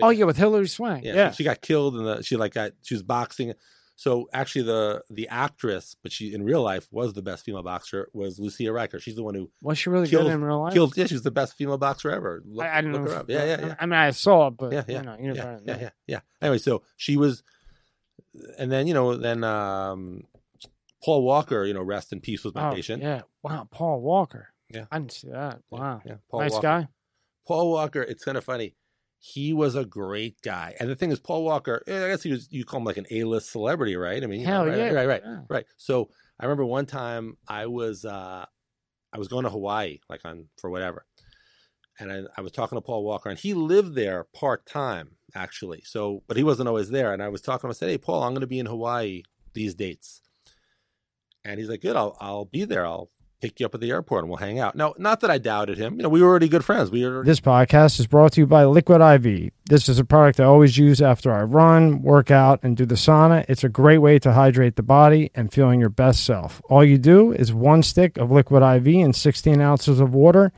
Oh 0.01 0.09
yeah, 0.11 0.25
with 0.25 0.37
Hilary 0.37 0.67
Swank. 0.67 1.03
Yeah, 1.03 1.13
Yeah. 1.15 1.31
she 1.31 1.43
got 1.43 1.61
killed 1.61 1.95
and 1.95 2.25
she 2.25 2.37
like 2.37 2.53
got 2.53 2.71
she 2.83 2.93
was 2.93 3.03
boxing. 3.03 3.53
So 3.97 4.29
actually, 4.31 4.61
the 4.61 5.03
the 5.09 5.27
actress, 5.27 5.97
but 6.01 6.13
she 6.13 6.33
in 6.33 6.41
real 6.41 6.61
life 6.61 6.87
was 6.89 7.11
the 7.11 7.21
best 7.21 7.43
female 7.43 7.63
boxer, 7.63 8.07
was 8.13 8.39
Lucia 8.39 8.63
Rijker. 8.71 9.01
She's 9.01 9.17
the 9.17 9.23
one 9.23 9.35
who 9.35 9.51
Was 9.61 9.77
she 9.77 9.89
really 9.89 10.07
Killed- 10.07 10.23
good 10.27 10.35
in 10.35 10.41
real 10.41 10.61
life? 10.61 10.73
killed. 10.73 10.95
Yeah, 10.95 11.05
she 11.07 11.15
was 11.15 11.23
the 11.23 11.31
best 11.31 11.57
female 11.57 11.77
boxer 11.77 12.09
ever. 12.09 12.41
Look, 12.47 12.65
I, 12.65 12.77
I 12.77 12.81
didn't 12.81 12.93
look 12.93 13.03
know. 13.07 13.11
her 13.11 13.17
up. 13.19 13.29
Yeah, 13.29 13.43
yeah, 13.43 13.65
yeah. 13.67 13.75
I 13.77 13.85
mean, 13.87 13.99
I 13.99 14.11
saw 14.11 14.47
it, 14.47 14.51
but 14.57 14.71
Yeah, 14.71 14.83
yeah, 14.87 14.97
you 14.99 15.03
know, 15.05 15.17
you 15.19 15.25
yeah, 15.33 15.43
never 15.43 15.61
yeah, 15.65 15.77
yeah, 15.81 15.89
yeah. 16.07 16.19
Anyway, 16.41 16.59
so 16.59 16.83
she 16.95 17.17
was, 17.17 17.43
and 18.57 18.71
then 18.71 18.87
you 18.87 18.93
know, 18.93 19.17
then 19.17 19.43
um, 19.43 20.23
Paul 21.03 21.23
Walker, 21.23 21.65
you 21.65 21.73
know, 21.73 21.83
rest 21.83 22.11
in 22.13 22.19
peace, 22.19 22.43
was 22.43 22.53
my 22.55 22.69
Oh, 22.69 22.73
patient. 22.73 23.01
Yeah. 23.03 23.21
Wow. 23.43 23.67
Paul 23.71 24.01
Walker. 24.01 24.49
Yeah. 24.69 24.85
I 24.91 24.99
didn't 24.99 25.13
see 25.13 25.29
that. 25.31 25.59
Wow. 25.69 26.01
yeah. 26.05 26.15
Paul 26.29 26.41
nice 26.41 26.51
Walker. 26.53 26.67
guy. 26.67 26.87
Paul 27.47 27.71
Walker, 27.71 28.01
it's 28.01 28.23
kind 28.23 28.37
of 28.37 28.43
funny. 28.43 28.75
He 29.21 29.51
was 29.53 29.75
a 29.75 29.83
great 29.83 30.41
guy, 30.41 30.75
and 30.79 30.89
the 30.89 30.95
thing 30.95 31.11
is, 31.11 31.19
Paul 31.19 31.43
Walker. 31.43 31.81
eh, 31.87 32.05
I 32.05 32.07
guess 32.07 32.23
he 32.23 32.31
was. 32.31 32.47
You 32.51 32.63
call 32.63 32.79
him 32.79 32.85
like 32.85 32.95
an 32.95 33.05
A-list 33.11 33.51
celebrity, 33.51 33.97
right? 33.97 34.23
I 34.23 34.27
mean, 34.27 34.43
know, 34.43 34.49
Hell 34.49 34.65
right, 34.67 34.77
yeah. 34.77 34.91
right, 34.91 35.07
right, 35.07 35.21
yeah. 35.25 35.39
right. 35.49 35.65
So 35.75 36.09
I 36.39 36.45
remember 36.45 36.63
one 36.63 36.85
time 36.85 37.35
I 37.45 37.65
was 37.65 38.05
uh, 38.05 38.45
I 39.11 39.17
was 39.17 39.27
going 39.27 39.43
to 39.43 39.49
Hawaii, 39.49 39.97
like 40.09 40.21
on 40.23 40.45
for 40.57 40.69
whatever, 40.69 41.05
and 41.99 42.13
I, 42.13 42.21
I 42.37 42.41
was 42.41 42.53
talking 42.53 42.77
to 42.77 42.81
Paul 42.81 43.03
Walker, 43.03 43.27
and 43.29 43.37
he 43.37 43.53
lived 43.53 43.93
there 43.95 44.25
part 44.33 44.65
time 44.65 45.17
actually. 45.35 45.81
So, 45.83 46.23
but 46.27 46.37
he 46.37 46.43
wasn't 46.43 46.69
always 46.69 46.89
there, 46.89 47.11
and 47.11 47.21
I 47.21 47.27
was 47.27 47.41
talking 47.41 47.61
to 47.61 47.67
him. 47.67 47.71
I 47.71 47.73
said, 47.73 47.89
"Hey, 47.89 47.97
Paul, 47.97 48.23
I'm 48.23 48.31
going 48.31 48.39
to 48.41 48.47
be 48.47 48.59
in 48.59 48.67
Hawaii 48.67 49.23
these 49.53 49.75
dates," 49.75 50.21
and 51.43 51.59
he's 51.59 51.69
like, 51.69 51.81
"Good, 51.81 51.95
I'll 51.95 52.17
I'll 52.19 52.45
be 52.45 52.65
there. 52.65 52.85
I'll 52.85 53.09
pick 53.41 53.59
you 53.59 53.65
up 53.65 53.73
at 53.73 53.81
the 53.81 53.91
airport, 53.91 54.23
and 54.23 54.29
we'll 54.29 54.37
hang 54.37 54.59
out." 54.59 54.75
No, 54.75 54.93
not 54.97 55.21
that 55.21 55.31
I 55.31 55.37
doubted 55.37 55.77
him. 55.77 55.95
You 55.95 56.03
know, 56.03 56.09
we 56.09 56.21
were 56.21 56.27
already 56.27 56.47
good 56.47 56.65
friends. 56.65 56.91
We 56.91 57.07
were 57.07 57.23
This 57.23 57.39
podcast 57.39 57.99
is 57.99 58.07
brought 58.07 58.33
to 58.33 58.41
you 58.41 58.47
by 58.47 58.65
Liquid 58.65 59.01
IV. 59.01 59.51
This 59.69 59.89
is 59.89 59.99
a 59.99 60.05
product 60.05 60.39
I 60.39 60.43
always 60.45 60.77
use 60.77 61.01
after 61.01 61.31
I 61.31 61.43
run, 61.43 62.01
work 62.01 62.31
out, 62.31 62.59
and 62.63 62.75
do 62.75 62.85
the 62.85 62.95
sauna. 62.95 63.45
It's 63.47 63.63
a 63.63 63.69
great 63.69 63.99
way 63.99 64.19
to 64.19 64.33
hydrate 64.33 64.75
the 64.75 64.83
body 64.83 65.31
and 65.35 65.51
feeling 65.51 65.79
your 65.79 65.89
best 65.89 66.25
self. 66.25 66.61
All 66.69 66.83
you 66.83 66.97
do 66.97 67.31
is 67.31 67.53
one 67.53 67.83
stick 67.83 68.17
of 68.17 68.31
Liquid 68.31 68.63
IV 68.63 68.87
and 69.03 69.15
16 69.15 69.61
ounces 69.61 69.99
of 69.99 70.13
water. 70.13 70.51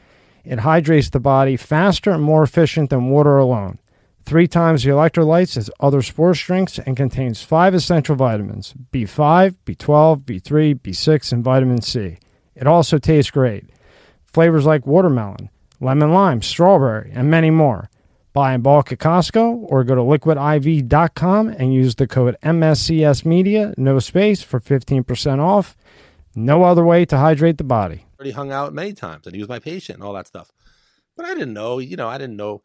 It 0.43 0.61
hydrates 0.61 1.09
the 1.09 1.19
body 1.19 1.55
faster 1.55 2.11
and 2.11 2.23
more 2.23 2.41
efficient 2.43 2.89
than 2.89 3.09
water 3.09 3.37
alone. 3.37 3.77
Three 4.23 4.48
times 4.48 4.84
the 4.84 4.91
electrolytes 4.91 5.57
as 5.57 5.69
other 5.80 6.02
sports 6.02 6.39
drinks 6.39 6.80
and 6.80 6.95
contains 6.95 7.41
five 7.41 7.73
essential 7.73 8.15
vitamins 8.15 8.73
B5, 8.93 9.56
B12, 9.65 10.22
B3, 10.23 10.80
B6, 10.80 11.31
and 11.34 11.43
vitamin 11.43 11.81
C. 11.81 12.18
It 12.56 12.68
also 12.68 12.98
tastes 12.98 13.31
great. 13.31 13.65
Flavors 14.26 14.65
like 14.65 14.85
watermelon, 14.85 15.49
lemon 15.80 16.14
lime, 16.14 16.41
strawberry, 16.41 17.11
and 17.14 17.30
many 17.30 17.49
more. 17.49 17.89
Buy 18.34 18.53
in 18.53 18.61
bulk 18.61 18.93
at 18.93 18.99
Costco 18.99 19.65
or 19.68 19.84
go 19.84 19.95
to 19.95 20.02
liquidiv.com 20.02 21.49
and 21.49 21.73
use 21.73 21.95
the 21.95 22.07
code 22.07 22.38
MSCS 22.43 23.26
Media, 23.26 23.73
no 23.76 23.99
space, 23.99 24.41
for 24.41 24.61
15% 24.61 25.39
off. 25.39 25.76
No 26.34 26.64
other 26.64 26.85
way 26.85 27.03
to 27.06 27.18
hydrate 27.18 27.57
the 27.57 27.65
body. 27.65 28.06
already 28.18 28.31
hung 28.31 28.53
out 28.53 28.73
many 28.73 28.93
times 28.93 29.26
and 29.26 29.35
he 29.35 29.41
was 29.41 29.49
my 29.49 29.60
patient 29.60 29.98
and 29.98 30.03
all 30.03 30.14
that 30.14 30.27
stuff. 30.27 30.53
But 31.18 31.26
I 31.26 31.34
didn't 31.34 31.53
know, 31.53 31.80
you 31.80 31.98
know, 31.98 32.07
I 32.07 32.18
didn't 32.18 32.38
know. 32.38 32.61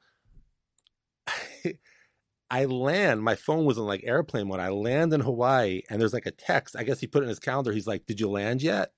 I 2.50 2.64
land, 2.66 3.22
my 3.22 3.34
phone 3.34 3.64
was 3.64 3.78
on 3.78 3.86
like 3.86 4.04
airplane 4.04 4.48
mode. 4.48 4.60
I 4.60 4.68
land 4.68 5.12
in 5.12 5.20
Hawaii 5.20 5.82
and 5.90 6.00
there's 6.00 6.12
like 6.12 6.26
a 6.26 6.30
text. 6.30 6.76
I 6.76 6.84
guess 6.84 7.00
he 7.00 7.06
put 7.06 7.22
it 7.22 7.24
in 7.24 7.28
his 7.28 7.40
calendar. 7.40 7.72
He's 7.72 7.86
like, 7.86 8.06
Did 8.06 8.20
you 8.20 8.30
land 8.30 8.62
yet? 8.62 8.92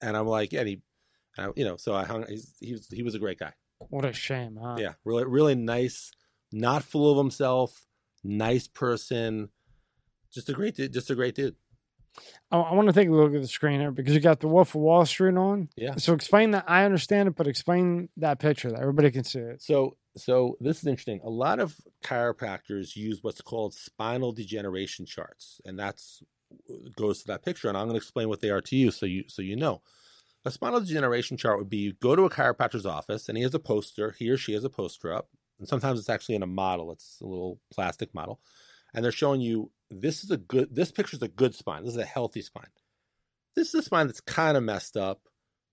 And 0.00 0.16
I'm 0.16 0.26
like, 0.26 0.52
Yeah. 0.52 0.60
And 0.60 0.68
he, 0.68 0.82
and 1.36 1.46
I, 1.46 1.50
you 1.54 1.64
know, 1.64 1.76
so 1.76 1.94
I 1.94 2.04
hung, 2.04 2.26
he's, 2.28 2.54
he 2.60 2.72
was, 2.72 2.88
he 2.88 3.02
was 3.02 3.14
a 3.14 3.20
great 3.20 3.38
guy. 3.38 3.52
What 3.78 4.04
a 4.04 4.12
shame, 4.12 4.58
huh? 4.60 4.76
Yeah. 4.78 4.94
Really, 5.04 5.24
really 5.24 5.54
nice, 5.54 6.10
not 6.52 6.82
full 6.82 7.10
of 7.10 7.16
himself, 7.16 7.86
nice 8.24 8.66
person. 8.66 9.50
Just 10.32 10.48
a 10.48 10.52
great 10.52 10.74
dude. 10.74 10.92
Just 10.92 11.10
a 11.10 11.14
great 11.14 11.34
dude. 11.34 11.56
I, 12.50 12.58
I 12.58 12.74
want 12.74 12.88
to 12.88 12.92
take 12.92 13.08
a 13.08 13.12
look 13.12 13.34
at 13.34 13.40
the 13.40 13.48
screen 13.48 13.80
here 13.80 13.90
because 13.90 14.14
you 14.14 14.20
got 14.20 14.40
the 14.40 14.48
Wolf 14.48 14.74
of 14.74 14.80
Wall 14.80 15.06
Street 15.06 15.36
on. 15.36 15.68
Yeah. 15.76 15.96
So 15.96 16.12
explain 16.12 16.52
that. 16.52 16.64
I 16.68 16.84
understand 16.84 17.28
it, 17.28 17.36
but 17.36 17.46
explain 17.46 18.08
that 18.16 18.38
picture 18.38 18.70
that 18.70 18.80
everybody 18.80 19.10
can 19.10 19.24
see 19.24 19.40
it. 19.40 19.62
So, 19.62 19.96
so 20.16 20.56
this 20.60 20.78
is 20.78 20.86
interesting. 20.86 21.20
A 21.22 21.30
lot 21.30 21.60
of 21.60 21.76
chiropractors 22.04 22.96
use 22.96 23.22
what's 23.22 23.40
called 23.40 23.74
spinal 23.74 24.32
degeneration 24.32 25.06
charts, 25.06 25.60
and 25.64 25.78
that's 25.78 26.22
uh, 26.68 26.74
goes 26.96 27.20
to 27.20 27.28
that 27.28 27.44
picture. 27.44 27.68
And 27.68 27.76
I'm 27.76 27.84
going 27.84 27.94
to 27.94 28.02
explain 28.02 28.28
what 28.28 28.40
they 28.40 28.50
are 28.50 28.60
to 28.62 28.76
you, 28.76 28.90
so 28.90 29.06
you 29.06 29.24
so 29.28 29.42
you 29.42 29.56
know. 29.56 29.82
A 30.44 30.50
spinal 30.50 30.80
degeneration 30.80 31.36
chart 31.36 31.58
would 31.58 31.68
be 31.68 31.76
you 31.76 31.92
go 31.92 32.16
to 32.16 32.24
a 32.24 32.30
chiropractor's 32.30 32.86
office, 32.86 33.28
and 33.28 33.36
he 33.36 33.44
has 33.44 33.54
a 33.54 33.58
poster. 33.58 34.14
He 34.18 34.30
or 34.30 34.36
she 34.36 34.54
has 34.54 34.64
a 34.64 34.70
poster 34.70 35.12
up, 35.12 35.28
and 35.58 35.68
sometimes 35.68 35.98
it's 36.00 36.10
actually 36.10 36.34
in 36.34 36.42
a 36.42 36.46
model. 36.46 36.90
It's 36.92 37.18
a 37.20 37.26
little 37.26 37.60
plastic 37.72 38.14
model, 38.14 38.40
and 38.94 39.04
they're 39.04 39.12
showing 39.12 39.40
you 39.40 39.70
this 39.90 40.24
is 40.24 40.30
a 40.30 40.38
good. 40.38 40.74
This 40.74 40.90
picture 40.90 41.16
is 41.16 41.22
a 41.22 41.28
good 41.28 41.54
spine. 41.54 41.84
This 41.84 41.94
is 41.94 42.00
a 42.00 42.04
healthy 42.04 42.42
spine. 42.42 42.70
This 43.54 43.68
is 43.68 43.74
a 43.74 43.82
spine 43.82 44.06
that's 44.06 44.20
kind 44.20 44.56
of 44.56 44.62
messed 44.62 44.96
up. 44.96 45.20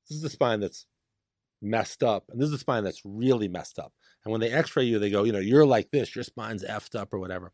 This 0.10 0.18
is 0.18 0.24
a 0.24 0.30
spine 0.30 0.60
that's 0.60 0.86
messed 1.62 2.04
up, 2.04 2.26
and 2.30 2.40
this 2.40 2.50
is 2.50 2.56
a 2.56 2.60
spine 2.60 2.84
that's 2.84 3.02
really 3.06 3.48
messed 3.48 3.80
up. 3.80 3.94
And 4.28 4.34
when 4.34 4.42
they 4.42 4.52
x-ray 4.52 4.84
you, 4.84 5.00
they 5.00 5.10
go, 5.10 5.24
you 5.24 5.32
know, 5.32 5.40
you're 5.40 5.66
like 5.66 5.90
this, 5.90 6.14
your 6.14 6.26
spine's 6.26 6.62
effed 6.62 7.00
up 7.00 7.14
or 7.14 7.20
whatever. 7.20 7.54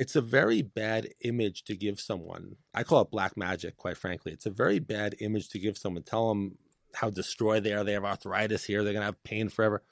it's 0.00 0.16
a 0.16 0.22
very 0.22 0.62
bad 0.62 1.08
image 1.24 1.62
to 1.64 1.76
give 1.76 2.00
someone. 2.00 2.56
I 2.72 2.84
call 2.84 3.02
it 3.02 3.10
black 3.10 3.36
magic, 3.36 3.76
quite 3.76 3.98
frankly. 3.98 4.32
It's 4.32 4.46
a 4.46 4.50
very 4.50 4.78
bad 4.78 5.14
image 5.20 5.50
to 5.50 5.58
give 5.58 5.76
someone. 5.76 6.02
Tell 6.04 6.30
them 6.30 6.56
how 6.94 7.10
destroyed 7.10 7.64
they 7.64 7.74
are. 7.74 7.84
They 7.84 7.92
have 7.92 8.06
arthritis 8.06 8.64
here. 8.64 8.82
They're 8.82 8.94
going 8.94 9.02
to 9.02 9.06
have 9.08 9.22
pain 9.24 9.50
forever. 9.50 9.82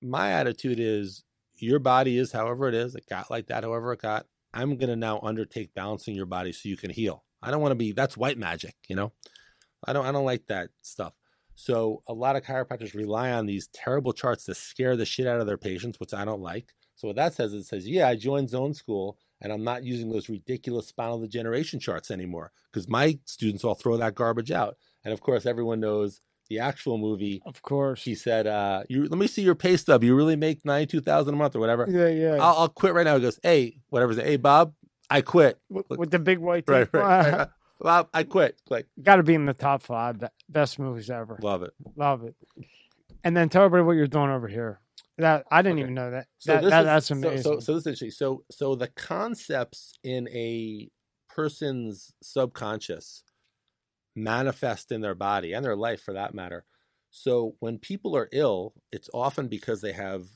My 0.00 0.30
attitude 0.30 0.78
is 0.78 1.24
your 1.58 1.80
body 1.80 2.16
is 2.16 2.30
however 2.30 2.68
it 2.68 2.74
is. 2.74 2.94
It 2.94 3.08
got 3.10 3.28
like 3.28 3.48
that, 3.48 3.64
however 3.64 3.92
it 3.92 4.02
got. 4.02 4.26
I'm 4.54 4.76
going 4.76 4.88
to 4.88 4.94
now 4.94 5.18
undertake 5.20 5.74
balancing 5.74 6.14
your 6.14 6.26
body 6.26 6.52
so 6.52 6.68
you 6.68 6.76
can 6.76 6.90
heal. 6.90 7.24
I 7.42 7.50
don't 7.50 7.60
want 7.60 7.72
to 7.72 7.76
be, 7.76 7.90
that's 7.90 8.16
white 8.16 8.38
magic, 8.38 8.76
you 8.86 8.94
know? 8.94 9.10
I 9.84 9.92
don't, 9.92 10.06
I 10.06 10.12
don't 10.12 10.24
like 10.24 10.46
that 10.46 10.68
stuff. 10.82 11.12
So 11.56 12.02
a 12.06 12.12
lot 12.12 12.36
of 12.36 12.42
chiropractors 12.42 12.94
rely 12.94 13.32
on 13.32 13.46
these 13.46 13.68
terrible 13.68 14.12
charts 14.12 14.44
to 14.44 14.54
scare 14.54 14.94
the 14.96 15.06
shit 15.06 15.26
out 15.26 15.40
of 15.40 15.46
their 15.46 15.58
patients, 15.58 15.98
which 15.98 16.14
I 16.14 16.24
don't 16.24 16.42
like. 16.42 16.74
So 16.94 17.08
what 17.08 17.16
that 17.16 17.34
says, 17.34 17.52
it 17.52 17.64
says, 17.64 17.88
yeah, 17.88 18.08
I 18.08 18.14
joined 18.16 18.48
Zone 18.48 18.74
School 18.74 19.18
and 19.40 19.52
I'm 19.52 19.64
not 19.64 19.82
using 19.84 20.10
those 20.10 20.28
ridiculous 20.28 20.86
spinal 20.86 21.20
degeneration 21.20 21.80
charts 21.80 22.10
anymore 22.10 22.52
because 22.72 22.88
my 22.88 23.18
students 23.24 23.64
all 23.64 23.74
throw 23.74 23.96
that 23.96 24.14
garbage 24.14 24.50
out. 24.50 24.76
And 25.04 25.12
of 25.12 25.20
course, 25.20 25.46
everyone 25.46 25.80
knows 25.80 26.20
the 26.48 26.58
actual 26.60 26.98
movie. 26.98 27.42
Of 27.44 27.62
course. 27.62 28.04
He 28.04 28.14
said, 28.14 28.46
uh, 28.46 28.84
"You 28.88 29.08
let 29.08 29.18
me 29.18 29.26
see 29.26 29.42
your 29.42 29.54
pay 29.54 29.76
stub. 29.76 30.04
You 30.04 30.14
really 30.14 30.36
make 30.36 30.64
ninety 30.64 30.86
two 30.86 31.00
thousand 31.00 31.34
a 31.34 31.36
month 31.36 31.56
or 31.56 31.60
whatever. 31.60 31.86
Yeah, 31.88 32.08
yeah. 32.08 32.34
I'll, 32.34 32.56
I'll 32.58 32.68
quit 32.68 32.94
right 32.94 33.04
now." 33.04 33.16
He 33.16 33.22
goes, 33.22 33.38
"Hey, 33.42 33.78
whatever. 33.88 34.14
Hey, 34.14 34.36
Bob, 34.36 34.72
I 35.10 35.22
quit. 35.22 35.58
with, 35.68 35.86
with 35.90 36.10
the 36.10 36.18
big 36.18 36.38
white 36.38 36.64
Right, 36.68 36.88
right. 36.92 37.32
right. 37.32 37.48
Bob, 37.80 38.08
I 38.14 38.22
quit. 38.24 38.60
Like, 38.70 38.86
Got 39.02 39.16
to 39.16 39.22
be 39.22 39.34
in 39.34 39.46
the 39.46 39.54
top 39.54 39.82
five 39.82 40.16
best 40.48 40.78
movies 40.78 41.10
ever. 41.10 41.38
love 41.42 41.62
it. 41.62 41.72
Love 41.96 42.24
it. 42.24 42.34
And 43.24 43.36
then 43.36 43.48
tell 43.48 43.64
everybody 43.64 43.86
what 43.86 43.96
you're 43.96 44.06
doing 44.06 44.30
over 44.30 44.48
here. 44.48 44.80
That 45.18 45.46
I 45.50 45.62
didn't 45.62 45.74
Okay. 45.78 45.82
even 45.82 45.94
know 45.94 46.10
that. 46.10 46.26
So 46.38 46.52
that, 46.52 46.62
this 46.62 46.70
that 46.70 46.80
is- 46.80 46.86
that's 46.86 47.06
so- 47.06 47.36
So, 47.54 47.60
so, 47.60 47.74
this 47.74 47.82
is 47.82 47.86
interesting. 47.86 48.10
So, 48.10 48.44
so 48.50 48.74
the 48.74 48.88
concepts 48.88 49.94
in 50.02 50.28
a 50.28 50.90
person's 51.28 52.12
subconscious 52.22 53.24
manifest 54.14 54.92
in 54.92 55.00
their 55.00 55.14
body 55.14 55.52
and 55.52 55.64
their 55.64 55.76
life, 55.76 56.00
for 56.02 56.14
that 56.14 56.34
matter. 56.34 56.64
So, 57.10 57.56
when 57.60 57.78
people 57.78 58.16
are 58.16 58.28
ill, 58.32 58.74
it's 58.92 59.08
often 59.12 59.48
because 59.48 59.80
they 59.80 59.92
have 59.92 60.26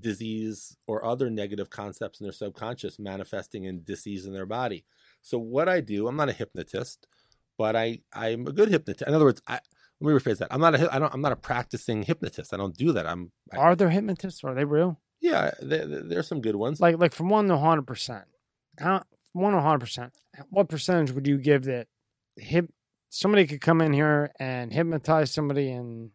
disease 0.00 0.76
or 0.86 1.04
other 1.04 1.28
negative 1.30 1.70
concepts 1.70 2.20
in 2.20 2.24
their 2.24 2.32
subconscious 2.32 2.98
manifesting 3.00 3.64
in 3.64 3.82
disease 3.84 4.26
in 4.26 4.32
their 4.32 4.46
body. 4.46 4.84
So, 5.22 5.38
what 5.38 5.68
I 5.68 5.80
do, 5.80 6.08
I'm 6.08 6.16
not 6.16 6.28
a 6.28 6.32
hypnotist, 6.32 7.06
but 7.58 7.76
I 7.76 8.00
I'm 8.12 8.46
a 8.46 8.52
good 8.52 8.68
hypnotist. 8.70 9.06
In 9.08 9.14
other 9.14 9.24
words, 9.26 9.42
I 9.46 9.60
let 10.00 10.12
me 10.14 10.18
rephrase 10.18 10.38
that. 10.38 10.48
I'm 10.50 10.60
not 10.60 10.74
a 10.74 10.94
I 10.94 10.98
don't 10.98 11.12
I'm 11.12 11.20
not 11.20 11.32
a 11.32 11.36
practicing 11.36 12.02
hypnotist. 12.02 12.54
I 12.54 12.56
don't 12.56 12.76
do 12.76 12.92
that. 12.92 13.06
I'm 13.06 13.32
I, 13.52 13.56
Are 13.58 13.76
there 13.76 13.90
hypnotists? 13.90 14.42
Are 14.44 14.54
they 14.54 14.64
real? 14.64 14.98
yeah. 15.20 15.50
There, 15.60 15.86
there's 15.86 16.26
some 16.28 16.40
good 16.40 16.56
ones. 16.56 16.80
Like 16.80 16.98
like 16.98 17.12
from 17.12 17.28
one 17.28 17.48
to 17.48 17.58
hundred 17.58 17.86
percent. 17.86 18.24
How 18.78 19.04
one 19.32 19.52
to 19.52 19.60
hundred 19.60 19.80
percent? 19.80 20.12
What 20.48 20.68
percentage 20.68 21.12
would 21.12 21.26
you 21.26 21.36
give 21.38 21.64
that? 21.64 21.86
Hip 22.36 22.70
somebody 23.10 23.46
could 23.46 23.60
come 23.60 23.80
in 23.82 23.92
here 23.92 24.30
and 24.38 24.72
hypnotize 24.72 25.30
somebody 25.32 25.70
and 25.70 26.10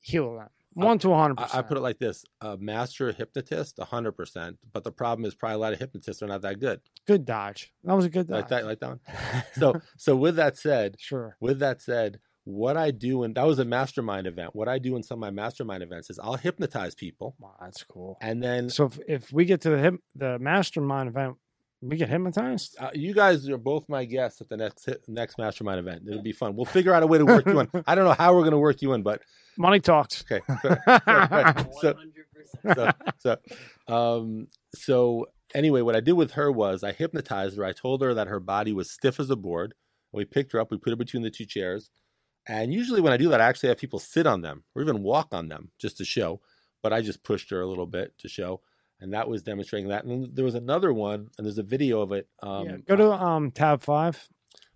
heal 0.00 0.36
them. 0.36 0.48
One 0.74 0.98
to 1.00 1.12
hundred 1.14 1.38
I, 1.38 1.42
percent. 1.44 1.64
I 1.64 1.68
put 1.68 1.76
it 1.76 1.80
like 1.80 1.98
this: 1.98 2.24
a 2.40 2.56
master 2.56 3.12
hypnotist, 3.12 3.78
hundred 3.78 4.12
percent. 4.12 4.58
But 4.72 4.84
the 4.84 4.92
problem 4.92 5.24
is, 5.26 5.34
probably 5.34 5.56
a 5.56 5.58
lot 5.58 5.72
of 5.72 5.78
hypnotists 5.78 6.22
are 6.22 6.26
not 6.26 6.42
that 6.42 6.60
good. 6.60 6.80
good 7.06 7.24
dodge. 7.24 7.72
That 7.84 7.94
was 7.94 8.04
a 8.04 8.10
good 8.10 8.28
dodge. 8.28 8.36
Like 8.42 8.48
that, 8.48 8.64
like 8.66 8.80
that. 8.80 8.88
One. 8.88 9.00
So, 9.54 9.80
so 9.96 10.16
with 10.16 10.36
that 10.36 10.56
said, 10.58 10.96
sure. 10.98 11.36
with 11.40 11.58
that 11.60 11.82
said, 11.82 12.20
what 12.44 12.76
I 12.76 12.90
do, 12.90 13.22
and 13.22 13.34
that 13.36 13.46
was 13.46 13.58
a 13.58 13.64
mastermind 13.64 14.26
event. 14.26 14.50
What 14.54 14.68
I 14.68 14.78
do 14.78 14.96
in 14.96 15.02
some 15.02 15.16
of 15.16 15.20
my 15.20 15.30
mastermind 15.30 15.82
events 15.82 16.10
is 16.10 16.18
I'll 16.18 16.36
hypnotize 16.36 16.94
people, 16.94 17.36
Wow, 17.38 17.54
that's 17.60 17.84
cool. 17.84 18.18
and 18.20 18.42
then 18.42 18.68
So 18.70 18.86
if, 18.86 18.98
if 19.06 19.32
we 19.32 19.44
get 19.44 19.60
to 19.62 19.70
the 19.70 19.78
hip, 19.78 19.94
the 20.16 20.38
mastermind 20.38 21.08
event, 21.08 21.36
we 21.82 21.96
get 21.96 22.08
hypnotized. 22.08 22.76
uh, 22.78 22.90
you 22.94 23.12
guys 23.12 23.48
are 23.48 23.58
both 23.58 23.88
my 23.88 24.04
guests 24.04 24.40
at 24.40 24.48
the 24.48 24.56
next 24.56 24.88
next 25.08 25.36
mastermind 25.36 25.80
event. 25.80 26.02
It'll 26.08 26.22
be 26.22 26.32
fun. 26.32 26.54
We'll 26.56 26.64
figure 26.64 26.94
out 26.94 27.02
a 27.02 27.06
way 27.06 27.18
to 27.18 27.26
work 27.26 27.44
you 27.46 27.58
in. 27.60 27.68
I 27.86 27.94
don't 27.94 28.04
know 28.04 28.12
how 28.16 28.32
we're 28.34 28.40
going 28.42 28.52
to 28.52 28.58
work 28.58 28.80
you 28.82 28.92
in, 28.94 29.02
but 29.02 29.20
Money 29.58 29.80
talks. 29.80 30.24
okay. 30.30 30.42
yeah, 31.06 31.64
So- 31.80 31.94
100%. 32.64 32.74
so, 32.74 33.36
so, 33.88 33.92
um, 33.94 34.46
so 34.74 35.26
anyway, 35.54 35.80
what 35.82 35.96
I 35.96 36.00
did 36.00 36.12
with 36.12 36.32
her 36.32 36.50
was 36.52 36.82
I 36.84 36.92
hypnotized 36.92 37.56
her. 37.56 37.64
I 37.64 37.72
told 37.72 38.00
her 38.02 38.14
that 38.14 38.28
her 38.28 38.40
body 38.40 38.72
was 38.72 38.90
stiff 38.90 39.18
as 39.20 39.28
a 39.30 39.36
board. 39.36 39.74
We 40.12 40.24
picked 40.24 40.52
her 40.52 40.60
up. 40.60 40.70
We 40.70 40.78
put 40.78 40.90
her 40.90 40.96
between 40.96 41.22
the 41.22 41.30
two 41.30 41.46
chairs. 41.46 41.90
And 42.46 42.72
usually, 42.72 43.00
when 43.00 43.12
I 43.12 43.16
do 43.16 43.28
that, 43.30 43.40
I 43.40 43.46
actually 43.48 43.68
have 43.70 43.78
people 43.78 43.98
sit 43.98 44.26
on 44.26 44.40
them 44.42 44.64
or 44.74 44.82
even 44.82 45.02
walk 45.02 45.28
on 45.32 45.48
them 45.48 45.70
just 45.80 45.96
to 45.98 46.04
show. 46.04 46.40
But 46.82 46.92
I 46.92 47.00
just 47.00 47.22
pushed 47.22 47.50
her 47.50 47.60
a 47.60 47.66
little 47.66 47.86
bit 47.86 48.12
to 48.18 48.28
show, 48.28 48.60
and 49.02 49.12
that 49.12 49.28
was 49.28 49.42
demonstrating 49.42 49.88
that. 49.90 50.04
And 50.04 50.10
then 50.24 50.30
there 50.32 50.44
was 50.44 50.54
another 50.54 50.92
one, 50.92 51.28
and 51.36 51.44
there's 51.44 51.58
a 51.58 51.62
video 51.62 52.00
of 52.00 52.12
it. 52.12 52.28
Um, 52.42 52.82
Go 52.88 52.96
to 52.96 53.12
um 53.12 53.50
tab 53.50 53.82
five. 53.82 54.16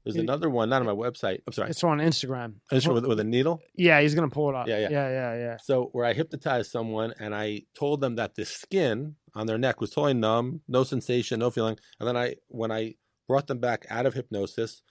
there's 0.05 0.17
it- 0.17 0.21
another 0.21 0.51
one, 0.51 0.69
not 0.69 0.83
on 0.83 0.87
my 0.87 0.93
website. 0.93 1.41
I'm 1.47 1.53
sorry, 1.53 1.71
It's 1.71 1.83
on 1.85 1.99
Instagram. 1.99 2.55
It's 2.71 2.87
with, 2.87 3.07
with 3.07 3.21
a 3.21 3.25
needle. 3.25 3.63
Yeah, 3.75 4.01
he's 4.01 4.15
gonna 4.15 4.29
pull 4.29 4.51
it 4.51 4.55
up. 4.57 4.67
Yeah, 4.69 4.79
yeah. 4.81 4.89
yeah, 4.91 5.09
yeah, 5.11 5.35
yeah. 5.39 5.57
So 5.63 5.91
where 5.93 6.05
I 6.05 6.13
hypnotized 6.13 6.71
someone 6.71 7.15
and 7.19 7.35
I 7.35 7.63
told 7.79 8.01
them 8.01 8.17
that 8.17 8.35
the 8.35 8.45
skin 8.45 9.17
on 9.35 9.47
their 9.47 9.59
neck 9.59 9.81
was 9.81 9.91
totally 9.91 10.15
numb, 10.15 10.61
no 10.69 10.83
sensation, 10.85 11.41
no 11.41 11.51
feeling. 11.51 11.77
And 12.01 12.07
then 12.09 12.17
I 12.17 12.35
when 12.49 12.71
I 12.73 12.95
brought 13.29 13.47
them 13.49 13.59
back 13.59 13.87
out 13.91 14.07
of 14.07 14.15
hypnosis, 14.15 14.83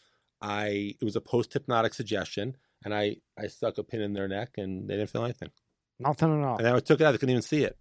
I 0.41 0.95
it 0.99 1.03
was 1.03 1.15
a 1.15 1.21
post 1.21 1.53
hypnotic 1.53 1.93
suggestion 1.93 2.55
and 2.83 2.93
I 2.93 3.17
I 3.37 3.47
stuck 3.47 3.77
a 3.77 3.83
pin 3.83 4.01
in 4.01 4.13
their 4.13 4.27
neck 4.27 4.51
and 4.57 4.87
they 4.87 4.95
didn't 4.97 5.09
feel 5.09 5.23
anything. 5.23 5.49
Nothing 5.99 6.41
at 6.41 6.45
all. 6.47 6.57
And 6.57 6.65
then 6.65 6.75
I 6.75 6.79
took 6.81 6.99
it 6.99 7.05
out, 7.05 7.11
they 7.13 7.17
couldn't 7.17 7.31
even 7.31 7.41
see 7.41 7.63
it. 7.63 7.79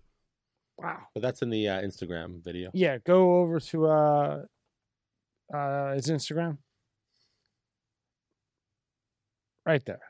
Wow. 0.78 0.98
But 1.14 1.22
that's 1.22 1.42
in 1.42 1.50
the 1.50 1.68
uh, 1.68 1.82
Instagram 1.82 2.42
video. 2.44 2.70
Yeah, 2.74 2.98
go 3.04 3.36
over 3.40 3.60
to 3.60 3.86
uh 3.86 4.42
uh 5.54 5.92
his 5.94 6.08
Instagram. 6.08 6.58
Right 9.66 9.84
there. 9.86 10.00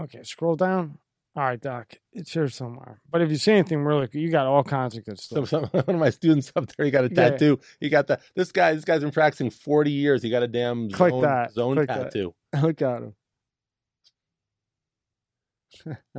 Okay, 0.00 0.22
scroll 0.22 0.56
down. 0.56 0.98
All 1.34 1.44
right, 1.44 1.60
Doc. 1.60 1.94
It's 2.12 2.32
here 2.32 2.48
somewhere. 2.48 3.00
But 3.10 3.22
if 3.22 3.30
you 3.30 3.36
see 3.36 3.52
anything 3.52 3.84
really 3.84 4.08
you 4.12 4.30
got 4.30 4.46
all 4.46 4.62
kinds 4.64 4.96
of 4.96 5.04
good 5.04 5.18
stuff. 5.18 5.48
some, 5.48 5.64
one 5.70 5.84
of 5.88 5.96
my 5.96 6.10
students 6.10 6.52
up 6.56 6.66
there, 6.76 6.84
he 6.84 6.90
got 6.90 7.04
a 7.04 7.08
Yeah. 7.08 7.30
tattoo. 7.30 7.60
He 7.80 7.88
got 7.88 8.06
the 8.06 8.18
this 8.34 8.52
guy. 8.52 8.74
This 8.74 8.84
guy's 8.84 9.00
been 9.00 9.10
practicing 9.12 9.50
forty 9.50 9.90
years. 9.92 10.22
He 10.22 10.30
got 10.30 10.42
a 10.42 10.48
damn 10.48 10.90
Click 10.90 11.12
zone, 11.12 11.22
that. 11.22 11.52
zone 11.52 11.76
Click 11.76 11.88
that. 11.88 12.02
tattoo. 12.12 12.34
Look 12.62 12.82
at 12.82 13.02
him. 13.02 13.14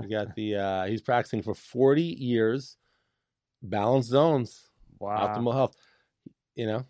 He 0.01 0.07
got 0.09 0.35
the. 0.35 0.55
uh 0.55 0.85
He's 0.85 1.01
practicing 1.01 1.41
for 1.41 1.53
forty 1.53 2.03
years. 2.03 2.77
Balanced 3.61 4.09
zones. 4.09 4.69
Wow. 4.99 5.27
optimal 5.27 5.53
health. 5.53 5.75
You 6.55 6.67
know, 6.67 6.85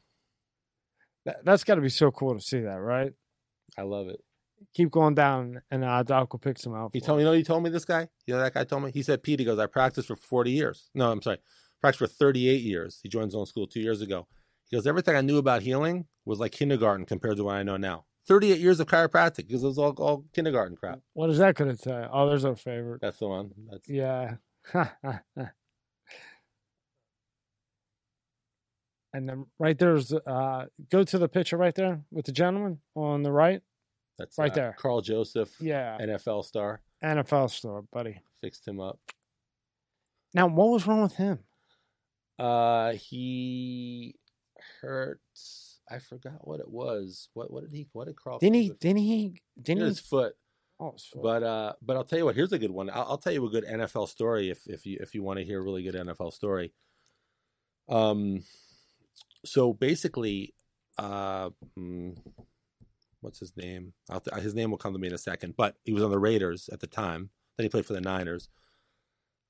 That, 1.25 1.45
that's 1.45 1.63
got 1.63 1.75
to 1.75 1.81
be 1.81 1.89
so 1.89 2.11
cool 2.11 2.33
to 2.35 2.41
see 2.41 2.59
that, 2.61 2.79
right? 2.81 3.13
I 3.77 3.83
love 3.83 4.07
it. 4.09 4.19
Keep 4.73 4.91
going 4.91 5.15
down, 5.15 5.61
and 5.71 5.83
uh, 5.83 6.03
Doc 6.03 6.33
will 6.33 6.39
pick 6.39 6.57
some 6.59 6.73
out. 6.75 6.91
He 6.93 6.99
told 7.01 7.17
me, 7.17 7.23
you 7.23 7.29
know, 7.29 7.35
he 7.35 7.43
told 7.43 7.63
me 7.63 7.69
this 7.69 7.85
guy. 7.85 8.07
You 8.25 8.33
know, 8.33 8.39
that 8.41 8.53
guy 8.53 8.63
told 8.63 8.83
me. 8.83 8.91
He 8.91 9.03
said, 9.03 9.23
Pete, 9.23 9.39
he 9.39 9.45
goes, 9.45 9.59
I 9.59 9.67
practiced 9.67 10.07
for 10.07 10.15
forty 10.15 10.51
years. 10.51 10.89
No, 10.93 11.11
I'm 11.11 11.21
sorry, 11.21 11.37
practiced 11.81 11.99
for 11.99 12.07
thirty-eight 12.07 12.61
years. 12.61 12.99
He 13.03 13.09
joined 13.09 13.31
Zone 13.31 13.45
School 13.45 13.67
two 13.67 13.79
years 13.81 14.01
ago. 14.01 14.27
He 14.69 14.75
goes, 14.75 14.87
everything 14.87 15.15
I 15.15 15.21
knew 15.21 15.37
about 15.37 15.61
healing 15.61 16.05
was 16.25 16.39
like 16.39 16.51
kindergarten 16.51 17.05
compared 17.05 17.37
to 17.37 17.43
what 17.43 17.55
I 17.55 17.63
know 17.63 17.77
now. 17.77 18.05
Thirty-eight 18.27 18.59
years 18.59 18.79
of 18.79 18.87
chiropractic 18.87 19.47
because 19.47 19.63
it 19.63 19.67
was 19.67 19.77
all, 19.77 19.91
all 19.97 20.25
kindergarten 20.33 20.77
crap. 20.77 20.99
What 21.13 21.29
is 21.29 21.39
that 21.39 21.55
going 21.55 21.75
to 21.75 21.81
tell 21.81 21.99
you? 22.01 22.07
Oh, 22.11 22.29
there's 22.29 22.45
our 22.45 22.55
favorite. 22.55 23.01
That's 23.01 23.17
the 23.19 23.27
one. 23.27 23.51
That's 23.69 23.89
Yeah. 23.89 24.35
and 29.13 29.27
then 29.29 29.45
right 29.59 29.77
there's 29.77 30.13
uh 30.13 30.65
go 30.89 31.03
to 31.03 31.17
the 31.17 31.27
picture 31.27 31.57
right 31.57 31.75
there 31.75 32.01
with 32.11 32.25
the 32.25 32.31
gentleman 32.31 32.79
on 32.95 33.23
the 33.23 33.31
right. 33.31 33.61
that's 34.17 34.37
Right 34.37 34.51
uh, 34.51 34.55
there. 34.55 34.75
Karl 34.79 35.01
Joseph, 35.01 35.53
Yeah. 35.59 35.97
NFL 35.99 36.45
star, 36.45 36.81
NFL 37.03 37.49
star, 37.51 37.81
buddy. 37.91 38.21
fixed 38.41 38.67
him 38.67 38.79
up. 38.79 38.99
Now 40.33 40.47
what 40.47 40.69
was 40.69 40.87
wrong 40.87 41.01
with 41.03 41.15
him? 41.15 41.39
Uh, 42.39 42.93
he 42.93 44.15
hurt. 44.81 45.19
I 45.89 45.99
forgot 45.99 46.47
what 46.47 46.59
it 46.59 46.69
was. 46.69 47.29
What 47.33 47.51
what 47.51 47.63
did 47.63 47.73
he? 47.73 47.87
What 47.93 48.07
did 48.07 48.15
Karl? 48.15 48.39
Didn't 48.39 48.55
he 48.55 48.69
didn't 48.79 48.99
he 48.99 49.41
didn't 49.61 49.81
he 49.81 49.87
his 49.87 49.99
foot. 49.99 50.33
oh. 50.79 50.95
But 51.21 51.43
uh, 51.43 51.73
but 51.81 51.97
I'll 51.97 52.03
tell 52.03 52.19
you 52.19 52.25
what. 52.25 52.35
Here's 52.35 52.53
a 52.53 52.59
good 52.59 52.71
one. 52.71 52.89
I'll, 52.89 53.05
I'll 53.09 53.17
tell 53.17 53.33
you 53.33 53.45
a 53.45 53.49
good 53.49 53.65
NFL 53.65 54.07
story 54.09 54.49
if 54.49 54.65
if 54.67 54.85
you 54.85 54.97
if 55.01 55.13
you 55.13 55.23
want 55.23 55.39
to 55.39 55.45
hear 55.45 55.59
a 55.59 55.63
really 55.63 55.83
good 55.83 55.95
NFL 55.95 56.33
story. 56.33 56.73
Um, 57.89 58.43
so 59.45 59.73
basically, 59.73 60.53
uh, 60.97 61.49
mm, 61.77 62.17
what's 63.19 63.39
his 63.39 63.55
name? 63.57 63.93
I'll 64.09 64.21
th- 64.21 64.41
his 64.41 64.55
name 64.55 64.71
will 64.71 64.77
come 64.77 64.93
to 64.93 64.99
me 64.99 65.07
in 65.07 65.13
a 65.13 65.17
second. 65.17 65.55
But 65.57 65.75
he 65.83 65.93
was 65.93 66.03
on 66.03 66.11
the 66.11 66.19
Raiders 66.19 66.69
at 66.71 66.79
the 66.79 66.87
time. 66.87 67.29
Then 67.57 67.65
he 67.65 67.69
played 67.69 67.85
for 67.85 67.93
the 67.93 68.01
Niners. 68.01 68.49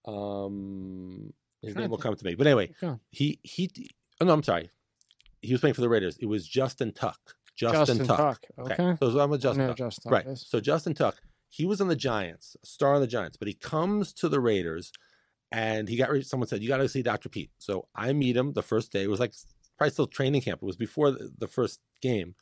Um, 0.05 1.31
his 1.61 1.76
name 1.76 1.89
will 1.89 1.97
come 1.97 2.15
to 2.15 2.26
me. 2.26 2.35
But 2.35 2.47
anyway, 2.47 2.72
he 3.11 3.39
he. 3.43 3.69
Oh 4.19 4.26
no, 4.26 4.34
I'm 4.34 4.43
sorry. 4.43 4.69
He 5.44 5.53
was 5.53 5.61
playing 5.61 5.74
for 5.76 5.82
the 5.82 5.90
Raiders. 5.90 6.18
It 6.20 6.26
was 6.28 6.48
Justin 6.48 6.91
Tuck. 6.94 7.20
Justin, 7.56 7.86
Justin 7.86 8.07
Tuck. 8.07 8.18
Tuck. 8.18 8.45
Okay. 8.72 8.98
So 8.99 9.20
I'm 9.20 9.30
with 9.30 9.41
Justin 9.41 9.68
Tuck. 9.68 9.78
Justin 9.78 10.11
Right. 10.11 10.26
is. 10.26 10.45
So 10.48 10.60
Justin 10.60 10.94
Tuck, 10.95 11.18
he 11.49 11.65
was 11.65 11.80
on 11.82 11.88
the 11.88 11.95
Giants, 11.95 12.57
star 12.64 12.95
on 12.95 13.02
the 13.02 13.07
Giants, 13.07 13.38
but 13.38 13.48
he 13.48 13.53
comes 13.53 14.11
to 14.14 14.28
the 14.30 14.40
Raiders 14.40 14.91
and 15.52 15.88
he 15.88 15.95
got 15.98 16.10
someone 16.24 16.48
said 16.48 16.64
you 16.64 16.68
got 16.68 16.78
to 16.78 16.90
see 16.90 17.03
Dr. 17.03 17.30
Pete. 17.30 17.52
So 17.60 17.88
I 17.95 18.11
meet 18.14 18.36
him 18.36 18.53
the 18.53 18.64
first 18.64 18.91
day. 18.91 19.03
It 19.03 19.10
was 19.10 19.20
like 19.20 19.34
probably 19.78 19.91
still 19.91 20.07
training 20.07 20.41
camp. 20.41 20.61
It 20.64 20.65
was 20.65 20.78
before 20.78 21.11
the, 21.11 21.32
the 21.38 21.48
first 21.48 21.80
game. 22.02 22.34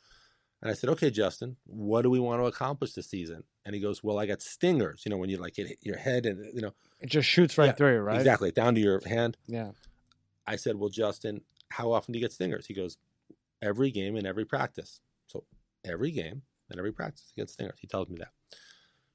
And 0.62 0.70
I 0.70 0.74
said, 0.74 0.88
"Okay, 0.90 1.10
Justin, 1.10 1.56
what 1.66 2.02
do 2.02 2.10
we 2.10 2.20
want 2.20 2.40
to 2.40 2.46
accomplish 2.46 2.92
this 2.92 3.10
season?" 3.10 3.42
And 3.66 3.74
he 3.74 3.80
goes, 3.80 4.02
"Well, 4.02 4.18
I 4.20 4.26
got 4.26 4.40
stingers. 4.40 5.02
You 5.04 5.10
know, 5.10 5.16
when 5.16 5.28
you 5.28 5.36
like 5.38 5.56
hit 5.56 5.76
your 5.82 5.96
head 5.98 6.24
and 6.24 6.54
you 6.54 6.62
know 6.62 6.72
It 7.00 7.10
just 7.10 7.28
shoots 7.28 7.58
right 7.58 7.66
Yeah, 7.66 7.72
through 7.72 7.94
you, 7.94 8.00
right? 8.00 8.16
exactly 8.16 8.52
down 8.52 8.76
to 8.76 8.80
your 8.80 9.02
hand." 9.04 9.36
Yeah. 9.48 9.72
I 10.46 10.54
said, 10.56 10.76
"Well, 10.76 10.88
Justin, 10.88 11.40
how 11.72 11.92
often 11.92 12.12
do 12.12 12.18
you 12.18 12.24
get 12.24 12.32
stingers?" 12.32 12.66
He 12.66 12.74
goes, 12.74 12.98
"Every 13.60 13.90
game 13.90 14.16
and 14.16 14.26
every 14.26 14.44
practice." 14.44 15.00
So 15.26 15.44
every 15.84 16.10
game 16.10 16.42
and 16.70 16.78
every 16.78 16.92
practice 16.92 17.32
he 17.34 17.40
gets 17.40 17.52
stingers. 17.54 17.78
He 17.80 17.86
tells 17.86 18.08
me 18.08 18.18
that. 18.18 18.32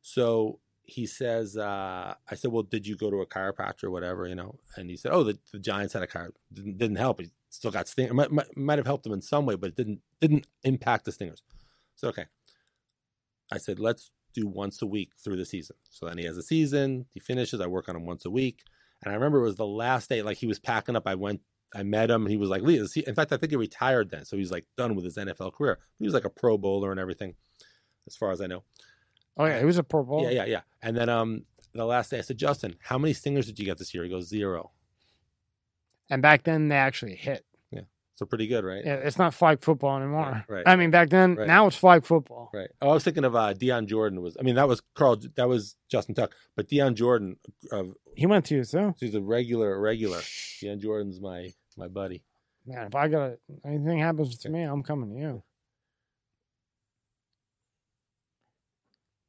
So 0.02 0.60
he 0.84 1.06
says, 1.06 1.58
uh, 1.58 2.16
"I 2.32 2.36
said, 2.36 2.52
well, 2.52 2.64
did 2.64 2.88
you 2.88 2.96
go 2.96 3.12
to 3.12 3.22
a 3.22 3.26
chiropractor 3.26 3.86
or 3.86 3.92
whatever, 3.92 4.26
you 4.28 4.36
know?" 4.36 4.60
And 4.76 4.90
he 4.90 4.96
said, 4.98 5.12
"Oh, 5.12 5.24
the, 5.24 5.38
the 5.52 5.60
Giants 5.60 5.94
had 5.94 6.04
a 6.04 6.08
chiropractor. 6.08 6.32
Didn't, 6.54 6.78
didn't 6.78 6.96
help. 6.96 7.20
He 7.20 7.30
still 7.50 7.72
got 7.72 7.88
stingers. 7.88 8.14
Might, 8.14 8.32
might, 8.32 8.58
might 8.58 8.80
have 8.80 8.88
helped 8.88 9.06
him 9.06 9.14
in 9.14 9.22
some 9.22 9.46
way, 9.46 9.56
but 9.56 9.70
it 9.70 9.76
didn't 9.76 10.02
didn't 10.22 10.48
impact 10.64 11.06
the 11.06 11.12
stingers." 11.12 11.44
So 11.96 12.08
okay, 12.10 12.26
I 13.52 13.58
said, 13.58 13.80
"Let's 13.80 14.12
do 14.34 14.48
once 14.48 14.82
a 14.82 14.88
week 14.88 15.12
through 15.22 15.38
the 15.38 15.46
season." 15.46 15.76
So 15.90 16.06
then 16.06 16.18
he 16.18 16.26
has 16.26 16.38
a 16.38 16.44
season. 16.44 17.06
He 17.14 17.20
finishes. 17.20 17.60
I 17.60 17.68
work 17.68 17.90
on 17.90 17.96
him 17.98 18.06
once 18.06 18.26
a 18.26 18.32
week. 18.32 18.64
And 19.04 19.12
I 19.12 19.16
remember 19.16 19.40
it 19.40 19.44
was 19.44 19.56
the 19.56 19.66
last 19.66 20.10
day, 20.10 20.22
like 20.22 20.38
he 20.38 20.48
was 20.48 20.60
packing 20.60 20.96
up. 20.96 21.06
I 21.06 21.16
went, 21.16 21.42
I 21.76 21.84
met 21.84 22.10
him, 22.10 22.24
and 22.24 22.32
he 22.32 22.38
was 22.38 22.50
like, 22.50 22.62
Lee, 22.62 22.78
is 22.78 22.94
he-" 22.94 23.04
in 23.06 23.16
fact, 23.16 23.32
I 23.32 23.38
think 23.38 23.52
he 23.52 23.58
retired 23.58 24.10
then. 24.10 24.26
So 24.26 24.38
he's 24.38 24.52
like 24.52 24.66
done 24.78 24.96
with 24.96 25.06
his 25.06 25.18
NFL 25.18 25.54
career. 25.54 25.80
He 26.00 26.06
was 26.06 26.14
like 26.14 26.26
a 26.26 26.30
pro 26.30 26.58
bowler 26.58 26.92
and 26.92 27.00
everything, 27.00 27.36
as 28.08 28.16
far 28.16 28.32
as 28.32 28.42
I 28.42 28.48
know. 28.48 28.64
Oh 29.38 29.46
yeah, 29.46 29.60
he 29.60 29.66
was 29.66 29.78
a 29.78 29.84
Pro 29.84 30.04
bowler. 30.04 30.30
Yeah, 30.30 30.44
yeah, 30.44 30.46
yeah. 30.46 30.62
And 30.82 30.98
then 30.98 31.10
um 31.10 31.44
the 31.74 31.86
last 31.86 32.10
day 32.12 32.18
I 32.18 32.22
said, 32.22 32.38
Justin, 32.38 32.76
how 32.82 32.98
many 32.98 33.14
stingers 33.14 33.46
did 33.46 33.60
you 33.60 33.66
get 33.66 33.78
this 33.78 33.94
year? 33.94 34.04
He 34.04 34.10
goes, 34.10 34.28
zero. 34.28 34.72
And 36.10 36.22
back 36.22 36.44
then 36.44 36.70
they 36.70 36.76
actually 36.76 37.16
hit. 37.16 37.46
So 38.18 38.26
pretty 38.26 38.48
good, 38.48 38.66
right? 38.66 38.82
Yeah, 38.84 38.96
it's 38.96 39.20
not 39.20 39.34
flag 39.36 39.62
football 39.64 39.96
anymore. 39.96 40.44
Right, 40.50 40.50
right. 40.50 40.64
I 40.68 40.76
mean, 40.76 40.90
back 40.90 41.10
then, 41.10 41.36
Right. 41.36 41.46
now 41.48 41.68
it's 41.68 41.76
flag 41.78 42.04
football. 42.04 42.50
Right. 42.52 42.68
Oh, 42.82 42.90
I 42.90 42.94
was 42.94 43.04
thinking 43.04 43.24
of 43.24 43.36
uh 43.36 43.54
Dion 43.54 43.86
Jordan 43.86 44.22
was 44.22 44.36
I 44.40 44.44
mean 44.44 44.56
that 44.56 44.68
was 44.68 44.82
Carl 44.96 45.18
that 45.36 45.48
was 45.48 45.76
Justin 45.88 46.16
Tuck, 46.16 46.34
but 46.56 46.68
Dion 46.68 46.96
Jordan 46.96 47.38
uh, 47.72 47.84
He 48.16 48.26
went 48.26 48.46
to 48.46 48.56
you 48.56 48.64
too. 48.64 48.96
he's 49.00 49.14
a 49.14 49.22
regular 49.22 49.80
regular. 49.80 50.20
Dion 50.60 50.80
Jordan's 50.80 51.22
my 51.22 51.54
my 51.78 51.88
buddy. 51.88 52.24
Man, 52.66 52.88
if 52.88 52.96
I 52.96 53.08
got 53.08 53.22
a, 53.22 53.38
anything 53.66 54.00
happens 54.00 54.36
to 54.40 54.50
me, 54.50 54.64
I'm 54.64 54.82
coming 54.82 55.14
to 55.14 55.20
you. 55.22 55.44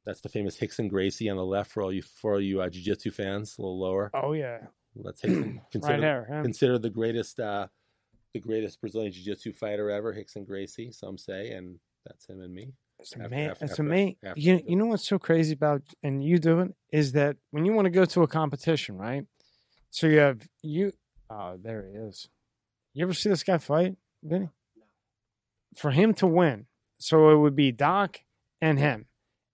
That's 0.05 0.21
the 0.21 0.29
famous 0.29 0.57
Hickson 0.57 0.87
Gracie 0.87 1.29
on 1.29 1.37
the 1.37 1.45
left 1.45 1.71
for 1.71 1.83
all 1.83 1.93
you 1.93 2.01
for 2.01 2.33
all 2.33 2.41
you 2.41 2.61
uh, 2.61 2.69
jiu-jitsu 2.69 3.11
fans, 3.11 3.55
a 3.57 3.61
little 3.61 3.79
lower. 3.79 4.09
Oh 4.15 4.33
yeah, 4.33 4.59
That's 4.95 5.21
Hickson. 5.21 5.43
right 5.61 5.71
Considered, 5.71 6.01
there. 6.01 6.25
him. 6.25 6.43
considered 6.43 6.81
the 6.81 6.89
greatest 6.89 7.39
uh 7.39 7.67
the 8.33 8.39
greatest 8.39 8.79
Brazilian 8.81 9.11
jiu-jitsu 9.11 9.53
fighter 9.53 9.89
ever, 9.89 10.13
Hickson 10.13 10.43
Gracie, 10.45 10.91
some 10.91 11.17
say, 11.17 11.51
and 11.51 11.79
that's 12.05 12.27
him 12.27 12.41
and 12.41 12.53
me. 12.53 12.73
It's 12.99 13.13
after- 13.13 13.25
amazing. 13.25 13.57
after- 13.61 13.81
amazing. 13.81 14.15
after 14.23 14.39
You, 14.39 14.61
you 14.67 14.75
know 14.75 14.85
what's 14.87 15.07
so 15.07 15.17
crazy 15.19 15.53
about 15.53 15.81
and 16.03 16.23
you 16.23 16.37
do 16.37 16.59
it 16.59 16.73
is 16.91 17.13
that 17.13 17.37
when 17.51 17.65
you 17.65 17.73
want 17.73 17.85
to 17.85 17.89
go 17.91 18.05
to 18.05 18.23
a 18.23 18.27
competition, 18.27 18.97
right? 18.97 19.25
So 19.89 20.07
you 20.07 20.19
have 20.19 20.47
you. 20.61 20.91
Oh, 21.29 21.57
there 21.61 21.87
he 21.89 21.97
is. 21.97 22.27
You 22.93 23.03
ever 23.05 23.13
see 23.13 23.29
this 23.29 23.43
guy 23.43 23.57
fight, 23.57 23.95
Vinny? 24.23 24.49
No. 24.77 24.83
For 25.75 25.91
him 25.91 26.13
to 26.15 26.27
win, 26.27 26.65
so 26.99 27.29
it 27.29 27.37
would 27.37 27.55
be 27.55 27.71
Doc 27.71 28.19
and 28.61 28.77
him, 28.77 29.05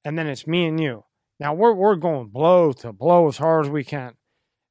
and 0.03 0.17
then 0.17 0.27
it's 0.27 0.47
me 0.47 0.65
and 0.65 0.79
you. 0.79 1.03
Now 1.39 1.53
we're 1.53 1.73
we're 1.73 1.95
going 1.95 2.29
blow 2.29 2.73
to 2.73 2.91
blow 2.93 3.27
as 3.27 3.37
hard 3.37 3.65
as 3.65 3.71
we 3.71 3.83
can. 3.83 4.13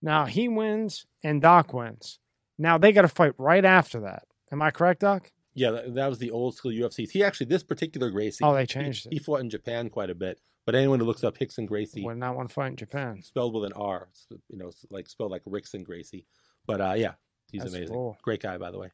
Now 0.02 0.24
he 0.26 0.48
wins 0.48 1.06
and 1.22 1.40
Doc 1.40 1.72
wins. 1.72 2.18
Now 2.58 2.78
they 2.78 2.92
got 2.92 3.02
to 3.02 3.08
fight 3.08 3.32
right 3.38 3.64
after 3.64 4.00
that. 4.00 4.24
Am 4.52 4.62
I 4.62 4.70
correct, 4.70 5.00
Doc? 5.00 5.30
Yeah, 5.54 5.70
that, 5.72 5.94
that 5.94 6.06
was 6.08 6.18
the 6.18 6.30
old 6.30 6.54
school 6.56 6.72
UFC. 6.72 7.10
He 7.10 7.22
actually 7.24 7.46
this 7.46 7.62
particular 7.62 8.10
Gracie. 8.10 8.44
Oh, 8.44 8.54
they 8.54 8.66
changed 8.66 9.06
He 9.10 9.16
it. 9.16 9.24
fought 9.24 9.40
in 9.40 9.50
Japan 9.50 9.88
quite 9.88 10.10
a 10.10 10.14
bit, 10.14 10.40
but 10.66 10.74
anyone 10.74 10.98
who 11.00 11.06
looks 11.06 11.22
up 11.24 11.36
Hickson 11.36 11.66
Gracie, 11.66 12.02
Would 12.04 12.16
not 12.18 12.36
want 12.36 12.48
to 12.48 12.54
fight 12.54 12.68
in 12.68 12.76
Japan. 12.76 13.22
spelled 13.22 13.54
with 13.54 13.64
an 13.64 13.72
R, 13.74 14.08
you 14.48 14.58
know, 14.58 14.70
like 14.90 15.08
spelled 15.08 15.30
like 15.30 15.44
Rickson 15.44 15.84
Gracie. 15.84 16.26
But 16.66 16.80
uh, 16.80 16.94
yeah, 16.96 17.12
he's 17.52 17.62
That's 17.62 17.74
amazing. 17.74 17.94
cool. 17.94 18.18
Great 18.22 18.42
guy, 18.42 18.58
by 18.58 18.70
the 18.70 18.78
way. 18.78 18.90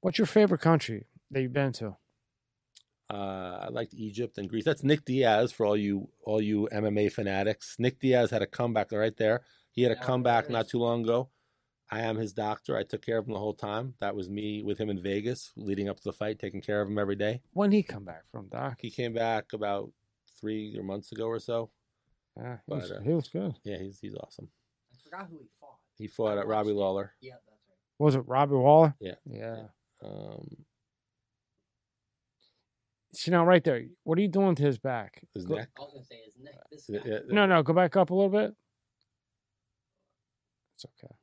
What's 0.00 0.18
your 0.18 0.26
favorite 0.26 0.60
country 0.60 1.06
that 1.30 1.42
you've 1.42 1.52
been 1.52 1.72
to? 1.74 1.96
Uh, 3.12 3.64
I 3.66 3.68
liked 3.70 3.92
Egypt 3.94 4.38
and 4.38 4.48
Greece. 4.48 4.64
That's 4.64 4.84
Nick 4.84 5.04
Diaz 5.04 5.50
for 5.50 5.66
all 5.66 5.76
you 5.76 6.08
all 6.24 6.40
you 6.40 6.68
MMA 6.72 7.10
fanatics. 7.12 7.74
Nick 7.78 7.98
Diaz 7.98 8.30
had 8.30 8.40
a 8.42 8.46
comeback 8.46 8.92
right 8.92 9.16
there. 9.16 9.42
He 9.72 9.82
had 9.82 9.92
a 9.92 9.96
comeback 9.96 10.50
not 10.50 10.68
too 10.68 10.78
long 10.78 11.04
ago. 11.04 11.30
I 11.92 12.00
am 12.02 12.16
his 12.16 12.32
doctor. 12.32 12.76
I 12.76 12.84
took 12.84 13.04
care 13.04 13.18
of 13.18 13.26
him 13.26 13.32
the 13.32 13.38
whole 13.38 13.54
time. 13.54 13.94
That 14.00 14.14
was 14.14 14.28
me 14.30 14.62
with 14.62 14.78
him 14.78 14.90
in 14.90 15.02
Vegas, 15.02 15.52
leading 15.56 15.88
up 15.88 15.96
to 15.98 16.04
the 16.04 16.12
fight, 16.12 16.38
taking 16.38 16.60
care 16.60 16.80
of 16.80 16.88
him 16.88 16.98
every 16.98 17.16
day. 17.16 17.42
When 17.52 17.72
he 17.72 17.82
come 17.82 18.04
back 18.04 18.22
from, 18.30 18.48
Doc? 18.48 18.78
He 18.80 18.90
came 18.90 19.12
back 19.12 19.52
about 19.52 19.90
three 20.40 20.76
or 20.78 20.82
months 20.84 21.10
ago 21.12 21.26
or 21.26 21.40
so. 21.40 21.70
Yeah, 22.36 22.54
he, 22.56 22.60
But, 22.68 22.78
was, 22.82 22.90
uh, 22.92 23.00
he 23.04 23.10
was 23.12 23.28
good. 23.28 23.54
Yeah, 23.64 23.78
he's 23.78 23.98
he's 24.00 24.14
awesome. 24.14 24.48
I 24.92 24.96
forgot 25.02 25.28
who 25.30 25.38
he 25.40 25.48
fought. 25.60 25.76
He 25.96 26.06
fought 26.06 26.38
at 26.38 26.46
Robbie 26.46 26.68
watched. 26.72 26.76
Lawler. 26.78 27.12
Yeah, 27.20 27.32
that's 27.46 27.60
right. 27.68 28.04
Was 28.04 28.14
it 28.14 28.22
Robbie 28.26 28.54
Lawler? 28.54 28.94
Yeah. 29.00 29.14
Yeah. 29.26 29.64
Um, 30.02 30.46
See 33.12 33.32
now, 33.32 33.44
right 33.44 33.62
there. 33.64 33.82
What 34.04 34.16
are 34.18 34.22
you 34.22 34.28
doing 34.28 34.54
to 34.54 34.62
his 34.62 34.78
back? 34.78 35.20
his 35.34 35.44
Go- 35.44 35.56
neck. 35.56 35.68
I 35.76 35.80
was 35.82 35.90
gonna 35.92 36.04
say 36.04 36.20
his 36.24 36.36
neck. 36.40 36.54
This 36.70 36.86
Yeah, 36.88 37.00
guy. 37.00 37.08
yeah, 37.10 37.18
No, 37.28 37.46
no. 37.46 37.62
Go 37.64 37.72
back 37.72 37.96
up 37.96 38.10
a 38.10 38.14
little 38.14 38.30
bit. 38.30 38.54
It's 40.82 40.86
okay. 41.04 41.14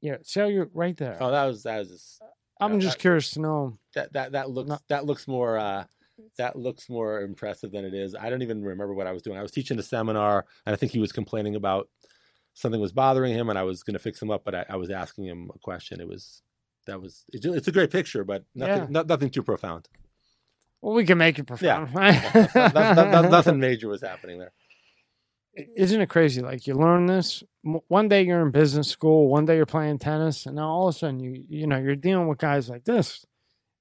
Yeah, 0.00 0.16
see 0.24 0.40
how 0.40 0.46
you're 0.46 0.68
right 0.74 0.96
there. 0.96 1.16
Oh, 1.20 1.30
that 1.30 1.44
was 1.44 1.62
that 1.62 1.78
was 1.78 1.88
just, 1.90 2.22
I'm 2.60 2.72
no, 2.74 2.80
just 2.80 2.96
that- 2.96 3.00
curious 3.00 3.30
to 3.32 3.40
know. 3.40 3.78
that 3.94 4.12
that 4.14 4.32
that 4.32 4.50
looks 4.50 4.68
No. 4.68 4.78
that 4.88 5.04
looks 5.06 5.28
more 5.28 5.58
uh 5.58 5.84
that 6.38 6.56
looks 6.56 6.88
more 6.90 7.20
impressive 7.20 7.70
than 7.72 7.84
it 7.84 7.94
is. 7.94 8.14
I 8.14 8.30
don't 8.30 8.42
even 8.42 8.62
remember 8.62 8.94
what 8.94 9.06
I 9.06 9.12
was 9.12 9.22
doing. 9.22 9.38
I 9.38 9.42
was 9.42 9.52
teaching 9.52 9.78
a 9.78 9.82
seminar, 9.82 10.44
and 10.66 10.72
I 10.72 10.76
think 10.76 10.92
he 10.92 10.98
was 10.98 11.12
complaining 11.12 11.54
about 11.54 11.88
something 12.54 12.80
was 12.80 12.92
bothering 12.92 13.32
him, 13.32 13.48
and 13.48 13.58
I 13.58 13.62
was 13.62 13.82
going 13.82 13.94
to 13.94 13.98
fix 14.00 14.20
him 14.20 14.30
up, 14.30 14.42
but 14.44 14.54
I, 14.54 14.64
I 14.70 14.76
was 14.76 14.90
asking 14.90 15.24
him 15.26 15.50
a 15.54 15.58
question. 15.58 16.00
It 16.00 16.08
was 16.08 16.42
that 16.86 17.00
was 17.00 17.24
it's, 17.32 17.46
it's 17.46 17.68
a 17.68 17.72
great 17.72 17.90
picture, 17.92 18.24
but 18.24 18.44
nothing 18.56 18.82
Yeah. 18.82 18.86
no, 18.90 19.02
nothing 19.02 19.30
too 19.30 19.42
profound. 19.44 19.88
Well, 20.82 20.94
we 20.94 21.06
can 21.06 21.16
make 21.16 21.38
it 21.38 21.48
Yeah. 21.60 21.86
That's 21.94 22.54
not- 22.54 22.74
that's- 22.74 22.96
that's- 22.96 23.30
nothing 23.30 23.60
major 23.60 23.88
was 23.88 24.02
happening 24.02 24.38
there. 24.38 24.52
Isn't 25.76 26.00
it 26.00 26.08
crazy? 26.08 26.40
Like 26.40 26.66
you 26.66 26.74
learn 26.74 27.06
this 27.06 27.44
one 27.62 28.08
day 28.08 28.22
you're 28.22 28.40
in 28.40 28.50
business 28.50 28.88
school, 28.88 29.28
one 29.28 29.44
day 29.44 29.56
you're 29.56 29.66
playing 29.66 29.98
tennis, 29.98 30.46
and 30.46 30.56
now 30.56 30.68
all 30.68 30.88
of 30.88 30.94
a 30.94 30.98
sudden 30.98 31.20
you 31.20 31.44
you 31.48 31.66
know 31.66 31.76
you're 31.76 31.94
dealing 31.94 32.26
with 32.26 32.38
guys 32.38 32.70
like 32.70 32.84
this, 32.84 33.26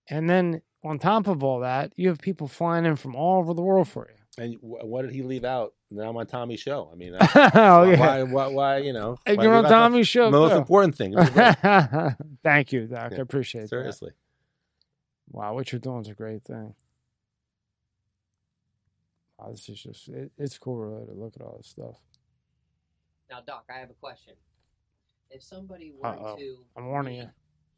and 0.10 0.30
then 0.30 0.62
on 0.84 1.00
top 1.00 1.28
of 1.28 1.44
all 1.44 1.62
that, 1.62 1.94
you 1.96 2.10
have 2.10 2.20
people 2.20 2.48
flying 2.48 2.86
in 2.86 2.98
from 2.98 3.16
all 3.16 3.40
over 3.40 3.54
the 3.54 3.62
world 3.62 3.88
for 3.88 4.10
you. 4.10 4.44
And 4.44 4.58
what 4.62 5.04
did 5.04 5.12
he 5.12 5.22
leave 5.22 5.46
out? 5.46 5.74
Now 5.90 6.10
I'm 6.10 6.18
on 6.18 6.26
Tommy's 6.28 6.60
show. 6.60 6.90
I 6.92 6.96
mean, 6.96 7.14
that's, 7.20 7.36
oh 7.36 7.84
why, 7.86 7.92
yeah, 7.92 8.00
why, 8.00 8.24
why, 8.24 8.48
why, 8.48 8.78
you 8.78 8.92
know? 8.92 9.18
Hey, 9.26 9.38
you're 9.40 9.54
on 9.54 9.64
Tommy's 9.64 10.08
show. 10.08 10.26
the 10.26 10.32
most 10.32 10.52
too. 10.52 10.58
important 10.58 10.96
thing. 10.98 11.16
Thank 12.44 12.74
you, 12.74 12.88
Doc. 12.88 13.12
Yeah, 13.12 13.18
I 13.18 13.22
appreciate 13.22 13.62
that. 13.62 13.70
Seriously. 13.70 14.12
Wow, 15.30 15.54
what 15.54 15.72
you're 15.72 15.80
doing 15.80 16.02
is 16.02 16.10
a 16.10 16.14
great 16.14 16.44
thing. 16.44 16.74
Wow, 19.42 19.52
this 19.52 19.68
is 19.70 19.82
just 19.82 20.08
it, 20.10 20.32
it's 20.38 20.58
cool 20.58 20.78
really 20.78 21.06
to 21.06 21.14
look 21.14 21.34
at 21.36 21.42
all 21.42 21.58
this 21.58 21.68
stuff. 21.68 21.96
Now, 23.30 23.42
Doc, 23.46 23.66
I 23.74 23.80
have 23.80 23.90
a 23.90 23.94
question. 23.94 24.34
If 25.30 25.42
somebody 25.42 25.92
were 25.98 26.06
Uh-oh. 26.06 26.36
to 26.38 26.58
I'm 26.78 26.88
warning 26.88 27.16
you. 27.18 27.30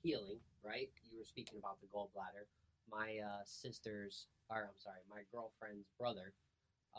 healing, 0.01 0.39
right? 0.63 0.89
You 1.09 1.19
were 1.19 1.25
speaking 1.25 1.59
about 1.59 1.79
the 1.79 1.87
gallbladder. 1.87 2.45
My 2.91 3.19
uh, 3.23 3.43
sister's, 3.45 4.27
or 4.49 4.57
I'm 4.57 4.77
sorry, 4.79 4.97
my 5.09 5.21
girlfriend's 5.31 5.87
brother, 5.99 6.33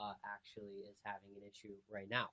uh, 0.00 0.12
actually 0.24 0.86
is 0.88 0.96
having 1.04 1.30
an 1.36 1.42
issue 1.48 1.74
right 1.92 2.08
now. 2.08 2.30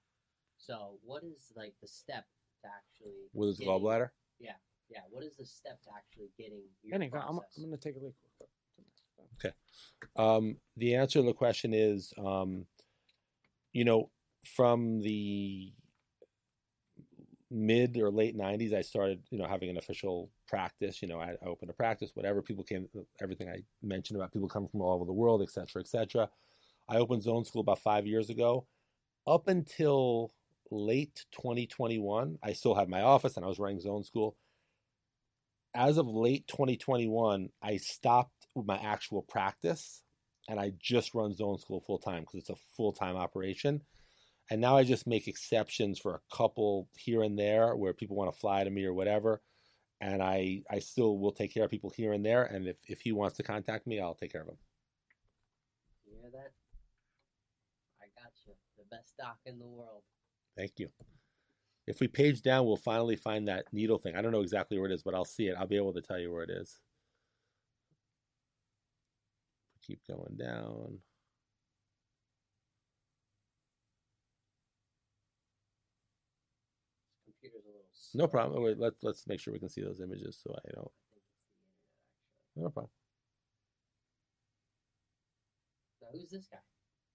So, 0.58 1.00
what 1.04 1.24
is 1.24 1.52
like 1.56 1.74
the 1.82 1.88
step 1.88 2.26
to 2.62 2.68
actually 2.70 3.28
With 3.34 3.50
his 3.50 3.58
getting- 3.58 3.74
gallbladder? 3.74 4.10
Yeah, 4.40 4.52
yeah. 4.90 5.00
what 5.10 5.24
is 5.24 5.36
the 5.38 5.46
step 5.46 5.82
to 5.84 5.90
actually 5.98 6.30
getting 6.38 6.64
your 6.84 6.96
Anyway, 6.96 7.20
I'm. 7.20 7.40
I'm 7.40 7.64
going 7.64 7.72
to 7.72 7.78
take 7.78 7.98
a 7.98 8.04
leak. 8.06 8.16
Um, 10.16 10.58
the 10.78 10.96
answer 10.96 11.20
to 11.20 11.26
the 11.26 11.34
question 11.34 11.74
is, 11.74 12.14
um, 12.18 12.66
you 13.74 13.86
know, 13.86 14.10
from 14.46 15.02
the 15.02 15.72
mid 17.50 17.98
or 17.98 18.10
late 18.10 18.38
90s, 18.38 18.74
I 18.74 18.82
started, 18.82 19.22
you 19.30 19.38
know, 19.38 19.48
having 19.48 19.70
an 19.70 19.78
official 19.78 20.30
practice. 20.48 21.02
You 21.02 21.08
know, 21.08 21.20
I, 21.20 21.36
I 21.44 21.46
opened 21.46 21.70
a 21.70 21.74
practice, 21.74 22.12
whatever 22.14 22.42
people 22.42 22.64
came, 22.64 22.88
everything 23.22 23.50
I 23.50 23.64
mentioned 23.84 24.18
about 24.18 24.32
people 24.32 24.48
coming 24.48 24.70
from 24.70 24.82
all 24.82 24.94
over 24.94 25.06
the 25.06 25.14
world, 25.14 25.42
et 25.42 25.52
cetera, 25.52 25.82
et 25.82 25.88
cetera. 25.88 26.30
I 26.90 26.98
opened 26.98 27.24
Zone 27.24 27.46
School 27.46 27.62
about 27.62 27.80
five 27.80 28.08
years 28.08 28.30
ago. 28.30 28.66
Up 29.28 29.48
until 29.48 30.32
late 30.72 31.26
2021, 31.32 32.38
I 32.42 32.54
still 32.54 32.74
had 32.74 32.90
my 32.90 33.02
office 33.02 33.36
and 33.36 33.46
I 33.46 33.50
was 33.50 33.60
running 33.60 33.80
Zone 33.80 34.04
School. 34.04 34.36
As 35.74 35.98
of 35.98 36.08
late 36.08 36.48
2021, 36.48 37.50
I 37.62 37.78
stopped 37.78 38.41
my 38.56 38.78
actual 38.78 39.22
practice 39.22 40.04
and 40.50 40.60
I 40.60 40.74
just 40.80 41.14
run 41.14 41.34
zone 41.34 41.58
school 41.58 41.82
full 41.82 42.00
time 42.00 42.22
because 42.22 42.40
it's 42.40 42.50
a 42.50 42.56
full 42.76 42.92
time 42.92 43.16
operation. 43.16 43.82
And 44.50 44.60
now 44.60 44.76
I 44.76 44.84
just 44.84 45.08
make 45.08 45.28
exceptions 45.28 45.98
for 45.98 46.16
a 46.16 46.36
couple 46.36 46.90
here 46.98 47.24
and 47.24 47.40
there 47.40 47.76
where 47.76 47.94
people 47.94 48.18
want 48.18 48.34
to 48.34 48.38
fly 48.38 48.64
to 48.64 48.70
me 48.70 48.84
or 48.84 48.94
whatever. 48.94 49.42
And 50.02 50.22
I, 50.22 50.64
I 50.70 50.80
still 50.80 51.20
will 51.20 51.32
take 51.32 51.54
care 51.54 51.64
of 51.64 51.72
people 51.72 51.92
here 51.92 52.12
and 52.12 52.26
there. 52.26 52.44
And 52.44 52.68
if, 52.68 52.78
if 52.88 53.02
he 53.02 53.12
wants 53.12 53.38
to 53.38 53.44
contact 53.44 53.88
me, 53.88 54.00
I'll 54.00 54.16
take 54.16 54.32
care 54.32 54.42
of 54.42 54.48
him. 54.48 54.58
You 56.06 56.18
hear 56.20 56.32
that? 56.32 56.52
I 58.02 58.08
got 58.22 58.34
you. 58.46 58.54
The 58.78 58.84
best 58.94 59.14
doc 59.18 59.38
in 59.46 59.60
the 59.60 59.68
world. 59.68 60.02
Thank 60.58 60.80
you. 60.80 60.90
If 61.88 62.00
we 62.00 62.08
page 62.08 62.42
down, 62.42 62.66
we'll 62.66 62.78
finally 62.78 63.16
find 63.16 63.48
that 63.48 63.66
needle 63.72 64.00
thing. 64.00 64.16
I 64.16 64.22
don't 64.22 64.32
know 64.32 64.42
exactly 64.42 64.78
where 64.78 64.90
it 64.90 64.94
is, 64.94 65.04
but 65.04 65.14
I'll 65.16 65.24
see 65.24 65.48
it. 65.48 65.56
I'll 65.58 65.68
be 65.68 65.78
able 65.78 65.94
to 65.94 66.02
tell 66.02 66.20
you 66.20 66.32
where 66.32 66.44
it 66.44 66.50
is. 66.50 66.80
Keep 69.92 70.08
going 70.08 70.38
down. 70.40 71.00
Computer's 77.26 77.66
a 77.66 77.68
little. 77.68 77.84
No 78.14 78.28
problem. 78.28 78.64
Wait, 78.64 78.80
let's 78.80 79.04
let's 79.04 79.28
make 79.28 79.42
sure 79.42 79.52
we 79.52 79.60
can 79.60 79.68
see 79.68 79.82
those 79.82 80.00
images 80.00 80.40
so 80.42 80.54
I 80.54 80.72
don't. 80.74 80.88
I 80.88 81.12
think 81.12 81.24
it's 81.28 81.36
the 81.36 81.44
internet, 81.44 81.76
actually. 81.76 82.64
No 82.64 82.70
problem. 82.70 82.92
Now, 86.02 86.08
who's 86.14 86.32
this 86.32 86.48
guy? 86.50 86.60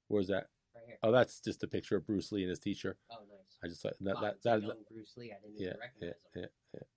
Where's 0.08 0.28
that? 0.28 0.48
Right 0.74 0.84
here. 0.86 0.98
Oh, 1.02 1.12
that's 1.12 1.40
just 1.40 1.64
a 1.64 1.66
picture 1.66 1.96
of 1.96 2.06
Bruce 2.06 2.30
Lee 2.30 2.42
and 2.42 2.50
his 2.50 2.58
teacher. 2.58 2.98
Oh, 3.10 3.24
nice. 3.26 3.56
I 3.64 3.68
just 3.68 3.80
thought 3.80 3.94
that 4.00 4.16
Wow, 4.16 4.20
that, 4.20 4.42
that, 4.44 4.60
young 4.60 4.76
Bruce 4.92 5.14
Lee. 5.16 5.32
I 5.32 5.40
didn't 5.40 5.58
yeah, 5.58 5.72
recognize 5.80 6.12
yeah, 6.34 6.42
him. 6.42 6.48
yeah. 6.74 6.74
Yeah. 6.74 6.95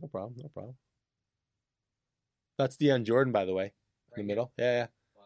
No 0.00 0.08
problem. 0.08 0.34
No 0.38 0.48
problem. 0.48 0.74
That's 2.58 2.76
Dion 2.76 3.04
Jordan, 3.04 3.32
by 3.32 3.44
the 3.44 3.54
way, 3.54 3.64
in 3.64 3.70
Right 3.70 4.16
the 4.16 4.20
here. 4.22 4.26
middle. 4.26 4.52
Yeah, 4.58 4.72
yeah. 4.72 4.86
Wow. 5.16 5.22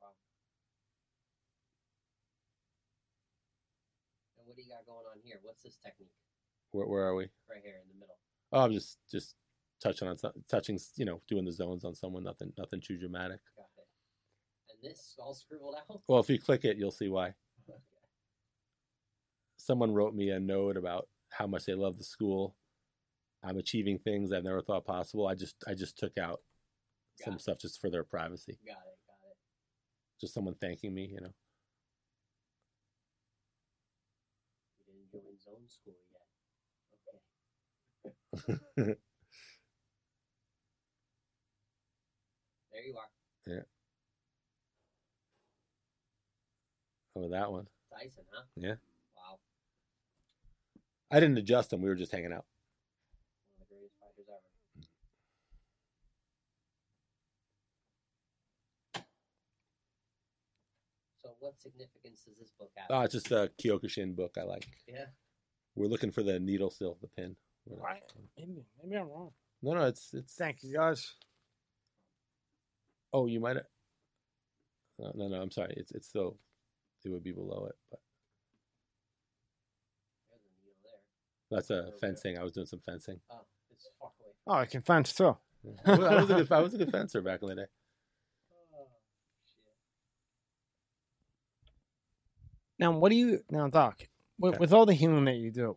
Wow. 0.00 0.08
And 4.38 4.46
what 4.46 4.56
do 4.56 4.62
you 4.62 4.68
got 4.68 4.86
going 4.86 5.04
on 5.06 5.20
here? 5.24 5.38
What's 5.42 5.62
this 5.62 5.76
technique? 5.84 6.12
Where 6.72 6.86
where 6.86 7.04
are 7.06 7.14
we? 7.14 7.24
Right 7.48 7.60
here 7.62 7.80
in 7.82 7.88
the 7.88 7.98
middle. 7.98 8.16
Oh, 8.52 8.60
I'm 8.64 8.72
just 8.72 8.98
just 9.10 9.34
touching 9.82 10.08
on 10.08 10.16
touching, 10.50 10.78
you 10.96 11.04
know, 11.04 11.20
doing 11.28 11.44
the 11.44 11.52
zones 11.52 11.84
on 11.84 11.94
someone. 11.94 12.24
Nothing 12.24 12.52
nothing 12.58 12.80
too 12.80 12.98
dramatic. 12.98 13.40
Got 13.56 13.66
it. 13.78 13.86
And 14.70 14.90
this 14.90 15.14
all 15.18 15.34
scribbled 15.34 15.74
out? 15.76 16.00
Well, 16.08 16.20
if 16.20 16.28
you 16.30 16.38
click 16.38 16.64
it, 16.64 16.76
you'll 16.76 16.90
see 16.90 17.08
why. 17.08 17.34
Okay. 17.70 17.78
Someone 19.58 19.92
wrote 19.92 20.14
me 20.14 20.30
a 20.30 20.40
note 20.40 20.78
about 20.78 21.06
how 21.30 21.46
much 21.46 21.66
they 21.66 21.74
love 21.74 21.98
the 21.98 22.04
school. 22.04 22.56
I'm 23.42 23.58
achieving 23.58 23.98
things 23.98 24.32
I've 24.32 24.44
never 24.44 24.62
thought 24.62 24.84
possible. 24.84 25.26
I 25.26 25.34
just 25.34 25.56
I 25.66 25.74
just 25.74 25.98
took 25.98 26.18
out 26.18 26.40
some 27.22 27.34
it. 27.34 27.40
stuff 27.40 27.58
just 27.58 27.80
for 27.80 27.90
their 27.90 28.04
privacy. 28.04 28.58
Got 28.66 28.72
it. 28.72 28.98
Got 29.06 29.30
it. 29.30 29.36
Just 30.20 30.34
someone 30.34 30.54
thanking 30.60 30.94
me, 30.94 31.10
you 31.12 31.20
know. 31.20 31.32
You 34.86 34.94
didn't 34.94 35.10
join 35.12 35.38
zone 35.38 35.68
school 35.68 35.94
yet. 38.44 38.78
Okay. 38.84 38.94
There 42.78 42.86
you 42.86 42.96
are. 42.96 43.64
oh, 47.16 47.28
that 47.30 47.50
one. 47.50 47.66
Tyson, 47.92 48.22
huh? 48.30 48.42
Yeah. 48.56 48.74
Wow. 49.16 49.38
I 51.10 51.18
didn't 51.18 51.38
adjust 51.38 51.70
them. 51.70 51.82
We 51.82 51.88
were 51.88 51.96
just 51.96 52.12
hanging 52.12 52.32
out. 52.32 52.44
One 53.56 53.62
of 53.62 53.68
the 53.68 53.74
greatest 53.74 53.96
fighters 53.98 54.28
ever. 54.28 54.86
So, 61.20 61.27
what 61.40 61.60
significance 61.60 62.22
does 62.26 62.36
this 62.38 62.50
book 62.58 62.70
have? 62.76 62.86
Oh, 62.90 63.00
it's 63.02 63.14
just 63.14 63.30
a 63.30 63.50
Kyokushin 63.62 64.14
book 64.16 64.36
I 64.38 64.42
like. 64.44 64.66
yeah. 64.86 65.06
We're 65.74 65.86
looking 65.88 66.10
for 66.10 66.22
the 66.22 66.40
needle 66.40 66.70
still, 66.70 66.98
the 67.00 67.08
pin. 67.08 67.36
Right. 67.68 68.02
Maybe, 68.36 68.64
maybe 68.82 68.96
I'm 68.96 69.08
wrong. 69.08 69.30
No, 69.62 69.74
no, 69.74 69.82
it's 69.86 70.12
it's. 70.14 70.34
Thank 70.34 70.62
you, 70.62 70.74
guys. 70.74 71.14
Oh, 73.12 73.26
you 73.26 73.38
might 73.40 73.56
have. 73.56 73.66
No, 74.98 75.12
no, 75.14 75.28
no. 75.28 75.40
I'm 75.42 75.50
sorry. 75.50 75.74
It's 75.76 75.92
it's 75.92 76.08
still. 76.08 76.38
It 77.04 77.10
would 77.10 77.22
be 77.22 77.32
below 77.32 77.66
it, 77.68 77.76
but 77.90 78.00
There's 80.30 80.42
a 80.42 80.50
needle 80.64 80.76
there. 80.82 81.00
that's 81.50 81.70
a 81.70 81.92
fencing. 82.00 82.38
I 82.38 82.42
was 82.42 82.52
doing 82.52 82.66
some 82.66 82.80
fencing. 82.84 83.20
Oh, 83.30 83.36
it's 83.70 83.88
far 84.00 84.10
away. 84.20 84.32
Oh, 84.46 84.54
I 84.62 84.66
can 84.66 84.82
fence 84.82 85.12
too. 85.12 85.36
I 85.86 85.90
was 85.96 86.00
I 86.00 86.14
was 86.20 86.30
a 86.30 86.34
good, 86.34 86.52
I 86.52 86.60
was 86.60 86.74
a 86.74 86.78
good 86.78 86.90
fencer 86.90 87.20
back 87.22 87.42
in 87.42 87.48
the 87.48 87.54
day. 87.54 87.66
Oh, 88.74 88.86
shit. 89.46 89.64
Now, 92.78 92.92
what 92.92 93.10
do 93.10 93.16
you 93.16 93.40
now, 93.50 93.68
Doc? 93.68 94.06
With, 94.38 94.54
Okay. 94.54 94.60
with 94.60 94.72
all 94.72 94.86
the 94.86 94.94
healing 94.94 95.24
that 95.24 95.34
you 95.36 95.50
do, 95.50 95.76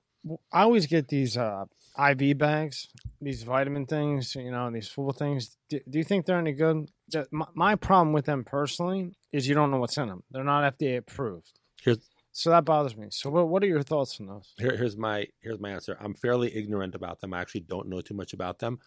I 0.51 0.61
always 0.61 0.85
get 0.85 1.07
these 1.07 1.35
uh, 1.35 1.65
IV 1.97 2.37
bags, 2.37 2.87
these 3.19 3.41
vitamin 3.43 3.87
things, 3.87 4.35
you 4.35 4.51
know, 4.51 4.69
these 4.69 4.87
full 4.87 5.11
things. 5.13 5.57
Do, 5.67 5.79
do 5.89 5.97
you 5.97 6.03
think 6.03 6.25
they're 6.27 6.37
any 6.37 6.53
good? 6.53 6.91
My, 7.31 7.47
my 7.55 7.75
problem 7.75 8.13
with 8.13 8.25
them 8.25 8.43
personally 8.43 9.15
is 9.31 9.47
you 9.47 9.55
don't 9.55 9.71
know 9.71 9.77
what's 9.79 9.97
in 9.97 10.07
them. 10.09 10.23
They're 10.29 10.43
not 10.43 10.77
FDA 10.77 10.97
approved, 10.97 11.51
Here's 11.81 11.97
so 12.31 12.49
that 12.51 12.63
bothers 12.65 12.95
me. 12.95 13.07
So, 13.09 13.29
what, 13.31 13.49
what 13.49 13.63
are 13.63 13.67
your 13.67 13.81
thoughts 13.83 14.19
on 14.21 14.27
those? 14.27 14.53
here, 14.57 14.77
here's 14.77 14.95
my 14.95 15.25
here's 15.41 15.59
my 15.59 15.71
answer. 15.71 15.97
I'm 15.99 16.13
fairly 16.13 16.55
ignorant 16.55 16.93
about 16.93 17.19
them. 17.19 17.33
I 17.33 17.41
actually 17.41 17.61
don't 17.61 17.89
know 17.89 18.01
too 18.01 18.13
much 18.13 18.31
about 18.33 18.59
them. 18.59 18.79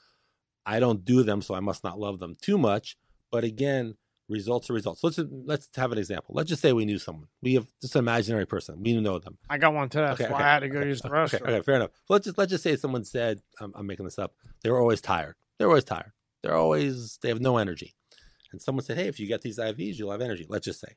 I 0.65 0.79
don't 0.81 1.05
do 1.05 1.23
them, 1.25 1.43
so 1.43 1.55
I 1.55 1.61
must 1.61 1.83
not 1.85 1.99
love 1.99 2.21
them 2.21 2.37
too 2.41 2.57
much. 2.59 2.97
But 3.31 3.43
again, 3.45 3.97
results 4.29 4.71
are 4.71 4.73
results. 4.73 5.03
Let's 5.05 5.19
let's 5.19 5.69
have 5.77 5.93
an 5.93 5.99
example. 5.99 6.35
Let's 6.35 6.49
just 6.49 6.63
say 6.63 6.73
we 6.73 6.85
knew 6.85 6.99
someone. 6.99 7.29
We 7.43 7.55
have 7.55 7.67
just 7.81 7.95
an 7.95 8.01
imaginary 8.01 8.47
person. 8.47 8.83
We 8.83 8.99
know 9.01 9.19
them. 9.19 9.39
I 9.49 9.59
got 9.59 9.75
one 9.75 9.89
today. 9.89 10.07
That's 10.07 10.21
Okay, 10.21 10.33
why 10.33 10.39
okay, 10.39 10.45
I 10.45 10.53
had 10.53 10.61
to 10.61 10.69
go 10.69 10.79
okay, 10.79 10.89
use 10.89 11.01
the 11.03 11.09
okay, 11.09 11.37
restroom. 11.39 11.49
Okay, 11.49 11.61
fair 11.63 11.77
enough. 11.77 11.91
So 12.07 12.15
let's 12.15 12.25
just 12.25 12.39
let's 12.39 12.51
just 12.51 12.65
say 12.65 12.77
someone 12.77 13.05
said, 13.05 13.41
I'm, 13.61 13.73
I'm 13.75 13.87
making 13.87 14.05
this 14.05 14.19
up. 14.19 14.35
They 14.63 14.71
were 14.71 14.81
always 14.81 15.01
tired. 15.01 15.35
They're 15.59 15.69
always 15.69 15.85
tired. 15.85 16.13
They're 16.43 16.57
always 16.57 17.19
they 17.23 17.29
have 17.29 17.41
no 17.41 17.59
energy. 17.59 17.95
And 18.53 18.63
someone 18.63 18.85
said, 18.85 18.97
Hey, 18.97 19.09
if 19.09 19.19
you 19.19 19.27
get 19.27 19.43
these 19.43 19.59
IVs, 19.59 19.97
you'll 19.99 20.13
have 20.13 20.21
energy. 20.21 20.47
Let's 20.49 20.65
just 20.65 20.81
say, 20.81 20.95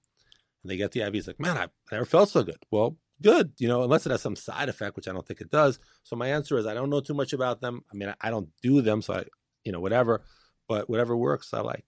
and 0.64 0.72
they 0.72 0.78
get 0.78 0.92
the 0.92 1.02
IVs. 1.02 1.28
Like, 1.28 1.40
man, 1.40 1.58
I 1.58 1.68
never 1.92 2.06
felt 2.06 2.30
so 2.30 2.44
good. 2.44 2.60
Well, 2.72 2.98
good. 3.22 3.54
You 3.58 3.68
know, 3.68 3.84
unless 3.84 4.06
it 4.06 4.12
has 4.12 4.22
some 4.22 4.36
side 4.36 4.70
effect, 4.70 4.96
which 4.96 5.08
I 5.08 5.12
don't 5.12 5.26
think 5.26 5.42
it 5.42 5.50
does. 5.50 5.80
So 6.04 6.16
my 6.16 6.28
answer 6.28 6.58
is, 6.58 6.66
I 6.66 6.74
don't 6.74 6.90
know 6.90 7.02
too 7.02 7.14
much 7.14 7.34
about 7.34 7.62
them. 7.62 7.84
I 7.92 7.96
mean, 7.96 8.10
I, 8.10 8.16
I 8.22 8.30
don't 8.30 8.50
do 8.62 8.82
them, 8.82 9.02
so 9.02 9.16
I, 9.16 9.26
you 9.64 9.72
know, 9.72 9.80
whatever. 9.80 10.24
But 10.68 10.90
whatever 10.90 11.16
works, 11.16 11.54
I 11.54 11.62
like. 11.62 11.86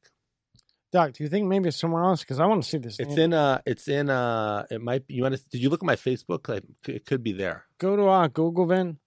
Doc, 0.92 1.14
do 1.14 1.24
you 1.24 1.30
think 1.30 1.48
maybe 1.48 1.68
it's 1.68 1.78
somewhere 1.78 2.04
else? 2.04 2.22
Because 2.22 2.40
I 2.40 2.46
want 2.48 2.64
to 2.64 2.70
see 2.70 2.80
this. 2.80 3.00
It's 3.00 3.10
needle. 3.10 3.24
in 3.26 3.34
uh 3.34 3.62
it's 3.66 3.88
in 3.88 4.10
uh 4.10 4.66
it 4.72 4.82
might 4.82 5.06
be 5.06 5.14
you 5.16 5.24
want 5.24 5.36
to 5.36 5.50
did 5.50 5.62
you 5.62 5.70
look 5.70 5.84
at 5.84 5.86
my 5.86 5.96
Facebook? 5.96 6.48
Like, 6.50 6.64
It 6.88 7.06
could 7.06 7.22
be 7.24 7.32
there. 7.32 7.66
go 7.78 7.96
to 7.96 8.08
uh, 8.08 8.28
Google 8.28 8.66
Vin, 8.66 8.98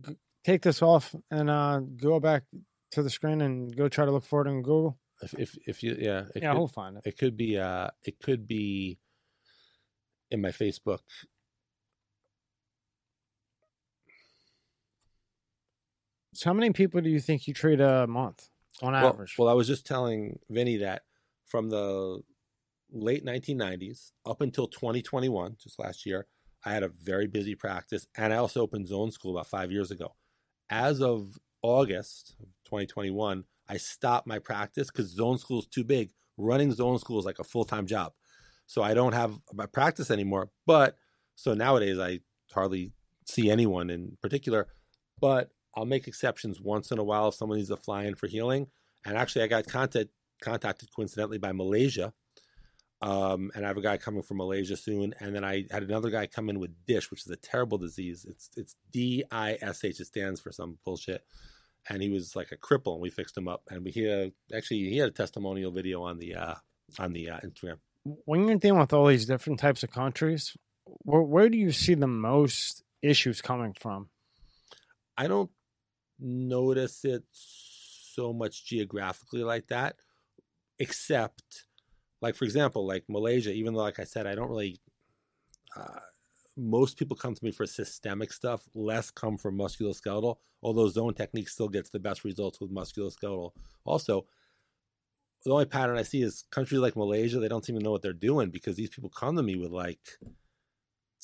g- 0.00 0.16
take 0.44 0.62
this 0.62 0.82
off, 0.82 1.12
and 1.30 1.50
uh, 1.50 1.80
go 1.96 2.20
back 2.20 2.44
to 2.92 3.02
the 3.02 3.10
screen 3.10 3.40
and 3.40 3.74
go 3.76 3.88
try 3.88 4.04
to 4.04 4.12
look 4.12 4.24
for 4.24 4.46
it 4.46 4.48
in 4.48 4.62
Google. 4.62 4.96
If 5.22 5.34
if, 5.34 5.58
if 5.66 5.82
you 5.82 5.96
yeah, 5.98 6.26
it 6.36 6.42
yeah, 6.42 6.52
could, 6.52 6.58
we'll 6.58 6.68
find 6.68 6.98
it. 6.98 7.02
it 7.04 7.18
could 7.18 7.36
be 7.36 7.58
uh 7.58 7.88
it 8.04 8.20
could 8.20 8.46
be 8.46 8.98
in 10.30 10.40
my 10.40 10.50
Facebook. 10.50 11.00
So, 16.34 16.50
how 16.50 16.54
many 16.54 16.70
people 16.72 17.00
do 17.00 17.08
you 17.10 17.18
think 17.20 17.48
you 17.48 17.54
treat 17.54 17.80
a 17.80 18.06
month 18.06 18.48
on 18.82 18.94
Well, 19.00 19.12
average? 19.12 19.36
well, 19.38 19.48
I 19.48 19.52
was 19.54 19.66
just 19.66 19.86
telling 19.86 20.38
Vinny 20.50 20.78
that 20.78 21.02
from 21.46 21.68
the 21.70 22.20
late 22.90 23.24
1990s 23.24 24.12
up 24.24 24.40
until 24.40 24.66
2021, 24.68 25.56
just 25.62 25.78
last 25.78 26.06
year, 26.06 26.26
I 26.64 26.72
had 26.72 26.82
a 26.82 26.88
very 26.88 27.26
busy 27.26 27.54
practice, 27.54 28.06
and 28.16 28.32
I 28.32 28.36
also 28.36 28.60
opened 28.62 28.88
Zone 28.88 29.10
School 29.12 29.36
about 29.36 29.46
five 29.48 29.70
years 29.70 29.90
ago. 29.90 30.14
As 30.70 31.00
of 31.00 31.38
August 31.62 32.34
of 32.40 32.46
2021, 32.64 33.44
I 33.68 33.76
stopped 33.76 34.26
my 34.26 34.38
practice 34.38 34.90
because 34.90 35.08
Zone 35.10 35.38
School 35.38 35.60
is 35.60 35.66
too 35.66 35.84
big. 35.84 36.10
Running 36.36 36.72
Zone 36.72 36.98
School 36.98 37.18
is 37.18 37.24
like 37.24 37.38
a 37.38 37.44
full 37.44 37.64
time 37.64 37.86
job, 37.86 38.12
so 38.66 38.82
I 38.82 38.94
don't 38.94 39.12
have 39.14 39.38
my 39.54 39.66
practice 39.66 40.10
anymore. 40.10 40.50
But 40.66 40.96
so 41.34 41.54
nowadays, 41.54 41.98
I 41.98 42.20
hardly 42.52 42.92
see 43.26 43.50
anyone 43.50 43.90
in 43.90 44.16
particular, 44.22 44.68
but 45.20 45.50
I'll 45.76 45.84
make 45.84 46.08
exceptions 46.08 46.60
once 46.60 46.90
in 46.90 46.98
a 46.98 47.04
while 47.04 47.28
if 47.28 47.34
someone 47.34 47.58
needs 47.58 47.68
to 47.68 47.76
fly 47.76 48.04
in 48.04 48.14
for 48.14 48.26
healing. 48.26 48.68
And 49.04 49.16
actually, 49.16 49.42
I 49.42 49.46
got 49.46 49.66
contact, 49.66 50.08
contacted 50.42 50.88
coincidentally 50.94 51.38
by 51.38 51.52
Malaysia. 51.52 52.12
Um, 53.02 53.50
and 53.54 53.64
I 53.64 53.68
have 53.68 53.76
a 53.76 53.82
guy 53.82 53.98
coming 53.98 54.22
from 54.22 54.38
Malaysia 54.38 54.76
soon. 54.76 55.14
And 55.20 55.34
then 55.34 55.44
I 55.44 55.64
had 55.70 55.82
another 55.82 56.08
guy 56.10 56.26
come 56.26 56.48
in 56.48 56.58
with 56.58 56.70
DISH, 56.86 57.10
which 57.10 57.26
is 57.26 57.30
a 57.30 57.36
terrible 57.36 57.76
disease. 57.76 58.24
It's 58.28 58.50
it's 58.56 58.76
D 58.90 59.22
I 59.30 59.58
S 59.60 59.84
H. 59.84 60.00
It 60.00 60.06
stands 60.06 60.40
for 60.40 60.50
some 60.50 60.78
bullshit. 60.84 61.22
And 61.90 62.02
he 62.02 62.08
was 62.08 62.34
like 62.34 62.50
a 62.52 62.56
cripple, 62.56 62.94
and 62.94 63.02
we 63.02 63.10
fixed 63.10 63.36
him 63.36 63.46
up. 63.46 63.62
And 63.70 63.84
we 63.84 63.92
had, 63.92 64.32
actually 64.56 64.88
he 64.88 64.96
had 64.96 65.10
a 65.10 65.12
testimonial 65.12 65.70
video 65.70 66.02
on 66.02 66.18
the 66.18 66.34
uh, 66.34 66.54
on 66.98 67.12
the 67.12 67.30
uh, 67.30 67.38
Instagram. 67.44 67.78
when 68.24 68.46
you're 68.46 68.56
dealing 68.56 68.80
with 68.80 68.92
all 68.92 69.06
these 69.06 69.26
different 69.26 69.58
types 69.58 69.82
of 69.82 69.90
countries, 69.90 70.56
where 70.84 71.22
where 71.22 71.48
do 71.48 71.58
you 71.58 71.72
see 71.72 71.94
the 71.94 72.06
most 72.06 72.82
issues 73.02 73.40
coming 73.40 73.74
from? 73.78 74.08
I 75.16 75.26
don't 75.28 75.50
notice 76.18 77.04
it 77.04 77.24
so 77.32 78.32
much 78.32 78.64
geographically 78.66 79.42
like 79.42 79.68
that, 79.68 79.96
except 80.78 81.66
like 82.20 82.34
for 82.34 82.44
example, 82.44 82.86
like 82.86 83.04
Malaysia. 83.08 83.52
Even 83.52 83.74
though, 83.74 83.82
like 83.82 84.00
I 84.00 84.04
said, 84.04 84.26
I 84.26 84.34
don't 84.34 84.48
really. 84.48 84.80
Uh, 85.74 86.00
most 86.58 86.96
people 86.96 87.16
come 87.16 87.34
to 87.34 87.44
me 87.44 87.52
for 87.52 87.66
systemic 87.66 88.32
stuff. 88.32 88.62
Less 88.74 89.10
come 89.10 89.36
for 89.36 89.52
musculoskeletal. 89.52 90.36
Although 90.62 90.88
zone 90.88 91.12
technique 91.12 91.50
still 91.50 91.68
gets 91.68 91.90
the 91.90 91.98
best 91.98 92.24
results 92.24 92.60
with 92.60 92.74
musculoskeletal. 92.74 93.50
Also, 93.84 94.26
the 95.44 95.52
only 95.52 95.66
pattern 95.66 95.98
I 95.98 96.02
see 96.02 96.22
is 96.22 96.44
countries 96.50 96.80
like 96.80 96.96
Malaysia. 96.96 97.38
They 97.38 97.48
don't 97.48 97.64
seem 97.64 97.78
to 97.78 97.84
know 97.84 97.90
what 97.90 98.02
they're 98.02 98.12
doing 98.14 98.50
because 98.50 98.76
these 98.76 98.88
people 98.88 99.10
come 99.10 99.36
to 99.36 99.42
me 99.42 99.56
with 99.56 99.70
like 99.70 100.00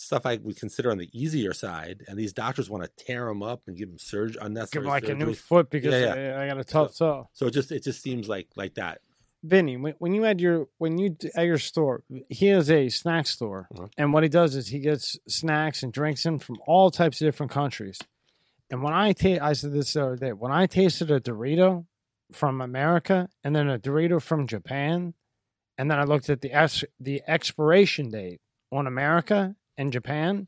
stuff 0.02 0.26
I 0.26 0.36
would 0.36 0.56
consider 0.56 0.90
on 0.90 0.98
the 0.98 1.08
easier 1.12 1.52
side, 1.52 2.02
and 2.08 2.18
these 2.18 2.32
doctors 2.32 2.68
want 2.68 2.84
to 2.84 3.04
tear 3.04 3.26
them 3.26 3.42
up 3.42 3.62
and 3.66 3.76
give 3.76 3.88
them 3.88 3.98
surgery 3.98 4.34
Give 4.34 4.42
unnecessary 4.46 4.84
'em 4.84 4.90
like 4.90 5.08
a 5.08 5.14
new 5.14 5.34
foot 5.34 5.70
because 5.70 5.92
Yeah, 5.94 6.36
I, 6.38 6.44
I 6.44 6.48
got 6.48 6.58
a 6.58 6.64
tough 6.64 6.96
toe. 6.96 7.28
So 7.32 7.46
it 7.46 7.52
just 7.52 7.70
it 7.72 7.82
just 7.84 8.02
seems 8.02 8.28
like 8.28 8.48
like 8.56 8.74
that. 8.74 9.00
Vinny, 9.44 9.76
when, 9.76 9.94
when 9.98 10.14
you 10.14 10.22
had 10.22 10.40
your 10.40 10.68
when 10.78 10.98
you 10.98 11.16
at 11.34 11.46
your 11.46 11.58
store, 11.58 12.04
he 12.28 12.46
has 12.46 12.70
a 12.70 12.88
snack 12.88 13.26
store, 13.26 13.68
Mhm. 13.74 13.90
and 13.98 14.12
what 14.12 14.22
he 14.22 14.28
does 14.28 14.54
is 14.54 14.68
he 14.68 14.78
gets 14.78 15.18
snacks 15.28 15.82
and 15.82 15.92
drinks 15.92 16.24
in 16.26 16.38
from 16.38 16.58
all 16.66 16.90
types 16.90 17.20
of 17.20 17.26
different 17.26 17.50
countries. 17.50 17.98
And 18.70 18.82
when 18.82 18.94
I 18.94 19.12
ta- 19.12 19.38
I 19.44 19.52
said 19.54 19.72
this 19.72 19.92
the 19.94 20.04
other 20.06 20.16
day, 20.16 20.32
when 20.32 20.52
I 20.52 20.66
tasted 20.66 21.10
a 21.10 21.20
Dorito 21.20 21.86
from 22.32 22.60
America 22.60 23.28
and 23.44 23.54
then 23.54 23.68
a 23.68 23.78
Dorito 23.78 24.22
from 24.22 24.46
Japan, 24.46 25.14
and 25.76 25.90
then 25.90 25.98
I 25.98 26.04
looked 26.04 26.30
at 26.30 26.40
the 26.40 26.52
ex- 26.52 26.84
the 27.00 27.20
expiration 27.26 28.10
date 28.10 28.40
on 28.70 28.86
America 28.86 29.56
and 29.82 29.92
Japan, 29.92 30.46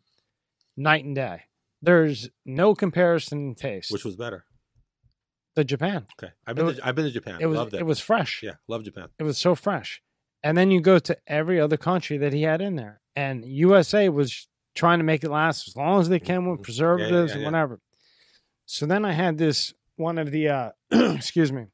night 0.77 1.05
and 1.05 1.15
day. 1.15 1.43
There's 1.83 2.31
no 2.47 2.75
comparison 2.75 3.39
in 3.49 3.55
taste. 3.55 3.91
Which 3.93 4.05
was 4.05 4.17
better? 4.17 4.45
the 5.57 5.63
Japan. 5.65 6.05
Okay, 6.19 6.33
I've 6.49 6.57
been 6.57 6.67
It 6.69 6.75
to, 6.77 6.87
I've 6.89 6.97
been 6.97 7.05
to 7.05 7.13
Japan. 7.13 7.39
It 7.41 7.47
was 7.47 7.57
Loved 7.57 7.75
it. 7.75 7.81
it 7.81 7.87
was 7.87 8.01
fresh. 8.01 8.43
yeah, 8.43 8.55
love 8.67 8.83
Japan. 8.83 9.09
It 9.21 9.23
was 9.23 9.39
so 9.39 9.55
fresh. 9.55 10.03
And 10.43 10.57
then 10.59 10.73
you 10.73 10.81
go 10.81 10.99
to 10.99 11.17
every 11.29 11.61
other 11.61 11.77
country 11.77 12.19
that 12.19 12.33
he 12.33 12.43
had 12.43 12.61
in 12.61 12.75
there. 12.75 13.01
And 13.15 13.45
USA 13.45 14.09
was 14.09 14.49
trying 14.75 14.99
to 14.99 15.05
make 15.05 15.23
it 15.23 15.31
last 15.31 15.69
as 15.69 15.77
long 15.77 16.01
as 16.01 16.09
they 16.09 16.19
can 16.19 16.51
with 16.51 16.59
Mhm. 16.59 16.65
preservatives 16.65 17.31
yeah, 17.31 17.35
and 17.35 17.43
yeah. 17.43 17.47
whatever. 17.49 17.81
So 18.67 18.85
then 18.87 19.05
I 19.05 19.13
had 19.13 19.39
this 19.39 19.73
one 19.95 20.19
of 20.19 20.33
the 20.33 20.49
uh 20.49 20.71
excuse 20.91 21.53
me, 21.53 21.67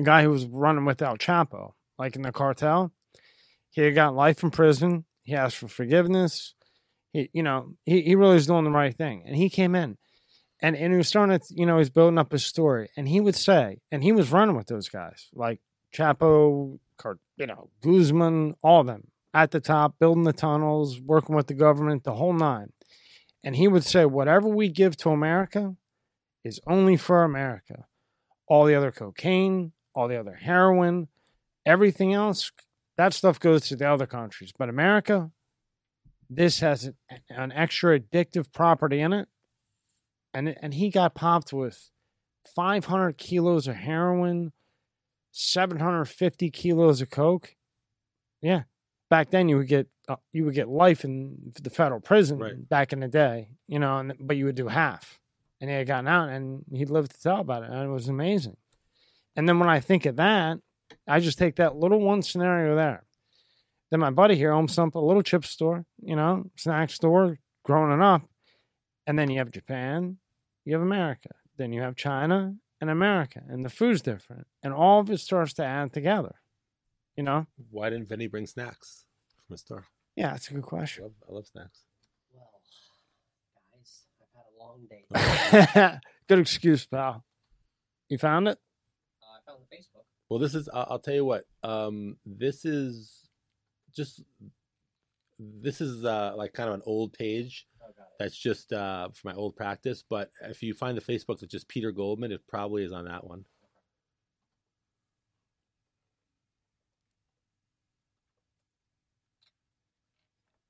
a 0.00 0.02
guy 0.02 0.22
who 0.22 0.30
was 0.30 0.46
running 0.46 0.86
with 0.86 1.02
El 1.02 1.18
Chapo, 1.18 1.72
like 1.98 2.16
in 2.16 2.22
the 2.22 2.32
cartel. 2.32 2.90
He 3.70 3.82
had 3.82 3.94
got 3.94 4.14
life 4.14 4.42
in 4.42 4.50
prison. 4.50 5.04
He 5.24 5.34
asked 5.34 5.56
for 5.58 5.68
forgiveness. 5.68 6.54
He, 7.14 7.30
you 7.32 7.42
know, 7.42 7.74
he, 7.86 8.02
he 8.02 8.16
really 8.16 8.34
was 8.34 8.46
doing 8.46 8.64
the 8.64 8.70
right 8.70 8.94
thing. 8.94 9.22
And 9.24 9.36
he 9.36 9.48
came 9.48 9.74
in 9.74 9.96
and, 10.60 10.76
and 10.76 10.92
he 10.92 10.98
was 10.98 11.08
starting 11.08 11.38
to, 11.38 11.54
you 11.54 11.64
know, 11.64 11.78
he's 11.78 11.88
building 11.88 12.18
up 12.18 12.32
his 12.32 12.44
story. 12.44 12.90
And 12.96 13.08
he 13.08 13.20
would 13.20 13.36
say, 13.36 13.78
and 13.90 14.02
he 14.02 14.12
was 14.12 14.32
running 14.32 14.56
with 14.56 14.66
those 14.66 14.88
guys, 14.88 15.30
like 15.32 15.60
Chapo, 15.94 16.78
you 17.36 17.46
know, 17.46 17.70
Guzman, 17.82 18.56
all 18.62 18.80
of 18.80 18.88
them 18.88 19.06
at 19.32 19.52
the 19.52 19.60
top, 19.60 19.98
building 19.98 20.24
the 20.24 20.32
tunnels, 20.32 21.00
working 21.00 21.36
with 21.36 21.46
the 21.46 21.54
government, 21.54 22.02
the 22.04 22.14
whole 22.14 22.32
nine. 22.32 22.72
And 23.44 23.54
he 23.56 23.68
would 23.68 23.84
say, 23.84 24.04
whatever 24.04 24.48
we 24.48 24.68
give 24.68 24.96
to 24.98 25.10
America 25.10 25.76
is 26.42 26.60
only 26.66 26.96
for 26.96 27.22
America. 27.22 27.86
All 28.48 28.64
the 28.64 28.74
other 28.74 28.90
cocaine, 28.90 29.72
all 29.94 30.08
the 30.08 30.18
other 30.18 30.34
heroin, 30.34 31.08
everything 31.64 32.12
else, 32.12 32.50
that 32.96 33.12
stuff 33.12 33.38
goes 33.38 33.68
to 33.68 33.76
the 33.76 33.88
other 33.88 34.06
countries. 34.06 34.52
But 34.56 34.68
America, 34.68 35.30
this 36.30 36.60
has 36.60 36.84
an, 36.84 36.94
an 37.28 37.52
extra 37.52 37.98
addictive 37.98 38.52
property 38.52 39.00
in 39.00 39.12
it. 39.12 39.28
And, 40.32 40.56
and 40.60 40.74
he 40.74 40.90
got 40.90 41.14
popped 41.14 41.52
with 41.52 41.90
500 42.54 43.16
kilos 43.16 43.66
of 43.68 43.76
heroin, 43.76 44.52
750 45.32 46.50
kilos 46.50 47.00
of 47.00 47.10
coke. 47.10 47.54
Yeah. 48.40 48.62
Back 49.10 49.30
then 49.30 49.48
you 49.48 49.58
would 49.58 49.68
get 49.68 49.88
uh, 50.08 50.16
you 50.32 50.44
would 50.44 50.54
get 50.54 50.68
life 50.68 51.02
in 51.04 51.52
the 51.62 51.70
federal 51.70 52.00
prison 52.00 52.38
Right. 52.38 52.68
back 52.68 52.92
in 52.92 53.00
the 53.00 53.08
day, 53.08 53.48
you 53.66 53.78
know, 53.78 53.98
and, 53.98 54.12
but 54.20 54.36
you 54.36 54.44
would 54.44 54.54
do 54.54 54.68
half. 54.68 55.18
And 55.60 55.70
he 55.70 55.76
had 55.76 55.86
gotten 55.86 56.08
out 56.08 56.28
and 56.28 56.64
he 56.74 56.84
lived 56.84 57.12
to 57.12 57.22
tell 57.22 57.40
about 57.40 57.62
it. 57.62 57.70
And 57.70 57.88
it 57.88 57.92
was 57.92 58.08
amazing. 58.08 58.56
And 59.34 59.48
then 59.48 59.58
when 59.58 59.68
I 59.68 59.80
think 59.80 60.04
of 60.04 60.16
that, 60.16 60.58
I 61.08 61.20
just 61.20 61.38
take 61.38 61.56
that 61.56 61.76
little 61.76 62.00
one 62.00 62.22
scenario 62.22 62.76
there. 62.76 63.04
Then 63.94 64.00
my 64.00 64.10
buddy 64.10 64.34
here 64.34 64.50
owns 64.50 64.74
some 64.74 64.90
a 64.92 65.00
little 65.00 65.22
chip 65.22 65.44
store, 65.44 65.86
you 66.02 66.16
know, 66.16 66.50
snack 66.56 66.90
store, 66.90 67.38
growing 67.62 68.02
up. 68.02 68.22
And 69.06 69.16
then 69.16 69.30
you 69.30 69.38
have 69.38 69.52
Japan, 69.52 70.18
you 70.64 70.72
have 70.72 70.82
America, 70.82 71.28
then 71.58 71.72
you 71.72 71.80
have 71.80 71.94
China 71.94 72.56
and 72.80 72.90
America, 72.90 73.40
and 73.48 73.64
the 73.64 73.68
food's 73.68 74.02
different, 74.02 74.48
and 74.64 74.74
all 74.74 74.98
of 74.98 75.10
it 75.12 75.20
starts 75.20 75.52
to 75.54 75.64
add 75.64 75.92
together. 75.92 76.34
You 77.16 77.22
know? 77.22 77.46
Why 77.70 77.88
didn't 77.88 78.08
Vinny 78.08 78.26
bring 78.26 78.48
snacks 78.48 79.04
from 79.46 79.54
his 79.54 79.60
store? 79.60 79.84
Yeah, 80.16 80.32
that's 80.32 80.48
a 80.48 80.54
good 80.54 80.64
I 80.64 80.66
question. 80.66 81.04
love, 81.04 81.12
I 81.28 81.32
love 81.32 81.46
snacks. 81.46 81.84
Well, 82.32 82.50
guys, 83.70 84.06
I've 84.20 84.34
had 84.34 85.20
a 85.22 85.78
long 85.78 85.90
day. 85.92 85.98
good 86.28 86.40
excuse, 86.40 86.84
pal. 86.84 87.24
You 88.08 88.18
found 88.18 88.48
it? 88.48 88.58
Uh, 89.22 89.38
I 89.38 89.52
found 89.52 89.62
the 89.70 89.76
Facebook. 89.76 90.02
Well, 90.28 90.40
this 90.40 90.56
is. 90.56 90.68
I'll, 90.74 90.86
I'll 90.90 90.98
tell 90.98 91.14
you 91.14 91.24
what. 91.24 91.44
Um, 91.62 92.16
this 92.26 92.64
is 92.64 93.23
just. 93.94 94.22
This 95.38 95.80
is 95.80 96.04
uh, 96.04 96.32
like 96.36 96.52
kind 96.52 96.68
of 96.68 96.76
an 96.76 96.82
old 96.86 97.12
page. 97.12 97.66
Oh. 97.82 97.86
That's 98.20 98.36
just 98.36 98.72
uh, 98.72 99.08
for 99.12 99.28
my 99.28 99.34
old 99.34 99.56
practice. 99.56 100.04
But 100.08 100.30
if 100.42 100.62
you 100.62 100.74
find 100.74 100.96
the 100.96 101.02
Facebook 101.02 101.40
that's 101.40 101.50
just 101.50 101.68
Peter 101.68 101.90
Goldman, 101.90 102.30
it 102.30 102.46
probably 102.48 102.84
is 102.84 102.92
on 102.92 103.06
that 103.06 103.26
one. 103.26 103.44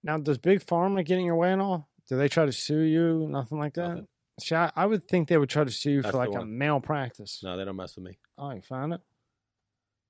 Now, 0.03 0.19
does 0.19 0.39
Big 0.39 0.65
Pharma 0.65 1.05
get 1.05 1.19
in 1.19 1.25
your 1.25 1.37
way 1.37 1.53
and 1.53 1.63
all? 1.63 1.89
Do 2.09 2.17
they 2.17 2.29
try 2.29 2.45
to 2.45 2.53
sue 2.53 2.81
you? 2.81 3.27
Nothing 3.31 3.59
like 3.59 3.75
that? 3.75 3.89
Nothing. 3.89 4.07
See, 4.41 4.55
I, 4.55 4.71
I 4.77 4.85
would 4.85 5.09
think 5.09 5.29
they 5.29 5.39
would 5.39 5.49
try 5.49 5.65
to 5.65 5.71
sue 5.71 5.93
you 5.93 6.03
That's 6.03 6.13
for 6.13 6.19
like 6.19 6.29
a 6.29 6.41
one. 6.41 6.59
malpractice. 6.59 7.41
No, 7.43 7.57
they 7.57 7.65
don't 7.65 7.77
mess 7.77 7.97
with 7.97 8.05
me. 8.05 8.19
Oh, 8.37 8.51
you 8.51 8.61
found 8.61 8.93
it? 8.93 9.01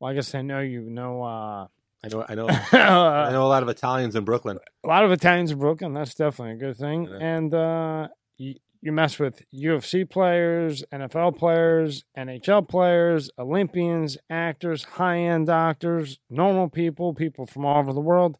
Well, 0.01 0.11
I 0.11 0.15
guess 0.15 0.33
they 0.33 0.43
know 0.43 0.61
you 0.61 0.81
know 0.83 1.23
uh, 1.23 1.67
I 2.05 2.09
know. 2.09 2.25
I 2.29 2.35
know. 2.35 2.49
I 2.73 3.29
a 3.29 3.33
know 3.33 3.47
a 3.47 3.49
lot 3.49 3.63
of 3.63 3.69
Italians 3.69 4.15
in 4.15 4.25
Brooklyn. 4.25 4.59
A 4.85 4.89
lot 4.89 5.05
of 5.05 5.13
Italians 5.13 5.51
in 5.51 5.59
Brooklyn. 5.59 5.95
That's 5.95 6.15
definitely 6.15 6.55
a 6.55 6.59
good 6.59 6.77
thing. 6.77 7.05
Yeah. 7.05 7.19
And 7.21 7.55
uh, 7.55 8.09
you, 8.37 8.57
you 8.83 8.93
mess 8.93 9.19
with 9.19 9.43
UFC 9.55 10.09
players, 10.09 10.85
NFL 10.93 11.39
players, 11.39 12.05
NHL 12.17 12.69
players, 12.69 13.31
Olympians, 13.39 14.19
actors, 14.29 14.85
high 14.85 15.21
end 15.21 15.47
doctors, 15.47 16.19
normal 16.29 16.69
people, 16.69 17.15
people 17.15 17.47
from 17.47 17.65
all 17.65 17.79
over 17.79 17.95
the 17.95 18.01
world. 18.01 18.37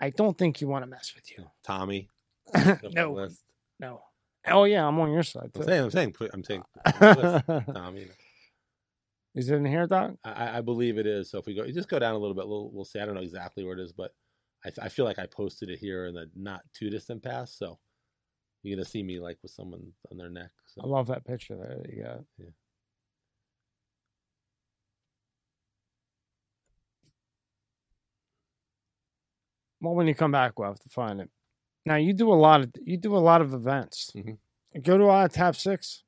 I 0.00 0.10
don't 0.10 0.38
think 0.38 0.60
you 0.60 0.68
want 0.68 0.84
to 0.84 0.90
mess 0.90 1.12
with 1.14 1.36
you. 1.36 1.46
Tommy. 1.64 2.08
Go 2.54 2.60
on 2.60 2.78
the 2.82 2.90
no, 2.90 3.28
no. 3.80 4.00
Oh 4.46 4.64
yeah, 4.64 4.86
I'm 4.86 4.98
on 5.00 5.12
your 5.12 5.22
side 5.22 5.50
I'm 5.54 5.62
saying. 5.62 5.84
I'm 5.84 5.90
saying. 5.90 6.14
I'm 6.32 6.44
saying. 6.44 6.62
put 6.84 7.02
on 7.02 7.16
the 7.16 7.44
list, 7.48 7.66
Tommy. 7.74 8.06
Is 9.34 9.48
it 9.48 9.54
in 9.56 9.64
here, 9.64 9.86
Doc? 9.86 10.14
I, 10.24 10.58
I 10.58 10.60
believe 10.60 10.98
it 10.98 11.06
is. 11.06 11.30
So 11.30 11.38
if 11.38 11.46
we 11.46 11.54
go, 11.54 11.66
just 11.70 11.88
go 11.88 11.98
down 11.98 12.14
a 12.14 12.18
little 12.18 12.34
bit. 12.34 12.48
We'll, 12.48 12.70
we'll 12.72 12.84
see. 12.84 12.98
I 12.98 13.06
don't 13.06 13.14
know 13.14 13.20
exactly 13.20 13.64
where 13.64 13.74
it 13.78 13.80
is, 13.80 13.92
but 13.92 14.12
I, 14.64 14.70
I 14.86 14.88
feel 14.88 15.04
like 15.04 15.18
I 15.18 15.26
posted 15.26 15.70
it 15.70 15.78
here 15.78 16.06
in 16.06 16.14
the 16.14 16.28
not 16.34 16.62
too 16.74 16.90
distant 16.90 17.22
past. 17.22 17.56
So 17.58 17.78
you're 18.62 18.76
gonna 18.76 18.84
see 18.84 19.02
me 19.02 19.20
like 19.20 19.38
with 19.42 19.52
someone 19.52 19.92
on 20.10 20.18
their 20.18 20.30
neck. 20.30 20.50
I 20.82 20.86
love 20.86 21.06
that 21.08 21.24
picture 21.24 21.56
there 21.56 21.78
that 21.82 21.92
you 21.92 22.02
got. 22.02 22.20
Yeah. 22.38 22.46
Well, 29.80 29.94
when 29.94 30.06
you 30.08 30.14
come 30.14 30.32
back, 30.32 30.58
we'll 30.58 30.68
have 30.68 30.80
to 30.80 30.88
find 30.90 31.20
it. 31.20 31.30
Now 31.86 31.96
you 31.96 32.12
do 32.12 32.32
a 32.32 32.34
lot 32.34 32.60
of 32.60 32.70
you 32.84 32.96
do 32.96 33.16
a 33.16 33.18
lot 33.18 33.40
of 33.40 33.54
events. 33.54 34.10
Mhm. 34.14 34.38
Go 34.82 34.98
to 34.98 35.06
uh, 35.06 35.28
Tap 35.28 35.56
Six. 35.56 36.04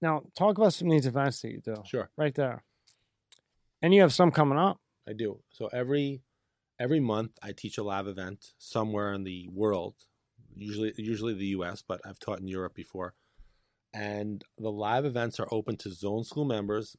Now 0.00 0.22
talk 0.36 0.58
about 0.58 0.74
some 0.74 0.88
of 0.88 0.92
these 0.92 1.06
events 1.06 1.40
that 1.42 1.50
you 1.50 1.60
do 1.60 1.82
sure, 1.84 2.10
right 2.16 2.34
there, 2.34 2.62
and 3.82 3.92
you 3.92 4.00
have 4.02 4.12
some 4.12 4.30
coming 4.30 4.58
up. 4.58 4.80
I 5.08 5.12
do. 5.12 5.40
So 5.50 5.68
every 5.72 6.22
every 6.78 7.00
month 7.00 7.32
I 7.42 7.52
teach 7.52 7.78
a 7.78 7.82
live 7.82 8.06
event 8.06 8.52
somewhere 8.58 9.12
in 9.12 9.24
the 9.24 9.48
world. 9.52 9.94
Usually, 10.54 10.92
usually 10.96 11.34
the 11.34 11.46
U.S., 11.46 11.82
but 11.86 12.00
I've 12.04 12.18
taught 12.18 12.40
in 12.40 12.48
Europe 12.48 12.74
before. 12.74 13.14
And 13.92 14.44
the 14.58 14.70
live 14.70 15.04
events 15.04 15.40
are 15.40 15.48
open 15.50 15.76
to 15.78 15.90
Zone 15.90 16.24
School 16.24 16.44
members 16.44 16.96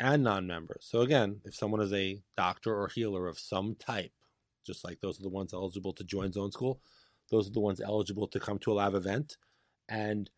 and 0.00 0.22
non-members. 0.22 0.86
So 0.88 1.00
again, 1.00 1.40
if 1.44 1.54
someone 1.54 1.80
is 1.80 1.92
a 1.92 2.22
doctor 2.36 2.74
or 2.74 2.88
healer 2.88 3.28
of 3.28 3.38
some 3.38 3.76
type, 3.76 4.12
just 4.66 4.84
like 4.84 5.00
those 5.00 5.20
are 5.20 5.22
the 5.22 5.28
ones 5.28 5.54
eligible 5.54 5.92
to 5.94 6.04
join 6.04 6.32
Zone 6.32 6.52
School, 6.52 6.80
those 7.30 7.48
are 7.48 7.52
the 7.52 7.60
ones 7.60 7.80
eligible 7.80 8.26
to 8.28 8.40
come 8.40 8.58
to 8.60 8.72
a 8.72 8.74
live 8.74 8.94
event. 8.94 9.36
And 9.88 10.30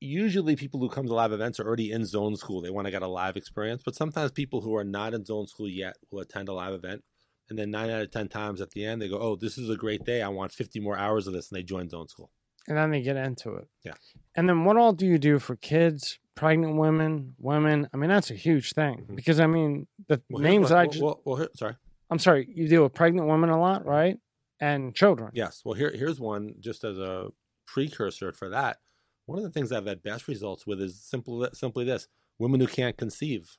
usually 0.00 0.56
people 0.56 0.80
who 0.80 0.88
come 0.88 1.06
to 1.06 1.14
live 1.14 1.32
events 1.32 1.58
are 1.60 1.66
already 1.66 1.90
in 1.92 2.04
Zone 2.04 2.36
School. 2.36 2.60
They 2.60 2.70
want 2.70 2.86
to 2.86 2.90
get 2.90 3.02
a 3.02 3.08
live 3.08 3.36
experience. 3.36 3.82
But 3.84 3.94
sometimes 3.94 4.30
people 4.32 4.60
who 4.60 4.74
are 4.76 4.84
not 4.84 5.14
in 5.14 5.24
Zone 5.24 5.46
School 5.46 5.68
yet 5.68 5.96
will 6.10 6.20
attend 6.20 6.48
a 6.48 6.52
live 6.52 6.74
event 6.74 7.02
and 7.48 7.58
then 7.58 7.70
nine 7.70 7.90
out 7.90 8.02
of 8.02 8.10
ten 8.10 8.28
times 8.28 8.60
at 8.60 8.70
the 8.70 8.84
end 8.84 9.00
they 9.00 9.08
go, 9.08 9.18
"Oh, 9.18 9.36
this 9.36 9.56
is 9.56 9.70
a 9.70 9.76
great 9.76 10.04
day. 10.04 10.20
I 10.22 10.28
want 10.28 10.52
50 10.52 10.80
more 10.80 10.98
hours 10.98 11.26
of 11.26 11.32
this," 11.32 11.50
and 11.50 11.56
they 11.58 11.62
join 11.62 11.88
zone 11.88 12.08
school. 12.08 12.30
and 12.68 12.76
then 12.76 12.90
they 12.90 13.00
get 13.00 13.14
into 13.16 13.54
it. 13.54 13.68
Yeah. 13.84 13.92
And 14.34 14.48
then 14.48 14.64
what 14.64 14.76
all 14.76 14.92
do 14.92 15.06
you 15.06 15.18
do 15.18 15.38
for 15.38 15.54
kids, 15.54 16.18
pregnant 16.34 16.74
women, 16.76 17.36
women? 17.38 17.86
I 17.94 17.96
mean, 17.96 18.10
that's 18.10 18.32
a 18.32 18.34
huge 18.34 18.72
thing 18.72 19.06
Mhm. 19.08 19.14
because 19.14 19.38
I 19.38 19.46
mean, 19.46 19.86
the 20.08 20.20
Well, 20.28 20.42
names 20.42 20.70
what- 20.70 20.72
I 20.72 20.82
well, 20.82 20.90
just, 20.90 21.02
well, 21.04 21.22
well, 21.24 21.36
here- 21.36 21.50
sorry. 21.54 21.76
I'm 22.10 22.18
sorry, 22.18 22.48
you 22.52 22.66
deal 22.66 22.82
with 22.82 22.92
pregnant 22.92 23.28
women 23.28 23.50
a 23.50 23.60
lot, 23.60 23.86
right? 23.86 24.18
And 24.60 24.96
children. 24.96 25.30
Yes. 25.32 25.62
Well, 25.64 25.74
here 25.74 25.92
here's 25.94 26.18
one 26.18 26.54
just 26.58 26.82
as 26.82 26.98
a 26.98 27.28
precursor 27.68 28.32
for 28.32 28.48
that. 28.48 28.78
One 29.26 29.38
of 29.38 29.44
the 29.44 29.50
things 29.50 29.72
I've 29.72 29.86
had 29.86 30.02
best 30.02 30.28
results 30.28 30.66
with 30.66 30.80
is 30.80 31.00
simple 31.00 31.46
simply 31.52 31.84
this: 31.84 32.08
women 32.38 32.60
who 32.60 32.66
can't 32.66 32.96
conceive. 32.96 33.56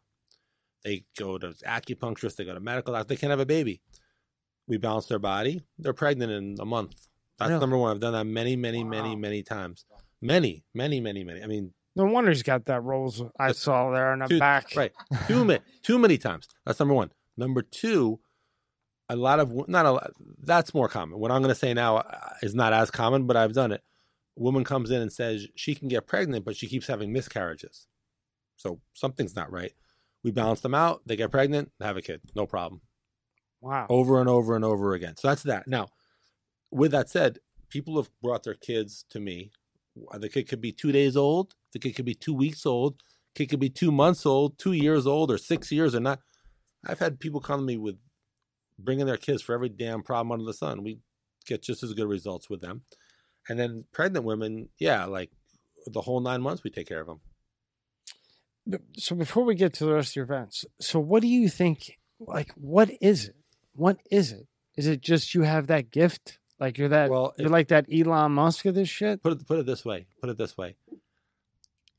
They 0.83 1.03
go 1.17 1.37
to 1.37 1.49
acupuncturists, 1.49 2.35
they 2.37 2.45
go 2.45 2.53
to 2.53 2.59
medical 2.59 2.93
doctor, 2.93 3.07
they 3.09 3.15
can't 3.17 3.31
have 3.31 3.39
a 3.39 3.45
baby. 3.45 3.81
We 4.67 4.77
balance 4.77 5.07
their 5.07 5.19
body, 5.19 5.61
they're 5.77 5.93
pregnant 5.93 6.31
in 6.31 6.55
a 6.59 6.65
month. 6.65 7.07
That's 7.39 7.49
Really? 7.49 7.59
number 7.61 7.77
one. 7.77 7.91
I've 7.91 7.99
done 7.99 8.13
that 8.13 8.25
many, 8.25 8.55
many, 8.55 8.83
many, 8.83 9.09
Wow. 9.09 9.15
many 9.15 9.43
times. 9.43 9.85
Many, 10.21 10.63
many, 10.73 10.99
many, 11.01 11.23
many. 11.23 11.43
I 11.43 11.47
mean, 11.47 11.73
No 11.95 12.05
wonder 12.05 12.31
he's 12.31 12.43
got 12.43 12.65
that 12.65 12.81
rolls 12.83 13.21
I 13.39 13.51
saw 13.51 13.91
there 13.91 14.11
on 14.11 14.19
the 14.19 14.39
back. 14.39 14.75
right. 14.75 14.91
too 15.27 15.43
many, 15.45 15.59
too 15.83 15.99
many 15.99 16.17
times. 16.17 16.47
That's 16.65 16.79
number 16.79 16.93
one. 16.95 17.11
Number 17.35 17.61
two, 17.61 18.19
a 19.09 19.15
lot 19.15 19.39
of 19.39 19.67
not 19.67 19.85
a 19.85 19.91
lot. 19.91 20.11
That's 20.43 20.73
more 20.73 20.87
common. 20.89 21.19
What 21.19 21.31
I'm 21.31 21.41
going 21.41 21.53
to 21.53 21.59
say 21.59 21.73
now 21.73 21.97
uh, 21.97 22.29
is 22.41 22.53
not 22.55 22.71
as 22.73 22.91
common, 22.91 23.25
but 23.27 23.35
I've 23.37 23.53
done 23.53 23.71
it. 23.71 23.81
A 24.37 24.41
woman 24.41 24.63
comes 24.63 24.91
in 24.91 25.01
and 25.01 25.11
says 25.11 25.47
she 25.55 25.73
can 25.73 25.87
get 25.87 26.07
pregnant, 26.07 26.45
but 26.45 26.55
she 26.55 26.67
keeps 26.67 26.87
having 26.87 27.11
miscarriages. 27.11 27.87
So 28.55 28.79
something's 28.93 29.35
not 29.35 29.51
right. 29.51 29.73
We 30.23 30.31
balance 30.31 30.61
them 30.61 30.75
out. 30.75 31.01
They 31.05 31.15
get 31.15 31.31
pregnant, 31.31 31.71
have 31.81 31.97
a 31.97 32.01
kid, 32.01 32.21
no 32.35 32.45
problem. 32.45 32.81
Wow. 33.61 33.87
Over 33.89 34.19
and 34.19 34.29
over 34.29 34.55
and 34.55 34.63
over 34.65 34.93
again. 34.93 35.15
So 35.17 35.27
that's 35.27 35.43
that. 35.43 35.67
Now, 35.67 35.87
with 36.71 36.91
that 36.91 37.09
said, 37.09 37.39
people 37.69 37.95
have 37.97 38.09
brought 38.21 38.43
their 38.43 38.53
kids 38.53 39.05
to 39.09 39.19
me. 39.19 39.51
The 40.13 40.29
kid 40.29 40.47
could 40.47 40.61
be 40.61 40.71
two 40.71 40.91
days 40.91 41.17
old. 41.17 41.55
The 41.73 41.79
kid 41.79 41.95
could 41.95 42.05
be 42.05 42.13
two 42.13 42.33
weeks 42.33 42.65
old. 42.65 43.01
Kid 43.33 43.49
could 43.49 43.59
be 43.59 43.69
two 43.69 43.91
months 43.91 44.25
old, 44.25 44.57
two 44.57 44.73
years 44.73 45.07
old, 45.07 45.31
or 45.31 45.37
six 45.37 45.71
years, 45.71 45.95
or 45.95 45.99
not. 45.99 46.19
I've 46.85 46.99
had 46.99 47.19
people 47.19 47.39
come 47.39 47.61
to 47.61 47.65
me 47.65 47.77
with 47.77 47.97
bringing 48.77 49.05
their 49.07 49.17
kids 49.17 49.41
for 49.41 49.53
every 49.53 49.69
damn 49.69 50.03
problem 50.03 50.31
under 50.31 50.45
the 50.45 50.53
sun. 50.53 50.83
We 50.83 50.99
get 51.45 51.63
just 51.63 51.83
as 51.83 51.93
good 51.93 52.07
results 52.07 52.49
with 52.49 52.61
them. 52.61 52.83
And 53.49 53.57
then 53.59 53.85
pregnant 53.91 54.25
women, 54.25 54.69
yeah, 54.77 55.05
like 55.05 55.31
the 55.85 56.01
whole 56.01 56.19
nine 56.19 56.41
months, 56.41 56.63
we 56.63 56.69
take 56.69 56.87
care 56.87 57.01
of 57.01 57.07
them. 57.07 57.19
So 58.97 59.15
before 59.15 59.45
we 59.45 59.55
get 59.55 59.73
to 59.75 59.85
the 59.85 59.93
rest 59.93 60.11
of 60.11 60.15
your 60.17 60.25
events, 60.25 60.65
so 60.81 60.99
what 60.99 61.21
do 61.21 61.27
you 61.27 61.47
think? 61.47 61.97
Like, 62.19 62.51
what 62.55 62.89
is 63.01 63.25
it? 63.29 63.35
What 63.73 63.97
is 64.11 64.31
it? 64.31 64.47
Is 64.75 64.87
it 64.87 65.01
just 65.01 65.33
you 65.33 65.43
have 65.43 65.67
that 65.67 65.91
gift? 65.91 66.39
Like 66.59 66.77
you're 66.77 66.89
that? 66.89 67.09
Well, 67.09 67.33
you're 67.37 67.47
if- 67.47 67.51
like 67.51 67.69
that 67.69 67.85
Elon 67.93 68.33
Musk 68.33 68.65
of 68.65 68.75
this 68.75 68.89
shit? 68.89 69.21
put 69.23 69.33
it 69.33 69.47
put 69.47 69.59
it 69.59 69.65
this 69.65 69.85
way. 69.85 70.07
Put 70.19 70.29
it 70.29 70.37
this 70.37 70.57
way. 70.57 70.75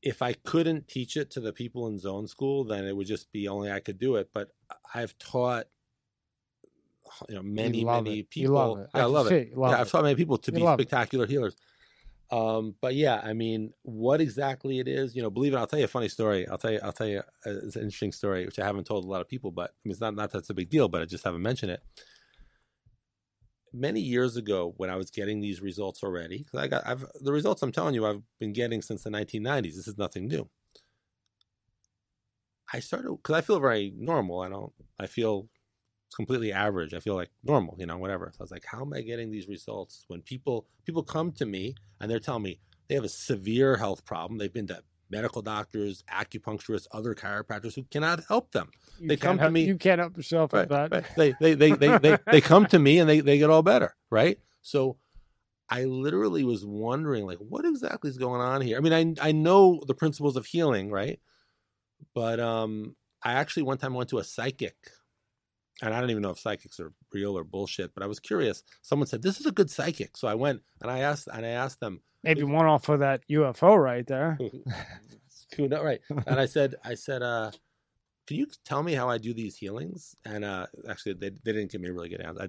If 0.01 0.21
I 0.21 0.33
couldn't 0.33 0.87
teach 0.87 1.17
it 1.17 1.31
to 1.31 1.39
the 1.41 1.51
people 1.51 1.87
in 1.87 1.97
zone 1.97 2.27
school, 2.27 2.63
then 2.63 2.85
it 2.85 2.95
would 2.95 3.07
just 3.07 3.31
be 3.31 3.47
only 3.47 3.71
I 3.71 3.79
could 3.79 3.99
do 3.99 4.15
it. 4.15 4.29
But 4.33 4.49
I've 4.93 5.17
taught, 5.17 5.65
you 7.27 7.35
know, 7.35 7.43
many 7.43 7.83
many 7.83 8.19
it. 8.19 8.29
people. 8.29 8.53
You 8.53 8.57
love 8.57 8.79
it. 8.79 8.89
Yeah, 8.93 9.01
I, 9.01 9.05
love 9.05 9.31
it. 9.31 9.57
Love 9.57 9.71
yeah, 9.71 9.81
I've 9.81 9.91
taught 9.91 10.03
many 10.03 10.15
people 10.15 10.37
to 10.37 10.51
You 10.51 10.57
be 10.57 10.63
love 10.63 10.79
it. 10.79 10.83
spectacular 10.83 11.25
healers. 11.25 11.55
Um, 12.31 12.75
but 12.79 12.93
yeah, 12.93 13.19
I 13.23 13.33
mean, 13.33 13.73
what 13.81 14.21
exactly 14.21 14.77
it 14.79 14.87
is, 14.87 15.15
you 15.15 15.23
know, 15.23 15.31
believe 15.31 15.53
it. 15.53 15.57
I'll 15.57 15.65
tell 15.65 15.79
you 15.79 15.85
a 15.85 15.89
funny 15.89 16.09
story. 16.09 16.47
I'll 16.47 16.59
tell 16.59 16.71
you. 16.71 16.79
I'll 16.83 16.91
tell 16.93 17.07
you. 17.07 17.19
uh 17.19 17.55
it's 17.63 17.75
an 17.75 17.83
interesting 17.83 18.11
story 18.11 18.45
which 18.45 18.59
I 18.59 18.65
haven't 18.65 18.85
told 18.85 19.03
a 19.05 19.07
lot 19.07 19.21
of 19.21 19.27
people, 19.27 19.51
but 19.51 19.71
I 19.71 19.75
mean, 19.83 19.91
it's 19.91 20.01
not 20.01 20.15
not 20.15 20.31
that's 20.31 20.49
a 20.49 20.53
big 20.53 20.69
deal, 20.69 20.87
but 20.87 21.01
I 21.01 21.05
just 21.05 21.23
haven't 21.23 21.41
mentioned 21.41 21.71
it 21.71 21.81
many 23.73 23.99
years 23.99 24.35
ago 24.35 24.73
when 24.77 24.89
I 24.89 24.95
was 24.95 25.11
getting 25.11 25.41
these 25.41 25.61
results 25.61 26.03
already, 26.03 26.39
because 26.39 26.59
I 26.59 26.67
got 26.67 26.87
I've 26.87 27.05
the 27.21 27.31
results 27.31 27.61
I'm 27.61 27.71
telling 27.71 27.95
you 27.95 28.05
I've 28.05 28.21
been 28.39 28.53
getting 28.53 28.81
since 28.81 29.03
the 29.03 29.09
1990s. 29.09 29.75
This 29.75 29.87
is 29.87 29.97
nothing 29.97 30.27
new. 30.27 30.49
I 32.71 32.79
started 32.79 33.11
because 33.11 33.35
I 33.35 33.41
feel 33.41 33.59
very 33.59 33.93
normal. 33.97 34.41
I 34.41 34.49
don't. 34.49 34.73
I 34.99 35.07
feel 35.07 35.49
completely 36.15 36.51
average. 36.51 36.93
I 36.93 36.99
feel 36.99 37.15
like 37.15 37.29
normal, 37.43 37.75
you 37.79 37.85
know, 37.85 37.97
whatever. 37.97 38.31
So 38.33 38.37
I 38.41 38.43
was 38.43 38.51
like, 38.51 38.65
how 38.65 38.81
am 38.81 38.93
I 38.93 39.01
getting 39.01 39.31
these 39.31 39.47
results 39.47 40.05
when 40.07 40.21
people 40.21 40.67
people 40.85 41.03
come 41.03 41.31
to 41.33 41.45
me 41.45 41.75
and 41.99 42.09
they're 42.09 42.19
telling 42.19 42.43
me 42.43 42.59
they 42.87 42.95
have 42.95 43.03
a 43.03 43.09
severe 43.09 43.77
health 43.77 44.05
problem. 44.05 44.37
They've 44.39 44.53
been 44.53 44.67
to 44.67 44.81
medical 45.11 45.41
doctors, 45.41 46.03
acupuncturists, 46.11 46.87
other 46.91 47.15
chiropractors 47.15 47.75
who 47.75 47.83
cannot 47.83 48.21
help 48.27 48.51
them. 48.51 48.69
You 48.99 49.07
they 49.07 49.17
come 49.17 49.37
to 49.39 49.49
me- 49.49 49.65
You 49.65 49.75
can't 49.77 49.99
help 49.99 50.15
yourself 50.17 50.53
with 50.53 50.69
that. 50.69 50.91
right. 50.91 51.05
They, 51.15 51.35
they, 51.39 51.53
they, 51.55 51.71
they, 51.71 51.97
they, 51.97 52.17
they 52.31 52.41
come 52.41 52.65
to 52.67 52.77
me 52.79 52.99
and 52.99 53.09
they, 53.09 53.19
they 53.19 53.37
get 53.39 53.49
all 53.49 53.63
better, 53.63 53.95
right? 54.11 54.37
So 54.61 54.97
I 55.67 55.85
literally 55.85 56.43
was 56.43 56.65
wondering, 56.65 57.25
like, 57.25 57.37
what 57.39 57.65
exactly 57.65 58.09
is 58.09 58.17
going 58.17 58.41
on 58.41 58.61
here? 58.61 58.77
I 58.77 58.81
mean, 58.81 59.17
I, 59.21 59.29
I 59.29 59.31
know 59.31 59.81
the 59.87 59.95
principles 59.95 60.35
of 60.35 60.45
healing, 60.45 60.91
right? 60.91 61.19
But 62.13 62.39
um, 62.39 62.95
I 63.23 63.33
actually 63.33 63.63
one 63.63 63.77
time 63.77 63.93
went 63.93 64.09
to 64.09 64.19
a 64.19 64.23
psychic, 64.23 64.75
and 65.81 65.93
I 65.93 65.99
don't 65.99 66.09
even 66.09 66.21
know 66.21 66.31
if 66.31 66.39
psychics 66.39 66.79
are 66.79 66.91
real 67.13 67.37
or 67.37 67.43
bullshit, 67.43 67.93
but 67.93 68.03
I 68.03 68.07
was 68.07 68.19
curious. 68.19 68.63
Someone 68.81 69.07
said 69.07 69.21
this 69.21 69.39
is 69.39 69.45
a 69.45 69.51
good 69.51 69.69
psychic, 69.69 70.17
so 70.17 70.27
I 70.27 70.35
went 70.35 70.61
and 70.81 70.91
I 70.91 70.99
asked 70.99 71.27
and 71.31 71.45
I 71.45 71.49
asked 71.49 71.79
them, 71.79 72.01
Maybe 72.23 72.43
one 72.43 72.65
off 72.65 72.89
of 72.89 72.99
that 72.99 73.21
UFO 73.29 73.81
right 73.81 74.05
there. 74.05 74.37
Who 75.55 75.67
right? 75.67 76.01
And 76.27 76.39
I 76.39 76.45
said, 76.45 76.75
I 76.83 76.93
said, 76.93 77.21
uh, 77.21 77.51
can 78.27 78.37
you 78.37 78.47
tell 78.65 78.83
me 78.83 78.93
how 78.93 79.09
I 79.09 79.17
do 79.17 79.33
these 79.33 79.57
healings? 79.57 80.15
And 80.25 80.45
uh, 80.45 80.67
actually, 80.87 81.13
they, 81.13 81.29
they 81.29 81.53
didn't 81.53 81.71
give 81.71 81.81
me 81.81 81.89
a 81.89 81.93
really 81.93 82.09
good 82.09 82.21
answer. 82.21 82.43
I, 82.43 82.47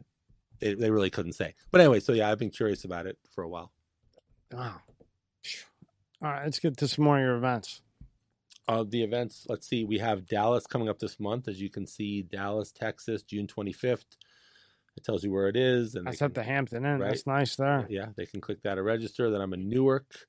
they, 0.61 0.75
they 0.75 0.91
really 0.91 1.09
couldn't 1.09 1.33
say. 1.33 1.55
But 1.71 1.81
anyway, 1.81 2.01
so 2.01 2.13
yeah, 2.13 2.31
I've 2.31 2.39
been 2.39 2.51
curious 2.51 2.85
about 2.85 3.07
it 3.07 3.17
for 3.35 3.43
a 3.43 3.49
while. 3.49 3.73
Wow. 4.53 4.81
All 6.23 6.31
right, 6.31 6.45
let's 6.45 6.59
get 6.59 6.77
to 6.77 6.89
some 6.89 7.05
more 7.05 7.17
of 7.17 7.25
your 7.25 7.37
events. 7.37 7.81
Uh, 8.71 8.85
the 8.89 9.03
events, 9.03 9.47
let's 9.49 9.67
see, 9.67 9.85
we 9.85 9.99
have 9.99 10.29
Dallas 10.29 10.65
coming 10.65 10.89
up 10.89 11.01
this 11.01 11.19
month. 11.19 11.49
As 11.49 11.61
you 11.61 11.69
can 11.69 11.89
see, 11.89 12.23
Dallas, 12.23 12.71
Texas, 12.71 13.25
June 13.25 13.49
25th. 13.49 14.05
It 14.97 15.03
tells 15.03 15.25
you 15.25 15.33
where 15.33 15.49
it 15.49 15.57
is. 15.57 15.97
And 15.97 16.07
That's 16.07 16.23
at 16.23 16.35
the 16.35 16.45
Hampton 16.45 16.85
Inn. 16.85 17.01
right. 17.01 17.09
That's 17.09 17.27
nice 17.27 17.57
there. 17.57 17.85
Yeah, 17.91 18.11
they 18.17 18.27
can 18.27 18.41
click 18.41 18.63
that 18.63 18.77
to 18.77 18.83
register. 18.85 19.29
Then 19.29 19.41
I'm 19.41 19.55
in 19.55 19.69
Newark 19.69 20.29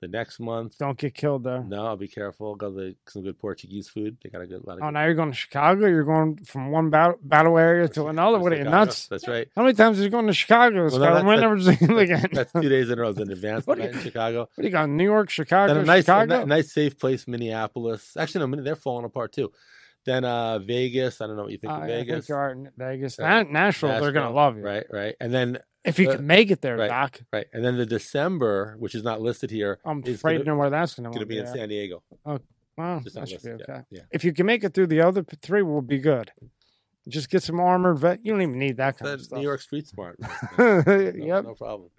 the 0.00 0.08
next 0.08 0.38
month. 0.40 0.76
Don't 0.78 0.98
get 0.98 1.14
killed 1.14 1.44
there. 1.44 1.62
No, 1.62 1.86
I'll 1.86 1.96
be 1.96 2.08
careful. 2.08 2.54
Go 2.54 2.70
to 2.70 2.94
some 3.08 3.22
good 3.22 3.38
Portuguese 3.38 3.88
food. 3.88 4.18
They 4.22 4.28
got 4.30 4.42
a 4.42 4.46
good 4.46 4.64
lot 4.66 4.74
of 4.74 4.82
Oh, 4.82 4.86
good 4.86 4.92
now 4.92 5.04
you're 5.04 5.14
going 5.14 5.30
to 5.30 5.36
Chicago? 5.36 5.86
You're 5.86 6.04
going 6.04 6.36
from 6.44 6.70
one 6.70 6.90
battle, 6.90 7.16
battle 7.22 7.56
area 7.58 7.88
to 7.88 8.06
another? 8.08 8.38
What 8.38 8.52
are 8.52 8.56
you, 8.56 8.64
nuts? 8.64 9.08
That's 9.08 9.26
right. 9.26 9.48
How 9.56 9.62
many 9.62 9.74
times 9.74 9.98
are 9.98 10.02
you 10.02 10.10
going 10.10 10.26
to 10.26 10.34
Chicago? 10.34 10.88
Well, 10.90 10.98
no, 10.98 11.24
We're 11.24 11.36
never 11.40 11.56
him 11.56 11.98
again. 11.98 12.28
That's 12.32 12.52
two 12.52 12.68
days 12.68 12.90
in 12.90 12.98
a 12.98 13.02
row. 13.02 13.08
It's 13.08 13.18
an 13.18 13.30
advanced 13.30 13.66
What 13.68 13.78
do 13.78 13.84
you- 13.84 13.90
in 13.90 13.98
Chicago. 14.00 14.40
What 14.54 14.62
do 14.62 14.64
you 14.64 14.70
got? 14.70 14.88
New 14.90 15.04
York, 15.04 15.30
Chicago, 15.30 15.72
Then 15.74 15.82
a 15.82 15.86
nice, 15.86 16.02
a 16.04 16.06
Chicago? 16.06 16.40
ni- 16.40 16.44
nice 16.46 16.72
safe 16.72 16.98
place, 16.98 17.26
Minneapolis. 17.26 18.16
Actually, 18.18 18.46
no, 18.48 18.62
they're 18.62 18.76
falling 18.76 19.04
apart 19.06 19.32
too. 19.32 19.50
Then 20.04 20.24
uh 20.24 20.58
Vegas. 20.60 21.20
I 21.20 21.26
don't 21.26 21.36
know 21.36 21.42
what 21.44 21.52
you 21.52 21.58
think 21.58 21.72
Oh, 21.72 21.76
of 21.76 21.88
yeah, 21.88 21.94
I 21.94 21.98
think 21.98 22.08
Vegas. 22.10 22.28
you 22.28 22.34
are 22.36 22.50
in 22.52 22.70
Vegas. 22.76 23.18
Right. 23.18 23.44
Na- 23.50 23.52
Nashville, 23.60 23.88
they're 24.00 24.12
going 24.12 24.26
to 24.28 24.32
love 24.32 24.56
you. 24.56 24.62
Right, 24.62 24.84
right. 24.92 25.16
And 25.20 25.32
then 25.34 25.58
If 25.86 25.98
you 25.98 26.10
Uh, 26.10 26.16
can 26.16 26.26
make 26.26 26.50
it 26.50 26.60
there, 26.62 26.76
right. 26.76 26.88
Doc. 26.88 27.20
right, 27.32 27.46
and 27.52 27.64
then 27.64 27.76
the 27.76 27.86
December, 27.86 28.76
which 28.78 28.94
is 28.94 29.02
not 29.04 29.20
listed 29.20 29.50
here, 29.50 29.78
I'm 29.84 30.02
afraid 30.06 30.38
to 30.38 30.44
know 30.44 30.56
where 30.56 30.68
that's 30.70 30.94
going 30.94 31.04
going 31.10 31.20
to 31.20 31.26
be 31.26 31.38
in 31.38 31.46
at. 31.46 31.54
San 31.54 31.68
Diego. 31.68 32.02
Well, 32.24 32.40
Just 33.02 33.16
not 33.16 33.22
that 33.22 33.28
should 33.28 33.42
be 33.42 33.50
okay. 33.52 33.64
Yeah, 33.68 33.82
yeah. 33.90 34.00
If 34.10 34.24
you 34.24 34.32
can 34.32 34.44
make 34.46 34.62
it 34.64 34.74
through 34.74 34.88
the 34.88 35.00
other 35.00 35.24
three, 35.42 35.62
we'll 35.62 35.80
be 35.80 35.98
good. 35.98 36.30
Just 37.08 37.30
get 37.30 37.42
some 37.44 37.60
armored 37.60 38.00
vet. 38.00 38.18
You 38.24 38.32
don't 38.32 38.42
even 38.42 38.58
need 38.58 38.78
that 38.78 38.98
kind 38.98 39.12
of 39.12 39.18
That's 39.18 39.28
stuff. 39.28 39.38
New 39.38 39.44
York 39.44 39.60
Street 39.60 39.86
Smart. 39.86 40.18
No, 40.58 40.82
yep. 40.86 41.44
no 41.44 41.54
problem. 41.54 41.90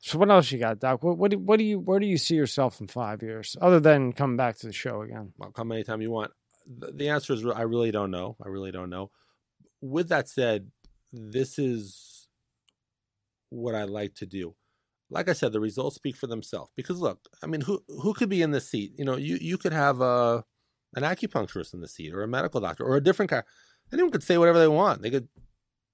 So 0.00 0.18
what 0.18 0.30
else 0.30 0.52
you 0.52 0.58
got, 0.58 0.78
Doc? 0.80 1.02
What, 1.02 1.16
what 1.16 1.30
do 1.30 1.38
what 1.38 1.56
do 1.58 1.64
you 1.64 1.78
where 1.80 1.98
do 1.98 2.06
you 2.06 2.18
see 2.18 2.34
yourself 2.34 2.78
in 2.80 2.86
five 2.88 3.22
years, 3.22 3.56
other 3.60 3.80
than 3.80 4.12
coming 4.12 4.36
back 4.36 4.58
to 4.58 4.66
the 4.66 4.72
show 4.74 5.00
again? 5.00 5.32
I'll 5.40 5.50
come 5.50 5.72
anytime 5.72 6.02
you 6.02 6.10
want. 6.10 6.30
The, 6.66 6.92
the 6.92 7.08
answer 7.08 7.32
is 7.32 7.44
I 7.46 7.62
really 7.62 7.90
don't 7.90 8.10
know. 8.10 8.36
I 8.44 8.48
really 8.48 8.70
don't 8.70 8.90
know. 8.90 9.10
With 9.80 10.10
that 10.10 10.28
said, 10.28 10.70
this 11.12 11.58
is 11.58 12.13
what 13.54 13.74
I 13.74 13.84
like 13.84 14.14
to 14.16 14.26
do. 14.26 14.54
Like 15.10 15.28
I 15.28 15.32
said, 15.32 15.52
the 15.52 15.60
results 15.60 15.96
speak 15.96 16.16
for 16.16 16.26
themselves. 16.26 16.70
Because 16.76 17.00
look, 17.00 17.20
I 17.42 17.46
mean, 17.46 17.60
who 17.62 17.82
who 17.88 18.14
could 18.14 18.28
be 18.28 18.42
in 18.42 18.50
the 18.50 18.60
seat? 18.60 18.92
You 18.96 19.04
know, 19.04 19.16
you 19.16 19.36
you 19.40 19.58
could 19.58 19.72
have 19.72 20.00
a 20.00 20.44
an 20.96 21.02
acupuncturist 21.02 21.74
in 21.74 21.80
the 21.80 21.88
seat, 21.88 22.12
or 22.12 22.22
a 22.22 22.28
medical 22.28 22.60
doctor, 22.60 22.84
or 22.84 22.96
a 22.96 23.02
different 23.02 23.30
guy. 23.30 23.42
Anyone 23.92 24.12
could 24.12 24.22
say 24.22 24.38
whatever 24.38 24.58
they 24.58 24.68
want. 24.68 25.02
They 25.02 25.10
could 25.10 25.28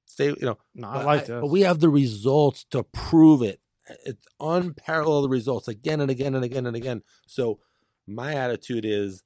say, 0.06 0.26
you 0.26 0.36
know, 0.42 0.58
No, 0.74 0.88
I 0.88 1.02
like 1.04 1.26
this. 1.26 1.40
But 1.40 1.48
we 1.48 1.62
have 1.62 1.80
the 1.80 1.88
results 1.88 2.64
to 2.70 2.84
prove 2.84 3.42
it. 3.42 3.60
It's 4.04 4.26
unparalleled 4.38 5.30
results 5.30 5.68
again 5.68 6.00
and 6.00 6.10
again 6.10 6.34
and 6.34 6.44
again 6.44 6.66
and 6.66 6.76
again. 6.76 7.02
So 7.26 7.58
my 8.06 8.34
attitude 8.34 8.84
is 8.84 9.22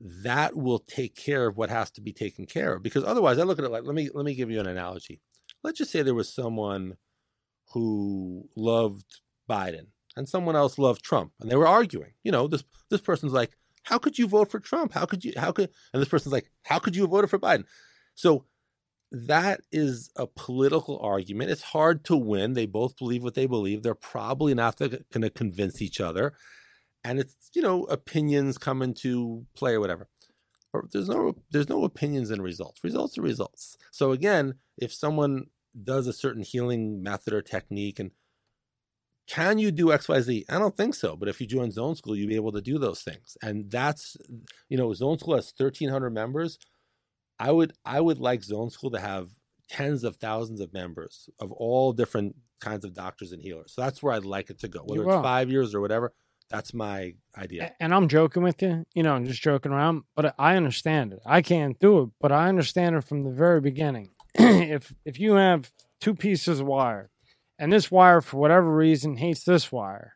that 0.00 0.56
will 0.56 0.78
take 0.78 1.14
care 1.14 1.46
of 1.46 1.56
what 1.56 1.70
has 1.70 1.90
to 1.92 2.00
be 2.00 2.12
taken 2.12 2.46
care 2.46 2.74
of. 2.74 2.82
Because 2.82 3.04
otherwise, 3.04 3.38
I 3.38 3.42
look 3.42 3.58
at 3.58 3.64
it 3.64 3.70
like 3.70 3.84
let 3.84 3.94
me 3.94 4.08
let 4.12 4.24
me 4.24 4.34
give 4.34 4.50
you 4.50 4.60
an 4.60 4.66
analogy. 4.66 5.20
Let's 5.62 5.78
just 5.78 5.92
say 5.92 6.02
there 6.02 6.14
was 6.14 6.32
someone 6.32 6.96
who 7.72 8.48
loved 8.56 9.20
Biden 9.48 9.86
and 10.16 10.28
someone 10.28 10.56
else 10.56 10.78
loved 10.78 11.02
Trump, 11.02 11.32
and 11.40 11.50
they 11.50 11.56
were 11.56 11.66
arguing. 11.66 12.12
You 12.22 12.32
know, 12.32 12.46
this 12.46 12.64
this 12.90 13.00
person's 13.00 13.32
like, 13.32 13.56
"How 13.84 13.98
could 13.98 14.18
you 14.18 14.26
vote 14.26 14.50
for 14.50 14.60
Trump? 14.60 14.92
How 14.92 15.06
could 15.06 15.24
you? 15.24 15.32
How 15.36 15.52
could?" 15.52 15.70
And 15.92 16.00
this 16.00 16.08
person's 16.08 16.32
like, 16.32 16.50
"How 16.64 16.78
could 16.78 16.96
you 16.96 17.02
have 17.02 17.10
voted 17.10 17.30
for 17.30 17.38
Biden?" 17.38 17.64
So 18.14 18.44
that 19.12 19.62
is 19.72 20.10
a 20.16 20.26
political 20.26 20.98
argument. 21.00 21.50
It's 21.50 21.62
hard 21.62 22.04
to 22.04 22.16
win. 22.16 22.52
They 22.52 22.66
both 22.66 22.96
believe 22.96 23.22
what 23.22 23.34
they 23.34 23.46
believe. 23.46 23.82
They're 23.82 23.94
probably 23.94 24.54
not 24.54 24.78
going 24.78 25.02
to 25.12 25.30
convince 25.30 25.82
each 25.82 26.00
other. 26.00 26.34
And 27.02 27.18
it's, 27.18 27.50
you 27.54 27.62
know, 27.62 27.84
opinions 27.84 28.58
come 28.58 28.82
into 28.82 29.46
play 29.56 29.74
or 29.74 29.80
whatever. 29.80 30.08
But 30.72 30.92
there's 30.92 31.08
no 31.08 31.34
there's 31.50 31.68
no 31.68 31.84
opinions 31.84 32.30
and 32.30 32.42
results. 32.42 32.84
Results 32.84 33.18
are 33.18 33.22
results. 33.22 33.76
So 33.90 34.12
again, 34.12 34.54
if 34.78 34.92
someone 34.92 35.46
does 35.82 36.06
a 36.06 36.12
certain 36.12 36.42
healing 36.42 37.02
method 37.02 37.32
or 37.32 37.42
technique 37.42 37.98
and 37.98 38.10
can 39.26 39.58
you 39.58 39.70
do 39.70 39.86
XYZ? 39.86 40.44
I 40.48 40.58
don't 40.58 40.76
think 40.76 40.92
so. 40.92 41.14
But 41.14 41.28
if 41.28 41.40
you 41.40 41.46
join 41.46 41.70
Zone 41.70 41.94
School, 41.94 42.16
you'll 42.16 42.28
be 42.28 42.34
able 42.34 42.50
to 42.50 42.60
do 42.60 42.78
those 42.78 43.02
things. 43.02 43.36
And 43.40 43.70
that's, 43.70 44.16
you 44.68 44.76
know, 44.76 44.92
Zone 44.92 45.18
School 45.18 45.36
has 45.36 45.54
1,300 45.56 46.10
members. 46.10 46.58
I 47.38 47.52
would 47.52 47.72
I 47.84 48.00
would 48.00 48.18
like 48.18 48.42
Zone 48.42 48.70
School 48.70 48.90
to 48.90 48.98
have 49.00 49.28
tens 49.68 50.02
of 50.02 50.16
thousands 50.16 50.60
of 50.60 50.72
members 50.72 51.30
of 51.38 51.52
all 51.52 51.92
different 51.92 52.34
kinds 52.60 52.84
of 52.84 52.92
doctors 52.92 53.30
and 53.30 53.40
healers. 53.40 53.72
So 53.72 53.82
that's 53.82 54.02
where 54.02 54.12
I'd 54.12 54.24
like 54.24 54.50
it 54.50 54.58
to 54.60 54.68
go. 54.68 54.80
Whether 54.84 55.04
it's 55.04 55.22
five 55.22 55.48
years 55.48 55.74
or 55.76 55.80
whatever, 55.80 56.12
that's 56.50 56.74
my 56.74 57.14
idea. 57.38 57.72
And 57.78 57.94
I'm 57.94 58.08
joking 58.08 58.42
with 58.42 58.60
you, 58.60 58.84
you 58.94 59.04
know, 59.04 59.14
I'm 59.14 59.26
just 59.26 59.40
joking 59.40 59.70
around, 59.70 60.02
but 60.16 60.34
I 60.38 60.56
understand 60.56 61.12
it. 61.12 61.20
I 61.24 61.40
can't 61.40 61.78
do 61.78 62.00
it, 62.02 62.08
but 62.20 62.32
I 62.32 62.48
understand 62.48 62.96
it 62.96 63.04
from 63.04 63.22
the 63.22 63.30
very 63.30 63.60
beginning. 63.60 64.10
if 64.34 64.94
if 65.04 65.18
you 65.18 65.34
have 65.34 65.70
two 66.00 66.14
pieces 66.14 66.60
of 66.60 66.66
wire 66.66 67.10
and 67.58 67.72
this 67.72 67.90
wire 67.90 68.20
for 68.20 68.38
whatever 68.38 68.74
reason 68.74 69.16
hates 69.16 69.44
this 69.44 69.70
wire, 69.70 70.14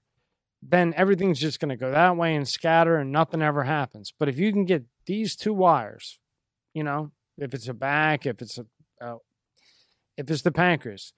then 0.62 0.94
everything's 0.96 1.40
just 1.40 1.60
going 1.60 1.68
to 1.70 1.76
go 1.76 1.90
that 1.90 2.16
way 2.16 2.34
and 2.34 2.48
scatter 2.48 2.96
and 2.96 3.12
nothing 3.12 3.42
ever 3.42 3.64
happens. 3.64 4.12
But 4.18 4.28
if 4.28 4.38
you 4.38 4.52
can 4.52 4.64
get 4.64 4.84
these 5.06 5.36
two 5.36 5.52
wires 5.52 6.18
you 6.74 6.82
know, 6.82 7.12
if 7.38 7.54
it's 7.54 7.68
a 7.68 7.74
back, 7.74 8.26
if 8.26 8.42
it's 8.42 8.58
a, 8.58 8.66
uh, 9.00 9.16
if 10.18 10.30
it's 10.30 10.42
the 10.42 10.52
pancreas, 10.52 11.12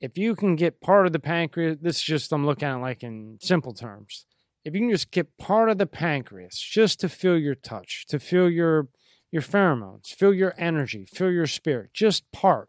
if 0.00 0.16
you 0.16 0.34
can 0.34 0.56
get 0.56 0.80
part 0.80 1.06
of 1.06 1.12
the 1.12 1.18
pancreas, 1.18 1.76
this 1.82 1.96
is 1.96 2.02
just 2.02 2.32
I'm 2.32 2.46
looking 2.46 2.68
at 2.68 2.76
it 2.76 2.80
like 2.80 3.02
in 3.02 3.38
simple 3.42 3.74
terms. 3.74 4.24
If 4.64 4.74
you 4.74 4.80
can 4.80 4.90
just 4.90 5.10
get 5.10 5.36
part 5.36 5.68
of 5.68 5.78
the 5.78 5.86
pancreas, 5.86 6.58
just 6.58 7.00
to 7.00 7.08
feel 7.08 7.36
your 7.36 7.54
touch, 7.54 8.06
to 8.08 8.18
feel 8.18 8.48
your 8.48 8.88
your 9.30 9.42
pheromones, 9.42 10.08
feel 10.08 10.34
your 10.34 10.54
energy, 10.58 11.06
feel 11.06 11.30
your 11.30 11.46
spirit, 11.46 11.90
just 11.94 12.30
part, 12.32 12.68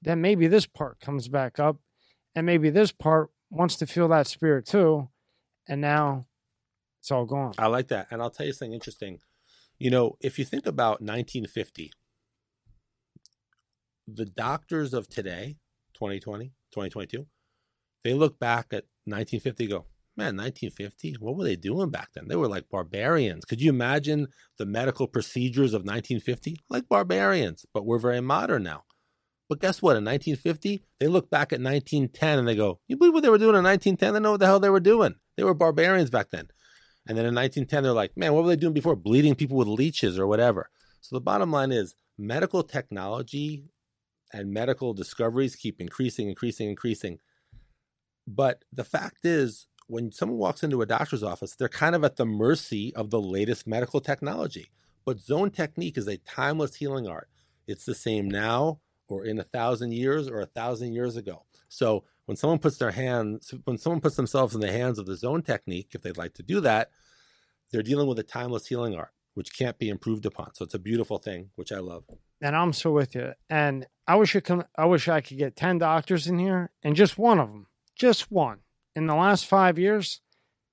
then 0.00 0.20
maybe 0.20 0.46
this 0.46 0.66
part 0.66 1.00
comes 1.00 1.28
back 1.28 1.58
up, 1.58 1.78
and 2.34 2.46
maybe 2.46 2.70
this 2.70 2.92
part 2.92 3.30
wants 3.50 3.76
to 3.76 3.86
feel 3.86 4.08
that 4.08 4.26
spirit 4.26 4.66
too, 4.66 5.08
and 5.68 5.80
now 5.80 6.26
it's 7.00 7.10
all 7.10 7.26
gone. 7.26 7.52
I 7.58 7.66
like 7.66 7.88
that, 7.88 8.08
and 8.10 8.22
I'll 8.22 8.30
tell 8.30 8.46
you 8.46 8.52
something 8.52 8.72
interesting. 8.72 9.20
You 9.78 9.90
know, 9.90 10.16
if 10.20 10.38
you 10.38 10.44
think 10.44 10.66
about 10.66 11.00
1950, 11.00 11.92
the 14.06 14.24
doctors 14.24 14.94
of 14.94 15.08
today, 15.08 15.56
2020, 15.94 16.46
2022, 16.72 17.26
they 18.02 18.14
look 18.14 18.38
back 18.38 18.66
at 18.72 18.84
1950 19.04 19.66
go, 19.66 19.86
man, 20.16 20.36
1950, 20.36 21.16
what 21.20 21.36
were 21.36 21.44
they 21.44 21.56
doing 21.56 21.90
back 21.90 22.10
then? 22.14 22.28
They 22.28 22.36
were 22.36 22.48
like 22.48 22.68
barbarians. 22.68 23.44
Could 23.44 23.60
you 23.60 23.70
imagine 23.70 24.28
the 24.58 24.66
medical 24.66 25.06
procedures 25.06 25.74
of 25.74 25.82
1950? 25.82 26.58
Like 26.68 26.88
barbarians, 26.88 27.64
but 27.72 27.86
we're 27.86 27.98
very 27.98 28.20
modern 28.20 28.62
now. 28.62 28.84
But 29.48 29.60
guess 29.60 29.82
what? 29.82 29.96
In 29.96 30.04
1950, 30.04 30.82
they 31.00 31.06
look 31.06 31.30
back 31.30 31.52
at 31.52 31.60
1910 31.60 32.38
and 32.38 32.48
they 32.48 32.56
go, 32.56 32.80
You 32.88 32.96
believe 32.96 33.12
what 33.12 33.22
they 33.22 33.28
were 33.28 33.38
doing 33.38 33.56
in 33.56 33.64
1910? 33.64 34.14
They 34.14 34.20
know 34.20 34.32
what 34.32 34.40
the 34.40 34.46
hell 34.46 34.60
they 34.60 34.70
were 34.70 34.80
doing. 34.80 35.16
They 35.36 35.44
were 35.44 35.54
barbarians 35.54 36.10
back 36.10 36.30
then. 36.30 36.48
And 37.06 37.18
then 37.18 37.26
in 37.26 37.34
1910, 37.34 37.82
they're 37.82 37.92
like, 37.92 38.16
man, 38.16 38.32
what 38.32 38.44
were 38.44 38.50
they 38.50 38.56
doing 38.56 38.72
before? 38.72 38.96
Bleeding 38.96 39.34
people 39.34 39.56
with 39.56 39.68
leeches 39.68 40.18
or 40.18 40.26
whatever. 40.26 40.70
So 41.00 41.16
the 41.16 41.20
bottom 41.20 41.52
line 41.52 41.70
is 41.70 41.94
medical 42.16 42.62
technology 42.62 43.64
and 44.32 44.52
medical 44.52 44.94
discoveries 44.94 45.54
keep 45.54 45.80
increasing, 45.80 46.28
increasing, 46.28 46.68
increasing. 46.70 47.18
But 48.26 48.64
the 48.72 48.84
fact 48.84 49.24
is, 49.24 49.66
when 49.86 50.10
someone 50.10 50.38
walks 50.38 50.62
into 50.62 50.82
a 50.82 50.86
doctor's 50.86 51.22
office, 51.22 51.54
they're 51.54 51.68
kind 51.68 51.94
of 51.94 52.04
at 52.04 52.16
the 52.16 52.26
mercy 52.26 52.94
of 52.94 53.10
the 53.10 53.20
latest 53.20 53.66
medical 53.66 54.00
technology. 54.00 54.70
But 55.04 55.20
zone 55.20 55.50
technique 55.50 55.98
is 55.98 56.08
a 56.08 56.16
timeless 56.18 56.76
healing 56.76 57.06
art. 57.06 57.28
It's 57.66 57.84
the 57.84 57.94
same 57.94 58.30
now 58.30 58.80
or 59.08 59.24
in 59.24 59.38
a 59.38 59.44
thousand 59.44 59.92
years 59.92 60.28
or 60.28 60.40
a 60.40 60.46
thousand 60.46 60.94
years 60.94 61.16
ago. 61.16 61.44
So 61.68 62.04
when 62.24 62.36
someone 62.36 62.58
puts 62.58 62.78
their 62.78 62.92
hands, 62.92 63.52
when 63.64 63.76
someone 63.76 64.00
puts 64.00 64.16
themselves 64.16 64.54
in 64.54 64.60
the 64.60 64.72
hands 64.72 64.98
of 64.98 65.06
the 65.06 65.16
zone 65.16 65.42
technique, 65.42 65.90
if 65.92 66.02
they'd 66.02 66.16
like 66.16 66.34
to 66.34 66.42
do 66.42 66.60
that, 66.60 66.90
they're 67.70 67.82
dealing 67.82 68.06
with 68.06 68.18
a 68.18 68.22
timeless 68.22 68.66
healing 68.66 68.94
art, 68.94 69.12
which 69.34 69.56
can't 69.56 69.78
be 69.78 69.90
improved 69.90 70.24
upon. 70.24 70.54
So 70.54 70.64
it's 70.64 70.74
a 70.74 70.78
beautiful 70.78 71.18
thing, 71.18 71.50
which 71.56 71.72
I 71.72 71.80
love. 71.80 72.04
And 72.40 72.56
I'm 72.56 72.72
so 72.72 72.92
with 72.92 73.14
you. 73.14 73.32
And 73.50 73.86
I 74.06 74.16
wish 74.16 74.34
I 74.36 74.40
could, 74.40 74.64
I 74.76 74.86
wish 74.86 75.08
I 75.08 75.20
could 75.20 75.38
get 75.38 75.56
10 75.56 75.78
doctors 75.78 76.26
in 76.26 76.38
here 76.38 76.70
and 76.82 76.96
just 76.96 77.18
one 77.18 77.38
of 77.38 77.48
them, 77.48 77.66
just 77.96 78.30
one 78.30 78.60
in 78.94 79.06
the 79.06 79.14
last 79.14 79.46
five 79.46 79.78
years, 79.78 80.20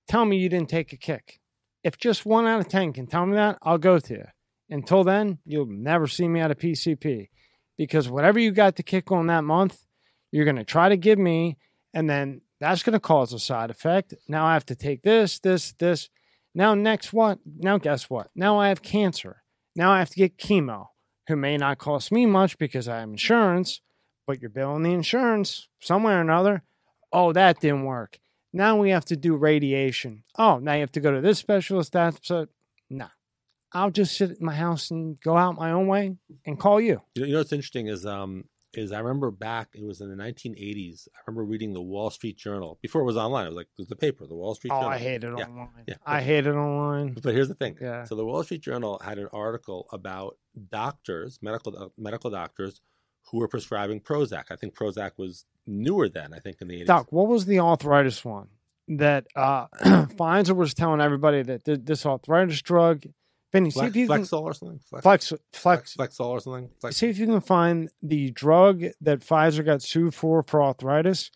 tell 0.08 0.26
me 0.26 0.38
you 0.38 0.50
didn't 0.50 0.70
take 0.70 0.94
a 0.94 0.98
kick. 0.98 1.40
If 1.84 1.98
just 1.98 2.26
one 2.26 2.46
out 2.46 2.60
of 2.60 2.68
10 2.68 2.94
can 2.94 3.08
tell 3.08 3.26
me 3.26 3.36
that, 3.36 3.58
I'll 3.62 3.78
go 3.78 4.00
to 4.00 4.14
you. 4.14 4.26
Until 4.70 5.04
then, 5.04 5.40
you'll 5.46 5.66
never 5.66 6.08
see 6.08 6.28
me 6.28 6.40
at 6.40 6.52
a 6.52 6.56
PCP 6.56 7.30
because 7.78 8.10
whatever 8.10 8.40
you 8.40 8.52
got 8.52 8.76
to 8.78 8.84
kick 8.84 9.12
on 9.12 9.28
that 9.28 9.44
month, 9.44 9.86
you're 10.32 10.46
going 10.46 10.56
to 10.58 10.64
try 10.64 10.88
to 10.88 10.98
give 10.98 11.20
me, 11.20 11.58
and 11.94 12.10
then 12.10 12.42
that's 12.60 12.84
going 12.84 12.94
to 12.94 13.00
cause 13.00 13.34
a 13.34 13.40
side 13.40 13.70
effect. 13.70 14.14
Now 14.28 14.46
I 14.46 14.54
have 14.54 14.66
to 14.68 14.76
take 14.76 15.02
this, 15.02 15.40
this, 15.40 15.74
this. 15.74 16.10
Now, 16.54 16.74
next 16.74 17.12
what? 17.12 17.40
Now, 17.46 17.78
guess 17.78 18.10
what? 18.10 18.30
Now 18.36 18.60
I 18.60 18.70
have 18.70 18.82
cancer. 18.82 19.44
Now 19.76 19.92
I 19.92 20.00
have 20.00 20.10
to 20.12 20.16
get 20.16 20.38
chemo, 20.38 20.88
who 21.28 21.36
may 21.36 21.58
not 21.58 21.80
cost 21.80 22.12
me 22.12 22.26
much 22.26 22.58
because 22.58 22.88
I 22.88 23.00
have 23.00 23.10
insurance, 23.10 23.82
but 24.28 24.42
you're 24.42 24.50
billing 24.50 24.84
the 24.84 24.92
insurance 24.92 25.68
somewhere 25.80 26.18
or 26.18 26.22
another. 26.22 26.64
Oh, 27.12 27.34
that 27.34 27.60
didn't 27.60 27.86
work. 27.86 28.20
Now 28.54 28.78
we 28.78 28.90
have 28.90 29.06
to 29.06 29.16
do 29.16 29.36
radiation. 29.36 30.24
Oh, 30.38 30.60
now 30.60 30.74
you 30.74 30.82
have 30.82 30.92
to 30.94 31.00
go 31.00 31.12
to 31.12 31.22
this 31.22 31.40
specialist. 31.40 31.94
That's 31.94 32.30
a, 32.30 32.48
no. 32.90 33.08
I'll 33.74 33.92
just 33.92 34.18
sit 34.18 34.32
in 34.32 34.46
my 34.46 34.56
house 34.56 34.92
and 34.92 35.20
go 35.22 35.38
out 35.38 35.56
my 35.56 35.72
own 35.72 35.88
way 35.88 36.18
and 36.46 36.60
call 36.60 36.82
you. 36.82 37.02
You 37.16 37.28
know, 37.28 37.38
what's 37.38 37.54
interesting 37.54 37.88
is 37.88 38.06
um, 38.06 38.44
is 38.74 38.92
I 38.92 39.00
remember 39.00 39.32
back, 39.32 39.70
it 39.74 39.86
was 39.86 40.02
in 40.02 40.10
the 40.10 40.22
1980s. 40.22 41.08
I 41.16 41.20
remember 41.28 41.44
reading 41.44 41.74
the 41.74 41.82
Wall 41.82 42.10
Street 42.10 42.38
Journal 42.38 42.80
before 42.82 43.02
it 43.02 43.06
was 43.06 43.18
online. 43.18 43.46
It 43.46 43.50
was 43.50 43.58
like 43.58 43.68
it 43.68 43.78
was 43.78 43.88
the 43.88 43.96
paper, 43.96 44.26
the 44.28 44.36
Wall 44.36 44.56
Street 44.56 44.72
oh, 44.72 44.82
Journal. 44.82 44.90
I 44.90 44.98
hate 44.98 45.24
it 45.24 45.34
yeah. 45.38 45.46
online. 45.46 45.70
Yeah. 45.88 45.96
I 46.06 46.22
hate 46.22 46.48
it 46.48 46.56
online. 46.56 47.18
But 47.22 47.34
here's 47.34 47.48
the 47.48 47.56
thing. 47.56 47.78
Yeah. 47.82 48.06
So 48.06 48.16
the 48.16 48.26
Wall 48.26 48.44
Street 48.44 48.62
Journal 48.62 49.00
had 49.04 49.18
an 49.18 49.28
article 49.34 49.88
about 49.92 50.38
doctors, 50.70 51.40
medical 51.42 51.78
uh, 51.78 51.90
medical 51.98 52.30
doctors, 52.30 52.82
who 53.30 53.38
were 53.38 53.48
prescribing 53.48 54.02
Prozac. 54.02 54.46
I 54.50 54.56
think 54.56 54.76
Prozac 54.76 55.12
was 55.18 55.46
newer 55.66 56.10
then. 56.10 56.34
I 56.34 56.40
think 56.40 56.58
in 56.62 56.68
the 56.68 56.82
80s. 56.82 56.86
Doc, 56.86 57.08
what 57.12 57.28
was 57.28 57.46
the 57.46 57.60
arthritis 57.60 58.26
one 58.26 58.48
that 58.88 59.28
uh, 59.36 59.68
Pfizer 59.84 60.56
was 60.56 60.74
telling 60.74 61.02
everybody 61.02 61.44
that 61.44 61.64
this 61.66 62.06
arthritis 62.06 62.62
drug 62.62 63.06
Benny, 63.52 63.70
see 63.70 63.86
if 63.86 63.96
you 63.96 64.08
Flexol 64.08 64.30
can, 64.30 64.40
or 64.40 64.54
something. 64.54 64.80
Flex, 65.02 65.06
Flex, 65.06 65.34
Flex, 65.52 65.96
Flexol 65.98 66.28
or 66.28 66.40
something. 66.40 66.70
Flex. 66.80 66.96
See 66.96 67.08
if 67.08 67.18
you 67.18 67.26
can 67.26 67.42
find 67.42 67.90
the 68.02 68.32
drug 68.32 68.84
that 69.02 69.20
Pfizer 69.20 69.66
got 69.66 69.82
sued 69.82 70.16
for 70.16 70.44
for 70.44 70.64
arthritis. 70.64 71.32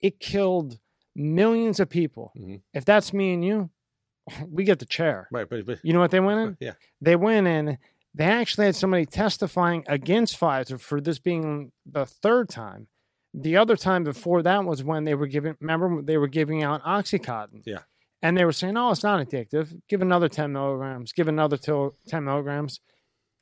It 0.00 0.20
killed 0.20 0.78
millions 1.16 1.80
of 1.80 1.88
people. 1.88 2.32
Mm-hmm. 2.38 2.56
If 2.72 2.84
that's 2.84 3.12
me 3.12 3.32
and 3.32 3.44
you, 3.44 3.70
we 4.48 4.62
get 4.64 4.78
the 4.78 4.86
chair. 4.86 5.28
Right, 5.32 5.48
but, 5.48 5.66
but 5.66 5.78
you 5.82 5.92
know 5.92 5.98
what 5.98 6.12
they 6.12 6.20
went 6.20 6.40
in? 6.40 6.56
Yeah, 6.60 6.74
they 7.00 7.16
went 7.16 7.48
in. 7.48 7.78
They 8.18 8.24
actually 8.24 8.66
had 8.66 8.76
somebody 8.76 9.06
testifying 9.06 9.84
against 9.86 10.38
Pfizer 10.38 10.78
for 10.80 11.00
this 11.00 11.18
being 11.18 11.72
the 11.86 12.04
third 12.04 12.50
time. 12.50 12.88
The 13.32 13.56
other 13.56 13.76
time 13.76 14.04
before 14.04 14.42
that 14.42 14.64
was 14.64 14.84
when 14.84 15.04
they 15.04 15.14
were 15.14 15.26
giving. 15.26 15.56
Remember, 15.60 16.02
they 16.02 16.18
were 16.18 16.28
giving 16.28 16.62
out 16.62 16.82
OxyContin. 16.82 17.62
Yeah 17.64 17.78
and 18.22 18.36
they 18.36 18.44
were 18.44 18.52
saying, 18.52 18.76
"Oh, 18.76 18.90
it's 18.90 19.02
not 19.02 19.26
addictive. 19.26 19.80
Give 19.88 20.02
another 20.02 20.28
ten 20.28 20.52
milligrams. 20.52 21.12
Give 21.12 21.28
another 21.28 21.56
ten 21.56 22.24
milligrams." 22.24 22.80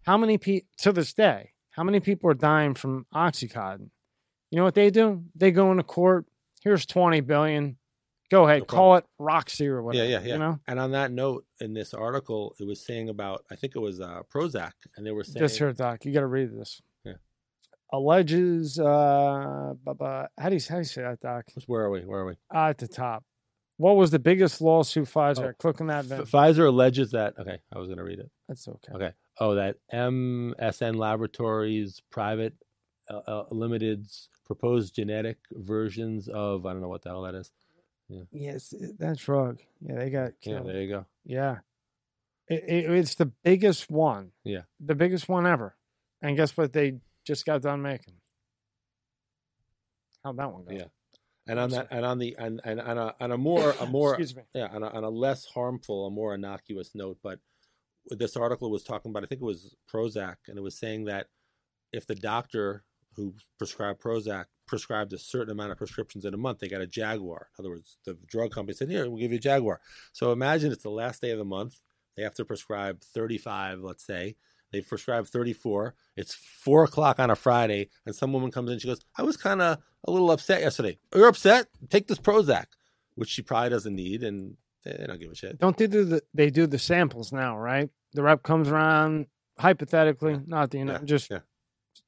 How 0.02 0.16
many 0.16 0.38
people 0.38 0.68
to 0.78 0.92
this 0.92 1.12
day? 1.12 1.52
How 1.70 1.82
many 1.82 2.00
people 2.00 2.30
are 2.30 2.34
dying 2.34 2.74
from 2.74 3.06
OxyContin? 3.14 3.90
You 4.50 4.58
know 4.58 4.64
what 4.64 4.74
they 4.74 4.90
do? 4.90 5.24
They 5.34 5.50
go 5.50 5.70
into 5.70 5.82
court. 5.82 6.26
Here's 6.62 6.86
twenty 6.86 7.20
billion. 7.20 7.78
Go 8.30 8.44
ahead, 8.44 8.62
no 8.62 8.64
call 8.64 8.96
it 8.96 9.04
Roxy 9.18 9.68
or 9.68 9.82
whatever. 9.82 10.04
Yeah, 10.04 10.18
yeah, 10.18 10.26
yeah. 10.26 10.32
You 10.32 10.38
know. 10.38 10.60
And 10.66 10.80
on 10.80 10.90
that 10.92 11.12
note, 11.12 11.44
in 11.60 11.74
this 11.74 11.94
article, 11.94 12.56
it 12.58 12.66
was 12.66 12.84
saying 12.84 13.08
about 13.08 13.44
I 13.50 13.56
think 13.56 13.76
it 13.76 13.78
was 13.78 14.00
uh, 14.00 14.22
Prozac, 14.32 14.72
and 14.96 15.06
they 15.06 15.12
were 15.12 15.22
saying 15.24 15.38
just 15.38 15.58
here, 15.58 15.72
Doc. 15.72 16.04
You 16.04 16.12
got 16.12 16.20
to 16.20 16.26
read 16.26 16.50
this. 16.58 16.82
Yeah. 17.04 17.14
Alleges. 17.92 18.78
Uh, 18.80 19.74
how 19.86 20.48
do 20.48 20.54
you 20.56 20.60
how 20.68 20.74
do 20.76 20.80
you 20.80 20.84
say 20.84 21.02
that, 21.02 21.20
Doc? 21.20 21.44
Where 21.66 21.82
are 21.82 21.90
we? 21.90 22.00
Where 22.00 22.20
are 22.20 22.26
we? 22.26 22.34
Uh, 22.52 22.68
at 22.68 22.78
the 22.78 22.88
top. 22.88 23.24
What 23.78 23.96
was 23.96 24.10
the 24.10 24.18
biggest 24.18 24.60
lawsuit 24.60 25.06
Pfizer? 25.06 25.50
Oh, 25.50 25.52
Click 25.58 25.80
on 25.80 25.88
that. 25.88 26.06
Pfizer 26.06 26.66
alleges 26.66 27.10
that. 27.10 27.34
Okay, 27.38 27.58
I 27.72 27.78
was 27.78 27.88
going 27.88 27.98
to 27.98 28.04
read 28.04 28.18
it. 28.18 28.30
That's 28.48 28.66
okay. 28.66 28.92
Okay. 28.94 29.12
Oh, 29.38 29.54
that 29.54 29.76
MSN 29.92 30.96
Laboratories 30.96 32.00
private 32.10 32.54
uh, 33.10 33.18
uh, 33.18 33.44
limited's 33.50 34.30
proposed 34.46 34.94
genetic 34.94 35.36
versions 35.52 36.28
of 36.28 36.64
I 36.64 36.72
don't 36.72 36.80
know 36.80 36.88
what 36.88 37.02
the 37.02 37.10
hell 37.10 37.22
that 37.22 37.34
is. 37.34 37.50
Yeah. 38.08 38.22
Yes, 38.32 38.72
eh, 38.72 38.88
that 38.98 39.18
drug. 39.18 39.60
Yeah, 39.80 39.96
they 39.96 40.10
got 40.10 40.32
killed. 40.40 40.66
Yeah, 40.66 40.72
there 40.72 40.82
you 40.82 40.88
go. 40.88 41.06
Yeah, 41.24 41.56
it, 42.48 42.64
it, 42.66 42.90
it's 42.90 43.14
the 43.16 43.26
biggest 43.26 43.90
one. 43.90 44.32
Yeah, 44.44 44.62
the 44.80 44.94
biggest 44.94 45.28
one 45.28 45.46
ever. 45.46 45.74
And 46.22 46.36
guess 46.36 46.56
what? 46.56 46.72
They 46.72 46.98
just 47.24 47.44
got 47.44 47.62
done 47.62 47.82
making. 47.82 48.14
How'd 50.24 50.36
that 50.38 50.52
one 50.52 50.64
go? 50.64 50.74
Yeah. 50.74 50.84
And 51.48 51.60
on 51.60 51.70
that, 51.70 51.88
and 51.92 52.04
on 52.04 52.18
the, 52.18 52.34
and 52.38 52.60
and 52.64 52.80
on 52.80 52.98
a, 52.98 53.14
on 53.20 53.30
a 53.30 53.38
more, 53.38 53.74
a 53.80 53.86
more, 53.90 54.14
Excuse 54.14 54.34
me. 54.34 54.42
yeah, 54.54 54.66
on 54.66 54.82
a, 54.82 54.88
on 54.88 55.04
a 55.04 55.10
less 55.10 55.44
harmful, 55.46 56.06
a 56.06 56.10
more 56.10 56.34
innocuous 56.34 56.90
note, 56.94 57.18
but 57.22 57.38
this 58.10 58.36
article 58.36 58.70
was 58.70 58.82
talking 58.82 59.10
about, 59.10 59.22
I 59.22 59.26
think 59.26 59.42
it 59.42 59.44
was 59.44 59.76
Prozac, 59.92 60.36
and 60.48 60.58
it 60.58 60.62
was 60.62 60.76
saying 60.76 61.04
that 61.04 61.26
if 61.92 62.06
the 62.06 62.14
doctor 62.16 62.84
who 63.16 63.34
prescribed 63.58 64.00
Prozac 64.00 64.46
prescribed 64.66 65.12
a 65.12 65.18
certain 65.18 65.50
amount 65.52 65.72
of 65.72 65.78
prescriptions 65.78 66.24
in 66.24 66.34
a 66.34 66.36
month, 66.36 66.58
they 66.58 66.68
got 66.68 66.80
a 66.80 66.86
Jaguar. 66.86 67.48
In 67.58 67.62
other 67.62 67.70
words, 67.70 67.98
the 68.04 68.18
drug 68.26 68.50
company 68.50 68.74
said, 68.74 68.90
"Here, 68.90 69.08
we'll 69.08 69.20
give 69.20 69.32
you 69.32 69.38
a 69.38 69.40
Jaguar." 69.40 69.80
So 70.12 70.32
imagine 70.32 70.72
it's 70.72 70.82
the 70.82 70.90
last 70.90 71.22
day 71.22 71.30
of 71.30 71.38
the 71.38 71.44
month. 71.44 71.80
They 72.16 72.22
have 72.22 72.34
to 72.34 72.44
prescribe 72.44 73.00
35, 73.02 73.80
let's 73.80 74.04
say. 74.04 74.36
They 74.72 74.80
prescribe 74.80 75.26
34. 75.26 75.94
It's 76.16 76.34
four 76.34 76.84
o'clock 76.84 77.20
on 77.20 77.30
a 77.30 77.36
Friday, 77.36 77.88
and 78.04 78.14
some 78.14 78.32
woman 78.32 78.50
comes 78.50 78.70
in. 78.70 78.78
She 78.78 78.88
goes, 78.88 79.00
"I 79.16 79.22
was 79.22 79.36
kind 79.36 79.62
of 79.62 79.78
a 80.04 80.10
little 80.10 80.30
upset 80.30 80.60
yesterday. 80.62 80.98
You're 81.14 81.28
upset? 81.28 81.68
Take 81.88 82.08
this 82.08 82.18
Prozac, 82.18 82.66
which 83.14 83.28
she 83.28 83.42
probably 83.42 83.70
doesn't 83.70 83.94
need, 83.94 84.22
and 84.24 84.56
they 84.84 85.04
don't 85.06 85.20
give 85.20 85.30
a 85.30 85.34
shit." 85.34 85.58
Don't 85.58 85.76
they 85.76 85.86
do 85.86 86.04
the 86.04 86.22
they 86.34 86.50
do 86.50 86.66
the 86.66 86.78
samples 86.78 87.32
now, 87.32 87.56
right? 87.56 87.88
The 88.12 88.22
rep 88.22 88.42
comes 88.42 88.68
around 88.68 89.26
hypothetically, 89.58 90.40
not 90.46 90.70
the 90.70 90.78
you 90.78 90.84
know, 90.84 90.94
Yeah, 90.94 91.04
just 91.04 91.30
yeah. 91.30 91.40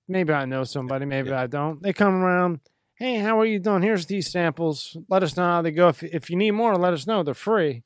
Maybe 0.09 0.33
I 0.33 0.45
know 0.45 0.65
somebody, 0.65 1.05
maybe 1.05 1.31
yeah. 1.31 1.43
I 1.43 1.47
don't. 1.47 1.83
They 1.83 1.93
come 1.93 2.15
around, 2.15 2.61
hey, 2.97 3.19
how 3.19 3.39
are 3.41 3.47
you 3.47 3.59
doing? 3.59 3.83
Here's 3.83 4.07
these 4.07 4.31
samples. 4.31 4.97
Let 5.09 5.23
us 5.23 5.37
know 5.37 5.45
how 5.45 5.63
they 5.63 5.71
go. 5.71 5.89
If 5.89 6.03
if 6.03 6.31
you 6.31 6.37
need 6.37 6.53
more, 6.53 6.77
let 6.77 6.93
us 6.95 7.07
know. 7.07 7.23
They're 7.23 7.35
free. 7.35 7.85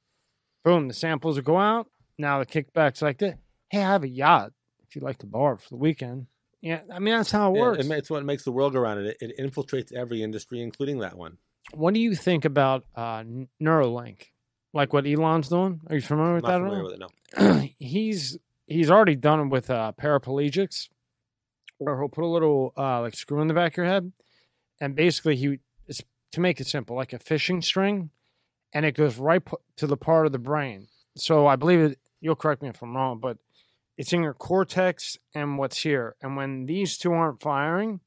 Boom, 0.64 0.88
the 0.88 0.94
samples 0.94 1.36
will 1.36 1.42
go 1.42 1.58
out. 1.58 1.88
Now 2.18 2.38
the 2.38 2.46
kickbacks 2.46 3.02
like. 3.02 3.20
Hey, 3.20 3.34
I 3.72 3.88
have 3.90 4.04
a 4.04 4.08
yacht. 4.08 4.52
If 4.86 4.94
you'd 4.96 5.04
like 5.04 5.18
to 5.18 5.26
borrow 5.26 5.56
for 5.56 5.70
the 5.70 5.76
weekend. 5.76 6.26
Yeah, 6.60 6.80
I 6.92 7.00
mean 7.00 7.14
that's 7.14 7.32
how 7.32 7.52
it 7.54 7.58
works. 7.58 7.84
it 7.84 7.88
ma- 7.88 7.96
it's 7.96 8.10
what 8.10 8.24
makes 8.24 8.44
the 8.44 8.52
world 8.52 8.72
go 8.74 8.80
round, 8.80 9.00
and 9.00 9.08
it, 9.08 9.16
it 9.20 9.38
infiltrates 9.38 9.92
every 9.92 10.22
industry, 10.22 10.60
including 10.62 10.98
that 11.00 11.16
one. 11.16 11.38
what 11.74 11.92
do 11.94 12.00
you 12.00 12.14
think 12.14 12.44
about 12.44 12.84
uh, 12.94 13.24
Neuralink? 13.60 14.26
Like 14.72 14.92
what 14.92 15.06
Elon's 15.06 15.48
doing? 15.48 15.80
Are 15.88 15.96
you 15.96 16.00
familiar 16.02 16.34
with 16.34 16.44
that? 16.44 16.52
at 16.52 16.58
familiar 16.58 16.78
all? 16.78 16.84
with 16.84 16.94
it. 16.94 17.00
No. 17.38 17.68
he's 17.78 18.38
he's 18.66 18.90
already 18.90 19.16
done 19.16 19.40
it 19.40 19.46
with 19.48 19.70
uh, 19.70 19.92
paraplegics, 20.00 20.88
where 21.78 21.98
he'll 21.98 22.08
put 22.08 22.24
a 22.24 22.26
little 22.26 22.72
uh, 22.76 23.00
like 23.00 23.14
screw 23.14 23.40
in 23.40 23.48
the 23.48 23.54
back 23.54 23.72
of 23.72 23.76
your 23.78 23.86
head, 23.86 24.12
and 24.80 24.94
basically 24.94 25.36
he 25.36 25.58
it's 25.86 26.02
to 26.32 26.40
make 26.40 26.60
it 26.60 26.66
simple, 26.66 26.96
like 26.96 27.12
a 27.12 27.18
fishing 27.18 27.60
string, 27.62 28.10
and 28.72 28.86
it 28.86 28.92
goes 28.96 29.18
right 29.18 29.42
to 29.76 29.86
the 29.86 29.96
part 29.96 30.26
of 30.26 30.32
the 30.32 30.38
brain. 30.38 30.88
So 31.16 31.46
I 31.46 31.56
believe 31.56 31.80
it. 31.80 31.98
You'll 32.20 32.36
correct 32.36 32.62
me 32.62 32.68
if 32.68 32.80
I'm 32.82 32.94
wrong, 32.96 33.18
but 33.18 33.38
it's 33.98 34.12
in 34.12 34.22
your 34.22 34.32
cortex 34.32 35.18
and 35.34 35.58
what's 35.58 35.82
here. 35.82 36.14
And 36.22 36.36
when 36.36 36.66
these 36.66 36.96
two 36.96 37.12
aren't 37.12 37.42
firing, 37.42 38.00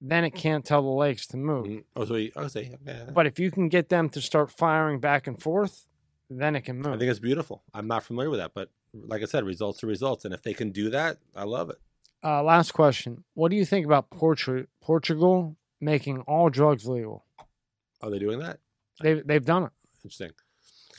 then 0.00 0.24
it 0.24 0.30
can't 0.30 0.64
tell 0.64 0.80
the 0.80 0.88
legs 0.88 1.26
to 1.26 1.36
move. 1.36 1.66
Mhm. 1.66 1.84
Oh, 1.96 2.04
so 2.04 2.14
he, 2.14 2.32
oh, 2.36 2.46
say, 2.46 2.72
okay. 2.88 3.06
But 3.12 3.26
if 3.26 3.40
you 3.40 3.50
can 3.50 3.68
get 3.68 3.88
them 3.88 4.08
to 4.10 4.20
start 4.20 4.52
firing 4.52 5.00
back 5.00 5.26
and 5.26 5.42
forth, 5.42 5.86
then 6.30 6.54
it 6.54 6.60
can 6.62 6.76
move. 6.76 6.94
I 6.94 6.98
think 6.98 7.10
it's 7.10 7.18
beautiful. 7.18 7.64
I'm 7.74 7.88
not 7.88 8.04
familiar 8.04 8.30
with 8.30 8.38
that, 8.38 8.52
but 8.54 8.70
like 8.94 9.22
I 9.22 9.24
said, 9.24 9.44
results 9.44 9.82
are 9.82 9.88
results, 9.88 10.24
and 10.24 10.32
if 10.32 10.42
they 10.42 10.54
can 10.54 10.70
do 10.70 10.88
that, 10.90 11.18
I 11.34 11.42
love 11.44 11.68
it. 11.70 11.78
Uh, 12.22 12.42
last 12.42 12.72
question. 12.72 13.24
What 13.34 13.50
do 13.50 13.56
you 13.56 13.64
think 13.64 13.86
about 13.86 14.10
Portu- 14.10 14.66
Portugal 14.82 15.56
making 15.80 16.20
all 16.22 16.50
drugs 16.50 16.86
legal? 16.86 17.24
Are 18.02 18.10
they 18.10 18.18
doing 18.18 18.40
that? 18.40 18.58
They've, 19.00 19.24
they've 19.26 19.44
done 19.44 19.64
it. 19.64 19.70
Interesting. 19.98 20.30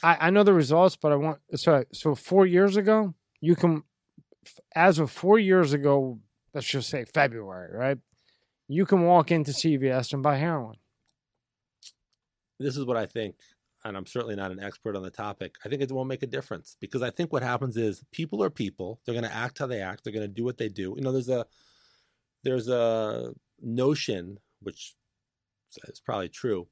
I, 0.02 0.28
I 0.28 0.30
know 0.30 0.44
the 0.44 0.54
results, 0.54 0.96
but 0.96 1.12
I 1.12 1.16
want 1.16 1.40
so 1.56 1.84
so 1.92 2.16
four 2.16 2.46
years 2.46 2.78
ago, 2.78 3.14
you 3.42 3.56
can, 3.56 3.84
as 4.74 5.00
of 5.00 5.12
four 5.12 5.40
years 5.40 5.74
ago, 5.74 6.20
let's 6.54 6.68
just 6.68 6.90
say 6.90 7.06
February, 7.06 7.76
right? 7.76 7.98
You 8.68 8.86
can 8.86 9.04
walk 9.04 9.32
into 9.32 9.52
CVS 9.52 10.14
and 10.14 10.24
buy 10.24 10.38
heroin. 10.38 10.78
This 12.60 12.78
is 12.78 12.86
what 12.86 12.98
I 12.98 13.06
think, 13.06 13.36
and 13.84 13.96
I'm 13.96 14.06
certainly 14.06 14.36
not 14.36 14.52
an 14.52 14.60
expert 14.60 14.96
on 14.96 15.04
the 15.04 15.10
topic. 15.10 15.56
I 15.66 15.70
think 15.70 15.82
it 15.82 15.92
won't 15.92 16.10
make 16.10 16.24
a 16.24 16.28
difference 16.28 16.76
because 16.80 17.02
I 17.02 17.10
think 17.10 17.32
what 17.32 17.44
happens 17.44 17.78
is 17.78 18.04
people 18.12 18.44
are 18.44 18.50
people. 18.50 19.00
They're 19.06 19.14
going 19.14 19.24
to 19.26 19.36
act 19.36 19.60
how 19.60 19.68
they 19.68 19.82
act. 19.82 20.04
They're 20.04 20.14
going 20.14 20.28
to 20.28 20.34
do 20.34 20.44
what 20.44 20.58
they 20.58 20.70
do. 20.70 20.94
You 20.96 21.02
know, 21.02 21.12
there's 21.12 21.30
a 21.30 21.46
there's 22.44 22.68
a 22.68 23.34
notion 23.62 24.38
which 24.62 24.96
is 25.88 26.00
probably 26.00 26.30
true 26.30 26.68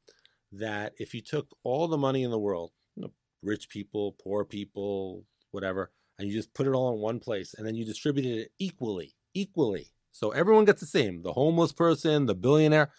that 0.53 0.93
if 0.97 1.13
you 1.13 1.21
took 1.21 1.47
all 1.63 1.87
the 1.87 1.97
money 1.97 2.23
in 2.23 2.31
the 2.31 2.39
world, 2.39 2.71
you 2.95 3.03
know, 3.03 3.11
rich 3.43 3.69
people, 3.69 4.15
poor 4.23 4.45
people, 4.45 5.25
whatever, 5.51 5.91
and 6.17 6.27
you 6.27 6.33
just 6.33 6.53
put 6.53 6.67
it 6.67 6.73
all 6.73 6.93
in 6.93 6.99
one 6.99 7.19
place 7.19 7.53
and 7.53 7.65
then 7.65 7.75
you 7.75 7.85
distributed 7.85 8.37
it 8.37 8.51
equally, 8.59 9.15
equally. 9.33 9.91
So 10.11 10.31
everyone 10.31 10.65
gets 10.65 10.81
the 10.81 10.87
same. 10.87 11.21
The 11.21 11.33
homeless 11.33 11.71
person, 11.71 12.25
the 12.25 12.35
billionaire. 12.35 12.91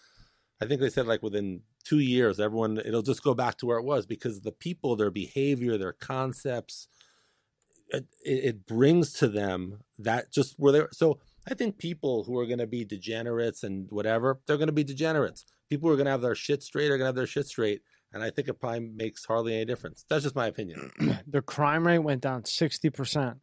I 0.60 0.66
think 0.66 0.80
they 0.80 0.90
said 0.90 1.06
like 1.06 1.22
within 1.22 1.62
two 1.84 2.00
years, 2.00 2.40
everyone 2.40 2.78
it'll 2.78 3.02
just 3.02 3.22
go 3.22 3.34
back 3.34 3.58
to 3.58 3.66
where 3.66 3.78
it 3.78 3.84
was 3.84 4.06
because 4.06 4.40
the 4.40 4.52
people, 4.52 4.96
their 4.96 5.10
behavior, 5.10 5.78
their 5.78 5.92
concepts, 5.92 6.88
it, 7.90 8.06
it 8.24 8.66
brings 8.66 9.12
to 9.14 9.28
them 9.28 9.80
that 9.98 10.32
just 10.32 10.54
where 10.58 10.72
they 10.72 10.82
so 10.92 11.20
I 11.50 11.54
think 11.54 11.78
people 11.78 12.24
who 12.24 12.38
are 12.38 12.46
going 12.46 12.58
to 12.58 12.66
be 12.66 12.84
degenerates 12.84 13.62
and 13.62 13.90
whatever, 13.90 14.40
they're 14.46 14.58
going 14.58 14.68
to 14.68 14.72
be 14.72 14.84
degenerates. 14.84 15.46
People 15.70 15.88
who 15.88 15.94
are 15.94 15.96
going 15.96 16.06
to 16.06 16.10
have 16.10 16.22
their 16.22 16.34
shit 16.34 16.62
straight 16.62 16.86
are 16.86 16.98
going 16.98 17.00
to 17.00 17.06
have 17.06 17.14
their 17.14 17.26
shit 17.26 17.46
straight. 17.46 17.82
And 18.12 18.22
I 18.22 18.30
think 18.30 18.48
it 18.48 18.54
probably 18.54 18.80
makes 18.80 19.24
hardly 19.24 19.54
any 19.54 19.64
difference. 19.64 20.04
That's 20.08 20.24
just 20.24 20.34
my 20.34 20.46
opinion. 20.46 20.90
Their 21.26 21.42
crime 21.42 21.86
rate 21.86 21.98
went 21.98 22.22
down 22.22 22.46
sixty 22.46 22.88
percent. 22.88 23.36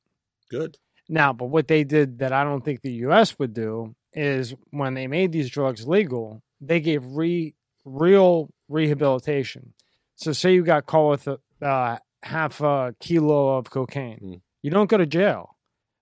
Good. 0.49 0.77
Now, 1.07 1.33
but 1.33 1.45
what 1.45 1.67
they 1.67 1.83
did 1.83 2.19
that 2.19 2.33
I 2.33 2.43
don't 2.43 2.65
think 2.65 2.81
the 2.81 2.93
U.S. 2.93 3.37
would 3.37 3.53
do 3.53 3.95
is 4.13 4.55
when 4.71 4.95
they 4.95 5.05
made 5.05 5.31
these 5.31 5.51
drugs 5.51 5.87
legal, 5.87 6.41
they 6.61 6.79
gave 6.79 7.03
re, 7.05 7.53
real 7.83 8.49
rehabilitation. 8.69 9.73
So, 10.15 10.31
say 10.31 10.53
you 10.53 10.63
got 10.63 10.85
caught 10.85 11.09
with 11.09 11.27
a, 11.27 11.65
uh, 11.65 11.97
half 12.23 12.61
a 12.61 12.95
kilo 12.99 13.57
of 13.57 13.69
cocaine, 13.69 14.19
Mm. 14.23 14.41
you 14.63 14.71
don't 14.71 14.89
go 14.89 14.97
to 14.97 15.05
jail, 15.05 15.57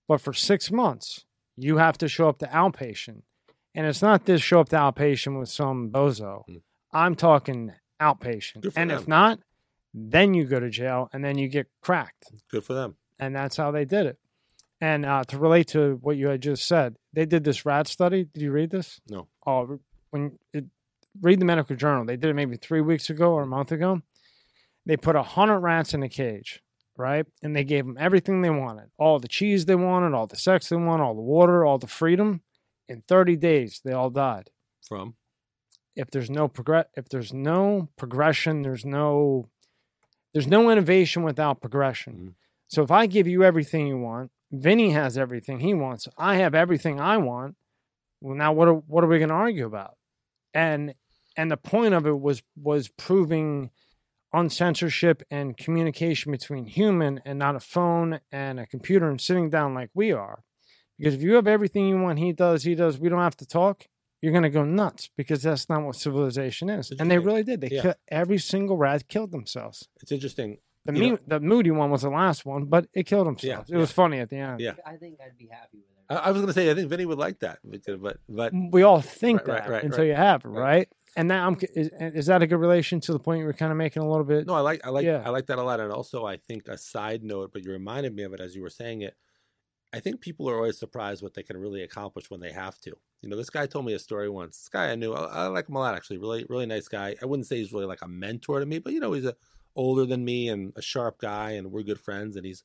but 0.08 0.22
for 0.22 0.34
six 0.34 0.72
months 0.72 1.26
you 1.58 1.78
have 1.78 1.98
to 2.00 2.08
show 2.08 2.30
up 2.30 2.38
to 2.40 2.48
outpatient, 2.48 3.24
and 3.76 3.86
it's 3.86 4.02
not 4.02 4.26
this 4.26 4.42
show 4.42 4.60
up 4.62 4.70
to 4.70 4.76
outpatient 4.76 5.38
with 5.40 5.50
some 5.50 5.90
bozo. 5.90 6.44
Mm. 6.48 6.62
I'm 6.92 7.16
talking 7.16 7.74
outpatient, 8.00 8.72
and 8.76 8.92
if 8.92 9.08
not, 9.08 9.40
then 9.94 10.34
you 10.34 10.46
go 10.46 10.60
to 10.60 10.70
jail 10.70 11.10
and 11.14 11.24
then 11.24 11.38
you 11.38 11.48
get 11.48 11.68
cracked 11.82 12.32
Good 12.50 12.64
for 12.64 12.74
them. 12.74 12.96
and 13.20 13.36
that's 13.36 13.58
how 13.58 13.72
they 13.72 13.86
did 13.86 14.06
it. 14.06 14.18
And 14.82 15.06
uh, 15.06 15.24
to 15.26 15.38
relate 15.38 15.68
to 15.70 15.98
what 16.02 16.18
you 16.18 16.28
had 16.28 16.42
just 16.42 16.68
said, 16.68 16.98
they 17.14 17.26
did 17.26 17.44
this 17.44 17.66
rat 17.66 17.88
study. 17.88 18.26
Did 18.34 18.42
you 18.44 18.52
read 18.52 18.70
this? 18.72 19.00
No. 19.10 19.28
Oh, 19.46 19.80
when 20.14 20.38
it, 20.54 20.66
read 21.22 21.40
the 21.40 21.46
medical 21.46 21.76
journal. 21.76 22.06
They 22.06 22.18
did 22.18 22.30
it 22.30 22.36
maybe 22.36 22.56
three 22.56 22.82
weeks 22.82 23.10
ago 23.10 23.34
or 23.34 23.42
a 23.44 23.48
month 23.48 23.72
ago. 23.72 24.02
They 24.86 24.96
put 24.96 25.16
a 25.16 25.24
hundred 25.24 25.60
rats 25.60 25.94
in 25.94 26.04
a 26.04 26.10
cage, 26.10 26.62
right? 26.98 27.26
And 27.42 27.56
they 27.56 27.64
gave 27.64 27.86
them 27.86 27.98
everything 28.00 28.42
they 28.42 28.50
wanted, 28.50 28.90
all 29.00 29.18
the 29.20 29.28
cheese 29.28 29.66
they 29.66 29.76
wanted, 29.76 30.14
all 30.14 30.28
the 30.28 30.38
sex 30.38 30.70
they 30.70 30.76
wanted, 30.76 31.04
all 31.04 31.16
the 31.16 31.22
water, 31.22 31.66
all 31.66 31.80
the 31.80 31.88
freedom. 31.88 32.42
In 32.88 33.02
thirty 33.08 33.36
days, 33.36 33.82
they 33.84 33.94
all 33.94 34.10
died. 34.10 34.50
From 34.88 35.16
If 35.96 36.12
there's 36.12 36.30
no 36.30 36.48
progress, 36.48 36.86
if 36.96 37.10
there's 37.10 37.34
no 37.34 37.90
progression, 37.98 38.62
there's 38.62 38.86
no, 38.86 39.50
there's 40.34 40.48
no 40.48 40.70
innovation 40.70 41.24
without 41.24 41.62
progression. 41.62 42.14
Mhm. 42.14 42.34
So 42.68 42.84
if 42.84 42.92
I 42.92 43.06
give 43.08 43.28
you 43.28 43.44
everything 43.44 43.88
you 43.88 43.98
want, 43.98 44.32
Vinny 44.52 44.92
has 44.92 45.18
everything 45.18 45.60
he 45.60 45.74
wants, 45.74 46.08
I 46.18 46.36
have 46.36 46.54
everything 46.54 47.00
I 47.00 47.18
want. 47.18 47.56
Well, 48.22 48.36
now 48.36 48.52
what 48.54 48.68
are 48.68 48.74
what 48.74 49.04
are 49.04 49.08
we 49.08 49.18
going 49.20 49.30
to 49.30 49.36
argue 49.36 49.66
about? 49.66 49.96
And 50.54 50.96
and 51.36 51.52
the 51.52 51.58
point 51.58 51.94
of 51.94 52.06
it 52.06 52.20
was 52.20 52.44
was 52.56 52.90
proving 52.90 53.72
uncensorship 54.34 55.22
and 55.30 55.56
communication 55.56 56.32
between 56.32 56.66
human 56.66 57.22
and 57.24 57.38
not 57.38 57.56
a 57.56 57.60
phone 57.60 58.20
and 58.32 58.60
a 58.60 58.66
computer 58.66 59.10
and 59.10 59.22
sitting 59.22 59.50
down 59.50 59.74
like 59.76 59.90
we 59.94 60.12
are. 60.12 60.44
Because 60.98 61.14
if 61.14 61.22
you 61.22 61.36
have 61.36 61.48
everything 61.48 61.88
you 61.88 62.00
want, 62.00 62.20
he 62.20 62.34
does, 62.34 62.64
he 62.64 62.76
does, 62.76 62.98
we 62.98 63.10
don't 63.10 63.20
have 63.20 63.38
to 63.38 63.46
talk. 63.46 63.88
You're 64.22 64.32
going 64.32 64.44
to 64.44 64.50
go 64.50 64.64
nuts 64.64 65.10
because 65.18 65.44
that's 65.44 65.70
not 65.70 65.84
what 65.84 65.98
civilization 65.98 66.70
is. 66.70 66.92
And 66.98 67.12
they 67.12 67.20
really 67.20 67.44
did. 67.44 67.62
They 67.62 67.70
yeah. 67.70 67.82
kill, 67.82 67.94
every 68.08 68.38
single 68.38 68.78
rat 68.78 69.08
killed 69.08 69.32
themselves. 69.32 69.90
it's 70.02 70.12
interesting. 70.12 70.60
The 70.86 70.92
me- 70.94 71.12
know- 71.12 71.20
the 71.28 71.40
moody 71.40 71.72
one 71.72 71.92
was 71.92 72.02
the 72.04 72.10
last 72.10 72.46
one, 72.46 72.66
but 72.66 72.88
it 72.94 73.06
killed 73.06 73.28
themselves. 73.28 73.70
yeah, 73.70 73.76
it 73.76 73.80
was 73.80 73.92
funny 73.92 74.20
at 74.20 74.30
the 74.30 74.38
end. 74.38 74.60
Yeah. 74.60 74.74
I 74.86 74.96
think 74.96 75.20
I'd 75.24 75.38
be 75.38 75.48
happy 75.52 75.78
with 75.78 75.84
it. 75.90 75.93
I, 76.10 76.16
I 76.16 76.32
was 76.32 76.42
going 76.42 76.48
to 76.48 76.54
say 76.54 76.70
I 76.70 76.76
think 76.76 76.90
Vinny 76.90 77.06
would 77.06 77.18
like 77.18 77.40
that, 77.40 77.60
but 77.64 77.82
uh, 77.88 77.98
but, 77.98 78.18
but 78.30 78.54
We 78.54 78.84
all 78.84 79.02
think 79.02 79.48
Right, 79.48 79.64
that 79.64 79.70
right, 79.70 79.84
until 79.84 80.00
right. 80.00 80.08
you 80.08 80.16
have 80.16 80.44
right? 80.46 80.62
Right. 80.62 80.90
And 81.16 81.28
now 81.28 81.48
I'm 81.48 81.58
is, 81.76 81.90
is 82.00 82.26
that 82.26 82.42
a 82.42 82.48
good 82.48 82.58
relation 82.58 83.00
to 83.02 83.14
the 83.14 83.20
point 83.20 83.40
you 83.40 83.46
were 83.46 83.54
kind 83.54 83.72
of 83.72 83.78
making 83.78 84.02
a 84.02 84.10
little 84.10 84.26
bit? 84.26 84.48
No, 84.48 84.54
I 84.56 84.62
like 84.62 84.86
I 84.86 84.90
like 84.90 85.06
Yeah. 85.06 85.22
I 85.26 85.30
like 85.30 85.46
that 85.48 85.60
a 85.60 85.64
lot. 85.64 85.80
And 85.80 85.92
also 85.92 86.26
I 86.26 86.38
think 86.38 86.68
a 86.68 86.78
side 86.78 87.24
note, 87.24 87.52
but 87.54 87.64
you 87.64 87.72
reminded 87.72 88.16
me 88.16 88.24
of 88.24 88.34
it 88.34 88.40
as 88.40 88.56
you 88.56 88.62
were 88.62 88.70
saying 88.70 89.02
it. 89.02 89.16
I 89.94 90.00
think 90.00 90.22
people 90.22 90.50
are 90.50 90.56
always 90.56 90.80
surprised 90.80 91.22
what 91.22 91.36
they 91.36 91.44
can 91.44 91.56
really 91.56 91.84
accomplish 91.84 92.32
when 92.32 92.40
they 92.40 92.52
have 92.52 92.80
to. 92.80 92.94
You 93.22 93.30
know, 93.30 93.38
this 93.38 93.52
guy 93.52 93.68
told 93.68 93.86
me 93.86 93.94
a 93.94 94.00
story 94.00 94.28
once. 94.28 94.58
This 94.58 94.70
guy 94.70 94.90
I 94.92 94.96
knew, 94.96 95.14
I, 95.14 95.44
I 95.44 95.48
like 95.48 95.70
him 95.70 95.76
a 95.76 95.80
lot 95.80 95.94
actually. 95.94 96.18
Really, 96.18 96.46
really 96.50 96.66
nice 96.66 96.88
guy. 96.88 97.16
I 97.22 97.26
wouldn't 97.28 97.46
say 97.46 97.58
he's 97.58 97.72
really 97.72 97.86
like 97.86 98.02
a 98.02 98.08
mentor 98.08 98.60
to 98.60 98.66
me, 98.66 98.80
but 98.80 98.92
you 98.94 99.00
know, 99.00 99.14
he's 99.14 99.26
a 99.26 99.36
older 99.76 100.06
than 100.08 100.26
me 100.26 100.50
and 100.50 100.74
a 100.76 100.82
sharp 100.82 101.20
guy, 101.20 101.52
and 101.52 101.72
we're 101.72 101.84
good 101.84 102.00
friends. 102.00 102.36
And 102.36 102.46
he's 102.46 102.64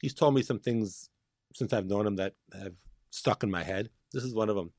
he's 0.00 0.14
told 0.14 0.34
me 0.34 0.40
some 0.42 0.58
things 0.58 1.10
since 1.54 1.72
I've 1.72 1.86
known 1.86 2.06
him 2.06 2.16
that 2.16 2.34
have 2.52 2.74
stuck 3.10 3.42
in 3.42 3.50
my 3.50 3.62
head. 3.62 3.90
This 4.12 4.24
is 4.24 4.34
one 4.34 4.48
of 4.48 4.56
them. 4.56 4.72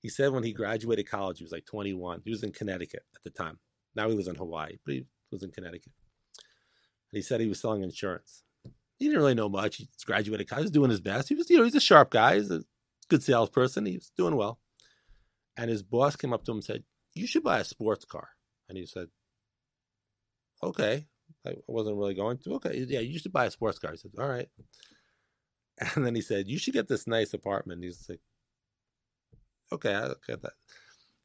He 0.00 0.08
said 0.08 0.32
when 0.32 0.42
he 0.42 0.52
graduated 0.52 1.08
college, 1.08 1.38
he 1.38 1.44
was 1.44 1.52
like 1.52 1.64
21. 1.64 2.22
He 2.24 2.30
was 2.30 2.42
in 2.42 2.52
Connecticut 2.52 3.04
at 3.14 3.22
the 3.22 3.30
time. 3.30 3.58
Now 3.96 4.08
he 4.08 4.14
was 4.14 4.28
in 4.28 4.34
Hawaii, 4.34 4.76
but 4.84 4.94
he 4.94 5.06
was 5.30 5.42
in 5.42 5.50
Connecticut. 5.50 5.92
And 7.10 7.16
he 7.16 7.22
said 7.22 7.40
he 7.40 7.48
was 7.48 7.60
selling 7.60 7.82
insurance. 7.82 8.42
He 8.98 9.06
didn't 9.06 9.20
really 9.20 9.34
know 9.34 9.48
much. 9.48 9.76
He 9.76 9.88
graduated 10.04 10.48
college, 10.48 10.62
he 10.62 10.64
was 10.64 10.70
doing 10.72 10.90
his 10.90 11.00
best. 11.00 11.28
He 11.28 11.34
was, 11.34 11.48
you 11.48 11.58
know, 11.58 11.64
he's 11.64 11.74
a 11.74 11.80
sharp 11.80 12.10
guy. 12.10 12.36
He's 12.36 12.50
a 12.50 12.62
good 13.08 13.22
salesperson. 13.22 13.86
He 13.86 13.96
was 13.96 14.10
doing 14.16 14.36
well. 14.36 14.58
And 15.56 15.70
his 15.70 15.82
boss 15.82 16.16
came 16.16 16.32
up 16.32 16.44
to 16.44 16.52
him 16.52 16.58
and 16.58 16.64
said, 16.64 16.84
You 17.14 17.26
should 17.26 17.42
buy 17.42 17.60
a 17.60 17.64
sports 17.64 18.04
car. 18.04 18.28
And 18.68 18.76
he 18.76 18.86
said, 18.86 19.08
Okay. 20.62 21.06
I 21.46 21.54
wasn't 21.66 21.96
really 21.96 22.14
going 22.14 22.38
to. 22.38 22.54
Okay. 22.54 22.84
Yeah, 22.88 23.00
you 23.00 23.18
should 23.18 23.32
buy 23.32 23.46
a 23.46 23.50
sports 23.50 23.78
car. 23.78 23.92
He 23.92 23.98
said, 23.98 24.12
All 24.18 24.28
right. 24.28 24.48
And 25.94 26.06
then 26.06 26.14
he 26.14 26.20
said, 26.20 26.48
You 26.48 26.58
should 26.58 26.74
get 26.74 26.88
this 26.88 27.06
nice 27.06 27.34
apartment. 27.34 27.82
He's 27.82 28.06
like, 28.08 28.20
Okay, 29.72 29.94
I 29.94 30.08
get 30.26 30.42
that. 30.42 30.52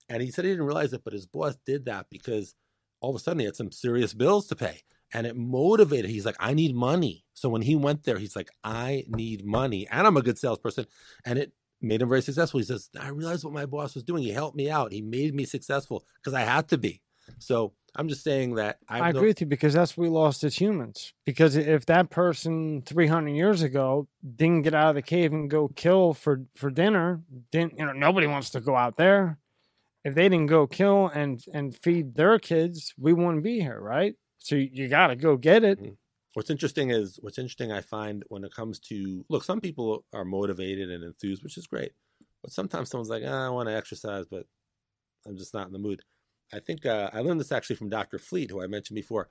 And 0.09 0.23
he 0.23 0.31
said 0.31 0.45
he 0.45 0.51
didn't 0.51 0.65
realize 0.65 0.91
it, 0.93 1.03
but 1.03 1.13
his 1.13 1.27
boss 1.27 1.55
did 1.65 1.85
that 1.85 2.07
because 2.09 2.55
all 2.99 3.11
of 3.11 3.15
a 3.15 3.19
sudden 3.19 3.39
he 3.39 3.45
had 3.45 3.55
some 3.55 3.71
serious 3.71 4.13
bills 4.13 4.47
to 4.47 4.55
pay. 4.55 4.81
And 5.13 5.25
it 5.25 5.35
motivated. 5.35 6.09
He's 6.09 6.25
like, 6.25 6.35
I 6.39 6.53
need 6.53 6.75
money. 6.75 7.25
So 7.33 7.49
when 7.49 7.61
he 7.61 7.75
went 7.75 8.03
there, 8.03 8.17
he's 8.17 8.35
like, 8.35 8.49
I 8.63 9.05
need 9.07 9.45
money. 9.45 9.87
And 9.89 10.05
I'm 10.05 10.17
a 10.17 10.21
good 10.21 10.37
salesperson. 10.37 10.85
And 11.25 11.39
it 11.39 11.51
made 11.81 12.01
him 12.01 12.09
very 12.09 12.21
successful. 12.21 12.59
He 12.59 12.65
says, 12.65 12.89
I 12.99 13.09
realized 13.09 13.43
what 13.43 13.53
my 13.53 13.65
boss 13.65 13.95
was 13.95 14.03
doing. 14.03 14.23
He 14.23 14.31
helped 14.31 14.55
me 14.55 14.69
out. 14.69 14.91
He 14.91 15.01
made 15.01 15.33
me 15.33 15.45
successful 15.45 16.05
because 16.17 16.33
I 16.33 16.41
had 16.41 16.67
to 16.69 16.77
be. 16.77 17.01
So 17.39 17.73
I'm 17.95 18.07
just 18.07 18.23
saying 18.23 18.55
that 18.55 18.77
I, 18.87 18.99
I, 18.99 19.09
agree 19.09 19.27
with 19.27 19.41
you 19.41 19.47
because 19.47 19.73
that's 19.73 19.97
what 19.97 20.03
we 20.03 20.09
lost 20.09 20.43
as 20.43 20.55
humans. 20.55 21.13
Because 21.25 21.55
if 21.55 21.85
that 21.87 22.09
person 22.09 22.81
300 22.83 23.29
years 23.29 23.61
ago 23.61 24.07
didn't 24.35 24.63
get 24.63 24.73
out 24.73 24.89
of 24.89 24.95
the 24.95 25.01
cave 25.01 25.33
and 25.33 25.49
go 25.49 25.67
kill 25.69 26.13
for 26.13 26.41
for 26.55 26.69
dinner, 26.69 27.21
didn't 27.51 27.77
you 27.77 27.85
know? 27.85 27.93
Nobody 27.93 28.27
wants 28.27 28.49
to 28.51 28.61
go 28.61 28.75
out 28.75 28.97
there. 28.97 29.37
If 30.03 30.15
they 30.15 30.29
didn't 30.29 30.47
go 30.47 30.67
kill 30.67 31.07
and 31.07 31.43
and 31.53 31.75
feed 31.75 32.15
their 32.15 32.39
kids, 32.39 32.93
we 32.97 33.13
wouldn't 33.13 33.43
be 33.43 33.59
here, 33.59 33.79
right? 33.79 34.15
So 34.37 34.55
you, 34.55 34.69
you 34.71 34.87
got 34.87 35.07
to 35.07 35.15
go 35.15 35.37
get 35.37 35.63
it. 35.63 35.81
Mhm. 35.81 35.97
What's 36.33 36.49
interesting 36.49 36.91
is 36.91 37.19
what's 37.21 37.39
interesting 37.39 37.71
I 37.71 37.81
find 37.81 38.23
when 38.29 38.43
it 38.43 38.53
comes 38.53 38.79
to 38.81 39.25
look, 39.29 39.43
some 39.43 39.59
people 39.59 40.05
are 40.13 40.25
motivated 40.25 40.89
and 40.89 41.03
enthused, 41.03 41.43
which 41.43 41.57
is 41.57 41.67
great. 41.67 41.91
But 42.41 42.51
sometimes 42.51 42.89
someone's 42.89 43.09
like, 43.09 43.23
ah, 43.25 43.47
I 43.47 43.49
want 43.49 43.67
to 43.67 43.75
exercise, 43.75 44.25
but 44.29 44.45
I'm 45.25 45.37
just 45.37 45.53
not 45.53 45.67
in 45.67 45.73
the 45.73 45.79
mood. 45.79 46.01
I 46.53 46.59
think 46.59 46.85
uh, 46.85 47.09
I 47.13 47.19
learned 47.19 47.39
this 47.39 47.51
actually 47.51 47.75
from 47.75 47.89
Dr. 47.89 48.19
Fleet, 48.19 48.49
who 48.49 48.61
I 48.61 48.67
mentioned 48.67 48.95
before. 48.95 49.29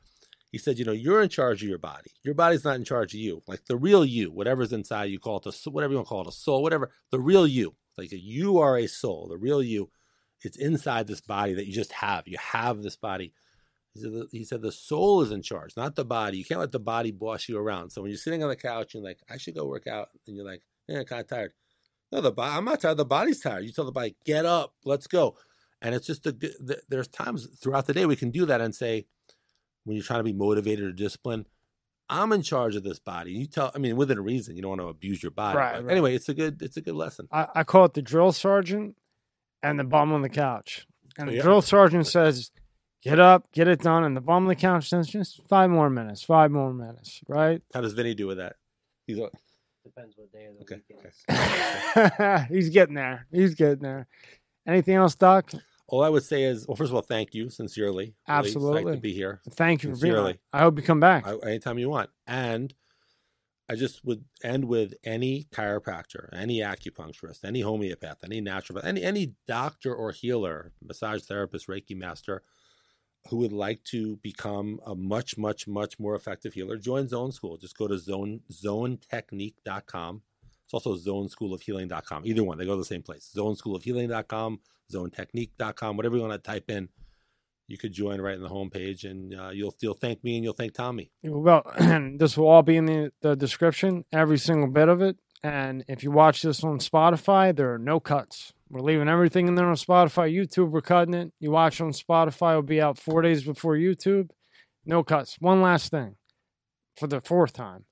He 0.50 0.58
said, 0.58 0.78
you 0.78 0.84
know, 0.84 0.92
you're 0.92 1.20
in 1.20 1.28
charge 1.28 1.62
of 1.62 1.68
your 1.68 1.78
body. 1.78 2.10
Your 2.22 2.34
body's 2.34 2.64
not 2.64 2.76
in 2.76 2.84
charge 2.84 3.12
of 3.12 3.20
you. 3.20 3.42
Like 3.46 3.66
the 3.66 3.76
real 3.76 4.04
you, 4.04 4.30
whatever's 4.30 4.72
inside 4.72 5.06
you, 5.06 5.18
call 5.18 5.38
it 5.38 5.46
a 5.46 5.52
soul, 5.52 5.74
whatever 5.74 5.92
you 5.92 5.98
want 5.98 6.06
to 6.06 6.08
call 6.08 6.22
it, 6.22 6.28
a 6.28 6.32
soul, 6.32 6.62
whatever. 6.62 6.90
The 7.10 7.20
real 7.20 7.46
you, 7.46 7.74
like 7.98 8.08
you 8.12 8.58
are 8.58 8.78
a 8.78 8.86
soul. 8.86 9.28
The 9.28 9.36
real 9.36 9.62
you, 9.62 9.90
it's 10.42 10.56
inside 10.56 11.06
this 11.06 11.20
body 11.20 11.52
that 11.54 11.66
you 11.66 11.72
just 11.72 11.92
have. 11.92 12.26
You 12.26 12.38
have 12.38 12.82
this 12.82 12.96
body. 12.96 13.34
He 14.30 14.44
said, 14.44 14.62
the, 14.62 14.70
soul 14.70 15.22
is 15.22 15.32
in 15.32 15.42
charge, 15.42 15.76
not 15.76 15.96
the 15.96 16.04
body. 16.04 16.38
You 16.38 16.44
can't 16.44 16.60
let 16.60 16.72
the 16.72 16.78
body 16.78 17.10
boss 17.10 17.48
you 17.48 17.58
around. 17.58 17.90
So 17.90 18.00
when 18.00 18.10
you're 18.10 18.18
sitting 18.18 18.44
on 18.44 18.48
the 18.48 18.56
couch 18.56 18.94
and 18.94 19.02
like, 19.02 19.18
I 19.28 19.38
should 19.38 19.56
go 19.56 19.66
work 19.66 19.88
out, 19.88 20.08
and 20.26 20.36
you're 20.36 20.46
like, 20.46 20.62
yeah, 20.86 21.00
I'm 21.00 21.04
kind 21.04 21.20
of 21.20 21.26
tired. 21.26 21.52
No, 22.12 22.20
the 22.20 22.30
body, 22.30 22.56
I'm 22.56 22.64
not 22.64 22.80
tired. 22.80 22.96
The 22.96 23.04
body's 23.04 23.40
tired. 23.40 23.64
You 23.64 23.72
tell 23.72 23.84
the 23.84 23.92
body, 23.92 24.14
get 24.24 24.46
up, 24.46 24.74
let's 24.84 25.08
go. 25.08 25.36
And 25.80 25.94
it's 25.94 26.06
just 26.06 26.26
a 26.26 26.32
good, 26.32 26.55
th- 26.66 26.80
there's 26.88 27.09
times 27.09 27.46
throughout 27.60 27.86
the 27.86 27.94
day 27.94 28.05
we 28.06 28.16
can 28.16 28.30
do 28.30 28.46
that 28.46 28.60
and 28.60 28.74
say, 28.74 29.06
when 29.84 29.96
you're 29.96 30.05
trying 30.05 30.20
to 30.20 30.24
be 30.24 30.32
motivated 30.32 30.84
or 30.84 30.92
disciplined, 30.92 31.46
I'm 32.10 32.32
in 32.32 32.42
charge 32.42 32.74
of 32.74 32.82
this 32.82 32.98
body. 32.98 33.32
You 33.32 33.46
tell, 33.46 33.70
I 33.74 33.78
mean, 33.78 33.96
within 33.96 34.18
a 34.18 34.22
reason, 34.22 34.56
you 34.56 34.62
don't 34.62 34.70
want 34.70 34.80
to 34.80 34.88
abuse 34.88 35.22
your 35.22 35.30
body. 35.30 35.59
Right, 35.59 35.84
right. 35.84 35.90
Anyway, 35.92 36.14
it's 36.14 36.28
a 36.28 36.34
good, 36.34 36.62
it's 36.62 36.76
a 36.76 36.80
good 36.80 36.94
lesson. 36.94 37.28
I, 37.30 37.46
I 37.55 37.64
call 37.64 37.84
it 37.84 37.94
the 37.94 38.02
drill 38.02 38.32
sergeant 38.32 38.96
and 39.62 39.78
the 39.78 39.84
bum 39.84 40.12
on 40.12 40.22
the 40.22 40.28
couch. 40.28 40.86
And 41.18 41.28
the 41.28 41.34
Yeah. 41.34 41.42
drill 41.42 41.62
sergeant 41.62 42.06
says, 42.06 42.50
"Get 43.02 43.18
up, 43.18 43.50
get 43.52 43.66
it 43.66 43.80
done," 43.80 44.05
and 44.05 44.16
the 44.16 44.20
bum 44.20 44.44
on 44.44 44.48
the 44.48 44.55
couch 44.55 44.88
says, 44.88 45.09
"Just 45.09 45.40
five 45.48 45.68
more 45.68 45.90
minutes, 45.90 46.22
five 46.22 46.50
more 46.52 46.72
minutes." 46.72 47.20
Right? 47.28 47.60
How 47.74 47.80
does 47.80 47.92
Vinny 47.92 48.14
do 48.14 48.26
with 48.28 48.36
that? 48.38 48.55
He's 49.06 49.18
a- 49.18 49.30
Depends 49.84 50.14
what 50.16 50.30
day 50.32 50.44
of 50.46 50.55
the 50.56 50.62
Okay, 50.62 50.80
week 50.88 50.98
okay. 51.28 52.46
He's 52.55 52.68
getting 52.70 52.94
there. 52.94 53.26
He's 53.32 53.55
getting 53.55 53.82
there. 53.82 54.06
Anything 54.66 54.94
else, 54.94 55.14
Doc? 55.16 55.50
All 55.89 56.02
I 56.02 56.09
would 56.10 56.23
say 56.23 56.44
is, 56.44 56.66
well, 56.69 56.77
first 56.77 56.90
of 56.90 56.94
all, 56.94 57.02
thank 57.02 57.35
you 57.35 57.48
sincerely. 57.48 58.15
Really 58.28 58.39
Absolutely. 58.47 58.94
to 58.94 59.01
be 59.01 59.15
here. 59.15 59.40
Thank 59.51 59.82
you 59.82 59.94
for 59.94 60.01
being. 60.01 60.12
Sincerely. 60.12 60.39
I 60.52 60.60
hope 60.60 60.78
you 60.78 60.85
come 60.85 61.01
back. 61.01 61.27
I, 61.27 61.35
anytime 61.48 61.78
you 61.78 61.89
want. 61.89 62.10
And 62.27 62.74
I 63.70 63.74
just 63.74 64.05
would 64.05 64.24
end 64.44 64.66
with 64.66 64.94
any 65.02 65.47
chiropractor, 65.52 66.28
any 66.32 66.60
acupuncturist, 66.60 67.44
any 67.44 67.62
homeopath, 67.62 68.16
any 68.23 68.40
naturopath, 68.43 68.85
any 68.85 69.02
any 69.02 69.35
doctor 69.47 69.94
or 69.94 70.12
healer, 70.12 70.73
massage 70.82 71.23
therapist, 71.23 71.69
Reiki 71.69 71.97
master, 71.97 72.43
who 73.28 73.39
would 73.39 73.52
like 73.52 73.82
to 73.85 74.16
become 74.19 74.81
a 74.86 74.94
much, 74.94 75.36
much, 75.39 75.66
much 75.66 75.98
more 75.98 76.15
effective 76.15 76.55
healer, 76.55 76.77
join 76.77 77.09
Zone 77.09 77.32
School. 77.32 77.56
Just 77.56 77.77
go 77.77 77.89
to 77.89 77.98
zone 77.98 78.40
zonetechnique.com. 78.51 80.23
It's 80.70 80.74
also 80.74 80.96
zoneschoolofhealing.com. 80.96 82.26
Either 82.26 82.44
one, 82.44 82.58
they 82.58 82.66
go 82.66 82.72
to 82.72 82.78
the 82.78 82.84
same 82.84 83.02
place. 83.02 83.32
Zoneschoolofhealing.com, 83.34 84.60
zonetechnique.com, 84.92 85.96
whatever 85.96 86.16
you 86.16 86.22
want 86.22 86.34
to 86.34 86.38
type 86.38 86.70
in. 86.70 86.90
You 87.68 87.78
could 87.78 87.92
join 87.92 88.20
right 88.20 88.34
in 88.34 88.42
the 88.42 88.50
homepage, 88.50 89.08
and 89.08 89.34
uh, 89.34 89.50
you'll 89.50 89.94
thank 89.94 90.22
me 90.24 90.36
and 90.36 90.44
you'll 90.44 90.54
thank 90.54 90.74
Tommy. 90.74 91.10
Well, 91.22 91.62
this 92.18 92.36
will 92.36 92.48
all 92.48 92.62
be 92.62 92.76
in 92.76 92.84
the, 92.84 93.12
the 93.22 93.34
description, 93.34 94.04
every 94.12 94.38
single 94.38 94.68
bit 94.68 94.88
of 94.88 95.00
it. 95.00 95.16
And 95.42 95.84
if 95.88 96.02
you 96.02 96.10
watch 96.10 96.42
this 96.42 96.62
on 96.64 96.80
Spotify, 96.80 97.56
there 97.56 97.72
are 97.72 97.78
no 97.78 97.98
cuts. 97.98 98.52
We're 98.68 98.80
leaving 98.80 99.08
everything 99.08 99.48
in 99.48 99.54
there 99.54 99.68
on 99.68 99.76
Spotify. 99.76 100.34
YouTube, 100.34 100.70
we're 100.70 100.82
cutting 100.82 101.14
it. 101.14 101.32
You 101.40 101.50
watch 101.50 101.80
on 101.80 101.92
Spotify, 101.92 102.50
it'll 102.50 102.62
be 102.62 102.80
out 102.80 102.98
four 102.98 103.22
days 103.22 103.44
before 103.44 103.74
YouTube. 103.74 104.30
No 104.84 105.02
cuts. 105.02 105.36
One 105.40 105.62
last 105.62 105.90
thing 105.90 106.16
for 106.96 107.06
the 107.06 107.20
fourth 107.20 107.54
time. 107.54 107.84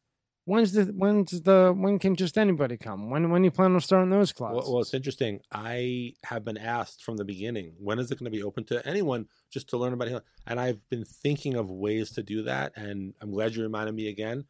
When's 0.47 0.73
the 0.73 0.85
when's 0.85 1.43
the 1.43 1.75
when 1.77 1.99
can 1.99 2.15
just 2.15 2.39
anybody 2.39 2.77
come? 2.77 3.11
When 3.11 3.31
when 3.31 3.43
you 3.43 3.51
plan 3.51 3.75
on 3.75 3.81
starting 3.81 4.11
those 4.11 4.33
classes? 4.33 4.63
Well, 4.63 4.73
well, 4.75 4.81
it's 4.83 4.95
interesting. 4.95 5.41
I 5.53 6.15
have 6.25 6.45
been 6.45 6.57
asked 6.57 7.03
from 7.03 7.17
the 7.17 7.25
beginning, 7.25 7.75
when 7.79 7.99
is 7.99 8.11
it 8.13 8.19
going 8.21 8.31
to 8.31 8.37
be 8.39 8.45
open 8.45 8.63
to 8.67 8.87
anyone 8.87 9.27
just 9.51 9.69
to 9.71 9.77
learn 9.77 9.93
about 9.93 10.07
healing? 10.09 10.23
And 10.47 10.61
I've 10.61 10.89
been 10.89 11.05
thinking 11.05 11.55
of 11.57 11.69
ways 11.69 12.11
to 12.13 12.23
do 12.23 12.45
that. 12.45 12.73
And 12.77 13.13
I'm 13.21 13.33
glad 13.33 13.57
you 13.57 13.63
reminded 13.65 13.97
me 13.97 14.09
again. 14.09 14.45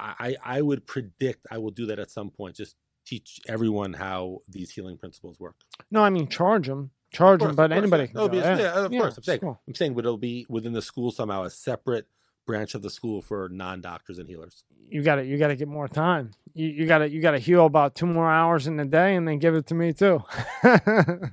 I, 0.00 0.36
I 0.44 0.60
would 0.60 0.86
predict 0.86 1.46
I 1.50 1.58
will 1.58 1.70
do 1.70 1.86
that 1.86 1.98
at 1.98 2.10
some 2.10 2.30
point. 2.30 2.56
Just 2.56 2.74
teach 3.06 3.40
everyone 3.46 3.92
how 3.92 4.38
these 4.48 4.70
healing 4.70 4.96
principles 4.96 5.38
work. 5.38 5.56
no, 5.90 6.02
I 6.02 6.08
mean 6.10 6.28
charge 6.28 6.66
them, 6.66 6.90
charge 7.12 7.40
course, 7.40 7.50
them, 7.50 7.56
but 7.56 7.72
anybody 7.72 8.06
can 8.08 8.16
go. 8.16 8.32
yeah. 8.32 8.58
yeah, 8.58 8.72
of 8.86 8.92
Yeah, 8.92 9.00
course, 9.00 9.18
I'm 9.18 9.22
saying. 9.22 9.40
cool. 9.40 9.60
I'm 9.68 9.74
saying, 9.74 9.94
but 9.94 10.06
it'll 10.06 10.16
be 10.16 10.46
within 10.48 10.72
the 10.72 10.82
school 10.82 11.10
somehow, 11.12 11.42
a 11.44 11.50
separate 11.50 12.06
branch 12.46 12.74
of 12.74 12.82
the 12.82 12.90
school 12.90 13.22
for 13.22 13.48
non-doctors 13.48 14.18
and 14.18 14.28
healers. 14.28 14.64
you 14.88 15.02
got 15.02 15.16
to 15.16 15.24
you 15.24 15.38
got 15.38 15.48
to 15.48 15.56
get 15.56 15.68
more 15.68 15.88
time. 15.88 16.30
You 16.52 16.68
you 16.68 16.86
got 16.86 16.98
to 16.98 17.08
you 17.08 17.20
got 17.20 17.32
to 17.32 17.38
heal 17.38 17.66
about 17.66 17.94
two 17.94 18.06
more 18.06 18.30
hours 18.30 18.66
in 18.66 18.76
the 18.76 18.84
day, 18.84 19.14
and 19.16 19.26
then 19.26 19.38
give 19.38 19.54
it 19.54 19.66
to 19.68 19.74
me 19.74 19.92
too. 19.92 20.22
I, 20.62 21.28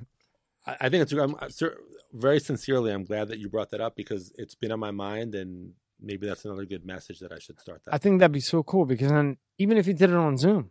I 0.66 0.88
think 0.88 1.02
it's 1.02 1.12
I'm, 1.12 1.34
very 2.12 2.40
sincerely. 2.40 2.92
I'm 2.92 3.04
glad 3.04 3.28
that 3.28 3.38
you 3.38 3.48
brought 3.48 3.70
that 3.70 3.80
up 3.80 3.96
because 3.96 4.32
it's 4.36 4.54
been 4.54 4.72
on 4.72 4.80
my 4.80 4.90
mind, 4.90 5.34
and 5.34 5.72
maybe 6.00 6.26
that's 6.26 6.44
another 6.44 6.64
good 6.64 6.84
message 6.84 7.20
that 7.20 7.32
I 7.32 7.38
should 7.38 7.60
start 7.60 7.82
that. 7.84 7.94
I 7.94 7.98
think 7.98 8.20
that'd 8.20 8.32
be 8.32 8.40
so 8.40 8.62
cool 8.62 8.84
because 8.84 9.10
then 9.10 9.36
even 9.58 9.76
if 9.76 9.86
you 9.86 9.94
did 9.94 10.10
it 10.10 10.16
on 10.16 10.36
Zoom, 10.36 10.70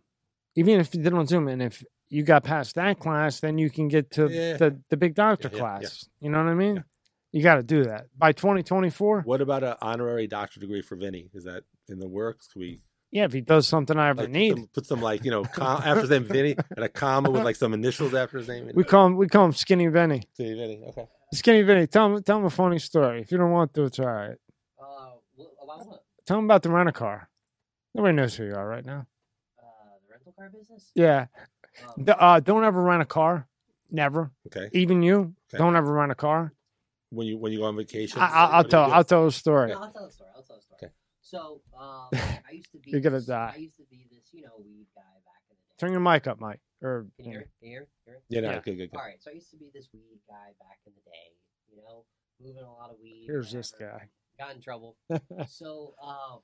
even 0.55 0.79
if 0.79 0.93
you 0.93 1.01
did 1.01 1.13
it 1.13 1.17
on 1.17 1.27
Zoom, 1.27 1.47
and 1.47 1.61
if 1.61 1.83
you 2.09 2.23
got 2.23 2.43
past 2.43 2.75
that 2.75 2.99
class, 2.99 3.39
then 3.39 3.57
you 3.57 3.69
can 3.69 3.87
get 3.87 4.11
to 4.11 4.27
Yeah. 4.29 4.57
the 4.57 4.79
the 4.89 4.97
big 4.97 5.15
doctor 5.15 5.49
yeah, 5.51 5.55
yeah. 5.55 5.59
class. 5.59 6.09
You 6.19 6.29
know 6.29 6.43
what 6.43 6.49
I 6.51 6.55
mean? 6.55 6.83
Yeah. 7.31 7.37
You 7.37 7.43
got 7.43 7.55
to 7.55 7.63
do 7.63 7.83
that 7.85 8.07
by 8.17 8.31
2024. 8.33 9.21
What 9.21 9.41
about 9.41 9.63
an 9.63 9.75
honorary 9.81 10.27
doctorate 10.27 10.61
degree 10.61 10.81
for 10.81 10.95
Vinny? 10.95 11.29
Is 11.33 11.45
that 11.45 11.63
in 11.87 11.99
the 11.99 12.07
works? 12.07 12.47
Can 12.47 12.59
we 12.61 12.81
Yeah, 13.11 13.25
if 13.25 13.33
he 13.33 13.41
does 13.41 13.67
something 13.67 13.97
I 13.97 14.09
ever 14.09 14.21
like, 14.23 14.27
put, 14.29 14.31
need, 14.33 14.53
some, 14.55 14.67
put 14.73 14.85
some 14.85 15.01
like 15.01 15.23
you 15.23 15.31
know 15.31 15.43
com- 15.45 15.81
after 15.83 16.01
his 16.01 16.09
name 16.09 16.25
Vinny 16.25 16.55
and 16.75 16.83
a 16.85 16.89
comma 16.89 17.29
with 17.29 17.43
like 17.43 17.55
some 17.55 17.73
initials 17.73 18.13
after 18.13 18.37
his 18.37 18.47
name? 18.47 18.69
we 18.73 18.83
call 18.83 19.05
him 19.07 19.15
we 19.17 19.27
call 19.27 19.45
him 19.45 19.53
Skinny 19.53 19.87
Vinny. 19.87 20.23
Say 20.33 20.53
Vinny. 20.53 20.83
Okay. 20.89 21.07
Skinny 21.33 21.61
Vinny, 21.61 21.87
tell 21.87 22.07
him 22.15 22.23
tell 22.23 22.37
him 22.39 22.45
a 22.45 22.49
funny 22.49 22.79
story. 22.79 23.21
If 23.21 23.31
you 23.31 23.37
don't 23.37 23.51
want 23.51 23.73
to, 23.75 23.83
it's 23.85 23.99
all 23.99 24.05
right. 24.07 24.37
Uh, 24.79 25.11
wh- 25.37 25.65
what? 25.67 26.03
Tell 26.25 26.37
him 26.39 26.45
about 26.45 26.63
the 26.63 26.69
rental 26.69 26.93
car. 26.93 27.29
Nobody 27.95 28.13
knows 28.15 28.35
who 28.35 28.45
you 28.45 28.53
are 28.55 28.67
right 28.67 28.85
now. 28.85 29.07
Uh, 29.57 29.63
the 30.07 30.13
rental 30.13 30.33
car 30.33 30.49
business? 30.49 30.91
Yeah. 30.95 31.27
Um, 31.97 32.03
D- 32.03 32.13
Uh, 32.17 32.39
don't 32.41 32.63
ever 32.65 32.81
rent 32.81 33.01
a 33.01 33.05
car. 33.05 33.47
Never. 33.89 34.31
Okay. 34.47 34.69
Even 34.73 35.01
you, 35.01 35.33
Okay. 35.49 35.57
don't 35.57 35.75
ever 35.75 35.91
rent 35.93 36.11
a 36.11 36.15
car. 36.15 36.53
When 37.11 37.27
you 37.27 37.37
when 37.37 37.51
you 37.51 37.59
go 37.59 37.65
on 37.65 37.75
vacation, 37.75 38.21
I, 38.21 38.25
I, 38.25 38.29
I'll 38.29 38.51
what 38.51 38.61
do 38.63 38.65
you 38.67 38.71
tell. 38.71 38.93
I'll 38.93 39.03
tell 39.03 39.27
a 39.27 39.31
story. 39.31 39.69
No, 39.69 39.81
I'll 39.81 39.91
tell 39.91 40.05
a 40.05 40.11
story. 40.11 40.29
I'll 40.33 40.43
tell 40.43 40.55
a 40.57 40.61
story. 40.61 40.79
Okay. 40.81 40.93
So, 41.21 41.61
um, 41.77 42.07
I 42.13 42.51
used 42.53 42.71
to 42.71 42.79
be. 42.79 42.91
You're 42.91 43.01
gonna 43.01 43.17
this, 43.17 43.25
die. 43.25 43.51
I 43.53 43.57
used 43.59 43.75
to 43.77 43.83
be 43.91 44.07
this, 44.09 44.29
you 44.31 44.43
know, 44.43 44.55
weed 44.63 44.87
guy 44.95 45.01
back 45.27 45.43
in 45.49 45.55
the 45.59 45.63
day. 45.67 45.75
Turn 45.77 45.91
your 45.91 45.99
mic 45.99 46.25
up, 46.27 46.39
Mike. 46.39 46.61
Or 46.81 47.05
Can 47.17 47.25
you 47.25 47.31
hear? 47.31 47.41
it? 47.41 47.49
Can 47.59 47.67
you 47.67 47.71
hear? 47.75 47.81
it? 47.81 47.89
Hear? 48.05 48.17
Yeah, 48.29 48.41
no, 48.41 48.49
Yeah. 48.51 48.61
good, 48.63 48.77
good, 48.77 48.91
good. 48.91 48.97
All 48.97 49.03
right. 49.05 49.21
So 49.21 49.29
I 49.29 49.35
used 49.35 49.51
to 49.51 49.57
be 49.57 49.69
this 49.73 49.89
weed 49.93 50.19
guy 50.27 50.55
back 50.63 50.79
in 50.87 50.93
the 50.95 51.03
day. 51.03 51.35
You 51.69 51.77
know, 51.83 52.05
moving 52.39 52.63
a 52.63 52.71
lot 52.71 52.89
of 52.89 52.95
weed. 53.03 53.25
here's 53.27 53.51
this 53.51 53.73
guy. 53.77 54.07
Got 54.39 54.55
in 54.55 54.61
trouble. 54.61 54.95
so, 55.47 55.93
um, 56.01 56.39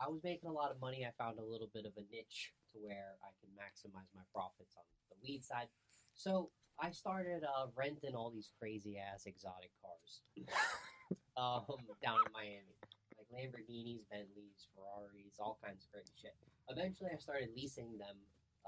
I 0.00 0.08
was 0.08 0.22
making 0.24 0.48
a 0.48 0.52
lot 0.52 0.70
of 0.70 0.80
money. 0.80 1.04
I 1.04 1.10
found 1.18 1.38
a 1.38 1.44
little 1.44 1.68
bit 1.74 1.84
of 1.84 1.92
a 1.98 2.04
niche 2.14 2.54
to 2.72 2.78
where 2.78 3.18
I 3.20 3.34
can 3.42 3.50
maximize 3.52 4.08
my 4.14 4.22
profits 4.32 4.72
on 4.78 4.84
the 5.10 5.16
weed 5.20 5.44
side. 5.44 5.68
So 6.14 6.50
I 6.80 6.90
started 6.90 7.44
uh, 7.44 7.66
renting 7.76 8.14
all 8.14 8.30
these 8.30 8.50
crazy 8.58 8.98
ass 8.98 9.26
exotic 9.26 9.70
cars 9.82 10.20
um, 11.36 11.64
down 12.02 12.16
in 12.26 12.32
Miami, 12.32 12.76
like 13.16 13.28
Lamborghinis, 13.32 14.00
Bentleys, 14.10 14.68
Ferraris, 14.74 15.36
all 15.38 15.58
kinds 15.64 15.84
of 15.84 15.92
crazy 15.92 16.12
shit. 16.20 16.34
Eventually, 16.68 17.10
I 17.12 17.18
started 17.18 17.50
leasing 17.56 17.98
them 17.98 18.16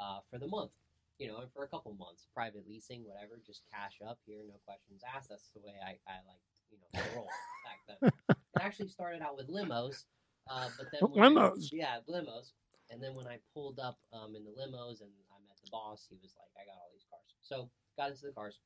uh, 0.01 0.21
for 0.31 0.39
the 0.39 0.49
month, 0.49 0.73
you 1.19 1.29
know, 1.29 1.39
and 1.39 1.53
for 1.53 1.65
a 1.65 1.69
couple 1.69 1.95
months, 1.95 2.27
private 2.35 2.65
leasing, 2.69 3.05
whatever, 3.05 3.41
just 3.47 3.63
cash 3.73 4.01
up 4.07 4.19
here, 4.27 4.41
no 4.49 4.57
questions 4.67 5.03
asked. 5.05 5.29
That's 5.31 5.51
the 5.55 5.61
way 5.61 5.75
I, 5.81 5.97
I 6.11 6.21
like, 6.27 6.43
you 6.71 6.79
know, 6.81 7.01
roll 7.15 7.29
back 7.65 7.81
then. 7.89 8.11
It 8.31 8.61
actually 8.63 8.89
started 8.89 9.23
out 9.23 9.37
with 9.37 9.49
limos, 9.49 10.05
uh, 10.51 10.69
but 10.77 10.87
then 10.93 11.09
when 11.11 11.25
I- 11.25 11.29
Limos? 11.29 11.69
yeah, 11.73 11.99
limos. 12.09 12.53
And 12.91 13.03
then 13.03 13.15
when 13.15 13.27
I 13.27 13.39
pulled 13.55 13.79
up 13.81 13.97
um, 14.13 14.37
in 14.37 14.45
the 14.45 14.51
limos 14.53 15.01
and 15.01 15.09
I 15.09 15.17
met 15.17 15.25
the 15.29 15.32
boss, 15.73 16.07
he 16.09 16.17
was 16.23 16.37
like, 16.39 16.53
"I 16.55 16.69
got 16.69 16.79
all 16.79 16.91
these 16.93 17.07
cars." 17.11 17.35
So 17.41 17.71
got 17.97 18.11
into 18.11 18.27
the 18.27 18.33
cars. 18.33 18.61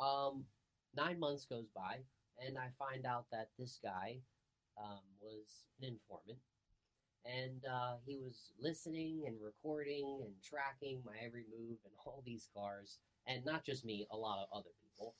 Um, 0.00 0.44
nine 0.96 1.20
months 1.20 1.44
goes 1.44 1.68
by, 1.74 2.00
and 2.44 2.58
I 2.58 2.68
find 2.78 3.06
out 3.06 3.26
that 3.30 3.50
this 3.58 3.78
guy 3.82 4.18
um, 4.80 5.04
was 5.20 5.66
an 5.80 5.88
informant, 5.88 6.40
and 7.24 7.60
uh, 7.70 7.96
he 8.06 8.16
was 8.16 8.52
listening 8.58 9.24
and 9.26 9.36
recording 9.40 10.22
and 10.24 10.32
tracking 10.42 11.02
my 11.04 11.14
every 11.24 11.44
move 11.52 11.78
and 11.84 11.94
all 12.06 12.22
these 12.24 12.48
cars, 12.56 12.98
and 13.26 13.44
not 13.44 13.64
just 13.64 13.84
me, 13.84 14.06
a 14.10 14.16
lot 14.16 14.40
of 14.42 14.48
other 14.56 14.72
people. 14.82 15.14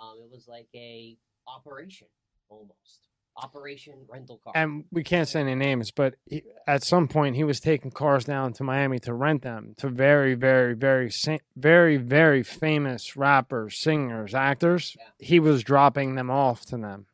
Um, 0.00 0.20
it 0.22 0.30
was 0.30 0.46
like 0.46 0.68
a 0.74 1.16
operation 1.48 2.08
almost. 2.48 3.08
Operation 3.42 3.94
rental 4.08 4.40
car. 4.42 4.52
And 4.56 4.84
we 4.90 5.02
can't 5.04 5.28
say 5.28 5.40
any 5.40 5.54
names, 5.54 5.90
but 5.90 6.14
he, 6.24 6.42
at 6.66 6.82
some 6.82 7.06
point 7.06 7.36
he 7.36 7.44
was 7.44 7.60
taking 7.60 7.90
cars 7.90 8.24
down 8.24 8.54
to 8.54 8.64
Miami 8.64 8.98
to 9.00 9.12
rent 9.12 9.42
them 9.42 9.74
to 9.78 9.88
very, 9.90 10.34
very, 10.34 10.74
very, 10.74 11.10
very, 11.54 11.96
very 11.98 12.42
famous 12.42 13.14
rappers, 13.16 13.78
singers, 13.78 14.34
actors. 14.34 14.96
Yeah. 14.98 15.04
He 15.26 15.38
was 15.40 15.62
dropping 15.62 16.14
them 16.14 16.30
off 16.30 16.64
to 16.66 16.78
them, 16.78 17.06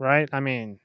right? 0.00 0.28
I 0.32 0.40
mean, 0.40 0.80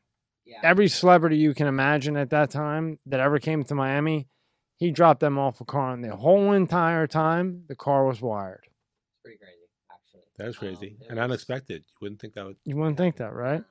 yeah. 0.46 0.60
every 0.64 0.88
celebrity 0.90 1.38
you 1.38 1.56
can 1.56 1.66
imagine 1.66 2.16
at 2.16 2.30
that 2.30 2.52
time 2.52 3.00
that 3.08 3.20
ever 3.20 3.40
came 3.40 3.64
to 3.64 3.74
Miami, 3.76 4.28
he 4.76 4.92
dropped 4.92 5.22
them 5.22 5.40
off 5.40 5.60
a 5.60 5.66
car, 5.66 5.92
and 5.94 6.04
the 6.04 6.16
whole 6.16 6.52
entire 6.52 7.08
time 7.08 7.64
the 7.68 7.76
car 7.76 8.06
was 8.06 8.22
wired. 8.22 8.62
It's 8.68 9.22
pretty 9.24 9.40
crazy, 9.40 9.66
actually. 9.92 10.22
That 10.38 10.48
is 10.50 10.56
Um, 10.56 10.60
crazy 10.60 10.98
it 11.02 11.08
and 11.10 11.18
was- 11.18 11.24
unexpected. 11.24 11.82
You 11.82 11.96
wouldn't 12.00 12.22
think 12.22 12.36
that 12.36 12.46
would. 12.46 12.58
You 12.64 12.78
wouldn't 12.78 12.98
think 12.98 13.16
that, 13.16 13.34
right? 13.34 13.64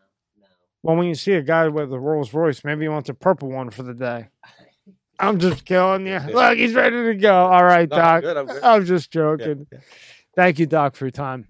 No, 0.86 0.92
Well, 0.92 0.98
when 0.98 1.08
you 1.08 1.14
see 1.14 1.32
a 1.32 1.42
guy 1.42 1.66
with 1.68 1.92
a 1.92 1.98
Rolls 1.98 2.32
Royce, 2.32 2.62
maybe 2.64 2.82
he 2.84 2.88
wants 2.88 3.08
a 3.08 3.14
purple 3.14 3.48
one 3.50 3.70
for 3.70 3.82
the 3.82 3.94
day. 3.94 4.28
I'm 5.18 5.38
just 5.38 5.64
killing 5.64 6.06
you. 6.06 6.18
Look, 6.18 6.58
he's 6.58 6.74
ready 6.74 7.04
to 7.06 7.14
go. 7.14 7.34
All 7.46 7.64
right, 7.64 7.88
No, 7.90 7.96
I'm 7.96 8.02
Doc. 8.02 8.20
good, 8.22 8.36
I'm 8.36 8.46
good. 8.46 8.62
I'm 8.62 8.84
just 8.84 9.14
Yeah, 9.14 9.20
joking. 9.20 9.66
yeah. 9.72 9.78
Thank 10.36 10.58
you, 10.58 10.66
Doc, 10.66 10.94
for 10.94 11.06
your 11.06 11.10
time. 11.10 11.48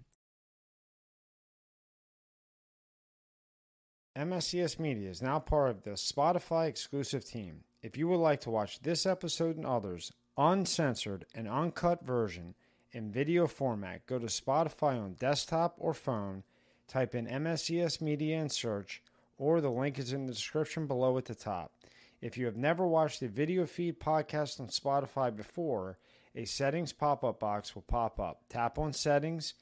MSCS 4.16 4.78
Media 4.78 5.10
is 5.10 5.20
now 5.20 5.38
part 5.38 5.70
of 5.70 5.82
the 5.82 5.90
Spotify 5.90 6.68
exclusive 6.68 7.24
team. 7.24 7.64
If 7.82 7.96
you 7.98 8.08
would 8.08 8.16
like 8.20 8.40
to 8.42 8.50
watch 8.50 8.80
this 8.80 9.04
episode 9.04 9.56
and 9.56 9.66
others 9.66 10.12
uncensored 10.38 11.26
and 11.34 11.46
uncut 11.48 12.04
version 12.04 12.54
in 12.92 13.12
video 13.12 13.46
format, 13.46 14.06
go 14.06 14.18
to 14.18 14.26
Spotify 14.26 14.98
on 15.02 15.14
desktop 15.14 15.74
or 15.78 15.92
phone, 15.92 16.44
type 16.88 17.14
in 17.14 17.26
MSCS 17.26 18.00
Media 18.00 18.38
and 18.38 18.50
search, 18.50 19.02
or 19.38 19.60
the 19.60 19.70
link 19.70 19.98
is 19.98 20.12
in 20.12 20.26
the 20.26 20.32
description 20.32 20.86
below 20.86 21.18
at 21.18 21.26
the 21.26 21.34
top. 21.34 21.72
If 22.20 22.38
you 22.38 22.46
have 22.46 22.56
never 22.56 22.86
watched 22.86 23.22
a 23.22 23.28
video 23.28 23.66
feed 23.66 24.00
podcast 24.00 24.60
on 24.60 24.68
Spotify 24.68 25.34
before, 25.34 25.98
a 26.34 26.44
settings 26.44 26.92
pop 26.92 27.24
up 27.24 27.40
box 27.40 27.74
will 27.74 27.82
pop 27.82 28.18
up. 28.18 28.42
Tap 28.48 28.78
on 28.78 28.92
settings, 28.92 29.54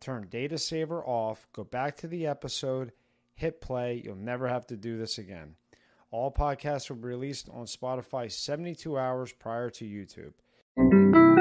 turn 0.00 0.26
data 0.28 0.58
saver 0.58 1.04
off, 1.04 1.46
go 1.52 1.64
back 1.64 1.96
to 1.98 2.08
the 2.08 2.26
episode, 2.26 2.92
hit 3.34 3.60
play. 3.60 4.02
You'll 4.04 4.16
never 4.16 4.48
have 4.48 4.66
to 4.68 4.76
do 4.76 4.98
this 4.98 5.18
again. 5.18 5.54
All 6.10 6.32
podcasts 6.32 6.88
will 6.88 6.96
be 6.96 7.08
released 7.08 7.48
on 7.48 7.66
Spotify 7.66 8.30
72 8.30 8.98
hours 8.98 9.32
prior 9.32 9.70
to 9.70 9.84
YouTube. 9.84 11.39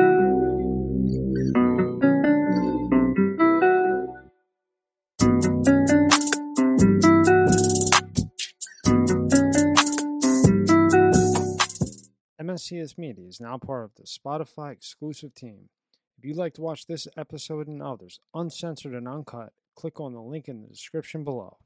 MSCS 12.49 12.97
Media 12.97 13.27
is 13.27 13.39
now 13.39 13.59
part 13.59 13.83
of 13.83 13.91
the 13.93 14.05
Spotify 14.05 14.71
exclusive 14.71 15.35
team. 15.35 15.69
If 16.17 16.25
you'd 16.25 16.35
like 16.35 16.55
to 16.55 16.61
watch 16.61 16.87
this 16.87 17.07
episode 17.15 17.67
and 17.67 17.79
others 17.79 18.21
uncensored 18.33 18.95
and 18.95 19.07
uncut, 19.07 19.53
click 19.75 19.99
on 19.99 20.13
the 20.13 20.21
link 20.21 20.49
in 20.49 20.63
the 20.63 20.67
description 20.67 21.23
below. 21.23 21.57